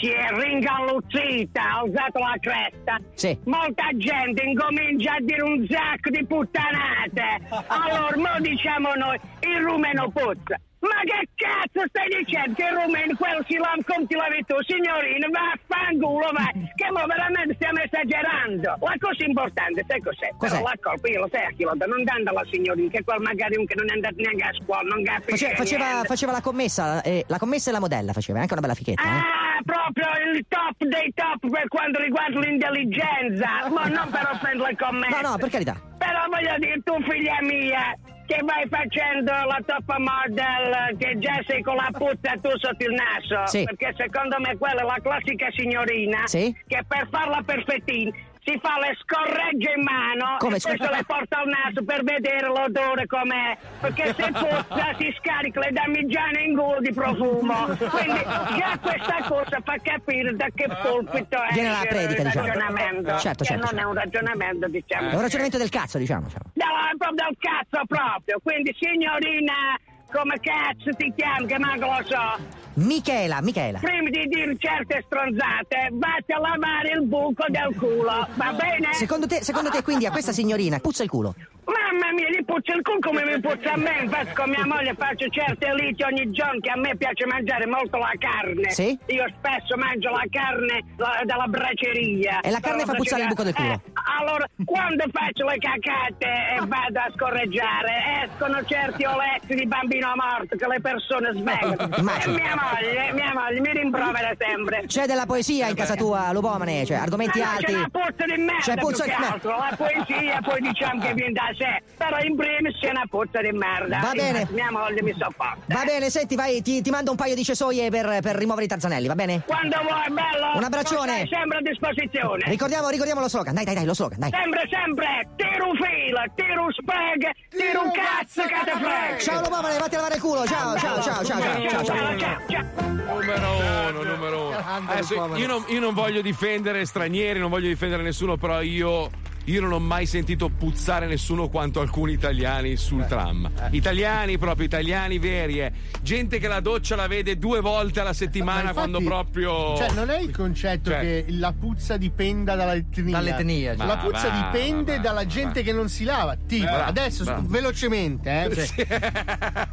si 0.01 0.09
è 0.11 0.29
ringalluzzita, 0.31 1.61
ha 1.61 1.79
alzato 1.81 2.19
la 2.21 2.37
cresta, 2.41 2.99
Sì. 3.15 3.39
molta 3.45 3.89
gente 3.97 4.43
incomincia 4.45 5.15
a 5.15 5.21
dire 5.21 5.43
un 5.43 5.67
sacco 5.69 6.11
di 6.11 6.25
puttanate. 6.25 7.41
Allora, 7.67 8.17
mo 8.17 8.41
diciamo 8.41 8.95
noi, 8.95 9.19
il 9.41 9.61
rumeno 9.63 10.09
puzza. 10.11 10.57
Ma 10.81 10.97
che 11.05 11.29
cazzo 11.37 11.85
stai 11.93 12.09
dicendo 12.09 12.55
che 12.57 12.65
il 12.65 12.73
rumeno, 12.73 13.13
quello 13.21 13.45
si 13.47 13.57
lava 13.61 13.77
come 13.85 14.07
ti 14.09 14.17
lavi 14.17 14.41
tu, 14.49 14.57
signorina, 14.65 15.29
vaffanculo, 15.29 16.29
vai, 16.33 16.49
che 16.75 16.89
mo 16.91 17.05
veramente 17.05 17.53
stiamo 17.61 17.81
esagerando. 17.85 18.81
La 18.81 18.97
cosa 18.99 19.23
importante, 19.25 19.85
sai 19.87 20.01
cos'è? 20.01 20.33
Cos'è? 20.41 20.57
Però 20.57 20.65
la 20.65 20.77
colpa 20.81 21.09
io 21.09 21.21
lo 21.21 21.29
sai 21.31 21.45
a 21.45 21.53
chi 21.53 21.65
lo 21.69 21.75
dà, 21.77 21.85
non 21.85 22.03
dando 22.05 22.31
alla 22.31 22.45
signorina, 22.51 22.89
che 22.89 23.05
quel 23.05 23.21
magari 23.21 23.57
un 23.61 23.67
che 23.69 23.75
non 23.77 23.91
è 23.91 23.93
andato 23.93 24.15
neanche 24.17 24.43
a 24.43 24.53
scuola, 24.57 24.83
non 24.89 25.05
capisce 25.05 25.47
Face- 25.53 25.57
faceva, 25.61 25.85
niente. 25.85 26.07
faceva 26.09 26.33
la 26.33 26.41
commessa, 26.41 27.03
eh, 27.03 27.25
la 27.29 27.39
commessa 27.39 27.69
e 27.69 27.73
la 27.77 27.81
modella 27.81 28.13
faceva, 28.17 28.41
anche 28.41 28.53
una 28.57 28.63
bella 28.65 28.75
fichetta. 28.75 29.03
eh. 29.05 29.21
Ah, 29.21 29.61
proprio 29.63 30.09
il 30.33 30.45
top 30.49 30.77
dei 30.81 31.13
top 31.13 31.45
per 31.51 31.69
quanto 31.69 32.01
riguarda 32.01 32.41
l'intelligenza, 32.41 33.69
ma 33.69 33.85
non 33.85 34.09
per 34.09 34.29
offendere 34.33 34.71
le 34.71 34.77
commesse. 34.81 35.21
No, 35.21 35.29
no, 35.29 35.37
per 35.37 35.51
carità. 35.51 35.77
Però 35.99 36.25
voglio 36.29 36.57
dire, 36.59 36.81
tu 36.83 36.95
figlia 37.05 37.37
mia, 37.43 37.93
che 38.31 38.41
vai 38.45 38.65
facendo 38.69 39.33
la 39.33 39.59
top 39.67 39.97
model, 39.97 40.97
che 40.99 41.19
già 41.19 41.43
sei 41.49 41.63
con 41.63 41.75
la 41.75 41.89
puzza 41.91 42.31
tu 42.41 42.51
sotto 42.59 42.85
il 42.85 42.95
naso. 42.95 43.45
Sì. 43.47 43.65
Perché 43.65 43.93
secondo 43.97 44.39
me 44.39 44.57
quella 44.57 44.83
è 44.83 44.85
la 44.85 44.99
classica 45.03 45.49
signorina 45.51 46.29
Sì. 46.29 46.55
che 46.69 46.81
per 46.87 47.09
farla 47.11 47.43
perfettina 47.45 48.13
si 48.51 48.59
fa 48.61 48.79
le 48.83 48.97
scorregge 48.99 49.71
in 49.77 49.83
mano 49.83 50.37
Come, 50.39 50.57
e 50.57 50.61
poi 50.61 50.77
scusa? 50.77 50.91
se 50.91 50.97
le 50.97 51.05
porta 51.07 51.39
al 51.39 51.49
naso 51.49 51.85
per 51.85 52.03
vedere 52.03 52.47
l'odore 52.49 53.07
com'è. 53.07 53.57
Perché 53.81 54.15
se 54.15 54.27
puzza 54.35 54.95
si 54.99 55.15
scarica 55.19 55.61
le 55.61 55.71
damigiane 55.71 56.43
in 56.43 56.55
gola 56.55 56.81
di 56.81 56.93
profumo. 56.93 57.67
Quindi 57.79 58.23
già 58.59 58.79
questa 58.81 59.19
cosa 59.29 59.59
fa 59.63 59.75
capire 59.83 60.35
da 60.35 60.47
che 60.55 60.67
pulpito 60.83 61.41
è 61.43 61.53
Viene 61.53 61.69
dalla 61.71 61.87
predica, 61.89 62.23
il 62.23 62.27
diciamo. 62.29 62.47
ragionamento. 62.47 63.19
Certo, 63.19 63.45
che 63.45 63.51
certo, 63.55 63.67
non 63.71 63.79
è 63.79 63.85
un 63.85 63.95
ragionamento, 63.95 64.69
diciamo. 64.69 65.11
È 65.11 65.15
un 65.15 65.21
ragionamento 65.21 65.59
del 65.59 65.69
cazzo, 65.71 65.99
diciamo. 65.99 66.27
diciamo. 66.27 66.51
Dalla- 66.55 66.91
proprio 66.99 67.15
dal 67.25 67.37
cazzo 67.39 67.85
proprio. 67.87 68.39
Quindi 68.43 68.75
signorina, 68.79 69.79
come 70.11 70.39
cazzo 70.41 70.91
ti 70.97 71.13
chiami 71.15 71.47
che 71.47 71.59
manco 71.59 71.87
lo 71.87 72.05
so. 72.05 72.59
Michela, 72.75 73.41
Michela. 73.43 73.79
Prima 73.81 74.09
di 74.11 74.27
dire 74.29 74.57
certe 74.59 75.03
stronzate, 75.07 75.89
vatti 75.93 76.33
a 76.33 76.39
lavare 76.39 76.91
il 76.95 77.03
buco 77.07 77.45
del 77.49 77.75
culo, 77.77 78.27
va 78.35 78.53
bene? 78.53 78.93
Secondo 78.95 79.27
te, 79.27 79.43
secondo 79.43 79.71
te 79.71 79.83
quindi 79.83 80.07
a 80.07 80.11
questa 80.11 80.33
signorina 80.33 80.79
puzza 80.79 81.03
il 81.03 81.09
culo? 81.11 81.35
Mamma 81.71 82.11
mia, 82.15 82.27
gli 82.31 82.43
puzza 82.45 82.75
il 82.75 82.83
culo 82.83 82.99
come 83.01 83.23
mi 83.25 83.39
puzza 83.41 83.73
a 83.73 83.77
me. 83.77 84.01
Infatti 84.03 84.33
con 84.35 84.51
mia 84.51 84.67
moglie 84.67 84.95
faccio 84.95 85.29
certe 85.29 85.73
liti 85.75 86.03
ogni 86.03 86.31
giorno 86.33 86.59
che 86.59 86.71
a 86.71 86.77
me 86.77 86.97
piace 86.97 87.27
mangiare 87.27 87.67
molto 87.67 87.97
la 87.99 88.11
carne. 88.19 88.71
Sì? 88.71 88.99
Io 89.07 89.25
spesso 89.39 89.77
mangio 89.77 90.11
la 90.11 90.25
carne 90.31 90.83
la- 90.97 91.21
dalla 91.25 91.47
braceria. 91.47 92.41
E 92.41 92.51
la 92.51 92.59
carne 92.61 92.85
fa 92.85 92.95
puzzare 92.95 93.23
il 93.23 93.29
buco 93.29 93.43
del 93.45 93.55
culo? 93.55 93.73
Eh, 93.73 93.81
allora, 94.19 94.47
quando 94.65 95.05
faccio 95.13 95.45
le 95.47 95.59
cacate 95.59 96.27
e 96.27 96.59
vado 96.67 96.99
a 96.99 97.09
scorreggiare, 97.15 98.25
escono 98.27 98.65
certi 98.65 99.05
oletti 99.05 99.55
di 99.55 99.67
bambino 99.67 100.11
morto 100.17 100.57
che 100.57 100.67
le 100.67 100.81
persone 100.81 101.31
svengono. 101.35 101.95
e 101.95 102.01
Immagino. 102.01 102.35
mia 102.35 102.57
moglie, 102.61 103.13
mia 103.13 103.33
moglie 103.35 103.61
mi 103.61 103.73
rimprovera 103.73 104.33
sempre. 104.39 104.85
C'è 104.87 105.07
della 105.07 105.27
poesia 105.27 105.69
in 105.69 105.75
casa 105.75 105.95
tua, 105.95 106.33
Lupomane, 106.33 106.85
cioè 106.85 106.97
argomenti 106.97 107.39
Ma 107.39 107.45
no, 107.45 107.51
alti. 107.51 107.65
C'è 107.65 107.73
una 107.73 107.89
puzza 107.91 108.25
di 108.25 108.37
merda 108.43 108.61
C'è 108.61 108.75
puzza 108.77 109.05
di 109.05 109.11
merda. 109.11 109.33
altro. 109.33 109.51
La 109.51 109.75
poesia 109.77 110.41
poi 110.43 110.61
diciamo 110.61 111.01
che 111.01 111.13
viene 111.19 111.33
da 111.33 111.49
sé. 111.57 111.83
Però 111.97 112.19
in 112.21 112.37
primis 112.37 112.79
c'è 112.79 112.91
una 112.91 113.07
puzza 113.09 113.41
di 113.41 113.53
merda. 113.53 113.99
Va 114.01 114.13
bene. 114.13 114.41
Infatti 114.41 114.55
Mia 114.55 114.71
moglie 114.71 115.03
mi 115.03 115.15
sopporta. 115.19 115.59
Va 115.67 115.85
bene, 115.85 116.11
senti, 116.11 116.35
vai, 116.37 116.63
ti, 116.63 116.83
ti 116.83 116.91
mando 116.91 117.11
un 117.11 117.17
paio 117.17 117.35
di 117.35 117.45
cesoie 117.45 117.91
per, 117.91 118.21
per 118.21 118.37
rimuovere 118.37 118.67
i 118.67 118.69
tarzanelli, 118.69 119.07
va 119.07 119.15
bene? 119.15 119.43
Quando 119.47 119.77
vuoi, 119.83 120.09
bello. 120.11 120.57
Un 120.57 120.65
abbraccione. 120.65 121.27
sempre 121.31 121.59
a 121.59 121.63
disposizione. 121.63 122.45
Ricordiamo, 122.47 122.89
ricordiamo 122.89 123.21
lo 123.21 123.29
slogan, 123.29 123.55
dai, 123.55 123.65
dai, 123.65 123.75
dai, 123.75 123.85
lo 123.85 123.95
slogan, 123.95 124.19
dai. 124.19 124.31
Sempre, 124.31 124.69
sempre, 124.71 125.29
tiro 125.37 125.69
un 125.69 125.77
filo, 125.77 126.21
tiro 126.35 126.65
un 126.65 126.73
spag, 126.73 127.31
tiro 127.49 127.83
un 127.83 127.91
cazzo 127.93 128.43
frega. 128.43 129.19
Ciao 129.19 129.41
Lupomane, 129.41 129.79
vatti 129.79 129.95
a 129.95 129.99
lavare 129.99 130.15
il 130.17 130.21
culo, 130.21 130.47
ciao, 130.47 130.77
ciao, 130.79 131.01
ciao, 131.01 131.25
ciao, 131.25 131.41
ciao, 131.41 131.85
ciao, 131.85 131.85
ciao. 132.19 132.50
Numero 132.59 133.57
uno, 133.89 134.03
numero 134.03 134.47
uno. 134.49 134.57
Adesso, 134.87 135.37
io, 135.37 135.47
non, 135.47 135.65
io 135.69 135.81
non 135.81 135.95
voglio 135.95 136.21
difendere 136.21 136.85
stranieri, 136.85 137.39
non 137.39 137.51
voglio 137.51 137.69
difendere 137.69 138.03
nessuno, 138.03 138.37
però 138.37 138.61
io 138.61 139.11
io 139.45 139.61
non 139.61 139.73
ho 139.73 139.79
mai 139.81 140.07
sentito 140.07 140.49
puzzare 140.49 141.07
nessuno 141.07 141.49
quanto 141.49 141.81
alcuni 141.81 142.13
italiani 142.13 142.77
sul 142.77 143.05
tram. 143.07 143.51
Italiani 143.71 144.39
proprio, 144.39 144.67
italiani 144.67 145.19
veri, 145.19 145.61
eh. 145.61 145.73
Gente 146.03 146.39
che 146.39 146.47
la 146.49 146.61
doccia 146.61 146.95
la 146.97 147.07
vede 147.07 147.37
due 147.39 147.61
volte 147.61 148.01
alla 148.01 148.13
settimana 148.13 148.63
Ma 148.63 148.69
infatti, 148.71 148.91
quando 148.91 149.01
proprio. 149.09 149.77
Cioè, 149.77 149.91
non 149.93 150.11
è 150.11 150.19
il 150.19 150.31
concetto 150.31 150.91
Cioè- 150.91 151.01
che 151.01 151.25
la 151.29 151.53
puzza 151.53 151.97
dipenda 151.97 152.55
dall'etnia. 152.55 153.11
Dall'etnia, 153.13 153.77
cioè. 153.77 153.87
La 153.87 153.97
puzza 153.97 154.29
va, 154.29 154.51
dipende 154.53 154.97
va, 154.97 155.03
dalla 155.03 155.21
va. 155.23 155.27
gente 155.27 155.63
che 155.63 155.73
non 155.73 155.89
si 155.89 156.05
lava. 156.05 156.37
Tipo, 156.37 156.65
Bravo, 156.65 156.83
adesso 156.89 157.25
velocemente, 157.47 158.45
eh. 158.45 158.67
cioè, 158.67 159.01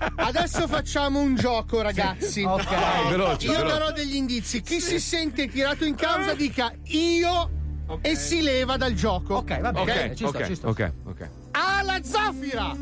adesso 0.15 0.67
facciamo 0.67 1.19
un 1.19 1.35
gioco, 1.35 1.81
ragazzi. 1.81 2.43
Ok. 2.43 2.63
Vai, 2.69 3.09
veloce, 3.09 3.45
Io 3.47 3.53
veloce. 3.53 3.71
darò 3.73 3.91
degli 3.91 4.15
indizi. 4.15 4.61
Chi 4.61 4.79
si 4.79 4.99
sente 4.99 5.47
tirato 5.47 5.85
in 5.85 5.95
causa 5.95 6.33
dica 6.33 6.71
io 6.85 7.51
e 8.01 8.15
si 8.15 8.41
leva 8.41 8.77
dal 8.77 8.93
gioco. 8.93 9.35
Ok, 9.35 9.59
va 9.59 9.71
bene. 9.71 9.91
Ok, 9.91 10.13
ci 10.13 10.27
sto, 10.27 10.37
ok, 10.37 10.45
ci 10.45 10.55
sto. 10.55 10.67
ok, 10.69 10.91
ok. 11.05 11.29
Ah, 11.51 11.81
la 11.83 11.99
zaffira! 12.03 12.75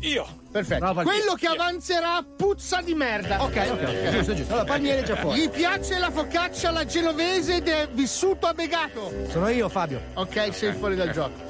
Io. 0.00 0.26
Perfetto. 0.52 0.84
Palmieri. 0.84 1.08
Quello 1.08 1.34
che 1.34 1.46
avanzerà 1.46 2.24
puzza 2.36 2.80
di 2.80 2.94
merda. 2.94 3.42
Ok, 3.42 3.56
ok, 3.56 3.70
ok. 3.70 4.10
Giusto, 4.10 4.34
giusto. 4.34 4.52
Allora, 4.52 4.68
Palmieri 4.68 5.02
è 5.02 5.04
già 5.04 5.16
fuori. 5.16 5.40
Gli 5.40 5.48
piace 5.50 5.98
la 5.98 6.10
focaccia 6.10 6.68
alla 6.68 6.84
genovese 6.84 7.56
ed 7.56 7.68
è 7.68 7.88
vissuto 7.92 8.46
a 8.46 8.54
Begato. 8.54 9.12
Sono 9.28 9.48
io, 9.48 9.68
Fabio. 9.68 10.00
Ok, 10.14 10.54
sei 10.54 10.72
fuori 10.72 10.94
dal 10.94 11.10
gioco. 11.10 11.44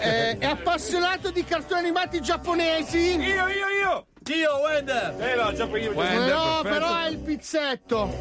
Eh, 0.00 0.38
è 0.38 0.46
appassionato 0.46 1.30
di 1.30 1.44
cartoni 1.44 1.80
animati 1.80 2.20
giapponesi. 2.20 3.16
Io, 3.16 3.46
io, 3.48 3.68
io. 3.82 4.06
Io, 4.28 4.56
Wender! 4.58 5.16
Eh 5.18 5.34
no, 5.34 5.52
già 5.52 5.64
io. 5.64 5.90
Wender, 5.92 6.32
no, 6.32 6.60
perfetto. 6.62 6.62
però 6.62 6.98
è 7.00 7.08
il 7.08 7.18
pizzetto. 7.18 8.14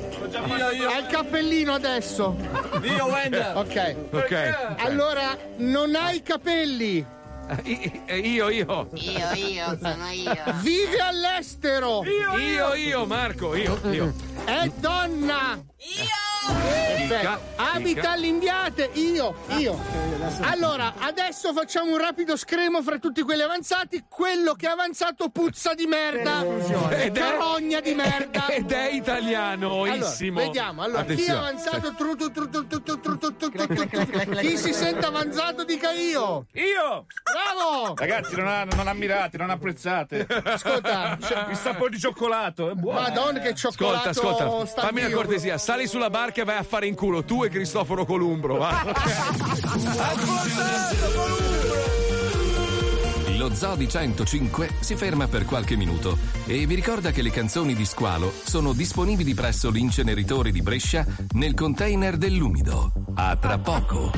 Io, 0.57 0.69
io! 0.71 0.89
Ha 0.89 0.97
il 0.97 1.05
cappellino 1.07 1.73
adesso. 1.73 2.35
Io, 2.81 3.05
Wender! 3.05 3.53
Ok. 3.61 3.95
Ok. 4.11 4.75
Allora, 4.77 5.37
non 5.57 5.95
ha 5.95 6.11
i 6.11 6.23
capelli. 6.23 7.05
Io, 7.65 8.49
io. 8.49 8.49
Io, 8.49 9.33
io, 9.33 9.77
sono 9.81 10.09
io. 10.09 10.33
Vive 10.61 10.99
all'estero. 10.99 12.03
Io, 12.05 12.73
io, 12.73 13.05
Marco, 13.05 13.55
io, 13.55 13.79
io. 13.91 14.13
È 14.45 14.71
donna. 14.75 15.61
Abita 17.57 18.11
all'Indiate, 18.11 18.89
io, 18.93 19.35
io. 19.57 19.77
Allora, 20.41 20.93
adesso 20.99 21.53
facciamo 21.53 21.91
un 21.91 21.97
rapido 21.97 22.35
scremo 22.37 22.81
fra 22.81 22.97
tutti 22.97 23.21
quelli 23.21 23.41
avanzati. 23.43 24.05
Quello 24.07 24.53
che 24.53 24.67
è 24.67 24.69
avanzato 24.71 25.29
puzza 25.29 25.73
di 25.73 25.85
merda. 25.85 26.43
Ed 26.91 27.15
è- 27.17 27.19
Carogna 27.19 27.79
di 27.79 27.93
merda. 27.93 28.47
Ed 28.47 28.71
è 28.71 28.89
italiano, 28.91 29.83
Allora, 29.83 29.95
issimo. 29.95 30.39
vediamo, 30.39 30.81
allora, 30.83 31.03
chi 31.03 31.23
è 31.25 31.31
avanzato? 31.31 31.93
Tru, 31.95 32.15
tru, 32.15 32.31
tru. 32.31 32.49
Chi 34.39 34.57
si 34.57 34.73
sente 34.73 35.05
avanzato 35.05 35.63
dica 35.63 35.91
io. 35.91 36.45
Io. 36.53 37.05
Bravo! 37.23 37.93
Ragazzi, 37.95 38.35
non, 38.35 38.47
ha- 38.47 38.63
non 38.63 38.87
ammirate, 38.87 39.37
non 39.37 39.49
apprezzate. 39.49 40.25
Ascolta, 40.43 41.17
il 41.49 41.57
sapore 41.57 41.91
di 41.91 41.99
cioccolato 41.99 42.69
è 42.71 42.73
buono. 42.73 43.01
Madonna 43.01 43.39
che 43.39 43.53
cioccolato 43.53 44.09
Ascolta, 44.09 44.45
ascolta, 44.45 44.81
fammi 44.81 45.03
una 45.03 45.13
cortesia, 45.15 45.57
sali 45.57 45.87
sulla 45.87 46.09
barca 46.09 46.29
e 46.39 46.43
vai 46.43 46.57
a 46.57 46.63
fare 46.63 46.87
in 46.87 46.95
culo 46.95 47.23
tu 47.23 47.43
e 47.43 47.49
Cristoforo 47.49 48.05
Columbro, 48.05 48.57
va. 48.57 48.83
Lo 53.37 53.53
Zoo 53.53 53.75
di 53.75 53.89
105 53.89 54.69
si 54.79 54.95
ferma 54.95 55.27
per 55.27 55.45
qualche 55.45 55.75
minuto 55.75 56.17
e 56.45 56.65
vi 56.65 56.75
ricorda 56.75 57.11
che 57.11 57.21
le 57.21 57.31
canzoni 57.31 57.73
di 57.73 57.85
Squalo 57.85 58.31
sono 58.43 58.71
disponibili 58.71 59.33
presso 59.33 59.69
l'inceneritore 59.71 60.51
di 60.51 60.61
Brescia 60.61 61.05
nel 61.31 61.55
container 61.55 62.17
dell'umido. 62.17 62.91
A 63.15 63.35
tra 63.35 63.57
poco. 63.57 64.11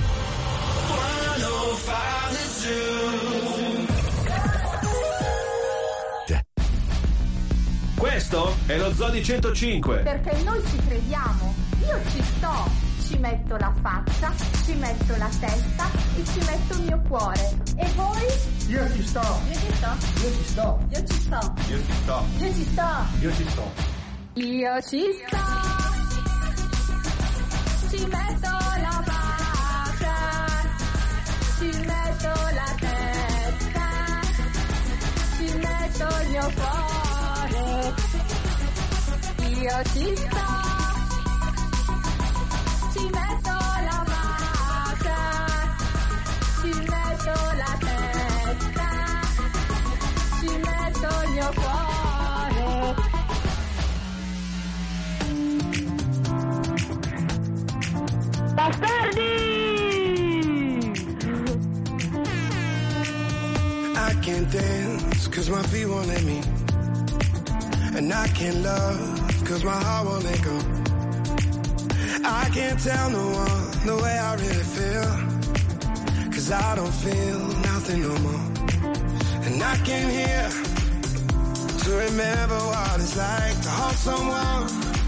Questo 7.95 8.57
è 8.65 8.77
lo 8.77 8.93
Zoo 8.93 9.09
di 9.09 9.23
105. 9.23 9.99
Perché 9.99 10.43
noi 10.43 10.61
ci 10.67 10.77
crediamo. 10.85 11.62
Io 11.79 11.99
ci 12.11 12.23
sto. 12.23 12.91
Ci 13.05 13.17
metto 13.17 13.57
la 13.57 13.73
faccia, 13.81 14.31
ci 14.65 14.73
metto 14.75 15.15
la 15.17 15.27
testa 15.39 15.89
e 16.15 16.23
ci 16.25 16.39
metto 16.39 16.73
il 16.75 16.83
mio 16.83 17.01
cuore. 17.07 17.57
E 17.75 17.87
voi? 17.95 18.25
Io 18.67 18.91
ci 18.93 19.05
sto. 19.05 19.21
Io 19.47 19.53
ci 19.59 19.73
sto. 19.75 19.97
Io 20.21 20.31
ci 20.35 20.43
sto. 20.43 20.79
Io 20.89 21.03
ci 21.05 21.13
sto. 21.19 21.39
Io 21.67 21.83
ci 21.83 21.93
sto. 21.93 22.25
Io 22.39 22.53
ci 22.53 22.63
sto. 22.63 23.05
Io 23.19 23.33
ci 23.33 23.49
sto. 23.49 23.71
Io 24.35 24.81
ci 24.81 25.03
sto. 25.27 25.37
Ci 27.89 28.05
metto 28.07 28.49
la 28.49 29.03
faccia, 29.05 30.15
ci 31.59 31.69
metto 31.85 32.31
la 32.53 32.75
testa, 32.79 33.87
ci 35.37 35.47
metto 35.57 36.05
il 36.23 36.29
mio 36.29 36.51
cuore. 36.55 37.93
Io 39.49 39.83
ci 39.93 40.15
sto. 40.15 40.62
I 58.55 58.71
can't 64.21 64.51
dance 64.51 65.27
cause 65.27 65.49
my 65.49 65.63
feet 65.63 65.85
won't 65.87 66.07
let 66.07 66.23
me. 66.23 66.41
And 67.95 68.13
I 68.13 68.27
can't 68.27 68.57
love 68.57 69.43
cause 69.45 69.63
my 69.63 69.71
heart 69.71 70.05
won't 70.07 70.23
let 70.23 70.41
go. 70.43 70.59
I 72.25 72.49
can't 72.53 72.79
tell 72.79 73.09
no 73.09 73.25
one 73.31 73.85
the 73.87 73.95
way 74.03 74.17
I 74.17 74.35
really 74.35 74.63
feel. 74.77 75.05
Cause 76.31 76.51
I 76.51 76.75
don't 76.75 76.93
feel 76.93 77.39
nothing 77.71 78.01
no 78.03 78.15
more. 78.19 78.45
And 79.45 79.63
I 79.63 79.77
came 79.83 80.09
here 80.09 80.49
to 81.83 81.91
remember 81.91 82.57
what 82.57 82.99
it's 82.99 83.17
like 83.17 83.61
to 83.61 83.69
hold 83.69 83.95
someone. 83.95 85.02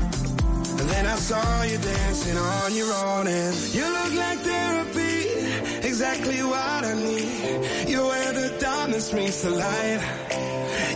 And 0.80 0.89
then 0.89 1.06
I 1.06 1.15
saw 1.15 1.61
you 1.64 1.77
dancing 1.77 2.38
on 2.38 2.76
your 2.76 2.93
own 2.93 3.27
and 3.27 3.56
you 3.73 3.85
look 3.97 4.14
like 4.14 4.39
therapy, 4.39 5.88
exactly 5.88 6.43
what 6.43 6.84
I 6.91 6.93
need. 6.93 7.89
You're 7.89 8.07
where 8.07 8.34
the 8.34 8.57
darkness 8.60 9.14
meets 9.14 9.41
the 9.41 9.52
light. 9.52 10.02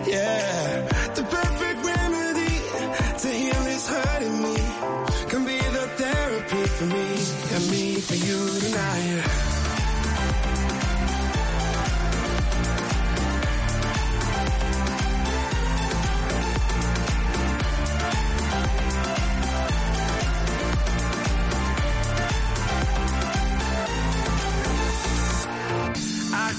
Yeah, 0.05 0.87
the 1.15 1.23
perfect 1.23 1.85
remedy 1.85 2.55
to 3.21 3.27
heal 3.27 3.63
this 3.63 3.87
hurting 3.87 4.37
me 4.43 4.57
can 5.29 5.45
be 5.45 5.57
the 5.57 5.85
therapy 6.01 6.63
for 6.75 6.85
me 6.85 7.07
and 7.55 7.71
me 7.71 7.95
for 8.01 8.15
you 8.15 8.59
tonight. 8.59 9.58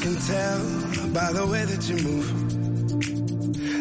Can 0.01 0.17
tell 0.17 0.61
by 1.13 1.31
the 1.33 1.47
way 1.47 1.65
that 1.65 1.83
you 1.89 1.97
move. 2.09 2.29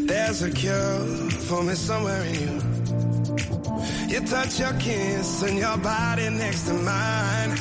There's 0.08 0.41
a 0.41 0.52
cure 0.52 1.00
for 1.48 1.64
me 1.64 1.74
somewhere 1.76 2.24
in 2.24 2.36
you. 2.44 2.56
You 4.10 4.20
touch 4.28 4.60
your 4.60 4.74
kiss 4.74 5.44
and 5.44 5.58
your 5.58 5.78
body 5.78 6.30
next 6.30 6.64
to 6.68 6.74
mine. 6.74 7.52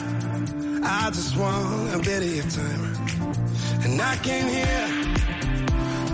I 0.83 1.11
just 1.13 1.37
want 1.37 1.95
a 1.95 1.99
bit 1.99 2.23
of 2.23 2.35
your 2.39 2.51
time. 2.61 2.83
And 3.85 4.01
I 4.01 4.17
came 4.29 4.49
here 4.49 4.89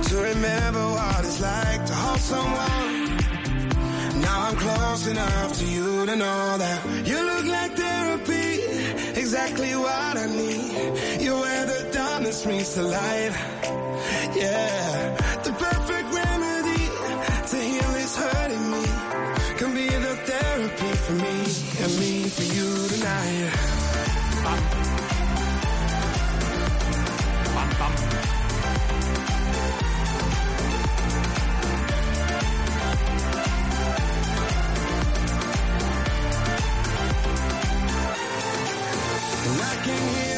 to 0.08 0.14
remember 0.30 0.84
what 0.96 1.20
it's 1.20 1.40
like 1.40 1.86
to 1.86 1.94
hold 1.94 2.20
someone. 2.20 2.94
Now 4.20 4.48
I'm 4.48 4.56
close 4.56 5.06
enough 5.06 5.58
to 5.58 5.64
you 5.64 6.06
to 6.06 6.16
know 6.16 6.58
that 6.58 6.78
you 7.06 7.18
look 7.30 7.46
like 7.46 7.72
therapy, 7.72 9.20
exactly 9.20 9.74
what 9.76 10.16
I 10.16 10.26
need. 10.26 11.22
You're 11.22 11.40
where 11.40 11.66
the 11.66 11.73
meets 12.42 12.74
the 12.74 12.82
light. 12.82 13.32
Yeah, 14.34 15.16
the 15.44 15.52
perfect 15.52 16.08
remedy 16.20 16.84
to 17.50 17.56
heal 17.56 17.90
this 17.92 18.16
hurting 18.16 18.70
me 18.72 18.84
can 19.58 19.74
be 19.74 19.86
the 19.86 20.14
therapy 20.28 20.92
for 21.04 21.12
me 21.12 21.36
and 21.82 21.92
me 22.00 22.28
for 22.28 22.42
you 22.42 22.88
tonight. 22.88 23.74
And 39.46 39.60
I 39.62 39.74
came 39.84 40.08
here 40.14 40.33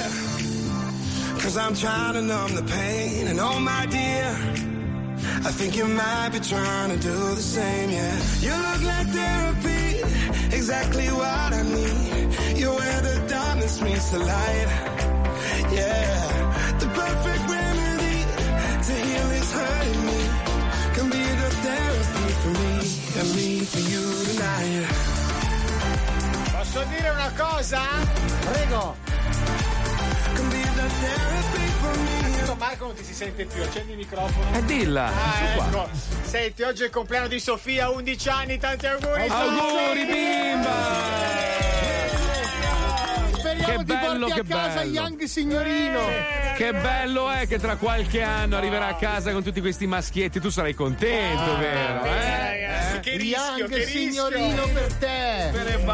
Cause 1.46 1.58
I'm 1.58 1.74
trying 1.76 2.14
to 2.14 2.22
numb 2.22 2.56
the 2.56 2.62
pain. 2.64 3.28
And 3.28 3.38
oh, 3.38 3.60
my 3.60 3.86
dear, 3.86 4.26
I 5.46 5.50
think 5.54 5.76
you 5.76 5.86
might 5.86 6.30
be 6.32 6.40
trying 6.40 6.90
to 6.90 6.96
do 6.96 7.16
the 7.36 7.46
same, 7.56 7.90
yeah. 7.90 8.16
You 8.40 8.54
look 8.66 8.82
like 8.82 9.06
therapy, 9.14 10.56
exactly 10.56 11.06
what 11.06 11.52
I 11.54 11.62
need. 11.62 12.58
You're 12.58 12.74
where 12.74 13.00
the 13.00 13.28
darkness 13.28 13.80
meets 13.80 14.10
the 14.10 14.18
light, 14.18 14.68
yeah. 15.70 16.78
The 16.80 16.88
perfect 16.88 17.42
remedy 17.54 18.18
to 18.86 18.94
heal 19.06 19.30
is 19.38 19.52
hurting 19.52 20.02
me. 20.10 20.20
Can 20.96 21.06
be 21.14 21.24
the 21.42 21.50
therapy 21.62 22.26
for 22.42 22.52
me 22.58 22.74
and 23.20 23.28
me 23.38 23.48
for 23.70 23.82
you 23.92 24.04
tonight. 24.34 24.86
Posso 26.50 26.84
dire 26.90 27.10
una 27.12 27.30
cosa? 27.38 27.82
Prego. 28.50 29.05
Marco 32.58 32.86
non 32.86 32.94
ti 32.94 33.04
si 33.04 33.14
sente 33.14 33.44
più, 33.44 33.62
accendi 33.62 33.92
il 33.92 33.98
microfono. 33.98 34.56
Eh, 34.56 34.64
dilla. 34.64 35.06
Ah, 35.06 35.42
ecco. 35.44 35.88
Senti, 36.22 36.62
oggi 36.62 36.82
è 36.82 36.86
il 36.86 36.90
compleanno 36.90 37.28
di 37.28 37.38
Sofia, 37.38 37.90
11 37.90 38.28
anni, 38.28 38.58
tanti 38.58 38.86
auguri. 38.86 39.26
Auguri, 39.28 40.06
Speriamo 43.38 43.78
Che 43.78 43.84
bello, 43.84 44.26
che 44.26 44.42
casa 44.46 44.80
bello. 44.80 44.92
Young 44.92 45.22
signorino. 45.24 46.00
Che 46.56 46.72
bello 46.72 47.30
è 47.30 47.46
che 47.46 47.58
tra 47.58 47.76
qualche 47.76 48.22
anno 48.22 48.56
arriverà 48.56 48.86
a 48.86 48.94
casa 48.96 49.32
con 49.32 49.42
tutti 49.42 49.60
questi 49.60 49.86
maschietti. 49.86 50.40
Tu 50.40 50.48
sarai 50.48 50.74
contento, 50.74 51.56
vero? 51.58 52.04
Eh? 52.04 52.55
Che 53.00 53.16
rischio, 53.16 53.66
che 53.68 53.82
signorino 53.86 54.68
per 54.72 54.92
te. 54.94 55.50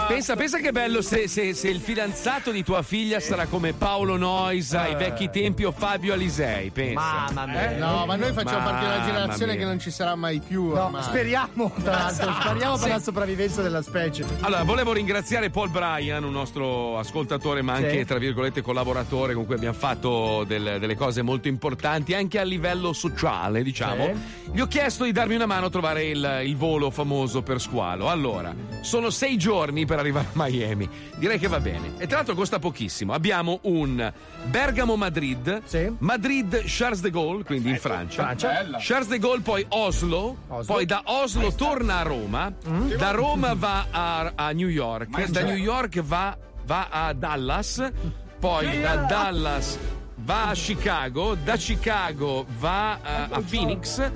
Pensa, 0.09 0.37
pensa 0.37 0.59
che 0.59 0.73
bello 0.73 1.03
se, 1.03 1.29
se- 1.29 1.53
se 1.55 1.69
il 1.69 1.81
fidanzato 1.81 2.51
di 2.51 2.63
tua 2.63 2.83
figlia 2.83 3.21
sarà 3.21 3.47
come 3.47 3.73
Paolo 3.73 4.17
Noisa 4.17 4.83
ai 4.83 4.95
vecchi 4.95 5.29
tempi 5.31 5.65
o 5.65 5.73
Fabio 5.73 6.13
Alisei. 6.15 6.71
Pensa. 6.71 7.01
Mamma 7.01 7.47
mia. 7.47 7.71
Eh? 7.73 7.77
No, 7.77 8.07
ma 8.07 8.17
noi 8.17 8.33
facciamo 8.33 8.65
parte 8.65 8.79
di 8.81 8.85
una 8.87 8.95
Mamma 8.99 9.07
generazione 9.07 9.57
che 9.57 9.65
non 9.65 9.79
ci 9.79 9.91
sarà 9.91 10.15
mai 10.15 10.41
più. 10.41 10.69
No, 10.73 10.85
ormai. 10.85 11.03
speriamo, 11.03 11.73
tra 11.83 11.93
l'altro, 11.93 12.33
speriamo 12.41 12.73
per 12.77 12.83
Sì. 12.85 12.89
la 12.89 13.01
sopravvivenza 13.01 13.63
della 13.63 13.83
specie. 13.83 14.25
Allora, 14.41 14.63
volevo 14.63 14.93
ringraziare 14.93 15.51
Paul 15.51 15.71
Bryan, 15.71 16.25
un 16.25 16.33
nostro 16.33 16.99
ascoltatore, 16.99 17.63
ma 17.63 17.75
anche, 17.75 17.99
Sì. 17.99 18.05
tra 18.05 18.19
virgolette, 18.19 18.63
collaboratore 18.63 19.35
con 19.35 19.45
cui 19.47 19.55
abbiamo 19.55 19.77
fatto 19.77 20.45
del- 20.47 20.77
delle 20.81 20.95
cose 20.97 21.23
molto 21.23 21.49
importanti, 21.49 22.15
anche 22.15 22.39
a 22.39 22.43
livello 22.45 22.93
sociale, 22.93 23.63
diciamo. 23.63 24.11
Gli 24.53 24.61
ho 24.61 24.67
chiesto 24.67 25.05
di 25.05 25.13
darmi 25.13 25.35
una 25.35 25.47
mano 25.47 25.67
a 25.67 25.71
trovare 25.71 26.05
il, 26.05 26.41
il 26.45 26.57
volo 26.57 26.91
famoso 26.93 27.43
per 27.43 27.61
squalo. 27.61 28.09
Allora, 28.09 28.55
sono 28.83 29.11
sei 29.11 29.37
giorni 29.37 29.85
per 29.87 29.99
arrivare 29.99 30.29
a 30.29 30.31
Miami. 30.35 30.89
Direi 31.17 31.39
che 31.39 31.49
va 31.49 31.59
bene. 31.59 31.95
E 31.99 32.07
tra 32.07 32.17
l'altro 32.17 32.35
costa 32.35 32.59
pochissimo. 32.59 33.13
Abbiamo 33.13 33.59
un 33.63 34.13
Bergamo-Madrid, 34.45 35.63
Madrid-Charles 35.99 37.01
de 37.01 37.11
Gaulle, 37.11 37.45
quindi 37.45 37.71
in 37.71 37.79
Francia. 37.79 38.23
Francia. 38.23 38.77
Charles 38.79 39.09
de 39.09 39.19
Gaulle, 39.19 39.41
poi 39.41 39.65
Oslo, 39.69 40.37
poi 40.67 40.85
da 40.85 41.03
Oslo 41.07 41.53
torna 41.55 41.99
a 41.99 42.03
Roma, 42.03 42.53
da 42.97 43.11
Roma 43.11 43.55
va 43.55 43.87
a, 43.91 44.33
a 44.35 44.51
New 44.53 44.69
York, 44.69 45.09
Mangia. 45.09 45.41
da 45.41 45.43
New 45.43 45.57
York 45.57 46.01
va, 46.03 46.37
va 46.67 46.89
a 46.91 47.13
Dallas, 47.13 47.91
poi 48.39 48.81
da 48.81 48.97
Dallas 48.97 49.79
va 50.25 50.49
a 50.49 50.55
Chicago, 50.55 51.35
da 51.35 51.57
Chicago 51.57 52.47
va 52.59 52.99
eh, 53.03 53.35
a 53.35 53.41
Phoenix. 53.41 54.11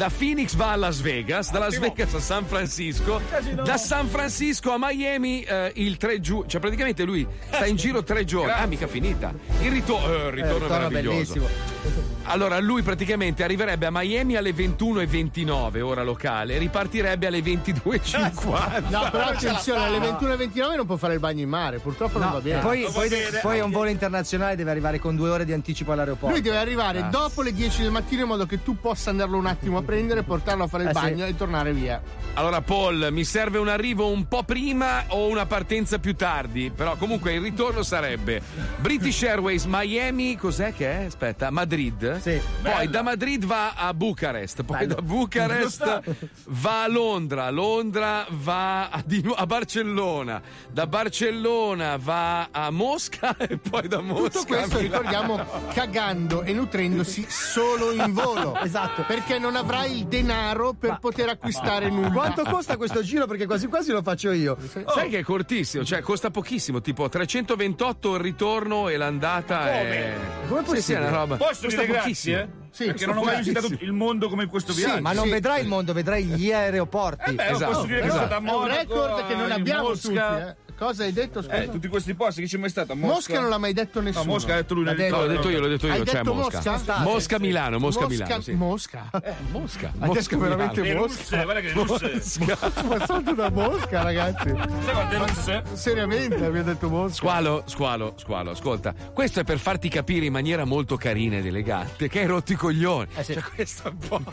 Da 0.00 0.08
Phoenix 0.08 0.54
va 0.54 0.72
a 0.72 0.76
Las 0.76 1.02
Vegas, 1.02 1.50
da 1.50 1.58
Las 1.58 1.78
Vegas 1.78 2.14
a 2.14 2.20
San 2.20 2.46
Francisco, 2.46 3.20
da 3.62 3.76
San 3.76 4.08
Francisco 4.08 4.72
a 4.72 4.78
Miami 4.78 5.42
eh, 5.42 5.72
il 5.74 5.98
3 5.98 6.20
giugno, 6.20 6.46
cioè 6.46 6.58
praticamente 6.58 7.04
lui 7.04 7.26
sta 7.50 7.66
in 7.66 7.76
giro 7.76 8.02
tre 8.02 8.24
giorni. 8.24 8.50
Ah, 8.50 8.64
mica 8.64 8.86
finita. 8.86 9.34
Il, 9.60 9.70
rito- 9.70 9.98
eh, 9.98 10.30
ritorno 10.30 10.30
è 10.30 10.32
ritorno 10.32 10.68
meraviglioso. 10.68 11.34
bellissimo. 11.34 12.19
Allora, 12.30 12.60
lui 12.60 12.82
praticamente 12.82 13.42
arriverebbe 13.42 13.86
a 13.86 13.90
Miami 13.90 14.36
alle 14.36 14.52
21.29 14.52 15.80
ora 15.80 16.02
locale 16.02 16.54
e 16.54 16.58
ripartirebbe 16.58 17.26
alle 17.26 17.40
22.50. 17.40 18.88
No, 18.90 19.08
però 19.10 19.24
attenzione, 19.24 19.84
alle 19.84 19.98
21.29 19.98 20.76
non 20.76 20.86
può 20.86 20.96
fare 20.96 21.14
il 21.14 21.20
bagno 21.20 21.42
in 21.42 21.48
mare, 21.48 21.78
purtroppo 21.78 22.18
non 22.18 22.28
No, 22.28 22.34
va 22.34 22.40
bene. 22.40 22.60
poi, 22.60 22.86
poi, 22.92 23.08
de- 23.08 23.38
poi 23.42 23.58
è 23.58 23.62
un 23.62 23.70
volo 23.70 23.88
internazionale, 23.88 24.56
deve 24.56 24.70
arrivare 24.70 24.98
con 24.98 25.16
due 25.16 25.28
ore 25.30 25.44
di 25.44 25.52
anticipo 25.52 25.92
all'aeroporto. 25.92 26.34
Lui 26.34 26.40
deve 26.42 26.56
arrivare 26.58 27.00
Ah. 27.00 27.08
dopo 27.08 27.42
le 27.42 27.52
10 27.52 27.82
del 27.82 27.90
mattino 27.90 28.22
in 28.22 28.28
modo 28.28 28.46
che 28.46 28.62
tu 28.62 28.78
possa 28.80 29.10
andarlo 29.10 29.36
un 29.36 29.46
attimo 29.46 29.78
a 29.78 29.82
prendere, 29.82 30.22
portarlo 30.22 30.64
a 30.64 30.66
fare 30.66 30.84
il 30.84 30.88
Eh, 30.90 30.94
sì. 30.94 31.00
bagno 31.00 31.24
e 31.26 31.36
tornare 31.36 31.72
via. 31.72 32.00
Allora, 32.34 32.60
Paul, 32.60 33.08
mi 33.10 33.24
serve 33.24 33.58
un 33.58 33.68
arrivo 33.68 34.08
un 34.08 34.26
po' 34.28 34.42
prima 34.44 35.04
o 35.08 35.26
una 35.28 35.46
partenza 35.46 35.98
più 35.98 36.14
tardi. 36.14 36.70
Però, 36.74 36.96
comunque, 36.96 37.32
il 37.34 37.40
ritorno 37.40 37.82
sarebbe 37.82 38.40
British 38.78 39.22
Airways 39.24 39.64
Miami. 39.64 40.36
Cos'è 40.36 40.72
che 40.74 40.90
è? 41.00 41.04
Aspetta, 41.06 41.50
Madrid. 41.50 42.19
Sì. 42.20 42.40
Poi 42.62 42.88
da 42.88 43.02
Madrid 43.02 43.44
va 43.44 43.72
a 43.74 43.92
Bucarest. 43.94 44.62
Poi 44.64 44.78
Bello. 44.78 44.94
da 44.94 45.02
Bucarest 45.02 46.02
va 46.48 46.82
a 46.82 46.88
Londra. 46.88 47.50
Londra 47.50 48.26
va 48.30 48.88
a, 48.88 49.02
di 49.04 49.22
nu- 49.22 49.34
a 49.36 49.46
Barcellona. 49.46 50.40
Da 50.70 50.86
Barcellona 50.86 51.96
va 51.98 52.48
a 52.50 52.70
Mosca. 52.70 53.36
E 53.50 53.56
poi 53.58 53.88
da 53.88 54.00
Mosca. 54.00 54.28
Tutto 54.28 54.44
questo, 54.46 54.78
ricordiamo, 54.78 55.44
cagando 55.72 56.42
e 56.42 56.52
nutrendosi 56.52 57.26
solo 57.28 57.92
in 57.92 58.12
volo. 58.12 58.58
Esatto. 58.70 59.02
Perché 59.06 59.38
non 59.38 59.56
avrai 59.56 59.98
il 59.98 60.06
denaro 60.06 60.72
per 60.74 60.98
poter 61.00 61.28
acquistare 61.30 61.88
nulla. 61.90 62.10
Quanto 62.10 62.44
costa 62.44 62.76
questo 62.76 63.02
giro? 63.02 63.26
Perché 63.26 63.46
quasi 63.46 63.66
quasi 63.66 63.90
lo 63.90 64.02
faccio 64.02 64.30
io. 64.30 64.56
Sai 64.86 65.08
che 65.08 65.18
è 65.18 65.22
cortissimo, 65.22 65.84
cioè 65.84 66.00
costa 66.02 66.30
pochissimo, 66.30 66.80
tipo 66.80 67.08
328 67.08 68.14
il 68.14 68.20
ritorno 68.20 68.88
e 68.88 68.96
l'andata 68.96 69.72
è. 69.72 70.14
Come 70.48 70.62
Sì, 70.76 70.82
sì, 70.82 70.92
è 70.92 70.98
una 70.98 71.10
roba. 71.10 71.36
Posso 71.36 71.66
dire 71.66 71.86
pochissimo. 72.02 72.58
Sì, 72.70 72.84
perché 72.86 73.06
non 73.06 73.16
ho 73.18 73.22
mai 73.24 73.36
visitato 73.38 73.66
il 73.80 73.92
mondo 73.92 74.28
come 74.28 74.44
in 74.44 74.48
questo 74.48 74.72
viaggio. 74.72 75.00
Ma 75.02 75.12
non 75.12 75.24
Sì, 75.24 75.30
vedrai 75.30 75.56
sì. 75.56 75.62
il 75.62 75.68
mondo, 75.68 75.92
vedrai 75.92 76.24
gli 76.24 76.52
aeroporti. 76.52 77.30
Eh 77.30 77.34
beh, 77.34 77.48
Esatto. 77.50 77.72
posso 77.72 77.86
dire 77.86 78.00
che 78.00 78.06
Però 78.06 78.14
sono 78.14 78.26
stato 78.26 78.34
a 78.34 78.36
è 78.36 78.40
un 78.54 78.60
Monaco, 78.60 78.76
record 79.04 79.26
che 79.26 79.34
non 79.34 79.50
abbiamo 79.50 79.88
Mosca. 79.88 80.08
tutti. 80.08 80.16
eh. 80.18 80.56
Cosa 80.80 81.04
hai 81.04 81.12
detto? 81.12 81.42
Scusa? 81.42 81.56
Eh, 81.56 81.68
tutti 81.70 81.88
questi 81.88 82.14
posti 82.14 82.40
che 82.40 82.48
ci 82.48 82.56
è 82.56 82.58
mai 82.58 82.70
stato 82.70 82.96
Mosca? 82.96 83.12
Mosca 83.12 83.40
non 83.40 83.50
l'ha 83.50 83.58
mai 83.58 83.74
detto 83.74 84.00
nessuno. 84.00 84.24
No, 84.24 84.30
Mosca 84.32 84.54
ha 84.54 84.56
detto 84.56 84.72
lui 84.72 84.84
nel 84.84 84.96
L'ha 84.96 85.02
detto. 85.02 85.16
No, 85.16 85.22
l'ho 85.22 85.28
detto 85.28 85.48
io, 85.50 85.60
l'ho 85.60 85.66
detto 85.68 85.86
io, 85.86 85.92
Hai 85.92 86.04
cioè 86.06 86.14
detto 86.14 86.32
Mosca. 86.34 86.62
Mosca? 86.70 86.98
Mosca 87.00 87.38
Milano, 87.38 87.78
Mosca, 87.78 88.00
Mosca, 88.06 88.24
Milano, 88.24 88.40
sì. 88.40 88.52
Mosca. 88.52 89.10
Mosca. 89.50 89.92
Hai 89.98 90.10
detto 90.10 90.38
veramente 90.38 90.80
Le 90.80 90.94
Mosca. 90.94 91.16
russe, 91.18 91.42
guarda 91.44 91.60
che 91.60 91.72
russe. 91.72 92.12
Mosca. 92.38 92.82
Ma 92.86 93.06
salto 93.06 93.34
da 93.34 93.50
Mosca, 93.50 94.02
ragazzi. 94.02 94.48
Sai 94.84 94.92
quante 94.94 95.16
russe? 95.18 95.62
Seriamente, 95.74 96.34
abbiamo 96.46 96.62
detto 96.62 96.88
Mosca. 96.88 97.14
Squalo, 97.14 97.62
squalo, 97.66 98.14
squalo, 98.16 98.50
ascolta, 98.52 98.94
questo 99.12 99.40
è 99.40 99.44
per 99.44 99.58
farti 99.58 99.90
capire 99.90 100.24
in 100.24 100.32
maniera 100.32 100.64
molto 100.64 100.96
carina 100.96 101.36
ed 101.36 101.44
elegante 101.44 102.08
che 102.08 102.20
hai 102.20 102.26
rotto 102.26 102.52
i 102.52 102.56
coglioni. 102.56 103.08
Cioè, 103.22 103.38
questo 103.54 103.88
è 103.88 103.90
un 103.90 103.98
po'. 103.98 104.22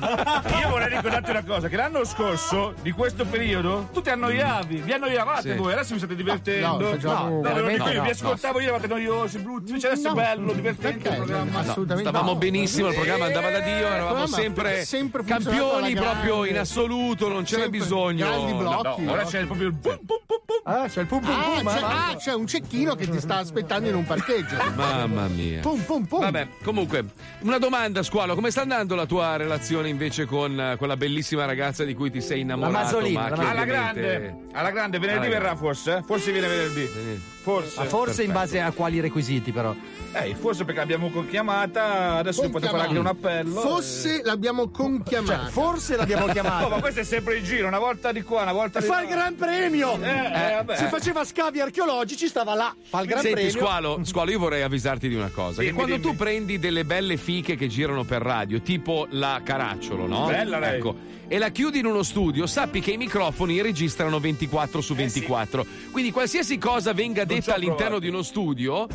Io 0.62 0.70
vorrei 0.70 0.88
ricordarti 0.96 1.30
una 1.30 1.44
cosa, 1.44 1.68
che 1.68 1.76
l'anno 1.76 2.06
scorso, 2.06 2.74
di 2.82 2.92
questo 2.92 3.26
periodo, 3.26 3.90
tu 3.92 4.02
ti 4.02 4.12
annoiavi, 4.12 4.78
vi 4.78 4.94
annoiavate 4.94 5.52
Sì. 5.52 5.58
voi, 5.58 5.74
adesso 5.74 5.92
vi 5.92 6.00
state 6.00 6.16
divertendo. 6.16 6.36
No, 6.60 6.80
facciamo- 6.80 7.30
No, 7.30 7.42
ve 7.42 7.50
lo 7.54 7.62
no, 7.62 7.78
no, 7.78 7.86
vi 7.90 7.96
no. 7.96 8.04
ascoltavo 8.04 8.60
io, 8.60 8.68
eravate 8.68 8.88
noiosi, 8.88 9.40
brutti, 9.40 9.68
invece 9.70 9.88
adesso 9.88 10.10
è 10.12 10.14
bello, 10.14 10.54
divertente 10.54 10.98
Perché? 11.10 11.10
il 11.10 11.24
programma. 11.24 11.60
Assolutamente 11.60 12.10
Stavamo 12.10 12.32
no. 12.32 12.38
benissimo, 12.38 12.88
il 12.90 12.96
programma 12.96 13.26
andava 13.26 13.50
da 13.50 13.60
Dio, 13.60 13.88
eravamo 13.88 14.28
sempre, 14.28 14.86
sempre 14.86 15.24
campioni 15.24 15.94
proprio 15.96 16.46
in 16.46 16.58
assoluto, 16.58 17.28
non 17.28 17.44
c'era 17.44 17.62
Sempre 17.64 17.80
bisogno. 17.80 18.26
grandi 18.28 18.54
blocchi. 18.54 19.02
No, 19.04 19.12
ora 19.12 19.24
c'è 19.24 19.46
proprio 19.46 19.68
il 19.68 19.74
pum 19.76 19.98
pum 20.06 20.18
pum 20.26 20.38
pum. 20.46 20.56
Ah, 20.64 20.88
c'è 20.88 21.02
il 21.02 21.08
pum 21.08 21.20
pum 21.22 21.30
Ah, 21.32 21.60
pum. 21.62 21.68
c'è, 21.72 21.78
eh. 21.80 21.84
ah, 21.84 22.16
c'è 22.18 22.34
un 22.34 22.48
cecchino 22.48 22.96
che 22.96 23.08
ti 23.08 23.20
sta 23.20 23.38
aspettando 23.38 23.88
in 23.90 23.96
un 23.96 24.06
parcheggio. 24.06 24.56
Mamma 24.76 25.28
mia. 25.28 25.62
Pum 25.62 25.80
pum 25.82 26.06
pum. 26.06 26.20
Vabbè, 26.22 26.48
comunque, 26.64 27.06
una 27.42 27.58
domanda, 27.58 28.04
Squalo, 28.04 28.36
come 28.36 28.52
sta 28.52 28.62
andando 28.62 28.96
la 28.96 29.06
tua 29.06 29.36
relazione 29.38 29.90
invece 29.90 30.26
con 30.26 30.60
eh, 30.60 30.76
quella 30.78 30.98
bellissima 30.98 31.46
ragazza 31.46 31.84
di 31.84 31.94
cui 31.94 32.12
ti 32.12 32.22
sei 32.22 32.42
innamorato? 32.42 32.74
La 32.74 32.84
Masolina, 32.84 33.26
Alla 33.26 33.34
ovviamente- 33.34 33.66
grande, 33.66 34.38
alla 34.54 34.72
grande, 34.72 35.00
venerdì 35.00 35.20
Alla 35.26 35.30
verrà 35.30 35.44
grande. 35.54 35.60
forse? 35.60 36.04
Eh? 36.30 36.32
Forse 36.32 36.32
viene 36.32 36.48
venerdì. 36.48 37.22
Forse. 37.42 37.80
Ma 37.80 37.86
forse 37.86 38.24
in 38.24 38.32
base 38.34 38.60
a 38.60 38.72
quali 38.72 39.00
requisiti, 39.00 39.52
però. 39.52 39.74
Eh, 40.14 40.36
forse 40.36 40.66
perché 40.66 40.80
l'abbiamo 40.80 41.10
chiamata, 41.30 42.16
adesso 42.16 42.44
io 42.44 42.50
potrei 42.50 42.72
fare 42.72 42.84
anche 42.84 42.98
un 42.98 43.06
appello. 43.06 43.62
Fosse 43.62 44.22
l'abbiamo 44.24 44.70
conchiamata. 44.70 45.44
Cioè, 45.44 45.52
forse 45.52 45.96
l'abbiamo 45.96 46.16
Oh, 46.28 46.28
ma 46.28 46.34
chiamata. 46.34 46.80
questo 46.80 47.00
è 47.02 47.04
sempre 47.04 47.38
il 47.38 47.44
giro, 47.44 47.68
una 47.68 47.80
volta 47.80 48.12
di 48.12 48.22
qua, 48.24 48.42
una 48.42 48.52
volta 48.52 48.80
di 48.80 48.86
Fa 48.86 48.96
là. 48.96 49.02
il 49.04 49.08
Gran 49.08 49.36
Premio! 49.36 49.98
Eh, 50.02 50.08
eh, 50.10 50.54
vabbè. 50.56 50.76
Se 50.76 50.88
faceva 50.88 51.24
scavi 51.24 51.62
archeologici, 51.62 52.28
stava 52.28 52.54
là. 52.54 52.76
Fa 52.82 53.02
il 53.02 53.08
Gran 53.08 53.22
Senti, 53.22 53.36
Premio. 53.42 53.60
Squalo, 53.60 54.00
Squalo, 54.04 54.32
io 54.32 54.40
vorrei 54.40 54.62
avvisarti 54.64 55.08
di 55.08 55.16
una 55.16 55.30
cosa: 55.34 55.60
che 55.62 55.68
Dimmi, 55.68 55.76
quando 55.78 55.96
dimmi. 55.96 56.08
tu 56.10 56.16
prendi 56.16 56.60
delle 56.60 56.84
belle 56.84 57.16
fiche 57.16 57.56
che 57.56 57.68
girano 57.68 58.04
per 58.04 58.22
radio, 58.22 58.62
tipo 58.62 59.08
la 59.12 59.40
Caracciolo, 59.44 60.06
no? 60.08 60.26
Bella 60.26 60.60
lei. 60.60 60.76
Ecco. 60.76 61.16
E 61.30 61.38
la 61.40 61.50
chiudi 61.50 61.80
in 61.80 61.86
uno 61.86 62.04
studio, 62.04 62.48
sappi 62.48 62.80
che 62.80 62.92
i 62.92 62.98
microfoni 62.98 63.60
registrano 63.62 64.18
24 64.18 64.80
su 64.80 64.96
24. 64.96 65.66
Quindi 65.92 66.07
qualsiasi 66.12 66.58
cosa 66.58 66.94
venga 66.94 67.24
detta 67.26 67.54
all'interno 67.56 67.98
provato. 67.98 68.00
di 68.00 68.08
uno 68.10 68.22
studio, 68.22 68.88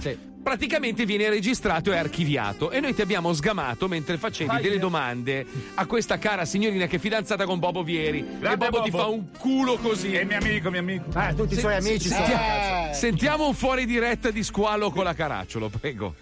praticamente 0.43 1.05
viene 1.07 1.29
registrato 1.29 1.93
e 1.93 1.97
archiviato. 1.97 2.71
E 2.71 2.81
noi 2.81 2.95
ti 2.95 3.03
abbiamo 3.03 3.33
sgamato 3.33 3.89
mentre 3.89 4.19
facevi 4.19 4.61
delle 4.61 4.79
domande 4.79 5.47
a 5.75 5.87
questa 5.87 6.19
cara 6.19 6.45
signorina 6.45 6.87
che 6.87 6.97
è 6.97 6.99
fidanzata 6.99 7.45
con 7.45 7.59
Bobo 7.59 7.83
Vieri. 7.83 8.19
e 8.19 8.39
Grande 8.39 8.69
Bobo, 8.69 8.83
ti 8.83 8.91
Bobo. 8.91 9.03
fa 9.03 9.09
un 9.09 9.31
culo 9.39 9.77
così. 9.77 10.15
È 10.15 10.25
mio 10.25 10.39
amico, 10.39 10.71
mio 10.71 10.81
amico. 10.81 11.05
Ah, 11.13 11.33
tutti 11.33 11.55
i 11.55 11.59
suoi 11.59 11.77
amici 11.77 12.09
sono. 12.09 12.27
Sentiamo 12.93 13.47
un 13.47 13.55
fuori 13.55 13.87
diretta 13.87 14.31
di 14.31 14.43
squalo 14.43 14.91
con 14.91 15.05
la 15.05 15.15
caracciolo, 15.15 15.69
prego. 15.69 16.15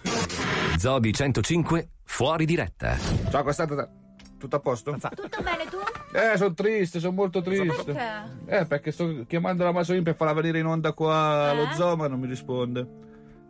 Zobi 0.77 1.13
105, 1.13 1.89
fuori 2.05 2.45
diretta. 2.45 2.97
Ciao, 3.29 3.43
Costante. 3.43 4.00
Tutto 4.41 4.55
a 4.55 4.59
posto? 4.59 4.91
Tutto 4.93 5.41
bene 5.43 5.65
tu? 5.69 5.77
Eh, 6.17 6.35
sono 6.35 6.53
triste, 6.55 6.99
sono 6.99 7.13
molto 7.13 7.43
triste. 7.43 7.83
Perché? 7.93 8.23
Eh, 8.47 8.65
perché 8.65 8.91
sto 8.91 9.23
chiamando 9.27 9.63
la 9.63 9.71
Masolin 9.71 10.01
per 10.01 10.15
farla 10.15 10.33
venire 10.33 10.57
in 10.57 10.65
onda 10.65 10.93
qua 10.93 11.51
allo 11.51 11.69
Eh? 11.69 11.73
zoo, 11.75 11.95
ma 11.95 12.07
non 12.07 12.19
mi 12.19 12.25
risponde. 12.25 12.87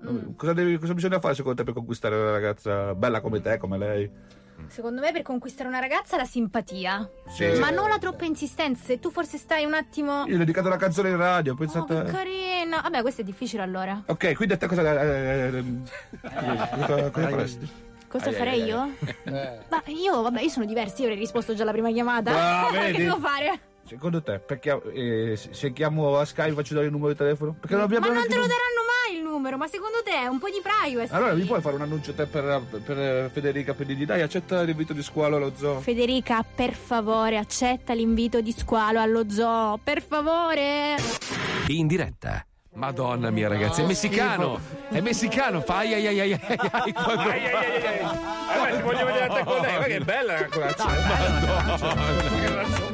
Mm. 0.06 0.34
Cosa, 0.36 0.52
devi- 0.52 0.78
cosa 0.78 0.94
bisogna 0.94 1.22
fare 1.22 1.34
secondo 1.34 1.58
te 1.60 1.64
per 1.64 1.74
conquistare 1.74 2.16
una 2.18 2.32
ragazza 2.32 2.94
bella 2.94 3.22
come 3.22 3.40
te, 3.40 3.58
come 3.58 3.78
lei? 3.78 4.12
Secondo 4.68 5.00
me 5.00 5.12
per 5.14 5.22
conquistare 5.22 5.70
una 5.70 5.80
ragazza 5.80 6.18
la 6.18 6.26
simpatia. 6.26 7.10
Sì. 7.30 7.46
Ma 7.58 7.70
non 7.70 7.88
la 7.88 7.98
troppa 7.98 8.26
insistenza. 8.26 8.84
Se 8.84 9.00
tu 9.00 9.12
forse 9.12 9.38
stai 9.38 9.64
un 9.64 9.74
attimo. 9.74 10.26
Io 10.28 10.36
ho 10.36 10.38
dedicato 10.40 10.68
una 10.68 10.76
canzone 10.76 11.10
in 11.10 11.18
radio, 11.18 11.54
Oh, 11.54 11.56
pensate... 11.56 12.04
che 12.04 12.12
carina. 12.12 12.82
Vabbè, 12.82 13.02
questo 13.02 13.22
è 13.22 13.24
difficile 13.24 13.64
allora. 13.64 14.04
ok, 14.06 14.34
quindi 14.36 14.56
a 14.56 14.58
te 14.58 14.68
cosa... 14.68 15.02
eh, 15.02 15.48
eh, 15.58 15.64
cosa, 16.86 17.10
cosa 17.12 17.30
faresti? 17.30 17.70
Cosa 18.12 18.28
Ai, 18.28 18.36
farei 18.36 18.62
ai, 18.64 18.68
io? 18.68 18.96
Eh. 19.24 19.60
Ma 19.70 19.82
io, 19.86 20.22
vabbè, 20.22 20.42
io 20.42 20.50
sono 20.50 20.66
diversa, 20.66 20.98
io 20.98 21.04
avrei 21.04 21.18
risposto 21.18 21.54
già 21.54 21.62
alla 21.62 21.72
prima 21.72 21.90
chiamata. 21.92 22.68
Ah, 22.68 22.70
che 22.92 22.98
devo 22.98 23.18
fare? 23.20 23.60
Secondo 23.86 24.22
te, 24.22 24.40
perché 24.40 24.82
eh, 24.94 25.38
se 25.38 25.72
chiamo 25.72 26.18
a 26.18 26.26
Sky 26.26 26.52
faccio 26.52 26.74
dare 26.74 26.88
il 26.88 26.92
numero 26.92 27.12
di 27.12 27.18
telefono? 27.18 27.56
Perché 27.58 27.74
non 27.74 27.86
abbiamo 27.86 28.08
Ma 28.08 28.14
non 28.14 28.24
te 28.24 28.36
lo 28.36 28.42
daranno 28.42 28.84
mai 28.86 29.18
il 29.18 29.24
numero, 29.24 29.56
ma 29.56 29.68
secondo 29.68 30.04
te 30.04 30.12
è 30.12 30.28
un 30.28 30.40
po' 30.40 30.48
di 30.48 30.62
privacy? 30.62 31.14
Allora 31.14 31.34
mi 31.34 31.46
puoi 31.46 31.62
fare 31.62 31.76
un 31.76 31.82
annuncio 31.84 32.14
te 32.14 32.26
per, 32.26 32.64
per 32.84 33.30
Federica 33.32 33.74
per 33.74 33.86
dirgli 33.86 34.06
dai 34.06 34.22
accetta 34.22 34.62
l'invito 34.62 34.92
di 34.92 35.02
squalo 35.02 35.38
allo 35.38 35.54
zoo? 35.56 35.80
Federica, 35.80 36.44
per 36.44 36.74
favore, 36.74 37.38
accetta 37.38 37.94
l'invito 37.94 38.42
di 38.42 38.52
squalo 38.52 39.00
allo 39.00 39.30
zoo. 39.30 39.80
Per 39.82 40.02
favore. 40.02 40.96
In 41.68 41.88
diretta. 41.88 42.46
Madonna 42.74 43.30
mia 43.32 43.50
ragazzi, 43.50 43.82
è 43.82 43.86
messicano! 43.86 44.60
È 44.90 45.02
messicano, 45.02 45.60
fa 45.60 45.80
ai 45.80 45.94
ai 45.94 46.08
ai 46.08 46.20
ai 46.22 46.32
ai 46.32 46.40
ai 46.72 46.94
quando 46.94 47.30
Ai, 47.30 47.46
ai, 47.46 47.54
ai, 47.54 47.86
ai. 47.86 48.02
Vabbè, 48.02 48.76
ti 48.78 48.82
voglio 48.82 49.06
vedere 49.06 49.28
te 49.28 49.44
con 49.44 49.60
lei, 49.60 49.72
guarda 49.72 49.86
che 49.86 50.00
bella 50.00 50.34
la 50.40 50.48
Allora, 51.92 52.91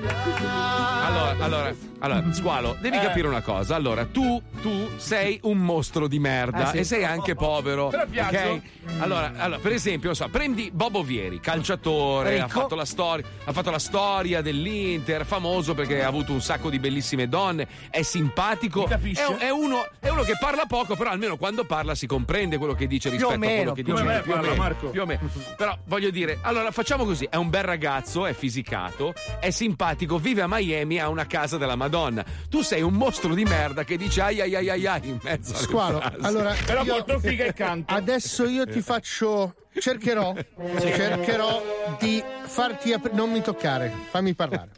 allora, 1.40 1.74
allora, 2.00 2.34
Squalo, 2.34 2.76
devi 2.80 2.98
Eh. 2.98 3.02
capire 3.02 3.28
una 3.28 3.42
cosa. 3.42 3.76
Allora, 3.76 4.06
tu, 4.06 4.42
tu 4.62 4.90
sei 4.98 5.40
un 5.44 5.58
mostro 5.60 6.08
di 6.08 6.20
merda 6.20 6.68
Eh, 6.68 6.72
sì. 6.72 6.78
e 6.78 6.84
sei 6.84 7.04
anche 7.06 7.36
povero. 7.36 7.88
Però 7.90 8.06
piace. 8.08 8.38
ok? 8.48 8.62
Allora, 9.00 9.34
allora, 9.38 9.60
per 9.60 9.72
esempio, 9.74 10.14
so, 10.14 10.28
prendi 10.30 10.72
Bobo 10.74 11.04
Vieri, 11.04 11.40
calciatore, 11.40 12.40
ha 12.40 12.48
fatto, 12.48 12.76
la 12.76 12.86
storia, 12.86 13.26
ha 13.44 13.52
fatto 13.52 13.70
la 13.70 13.80
storia 13.80 14.42
dell'Inter, 14.42 15.26
famoso 15.26 15.74
perché 15.74 16.04
ha 16.04 16.08
avuto 16.08 16.32
un 16.32 16.42
sacco 16.42 16.70
di 16.70 16.80
bellissime 16.80 17.28
donne, 17.28 17.68
è 17.90 18.02
simpatico. 18.02 18.88
È, 18.88 18.98
è 19.38 19.50
uno, 19.50 19.88
è 20.00 20.10
uno 20.10 20.24
che 20.24 20.34
parla 20.40 20.66
poco, 20.66 20.96
però 20.96 21.10
almeno 21.12 21.36
quando 21.38 21.66
parla 21.66 21.96
si 21.96 22.08
comprende 22.08 22.58
quello 22.58 22.74
che 22.74 22.88
dice 22.88 23.10
rispetto 23.10 23.38
meno, 23.38 23.72
a 23.72 23.74
quello 23.74 23.74
che 23.74 23.84
più 23.84 23.94
dice. 23.94 24.04
meno. 24.06 24.22
Più 24.22 24.34
o 24.34 24.38
meno, 24.42 24.56
Marco. 24.56 24.90
più 24.90 25.02
o 25.02 25.06
meno. 25.06 25.20
Però 25.58 25.78
voglio 25.86 26.10
dire, 26.10 26.40
allora 26.42 26.72
facciamo 26.72 27.04
così: 27.06 27.28
è 27.30 27.36
un 27.36 27.50
bel 27.50 27.64
ragazzo, 27.64 28.26
è 28.26 28.34
fisicato, 28.34 29.14
è 29.40 29.50
simpatico, 29.50 30.18
vive 30.18 30.42
a 30.42 30.48
Miami, 30.48 31.00
ha 31.00 31.10
una 31.10 31.26
casa 31.28 31.58
della 31.58 31.76
Madonna. 31.76 32.24
Tu 32.50 32.62
sei 32.62 32.82
un 32.82 32.94
mostro 32.94 33.34
di 33.34 33.44
merda 33.44 33.84
che 33.84 33.98
dice 33.98 34.22
ai 34.22 34.42
ai 34.42 34.56
ai 34.56 34.70
ai 34.70 34.88
ai 34.88 35.08
in 35.08 35.20
mezzo 35.22 35.54
alle 35.54 35.62
Squalo, 35.64 36.02
allora 36.22 36.56
Però 36.66 36.84
io- 36.84 36.94
molto 36.94 37.20
figa 37.20 37.46
il 37.46 37.54
canto. 37.54 37.94
Adesso 37.94 38.46
io 38.48 38.66
ti 38.66 38.82
faccio 38.82 39.54
cercherò 39.80 40.34
cercherò 40.80 41.62
di 42.00 42.24
farti 42.46 42.94
aprire 42.94 43.16
non 43.16 43.30
mi 43.32 43.42
toccare, 43.42 43.92
fammi 44.10 44.34
parlare. 44.34 44.70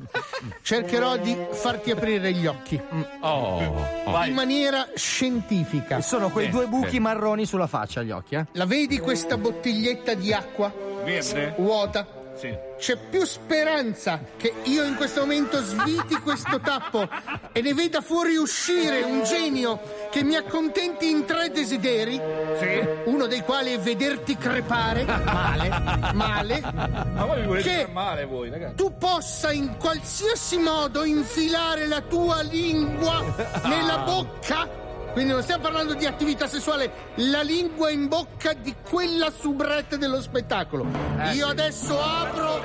Cercherò 0.62 1.18
di 1.18 1.38
farti 1.52 1.92
aprire 1.92 2.32
gli 2.34 2.46
occhi 2.46 2.80
Oh, 3.22 3.88
oh. 4.06 4.26
in 4.26 4.34
maniera 4.34 4.88
scientifica. 4.96 5.98
E 5.98 6.02
sono 6.02 6.30
quei 6.30 6.48
Eh, 6.48 6.50
due 6.50 6.68
buchi 6.68 6.98
eh. 6.98 7.00
marroni 7.00 7.46
sulla 7.46 7.68
faccia, 7.68 8.02
gli 8.04 8.12
occhi, 8.12 8.36
eh? 8.36 8.46
La 8.54 8.66
vedi 8.66 9.00
questa 9.00 9.38
bottiglietta 9.38 10.14
di 10.16 10.34
acqua 10.34 10.72
Verde? 11.04 11.54
vuota? 11.58 12.06
Sì. 12.40 12.56
C'è 12.78 12.96
più 12.96 13.26
speranza 13.26 14.22
che 14.38 14.54
io 14.64 14.86
in 14.86 14.96
questo 14.96 15.20
momento 15.20 15.62
sviti 15.62 16.16
questo 16.22 16.62
tappo 16.62 17.06
e 17.52 17.62
ne 17.62 17.74
veda 17.74 18.00
fuori 18.00 18.38
uscire 18.38 19.02
un 19.02 19.24
genio 19.26 20.08
che 20.10 20.24
mi 20.24 20.36
accontenti 20.38 21.10
in 21.10 21.26
tre 21.26 21.52
desideri. 21.52 22.14
Sì. 22.60 22.88
Uno 23.10 23.26
dei 23.28 23.42
quali 23.42 23.74
è 23.74 23.80
vederti 23.80 24.38
crepare 24.38 25.04
male, 25.04 25.70
male, 26.14 26.62
Ma 26.62 27.26
voi 27.26 27.42
mi 27.42 27.48
volete 27.48 27.70
Che- 27.70 27.88
male 27.92 28.24
voi, 28.24 28.50
ragazzi? 28.50 28.76
tu 28.76 28.96
possa 28.98 29.52
in 29.52 29.76
qualsiasi 29.78 30.58
modo 30.58 31.04
infilare 31.04 31.88
la 31.88 32.00
tua 32.02 32.42
lingua 32.42 33.22
nella 33.66 33.98
bocca. 34.06 34.79
Quindi 35.14 35.34
non 35.34 35.42
stiamo 35.42 35.64
parlando 35.64 35.94
di 35.96 36.06
attività 36.06 36.48
sessuale, 36.48 36.92
la 37.16 37.42
lingua 37.42 37.90
in 37.90 38.08
bocca 38.08 38.54
di 38.54 38.76
quella 38.88 39.32
soubrette 39.32 39.98
dello 39.98 40.22
spettacolo. 40.22 40.86
io 41.34 41.48
adesso 41.48 42.00
apro 42.00 42.62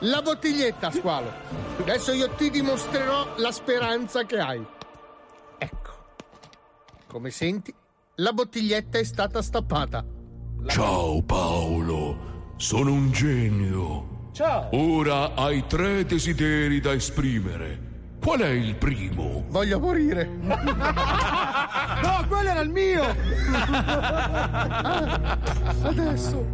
la 0.00 0.22
bottiglietta, 0.22 0.90
squalo. 0.90 1.32
Adesso 1.78 2.12
io 2.12 2.28
ti 2.30 2.50
dimostrerò 2.50 3.34
la 3.36 3.50
speranza 3.50 4.24
che 4.24 4.38
hai. 4.38 4.64
Ecco. 5.58 5.90
Come 7.06 7.30
senti, 7.30 7.74
la 8.16 8.32
bottiglietta 8.32 8.98
è 8.98 9.04
stata 9.04 9.40
stappata. 9.42 10.04
Ciao 10.66 11.22
Paolo, 11.22 12.54
sono 12.56 12.92
un 12.92 13.10
genio. 13.10 14.30
Ciao. 14.32 14.68
Ora 14.72 15.34
hai 15.34 15.66
tre 15.66 16.04
desideri 16.04 16.80
da 16.80 16.92
esprimere. 16.92 17.91
Qual 18.22 18.38
è 18.38 18.50
il 18.50 18.76
primo? 18.76 19.42
Voglio 19.48 19.80
morire. 19.80 20.28
No, 20.42 20.56
quello 22.28 22.50
era 22.50 22.60
il 22.60 22.70
mio! 22.70 23.02
Adesso. 25.82 26.46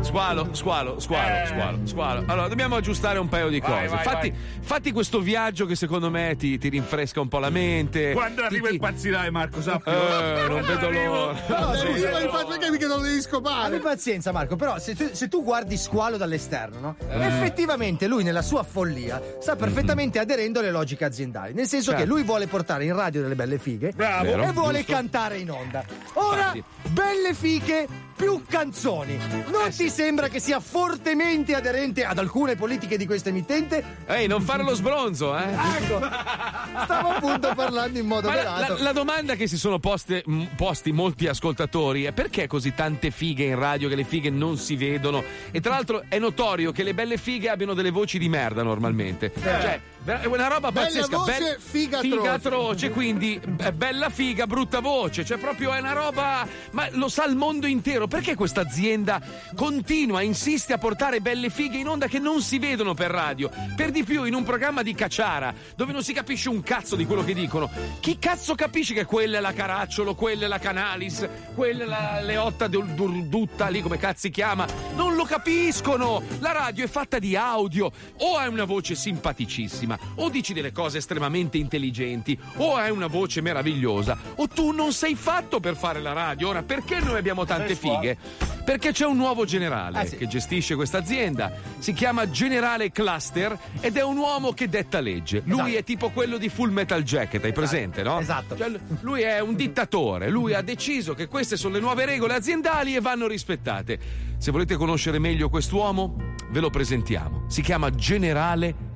Squalo, 0.00 0.48
squalo, 0.52 1.00
squalo, 1.00 1.34
Eh. 1.42 1.46
squalo, 1.46 1.78
squalo. 1.84 2.22
Allora, 2.26 2.48
dobbiamo 2.48 2.76
aggiustare 2.76 3.18
un 3.18 3.28
paio 3.28 3.48
di 3.48 3.60
Vai, 3.60 3.70
cose. 3.88 3.94
vai, 3.94 4.04
fatti, 4.04 4.30
vai. 4.30 4.38
fatti 4.60 4.92
questo 4.92 5.20
viaggio 5.20 5.66
che 5.66 5.74
secondo 5.74 6.10
me 6.10 6.36
ti, 6.36 6.56
ti 6.58 6.68
rinfresca 6.68 7.20
un 7.20 7.28
po' 7.28 7.38
la 7.38 7.50
mente. 7.50 8.12
Quando 8.12 8.40
Ti- 8.42 8.46
arriva 8.46 8.68
ti- 8.68 8.74
impazzirai, 8.74 9.30
Marco, 9.30 9.60
sappilo. 9.60 9.96
Eh, 9.96 10.48
non 10.48 10.62
vedo 10.62 10.90
l'ora. 10.90 11.32
No, 11.48 11.58
no. 11.58 12.30
faccio 12.30 12.46
perché 12.48 12.70
mica 12.70 12.86
non 12.86 13.02
devi 13.02 13.14
Abbi 13.14 13.22
scopare. 13.22 13.78
pazienza, 13.78 14.32
Marco, 14.32 14.56
però 14.56 14.78
se 14.78 14.94
tu, 14.94 15.08
se 15.12 15.28
tu 15.28 15.42
guardi 15.42 15.76
squalo 15.76 16.16
dall'esterno, 16.16 16.78
no? 16.80 16.96
Eh. 17.08 17.26
Effettivamente 17.26 18.06
lui 18.06 18.22
nella 18.22 18.42
sua 18.42 18.62
follia 18.62 19.20
sta 19.40 19.56
perfettamente 19.56 20.18
aderendo 20.18 20.60
alle 20.60 20.70
logiche 20.70 21.04
aziendali. 21.04 21.52
Nel 21.54 21.66
senso 21.66 21.90
che 21.92 21.98
Certo. 21.98 22.12
lui 22.12 22.22
vuole 22.22 22.46
portare 22.46 22.84
in 22.84 22.94
radio 22.94 23.20
delle 23.22 23.34
belle 23.34 23.58
fighe 23.58 23.92
Bravo. 23.94 24.24
Vero, 24.24 24.42
e 24.44 24.52
vuole 24.52 24.78
giusto. 24.78 24.92
cantare 24.92 25.38
in 25.38 25.50
onda. 25.50 25.84
Ora, 26.14 26.52
Infatti. 26.54 26.64
belle 26.90 27.34
fighe 27.34 27.86
più 28.18 28.42
canzoni. 28.48 29.16
Non 29.50 29.70
ti 29.70 29.88
sembra 29.88 30.26
che 30.28 30.40
sia 30.40 30.58
fortemente 30.58 31.54
aderente 31.54 32.04
ad 32.04 32.18
alcune 32.18 32.56
politiche 32.56 32.96
di 32.98 33.06
questa 33.06 33.28
emittente? 33.28 33.82
Ehi, 34.06 34.26
non 34.26 34.42
fare 34.42 34.64
lo 34.64 34.74
sbronzo, 34.74 35.38
eh? 35.38 35.44
Ecco, 35.80 36.00
stavo 36.82 37.08
appunto 37.10 37.52
parlando 37.54 37.96
in 37.98 38.06
modo 38.06 38.28
velato. 38.28 38.74
la- 38.74 38.82
la 38.82 38.92
domanda 38.92 39.36
che 39.36 39.46
si 39.46 39.56
sono 39.56 39.78
poste, 39.78 40.24
posti 40.56 40.90
molti 40.90 41.28
ascoltatori 41.28 42.04
è 42.04 42.12
perché 42.12 42.48
così 42.48 42.74
tante 42.74 43.12
fighe 43.12 43.44
in 43.44 43.56
radio 43.58 43.88
che 43.88 43.94
le 43.94 44.04
fighe 44.04 44.30
non 44.30 44.56
si 44.56 44.74
vedono? 44.74 45.22
E 45.52 45.60
tra 45.60 45.70
l'altro 45.74 46.02
è 46.08 46.18
notorio 46.18 46.72
che 46.72 46.82
le 46.82 46.94
belle 46.94 47.16
fighe 47.18 47.48
abbiano 47.48 47.74
delle 47.74 47.90
voci 47.90 48.18
di 48.18 48.28
merda 48.28 48.64
normalmente. 48.64 49.32
Cioè, 49.40 49.52
è 49.74 49.80
una 50.04 50.48
roba 50.48 50.72
Bella 50.72 50.86
pazzesca. 50.86 51.16
voce, 51.16 51.58
figa 51.60 51.98
atroce. 51.98 52.28
atroce, 52.28 52.90
quindi 52.90 53.40
bella 53.74 54.08
figa, 54.08 54.46
brutta 54.46 54.80
voce. 54.80 55.24
Cioè, 55.24 55.38
proprio 55.38 55.72
è 55.72 55.80
una 55.80 55.92
roba. 55.92 56.46
Ma 56.72 56.88
lo 56.92 57.08
sa 57.08 57.24
il 57.26 57.36
mondo 57.36 57.66
intero. 57.66 58.06
Perché 58.06 58.34
questa 58.34 58.60
azienda 58.62 59.20
continua, 59.54 60.22
insiste 60.22 60.72
a 60.72 60.78
portare 60.78 61.20
belle 61.20 61.50
fighe 61.50 61.78
in 61.78 61.88
onda 61.88 62.06
che 62.06 62.18
non 62.18 62.40
si 62.40 62.58
vedono 62.58 62.94
per 62.94 63.10
radio? 63.10 63.50
Per 63.76 63.90
di 63.90 64.02
più, 64.04 64.24
in 64.24 64.34
un 64.34 64.44
programma 64.44 64.82
di 64.82 64.94
cacciara, 64.94 65.54
dove 65.76 65.92
non 65.92 66.02
si 66.02 66.12
capisce 66.12 66.48
un 66.48 66.62
cazzo 66.62 66.96
di 66.96 67.04
quello 67.04 67.24
che 67.24 67.34
dicono. 67.34 67.70
Chi 68.00 68.18
cazzo 68.18 68.54
capisce 68.54 68.94
che 68.94 69.04
quella 69.04 69.38
è 69.38 69.40
la 69.40 69.52
Caracciolo, 69.52 70.14
quella 70.14 70.46
è 70.46 70.48
la 70.48 70.58
Canalis, 70.58 71.28
quella 71.54 71.84
è 71.84 71.86
la 71.86 72.20
Leotta 72.22 72.66
Dur- 72.66 72.90
Durdutta, 72.94 73.68
lì 73.68 73.82
come 73.82 73.98
cazzo 73.98 74.20
si 74.20 74.30
chiama? 74.30 74.66
Non 74.94 75.14
lo 75.14 75.24
capiscono! 75.24 76.22
La 76.40 76.52
radio 76.52 76.84
è 76.84 76.88
fatta 76.88 77.18
di 77.18 77.36
audio. 77.36 77.90
O 78.18 78.36
hai 78.36 78.48
una 78.48 78.64
voce 78.64 78.94
simpaticissima, 78.94 79.87
o 80.16 80.28
dici 80.28 80.52
delle 80.52 80.72
cose 80.72 80.98
estremamente 80.98 81.56
intelligenti, 81.58 82.36
o 82.56 82.74
hai 82.74 82.90
una 82.90 83.06
voce 83.06 83.40
meravigliosa, 83.40 84.16
o 84.34 84.48
tu 84.48 84.72
non 84.72 84.92
sei 84.92 85.14
fatto 85.14 85.60
per 85.60 85.76
fare 85.76 86.00
la 86.00 86.12
radio. 86.12 86.48
Ora, 86.48 86.62
perché 86.62 86.98
noi 87.00 87.16
abbiamo 87.18 87.44
tante 87.44 87.74
fighe? 87.76 88.16
Perché 88.64 88.92
c'è 88.92 89.06
un 89.06 89.16
nuovo 89.16 89.44
generale 89.46 89.98
Ah, 90.00 90.04
sì. 90.04 90.16
che 90.16 90.26
gestisce 90.26 90.74
questa 90.74 90.98
azienda. 90.98 91.50
Si 91.78 91.92
chiama 91.94 92.28
Generale 92.28 92.90
Cluster 92.92 93.58
ed 93.80 93.96
è 93.96 94.02
un 94.04 94.18
uomo 94.18 94.52
che 94.52 94.68
detta 94.68 95.00
legge. 95.00 95.40
Lui 95.46 95.60
Esatto. 95.60 95.76
è 95.78 95.84
tipo 95.84 96.10
quello 96.10 96.36
di 96.36 96.48
Full 96.50 96.70
Metal 96.70 97.02
Jacket, 97.02 97.42
hai 97.44 97.52
presente, 97.52 98.02
no? 98.02 98.18
Esatto. 98.20 98.56
Cioè, 98.56 98.70
lui 99.00 99.22
è 99.22 99.40
un 99.40 99.54
dittatore, 99.54 100.28
lui 100.28 100.52
ha 100.52 100.60
deciso 100.60 101.14
che 101.14 101.28
queste 101.28 101.56
sono 101.56 101.74
le 101.74 101.80
nuove 101.80 102.04
regole 102.04 102.34
aziendali 102.34 102.94
e 102.94 103.00
vanno 103.00 103.26
rispettate. 103.26 103.98
Se 104.36 104.50
volete 104.50 104.76
conoscere 104.76 105.18
meglio 105.18 105.48
quest'uomo, 105.48 106.16
ve 106.50 106.60
lo 106.60 106.68
presentiamo. 106.68 107.44
Si 107.48 107.62
chiama 107.62 107.90
Generale 107.90 108.66
Cluster. 108.74 108.87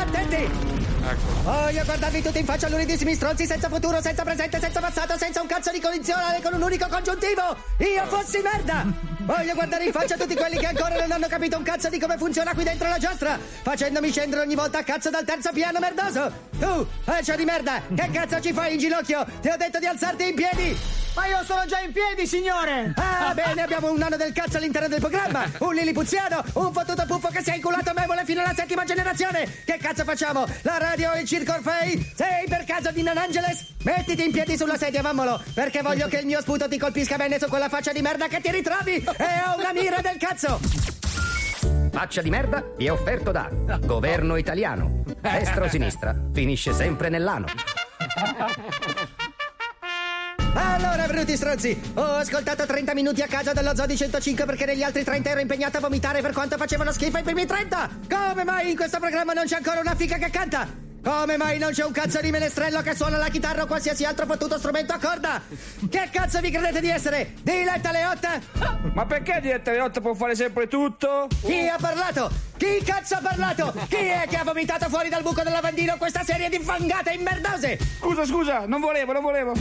Attenti! 0.00 0.50
Ecco. 1.04 1.42
Voglio 1.42 1.84
guardarvi 1.84 2.22
tutti 2.22 2.38
in 2.38 2.44
faccia 2.44 2.68
lunedissimi 2.68 3.14
stronzi 3.14 3.46
senza 3.46 3.68
futuro, 3.68 4.00
senza 4.00 4.24
presente, 4.24 4.58
senza 4.58 4.80
passato, 4.80 5.16
senza 5.16 5.40
un 5.40 5.46
cazzo 5.46 5.70
di 5.70 5.80
condizionale 5.80 6.40
con 6.42 6.54
un 6.54 6.62
unico 6.62 6.88
congiuntivo! 6.88 7.56
Io 7.78 8.06
fossi 8.06 8.40
merda! 8.40 8.86
Voglio 9.20 9.54
guardare 9.54 9.84
in 9.84 9.92
faccia 9.92 10.16
tutti 10.16 10.34
quelli 10.34 10.58
che 10.58 10.66
ancora 10.66 10.96
non 10.96 11.12
hanno 11.12 11.28
capito 11.28 11.56
un 11.56 11.62
cazzo 11.62 11.88
di 11.88 12.00
come 12.00 12.16
funziona 12.16 12.52
qui 12.52 12.64
dentro 12.64 12.88
la 12.88 12.98
giostra, 12.98 13.38
facendomi 13.38 14.10
scendere 14.10 14.42
ogni 14.42 14.56
volta 14.56 14.78
a 14.78 14.82
cazzo 14.82 15.10
dal 15.10 15.24
terzo 15.24 15.50
piano 15.52 15.78
merdoso! 15.78 16.32
Tu, 16.58 16.86
faccia 17.04 17.36
di 17.36 17.44
merda, 17.44 17.82
che 17.94 18.10
cazzo 18.10 18.40
ci 18.40 18.52
fai 18.52 18.72
in 18.72 18.78
ginocchio? 18.80 19.24
Ti 19.40 19.48
ho 19.48 19.56
detto 19.56 19.78
di 19.78 19.86
alzarti 19.86 20.28
in 20.28 20.34
piedi! 20.34 20.76
Ma 21.14 21.26
io 21.26 21.44
sono 21.44 21.66
già 21.66 21.78
in 21.80 21.92
piedi, 21.92 22.26
signore! 22.26 22.92
Ah, 22.96 23.34
bene, 23.34 23.60
abbiamo 23.62 23.90
un 23.90 23.98
nano 23.98 24.16
del 24.16 24.32
cazzo 24.32 24.56
all'interno 24.56 24.88
del 24.88 25.00
programma! 25.00 25.44
Un 25.58 25.74
lilipuziano, 25.74 26.42
un 26.54 26.72
fottuto 26.72 27.04
puffo 27.06 27.28
che 27.28 27.42
si 27.42 27.50
è 27.50 27.56
inculato 27.56 27.92
memole 27.94 28.24
fino 28.24 28.40
alla 28.40 28.54
settima 28.54 28.84
generazione! 28.84 29.62
Che 29.64 29.76
cazzo 29.76 30.04
facciamo? 30.04 30.46
La 30.62 30.78
radio 30.78 31.12
e 31.12 31.20
il 31.20 31.26
circo 31.26 31.52
Orfei? 31.52 32.12
Sei 32.16 32.48
per 32.48 32.64
caso 32.64 32.90
di 32.92 33.02
Nan 33.02 33.18
Angeles? 33.18 33.74
Mettiti 33.82 34.24
in 34.24 34.32
piedi 34.32 34.56
sulla 34.56 34.78
sedia, 34.78 35.02
mammolo! 35.02 35.42
Perché 35.52 35.82
voglio 35.82 36.08
che 36.08 36.16
il 36.16 36.26
mio 36.26 36.40
sputo 36.40 36.66
ti 36.66 36.78
colpisca 36.78 37.16
bene 37.16 37.38
su 37.38 37.46
quella 37.48 37.68
faccia 37.68 37.92
di 37.92 38.00
merda 38.00 38.28
che 38.28 38.40
ti 38.40 38.50
ritrovi! 38.50 38.94
E 38.94 39.42
ho 39.46 39.58
una 39.58 39.72
mira 39.74 40.00
del 40.00 40.16
cazzo! 40.18 40.58
Faccia 41.92 42.22
di 42.22 42.30
merda 42.30 42.64
vi 42.78 42.86
è 42.86 42.92
offerto 42.92 43.30
da 43.30 43.50
Governo 43.82 44.36
italiano. 44.36 45.02
Destra 45.20 45.64
o 45.64 45.68
sinistra, 45.68 46.16
finisce 46.32 46.72
sempre 46.72 47.10
nell'ano. 47.10 47.44
Allora, 50.54 51.06
bruti 51.06 51.34
stronzi, 51.36 51.80
ho 51.94 52.16
ascoltato 52.16 52.66
30 52.66 52.92
minuti 52.94 53.22
a 53.22 53.26
casa 53.26 53.52
dello 53.52 53.74
Zodi 53.74 53.96
105 53.96 54.44
perché 54.44 54.66
negli 54.66 54.82
altri 54.82 55.02
30 55.02 55.30
ero 55.30 55.40
impegnato 55.40 55.78
a 55.78 55.80
vomitare 55.80 56.20
per 56.20 56.32
quanto 56.32 56.58
facevano 56.58 56.92
schifo 56.92 57.18
i 57.18 57.22
primi 57.22 57.46
30! 57.46 57.88
Come 58.08 58.44
mai 58.44 58.70
in 58.70 58.76
questo 58.76 58.98
programma 58.98 59.32
non 59.32 59.46
c'è 59.46 59.56
ancora 59.56 59.80
una 59.80 59.94
fica 59.94 60.16
che 60.16 60.28
canta? 60.30 60.68
Come 61.02 61.36
mai 61.36 61.58
non 61.58 61.72
c'è 61.72 61.84
un 61.84 61.90
cazzo 61.90 62.20
di 62.20 62.30
menestrello 62.30 62.80
che 62.82 62.94
suona 62.94 63.16
la 63.16 63.28
chitarra 63.28 63.62
o 63.62 63.66
qualsiasi 63.66 64.04
altro 64.04 64.26
fottuto 64.26 64.58
strumento 64.58 64.92
a 64.92 64.98
corda? 64.98 65.40
Che 65.88 66.08
cazzo 66.12 66.40
vi 66.40 66.50
credete 66.50 66.80
di 66.80 66.90
essere? 66.90 67.32
Diletta 67.42 67.90
Leotta? 67.90 68.38
Ma 68.92 69.06
perché 69.06 69.40
Diletta 69.40 69.72
Leotta 69.72 70.00
può 70.00 70.14
fare 70.14 70.34
sempre 70.36 70.68
tutto? 70.68 71.28
Chi 71.44 71.66
ha 71.66 71.78
parlato? 71.80 72.30
Chi 72.56 72.80
cazzo 72.84 73.16
ha 73.16 73.20
parlato? 73.20 73.72
Chi 73.88 73.96
è 73.96 74.26
che 74.28 74.36
ha 74.36 74.44
vomitato 74.44 74.88
fuori 74.90 75.08
dal 75.08 75.22
buco 75.22 75.42
del 75.42 75.52
lavandino 75.52 75.96
questa 75.96 76.22
serie 76.22 76.48
di 76.48 76.58
fangate 76.60 77.12
immerdose? 77.12 77.78
Scusa, 77.98 78.24
scusa, 78.24 78.66
non 78.66 78.80
volevo, 78.80 79.12
non 79.12 79.22
volevo. 79.22 79.54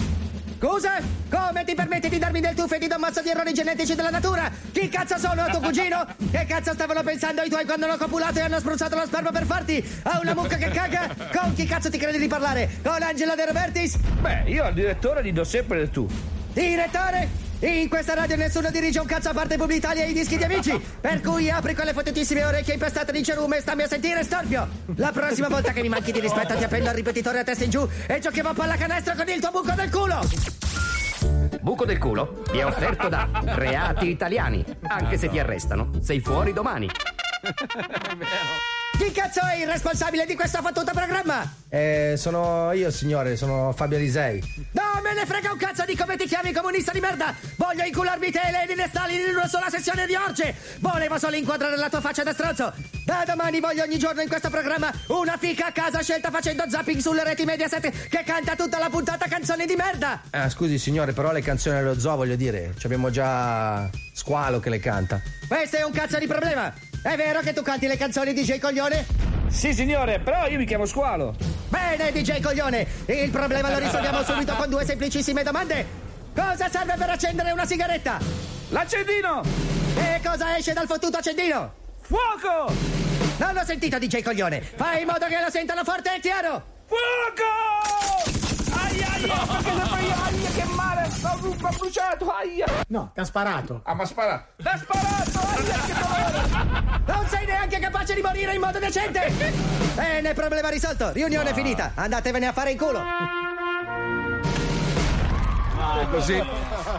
Scusa? 0.62 1.02
Come 1.28 1.64
ti 1.64 1.74
permetti 1.74 2.08
di 2.08 2.20
darmi 2.20 2.40
del 2.40 2.54
tuffo 2.54 2.76
e 2.76 2.78
di 2.78 2.86
do 2.86 3.00
mazzo 3.00 3.24
di 3.24 3.30
errori 3.30 3.52
genetici 3.52 3.96
della 3.96 4.12
natura? 4.12 4.52
Chi 4.72 4.90
cazzo 4.90 5.18
sono 5.18 5.44
tuo 5.50 5.60
cugino? 5.60 6.06
Che 6.32 6.46
cazzo 6.46 6.74
stavano 6.74 7.02
pensando 7.02 7.42
i 7.42 7.50
tuoi 7.50 7.66
quando 7.66 7.88
hanno 7.88 7.98
copulato 7.98 8.38
e 8.38 8.42
hanno 8.44 8.60
spruzzato 8.60 8.96
lo 8.96 9.06
sperma 9.08 9.32
per 9.32 9.46
farti? 9.46 9.84
A 10.04 10.20
una 10.22 10.36
mucca 10.36 10.58
che 10.58 10.70
caga? 10.70 11.16
Con 11.36 11.56
chi 11.56 11.66
cazzo 11.66 11.90
ti 11.90 11.98
credi 11.98 12.20
di 12.20 12.28
parlare? 12.28 12.70
Con 12.84 13.02
Angela 13.02 13.34
De 13.34 13.48
Robertis? 13.48 13.98
Beh, 13.98 14.44
io 14.46 14.64
al 14.64 14.76
direttore 14.76 15.24
gli 15.24 15.34
do 15.34 15.44
sempre 15.44 15.80
del 15.80 15.90
tu. 15.90 16.08
Direttore? 16.54 17.51
In 17.62 17.90
questa 17.90 18.16
radio 18.16 18.36
nessuno 18.38 18.72
dirige 18.72 19.00
un 19.00 19.06
cazzo 19.06 19.30
a 19.30 19.34
parte 19.34 19.56
Publitalia 19.56 20.04
e 20.04 20.10
i 20.10 20.14
dischi 20.14 20.36
di 20.36 20.44
amici. 20.44 20.82
Per 21.00 21.22
cui 21.22 21.52
apri 21.52 21.76
quelle 21.76 21.94
fottutissime 21.94 22.44
orecchie 22.44 22.74
impestate 22.74 23.12
di 23.12 23.24
cerume 23.24 23.58
e 23.58 23.62
stammi 23.62 23.84
a 23.84 23.88
sentire 23.88 24.24
storpio. 24.24 24.68
La 24.96 25.12
prossima 25.12 25.48
volta 25.48 25.72
che 25.72 25.82
mi 25.82 25.90
manchi 25.90 26.12
di 26.12 26.20
rispetto 26.20 26.56
ti 26.56 26.64
appendo 26.64 26.90
al 26.90 26.96
ripetitore 26.96 27.40
a 27.40 27.44
testa 27.44 27.64
in 27.64 27.70
giù 27.70 27.88
e 28.08 28.20
giochiamo 28.20 28.50
a 28.50 28.54
pallacanestro 28.54 29.14
con 29.16 29.30
il 29.30 29.40
tuo 29.40 29.52
buco 29.52 29.74
del 29.76 29.92
culo. 29.92 30.20
Buco 31.62 31.86
del 31.86 32.00
culo 32.00 32.42
vi 32.52 32.58
è 32.58 32.66
offerto 32.66 33.08
da 33.10 33.30
Reati 33.32 34.10
Italiani. 34.10 34.66
Anche 34.88 35.18
se 35.18 35.30
ti 35.30 35.38
arrestano, 35.38 35.92
sei 36.02 36.20
fuori 36.20 36.54
domani. 36.54 36.90
Chi 38.98 39.12
cazzo 39.12 39.42
è 39.42 39.56
il 39.56 39.68
responsabile 39.68 40.26
di 40.26 40.36
questo 40.36 40.62
fottuto 40.62 40.92
programma? 40.94 41.60
Eh, 41.70 42.16
sono 42.18 42.72
io, 42.74 42.92
signore, 42.92 43.36
sono 43.36 43.74
Fabio 43.74 43.98
Alisei. 43.98 44.42
Non 44.72 45.02
me 45.02 45.14
ne 45.14 45.26
frega 45.26 45.52
un 45.52 45.58
cazzo 45.58 45.84
di 45.86 45.96
come 45.96 46.18
ti 46.18 46.26
chiami 46.26 46.52
comunista 46.52 46.92
di 46.92 47.00
merda! 47.00 47.34
Voglio 47.58 47.84
incularmi 47.84 48.30
te 48.30 48.42
e 48.42 48.52
Lenin 48.52 48.82
e 48.82 48.88
Stalin 48.90 49.28
in 49.30 49.36
una 49.36 49.48
sola 49.48 49.70
sessione 49.70 50.06
di 50.06 50.16
orge! 50.16 50.54
Volevo 50.80 51.18
solo 51.18 51.36
inquadrare 51.36 51.78
la 51.78 51.90
tua 51.90 52.02
faccia 52.02 52.24
da 52.24 52.34
stronzo! 52.34 52.74
Da 53.06 53.24
domani 53.26 53.60
voglio 53.60 53.84
ogni 53.84 53.98
giorno 53.98 54.22
in 54.22 54.28
questo 54.28 54.50
programma 54.50 54.92
una 55.08 55.36
fica 55.38 55.68
a 55.68 55.72
casa 55.72 56.02
scelta 56.02 56.30
facendo 56.30 56.70
zapping 56.70 57.00
sulle 57.00 57.24
reti 57.24 57.44
Mediaset 57.46 58.08
che 58.08 58.24
canta 58.24 58.56
tutta 58.56 58.78
la 58.78 58.90
puntata 58.90 59.28
canzoni 59.28 59.66
di 59.66 59.76
merda! 59.76 60.22
Ah, 60.30 60.50
scusi, 60.50 60.78
signore, 60.78 61.14
però 61.14 61.32
le 61.32 61.42
canzoni 61.42 61.78
dello 61.78 61.98
zoo, 61.98 62.18
voglio 62.18 62.36
dire, 62.36 62.74
ci 62.78 62.86
abbiamo 62.86 63.10
già 63.10 63.90
Squalo 64.14 64.60
che 64.60 64.70
le 64.70 64.80
canta. 64.80 65.20
Questo 65.48 65.78
è 65.78 65.84
un 65.84 65.92
cazzo 65.92 66.20
di 66.20 66.28
problema! 66.28 66.91
È 67.04 67.16
vero 67.16 67.40
che 67.40 67.52
tu 67.52 67.64
canti 67.64 67.88
le 67.88 67.98
canzoni 67.98 68.32
DJ 68.32 68.60
Coglione? 68.60 69.08
Sì, 69.48 69.74
signore, 69.74 70.20
però 70.20 70.46
io 70.48 70.60
mi 70.60 70.66
chiamo 70.66 70.86
Squalo. 70.86 71.36
Bene, 71.68 72.12
DJ 72.12 72.40
Coglione! 72.42 72.86
Il 73.08 73.32
problema 73.32 73.72
lo 73.72 73.80
risolviamo 73.80 74.24
subito 74.24 74.54
con 74.54 74.70
due 74.70 74.86
semplicissime 74.86 75.42
domande! 75.42 75.84
Cosa 76.36 76.70
serve 76.70 76.94
per 76.98 77.10
accendere 77.10 77.50
una 77.52 77.66
sigaretta? 77.66 78.20
L'accendino! 78.70 79.42
E 79.96 80.22
cosa 80.24 80.56
esce 80.56 80.74
dal 80.74 80.86
fottuto 80.86 81.18
accendino? 81.18 81.74
Fuoco! 82.02 82.72
Non 83.38 83.58
ho 83.58 83.66
sentito 83.66 83.98
DJ 83.98 84.22
Coglione! 84.22 84.62
Fai 84.62 85.02
in 85.02 85.08
modo 85.08 85.26
che 85.26 85.42
lo 85.44 85.50
sentano 85.50 85.84
forte 85.84 86.16
e 86.16 86.20
chiaro! 86.20 86.64
Fuoco! 86.86 88.30
Aia, 88.78 89.08
aia, 89.12 89.46
perché 89.48 89.72
se 89.74 89.90
poi 89.90 90.12
aia, 90.12 90.50
che 90.54 90.64
male! 90.66 91.10
Ho 91.24 91.76
bruciato, 91.78 92.30
aia! 92.30 92.66
No, 92.90 93.10
ti 93.12 93.20
ha 93.20 93.26
sparato. 93.26 93.82
Ah, 93.86 93.96
ma 93.96 94.06
spara. 94.06 94.48
L'ha 94.58 94.78
sparato, 94.78 95.40
aia, 95.40 95.80
che 95.86 95.94
dolore! 95.94 96.11
Sei 97.32 97.46
neanche 97.46 97.80
capace 97.80 98.14
di 98.14 98.22
morire 98.22 98.54
in 98.54 98.60
modo 98.60 98.78
decente! 98.78 99.32
Bene, 99.96 100.34
problema 100.34 100.68
risolto. 100.68 101.12
Riunione 101.14 101.54
finita. 101.54 101.94
Andatevene 101.96 102.46
a 102.46 102.52
fare 102.52 102.72
in 102.72 102.78
culo. 102.78 103.02
È 106.02 106.08
così, 106.10 106.44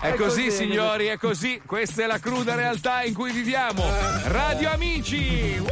è 0.00 0.14
così 0.14 0.50
signori, 0.50 1.06
è 1.06 1.18
così. 1.18 1.60
Questa 1.66 2.04
è 2.04 2.06
la 2.06 2.18
cruda 2.18 2.54
realtà 2.54 3.02
in 3.02 3.12
cui 3.12 3.30
viviamo. 3.30 3.84
Radio 4.24 4.70
Amici! 4.70 5.62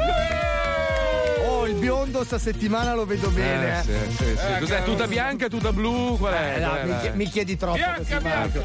Oh, 1.47 1.67
il 1.67 1.75
biondo 1.77 2.23
sta 2.23 2.39
settimana 2.39 2.95
lo 2.95 3.07
vedo 3.07 3.31
bene. 3.31 3.81
Eh, 3.81 3.83
sì, 3.83 3.93
sì, 4.15 4.25
sì. 4.25 4.47
Eh, 4.57 4.59
Cos'è? 4.59 4.83
Tuta 4.85 5.07
bianca, 5.07 5.49
tuta 5.49 5.73
blu? 5.73 6.19
Qual 6.19 6.35
è? 6.35 6.57
Eh, 6.57 6.61
no, 6.61 6.77
mi, 6.85 7.01
chi- 7.01 7.11
mi 7.15 7.25
chiedi 7.31 7.57
troppo. 7.57 7.77
Bianca, 7.77 8.21
bianca. 8.21 8.61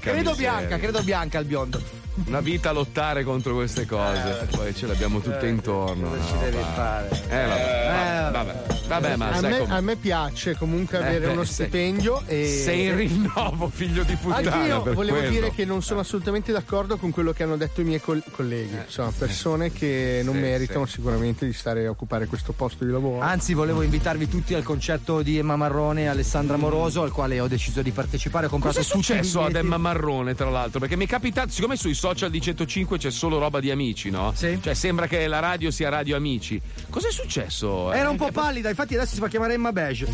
Credo 0.00 0.34
bianca, 0.34 0.78
credo 0.78 1.02
bianca 1.02 1.38
il 1.38 1.44
biondo. 1.44 1.95
Una 2.24 2.40
vita 2.40 2.70
a 2.70 2.72
lottare 2.72 3.24
contro 3.24 3.54
queste 3.54 3.84
cose. 3.86 4.48
Poi 4.50 4.74
ce 4.74 4.86
l'abbiamo 4.86 5.20
tutte 5.20 5.46
intorno. 5.46 6.08
cosa 6.08 6.24
ci 6.24 6.34
no, 6.34 6.40
devi 6.40 6.56
va. 6.56 6.64
fare? 6.64 7.08
Eh, 7.28 7.46
vabbè, 7.46 8.30
vabbè, 8.30 8.52
vabbè, 8.52 8.75
ma 8.88 8.96
a, 9.30 9.40
me, 9.40 9.64
a 9.68 9.80
me 9.80 9.96
piace 9.96 10.56
comunque 10.56 10.98
Eh, 10.98 11.02
avere 11.02 11.26
beh, 11.26 11.32
uno 11.32 11.44
sei- 11.44 11.52
stipendio 11.66 12.22
e 12.26 12.46
Sei 12.64 12.86
in 12.86 12.96
rinnovo, 12.96 13.68
figlio 13.72 14.02
di 14.04 14.14
puttana. 14.16 14.52
Anch'io 14.52 14.82
per 14.82 14.94
volevo 14.94 15.16
quello. 15.18 15.30
dire 15.32 15.50
che 15.52 15.64
non 15.64 15.82
sono 15.82 16.00
assolutamente 16.00 16.52
d'accordo 16.52 16.96
con 16.96 17.10
quello 17.10 17.32
che 17.32 17.42
hanno 17.42 17.56
detto 17.56 17.80
i 17.80 17.84
miei 17.84 18.00
col- 18.00 18.22
colleghi. 18.30 18.76
Sono 18.86 19.12
persone 19.16 19.72
che 19.72 20.20
non 20.24 20.34
Sì, 20.34 20.40
meritano 20.40 20.86
sicuramente 20.86 21.46
di 21.46 21.52
stare 21.52 21.86
a 21.86 21.90
occupare 21.90 22.26
questo 22.26 22.52
posto 22.52 22.84
di 22.84 22.90
lavoro. 22.90 23.20
Anzi, 23.20 23.54
volevo 23.54 23.82
invitarvi 23.82 24.28
tutti 24.28 24.54
al 24.54 24.62
concerto 24.62 25.22
di 25.22 25.38
Emma 25.38 25.56
Marrone 25.56 26.02
e 26.02 26.06
Alessandra 26.06 26.56
Moroso, 26.56 27.02
al 27.02 27.10
quale 27.10 27.40
ho 27.40 27.48
deciso 27.48 27.82
di 27.82 27.90
partecipare. 27.90 28.46
Ho 28.46 28.50
comprato 28.50 28.76
Cos'è 28.78 28.88
successo 28.88 29.42
ad. 29.42 29.54
Emma 29.56 29.78
Marrone, 29.78 30.34
tra 30.34 30.50
l'altro? 30.50 30.80
Perché 30.80 30.96
mi 30.96 31.04
è 31.06 31.08
capitato, 31.08 31.50
siccome 31.50 31.76
sui 31.76 31.94
social 31.94 32.30
di 32.30 32.40
105 32.40 32.98
c'è 32.98 33.10
solo 33.10 33.38
roba 33.38 33.58
di 33.60 33.70
amici, 33.70 34.10
no? 34.10 34.32
Sì. 34.36 34.58
Cioè 34.62 34.74
sembra 34.74 35.06
che 35.06 35.26
la 35.26 35.38
radio 35.40 35.70
sia 35.70 35.88
radio 35.88 36.14
amici. 36.16 36.60
Cos'è 36.90 37.10
successo? 37.10 37.90
Era 37.92 38.08
un 38.10 38.14
Eh, 38.14 38.18
po' 38.18 38.30
pallida, 38.32 38.68
infatti 38.76 38.94
adesso 38.94 39.14
si 39.14 39.20
fa 39.20 39.28
chiamare 39.28 39.54
Emma 39.54 39.72
Beige. 39.72 40.04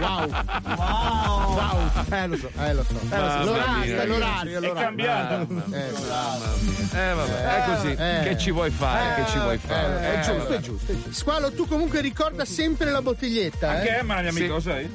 wow. 0.00 0.30
Wow. 0.76 1.90
Eh 2.10 2.26
lo 2.26 2.36
so, 2.36 2.50
eh 2.58 2.72
lo 2.74 2.82
so. 2.84 2.94
Eh, 3.10 3.18
lo 3.20 3.30
so. 3.30 3.44
L'orario, 3.44 3.84
mia. 3.84 4.02
è 4.02 4.06
l'orario, 4.06 4.56
è 4.56 4.60
l'orario. 4.60 4.74
cambiato. 4.74 5.46
Eh, 5.72 5.92
Eh 6.98 7.14
vabbè, 7.14 7.44
è 7.44 7.64
così. 7.66 7.90
Eh. 7.90 8.20
Che 8.24 8.38
ci 8.38 8.50
vuoi 8.50 8.70
fare? 8.70 9.22
che 9.22 9.30
ci 9.30 9.38
vuoi 9.38 9.54
Eh, 9.54 9.58
fare? 9.58 10.00
è 10.00 10.18
Eh, 10.18 10.22
giusto, 10.22 10.52
è 10.54 10.60
giusto, 10.60 10.92
è 10.92 10.94
giusto. 10.94 11.12
Squalo, 11.12 11.52
tu 11.52 11.66
comunque 11.66 12.00
ricorda 12.00 12.44
sempre 12.46 12.90
la 12.90 13.02
bottiglietta. 13.02 13.70
Anche 13.70 13.88
eh? 13.96 13.98
Emma 13.98 14.20
mia 14.20 14.30
amica, 14.30 14.46
lo 14.54 14.60
sai? 14.60 14.84
Eh, 14.84 14.90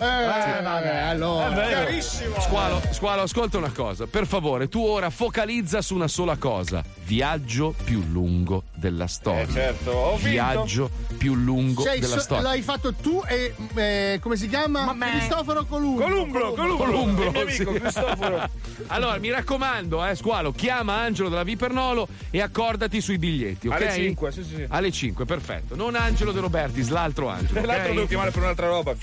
vabbè, 0.62 0.98
allora. 1.08 1.52
Chiarissimo. 1.54 2.40
Squalo, 2.40 2.82
squalo, 2.92 3.22
ascolta 3.22 3.58
una 3.58 3.72
cosa. 3.72 4.06
Per 4.08 4.26
favore, 4.26 4.68
tu 4.68 4.84
ora 4.84 5.10
focalizza 5.12 5.82
su 5.82 5.94
una 5.96 6.08
sola 6.08 6.38
cosa. 6.38 6.84
Viaggio 7.04 7.74
più 7.84 8.04
lungo 8.12 8.64
della 8.76 9.08
storia. 9.08 9.42
Eh, 9.44 9.52
certo, 9.52 9.92
ho 9.92 10.16
vinto. 10.16 10.30
Viaggio 10.30 10.87
più 11.18 11.36
lungo 11.36 11.84
Cioè, 11.84 12.00
della 12.00 12.16
so- 12.16 12.22
storia. 12.22 12.44
l'hai 12.44 12.62
fatto 12.62 12.94
tu 12.94 13.22
e 13.28 13.54
eh, 13.76 14.20
come 14.22 14.36
si 14.36 14.48
chiama? 14.48 14.96
Cristoforo 14.98 15.66
Columbro. 15.66 16.06
Columbro, 16.06 16.54
Columbro. 16.54 16.86
Columbro, 16.86 17.26
il 17.26 17.32
mio 17.32 17.42
amico, 17.42 17.74
sì. 17.74 17.80
Cristoforo. 17.80 18.50
Allora, 18.90 19.18
mi 19.18 19.30
raccomando, 19.32 20.06
eh, 20.06 20.16
Squalo, 20.16 20.52
chiama 20.52 20.94
Angelo 20.96 21.30
della 21.30 21.44
Vipernolo 21.44 22.08
e 22.30 22.42
accordati 22.42 23.02
sui 23.02 23.18
biglietti, 23.18 23.68
ok? 23.68 23.74
Alle 23.74 23.92
5, 23.92 24.32
sì, 24.32 24.44
sì. 24.44 24.66
Alle 24.70 24.92
5, 24.92 25.26
perfetto. 25.26 25.76
Non 25.76 25.96
Angelo 25.96 26.32
De 26.32 26.40
Robertis, 26.40 26.88
l'altro 26.90 27.28
Angelo. 27.28 27.66
L'altro 27.66 27.88
ok? 27.90 27.94
devo 27.96 28.08
chiamare 28.08 28.32
per 28.32 28.42
un'altra 28.44 28.68
roba. 28.68 28.94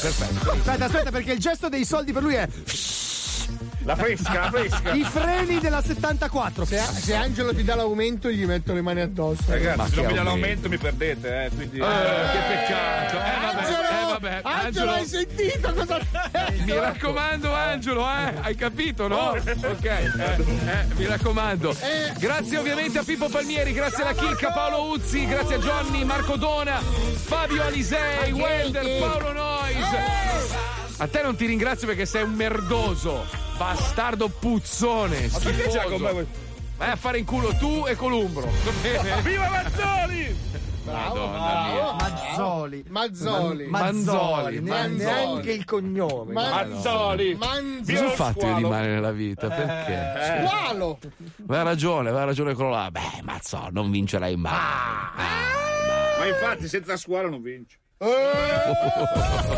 Perfetto. 0.00 0.50
Aspetta, 0.50 0.84
aspetta, 0.86 1.10
perché 1.10 1.32
il 1.32 1.38
gesto 1.38 1.68
dei 1.68 1.84
soldi 1.84 2.12
per 2.12 2.22
lui 2.22 2.34
è. 2.34 2.48
La 3.84 3.96
fresca, 3.96 4.40
la 4.40 4.50
fresca. 4.50 4.92
I 4.92 5.04
freni 5.04 5.58
della 5.60 5.82
74. 5.82 6.64
Se, 6.64 6.78
se 6.78 7.14
Angelo 7.14 7.54
ti 7.54 7.64
dà 7.64 7.74
l'aumento, 7.74 8.30
gli 8.30 8.44
metto 8.44 8.72
le 8.74 8.82
mani 8.82 9.00
addosso. 9.00 9.44
Ragazzi, 9.46 9.90
se 9.90 9.96
non 9.96 10.06
mi 10.06 10.14
dà 10.14 10.22
l'aumento 10.22 10.68
mi 10.68 10.78
perdete, 10.78 11.44
eh. 11.44 11.48
Quindi. 11.54 11.78
Eh, 11.78 11.82
che 11.82 12.38
peccato. 12.48 13.16
Eh, 13.16 13.40
vabbè, 13.40 13.58
Angelo, 13.58 13.82
eh, 13.82 14.12
vabbè. 14.12 14.40
Angelo, 14.42 14.66
Angelo, 14.66 14.90
hai 14.92 15.06
sentito 15.06 15.72
cosa 15.72 16.00
mi 16.64 16.74
raccomando, 16.74 17.52
Angelo, 17.52 18.02
eh? 18.02 18.34
Hai 18.40 18.54
capito, 18.54 19.08
no? 19.08 19.30
Ok, 19.30 19.84
eh, 19.84 20.04
eh, 20.04 20.86
mi 20.96 21.06
raccomando. 21.06 21.74
Grazie 22.18 22.58
ovviamente 22.58 22.98
a 22.98 23.02
Pippo 23.02 23.28
Palmieri, 23.28 23.72
grazie 23.72 24.02
alla 24.02 24.14
Chicca, 24.14 24.50
Paolo 24.50 24.90
Uzzi, 24.92 25.26
grazie 25.26 25.56
a 25.56 25.58
Johnny, 25.58 26.04
Marco 26.04 26.36
Dona, 26.36 26.80
Fabio 26.80 27.62
Alisei, 27.62 28.32
Wender, 28.32 28.98
Paolo 29.00 29.32
Nois. 29.32 30.77
A 31.00 31.06
te 31.06 31.22
non 31.22 31.36
ti 31.36 31.46
ringrazio 31.46 31.86
perché 31.86 32.06
sei 32.06 32.24
un 32.24 32.32
merdoso, 32.32 33.24
bastardo 33.56 34.28
puzzone. 34.28 35.28
Ma 35.30 35.38
perché 35.38 35.68
c'è 35.68 35.84
con 35.84 36.00
me. 36.00 36.26
Vai 36.76 36.90
a 36.90 36.96
fare 36.96 37.18
in 37.18 37.24
culo 37.24 37.54
tu 37.54 37.84
e 37.86 37.94
Columbro. 37.94 38.48
Viva 39.22 39.48
Mazzoli! 39.48 40.36
Madonna 40.84 41.66
mia. 41.72 41.92
Mazzoli. 41.92 42.84
Mazzoli. 42.88 43.66
Manzoli. 43.66 44.60
Neanche, 44.60 45.52
il 45.52 45.64
cognome. 45.64 46.32
Mazzoli. 46.32 47.34
Manzoli. 47.36 47.96
Cosa 47.96 48.06
ho 48.06 48.10
fatto 48.10 48.46
io 48.46 48.54
di 48.54 48.64
male 48.64 48.86
nella 48.88 49.12
vita? 49.12 49.48
Perché? 49.48 50.46
Squalo. 50.46 50.98
Aveva 51.46 51.62
ragione, 51.62 52.08
aveva 52.08 52.24
ragione 52.24 52.54
quello 52.54 52.70
là. 52.70 52.90
Beh, 52.90 53.22
mazzo, 53.22 53.68
non 53.70 53.90
vincerai 53.90 54.36
mai. 54.36 54.52
Ma 56.18 56.26
infatti, 56.26 56.66
senza 56.66 56.96
squalo 56.96 57.28
non 57.28 57.42
vinci. 57.42 57.76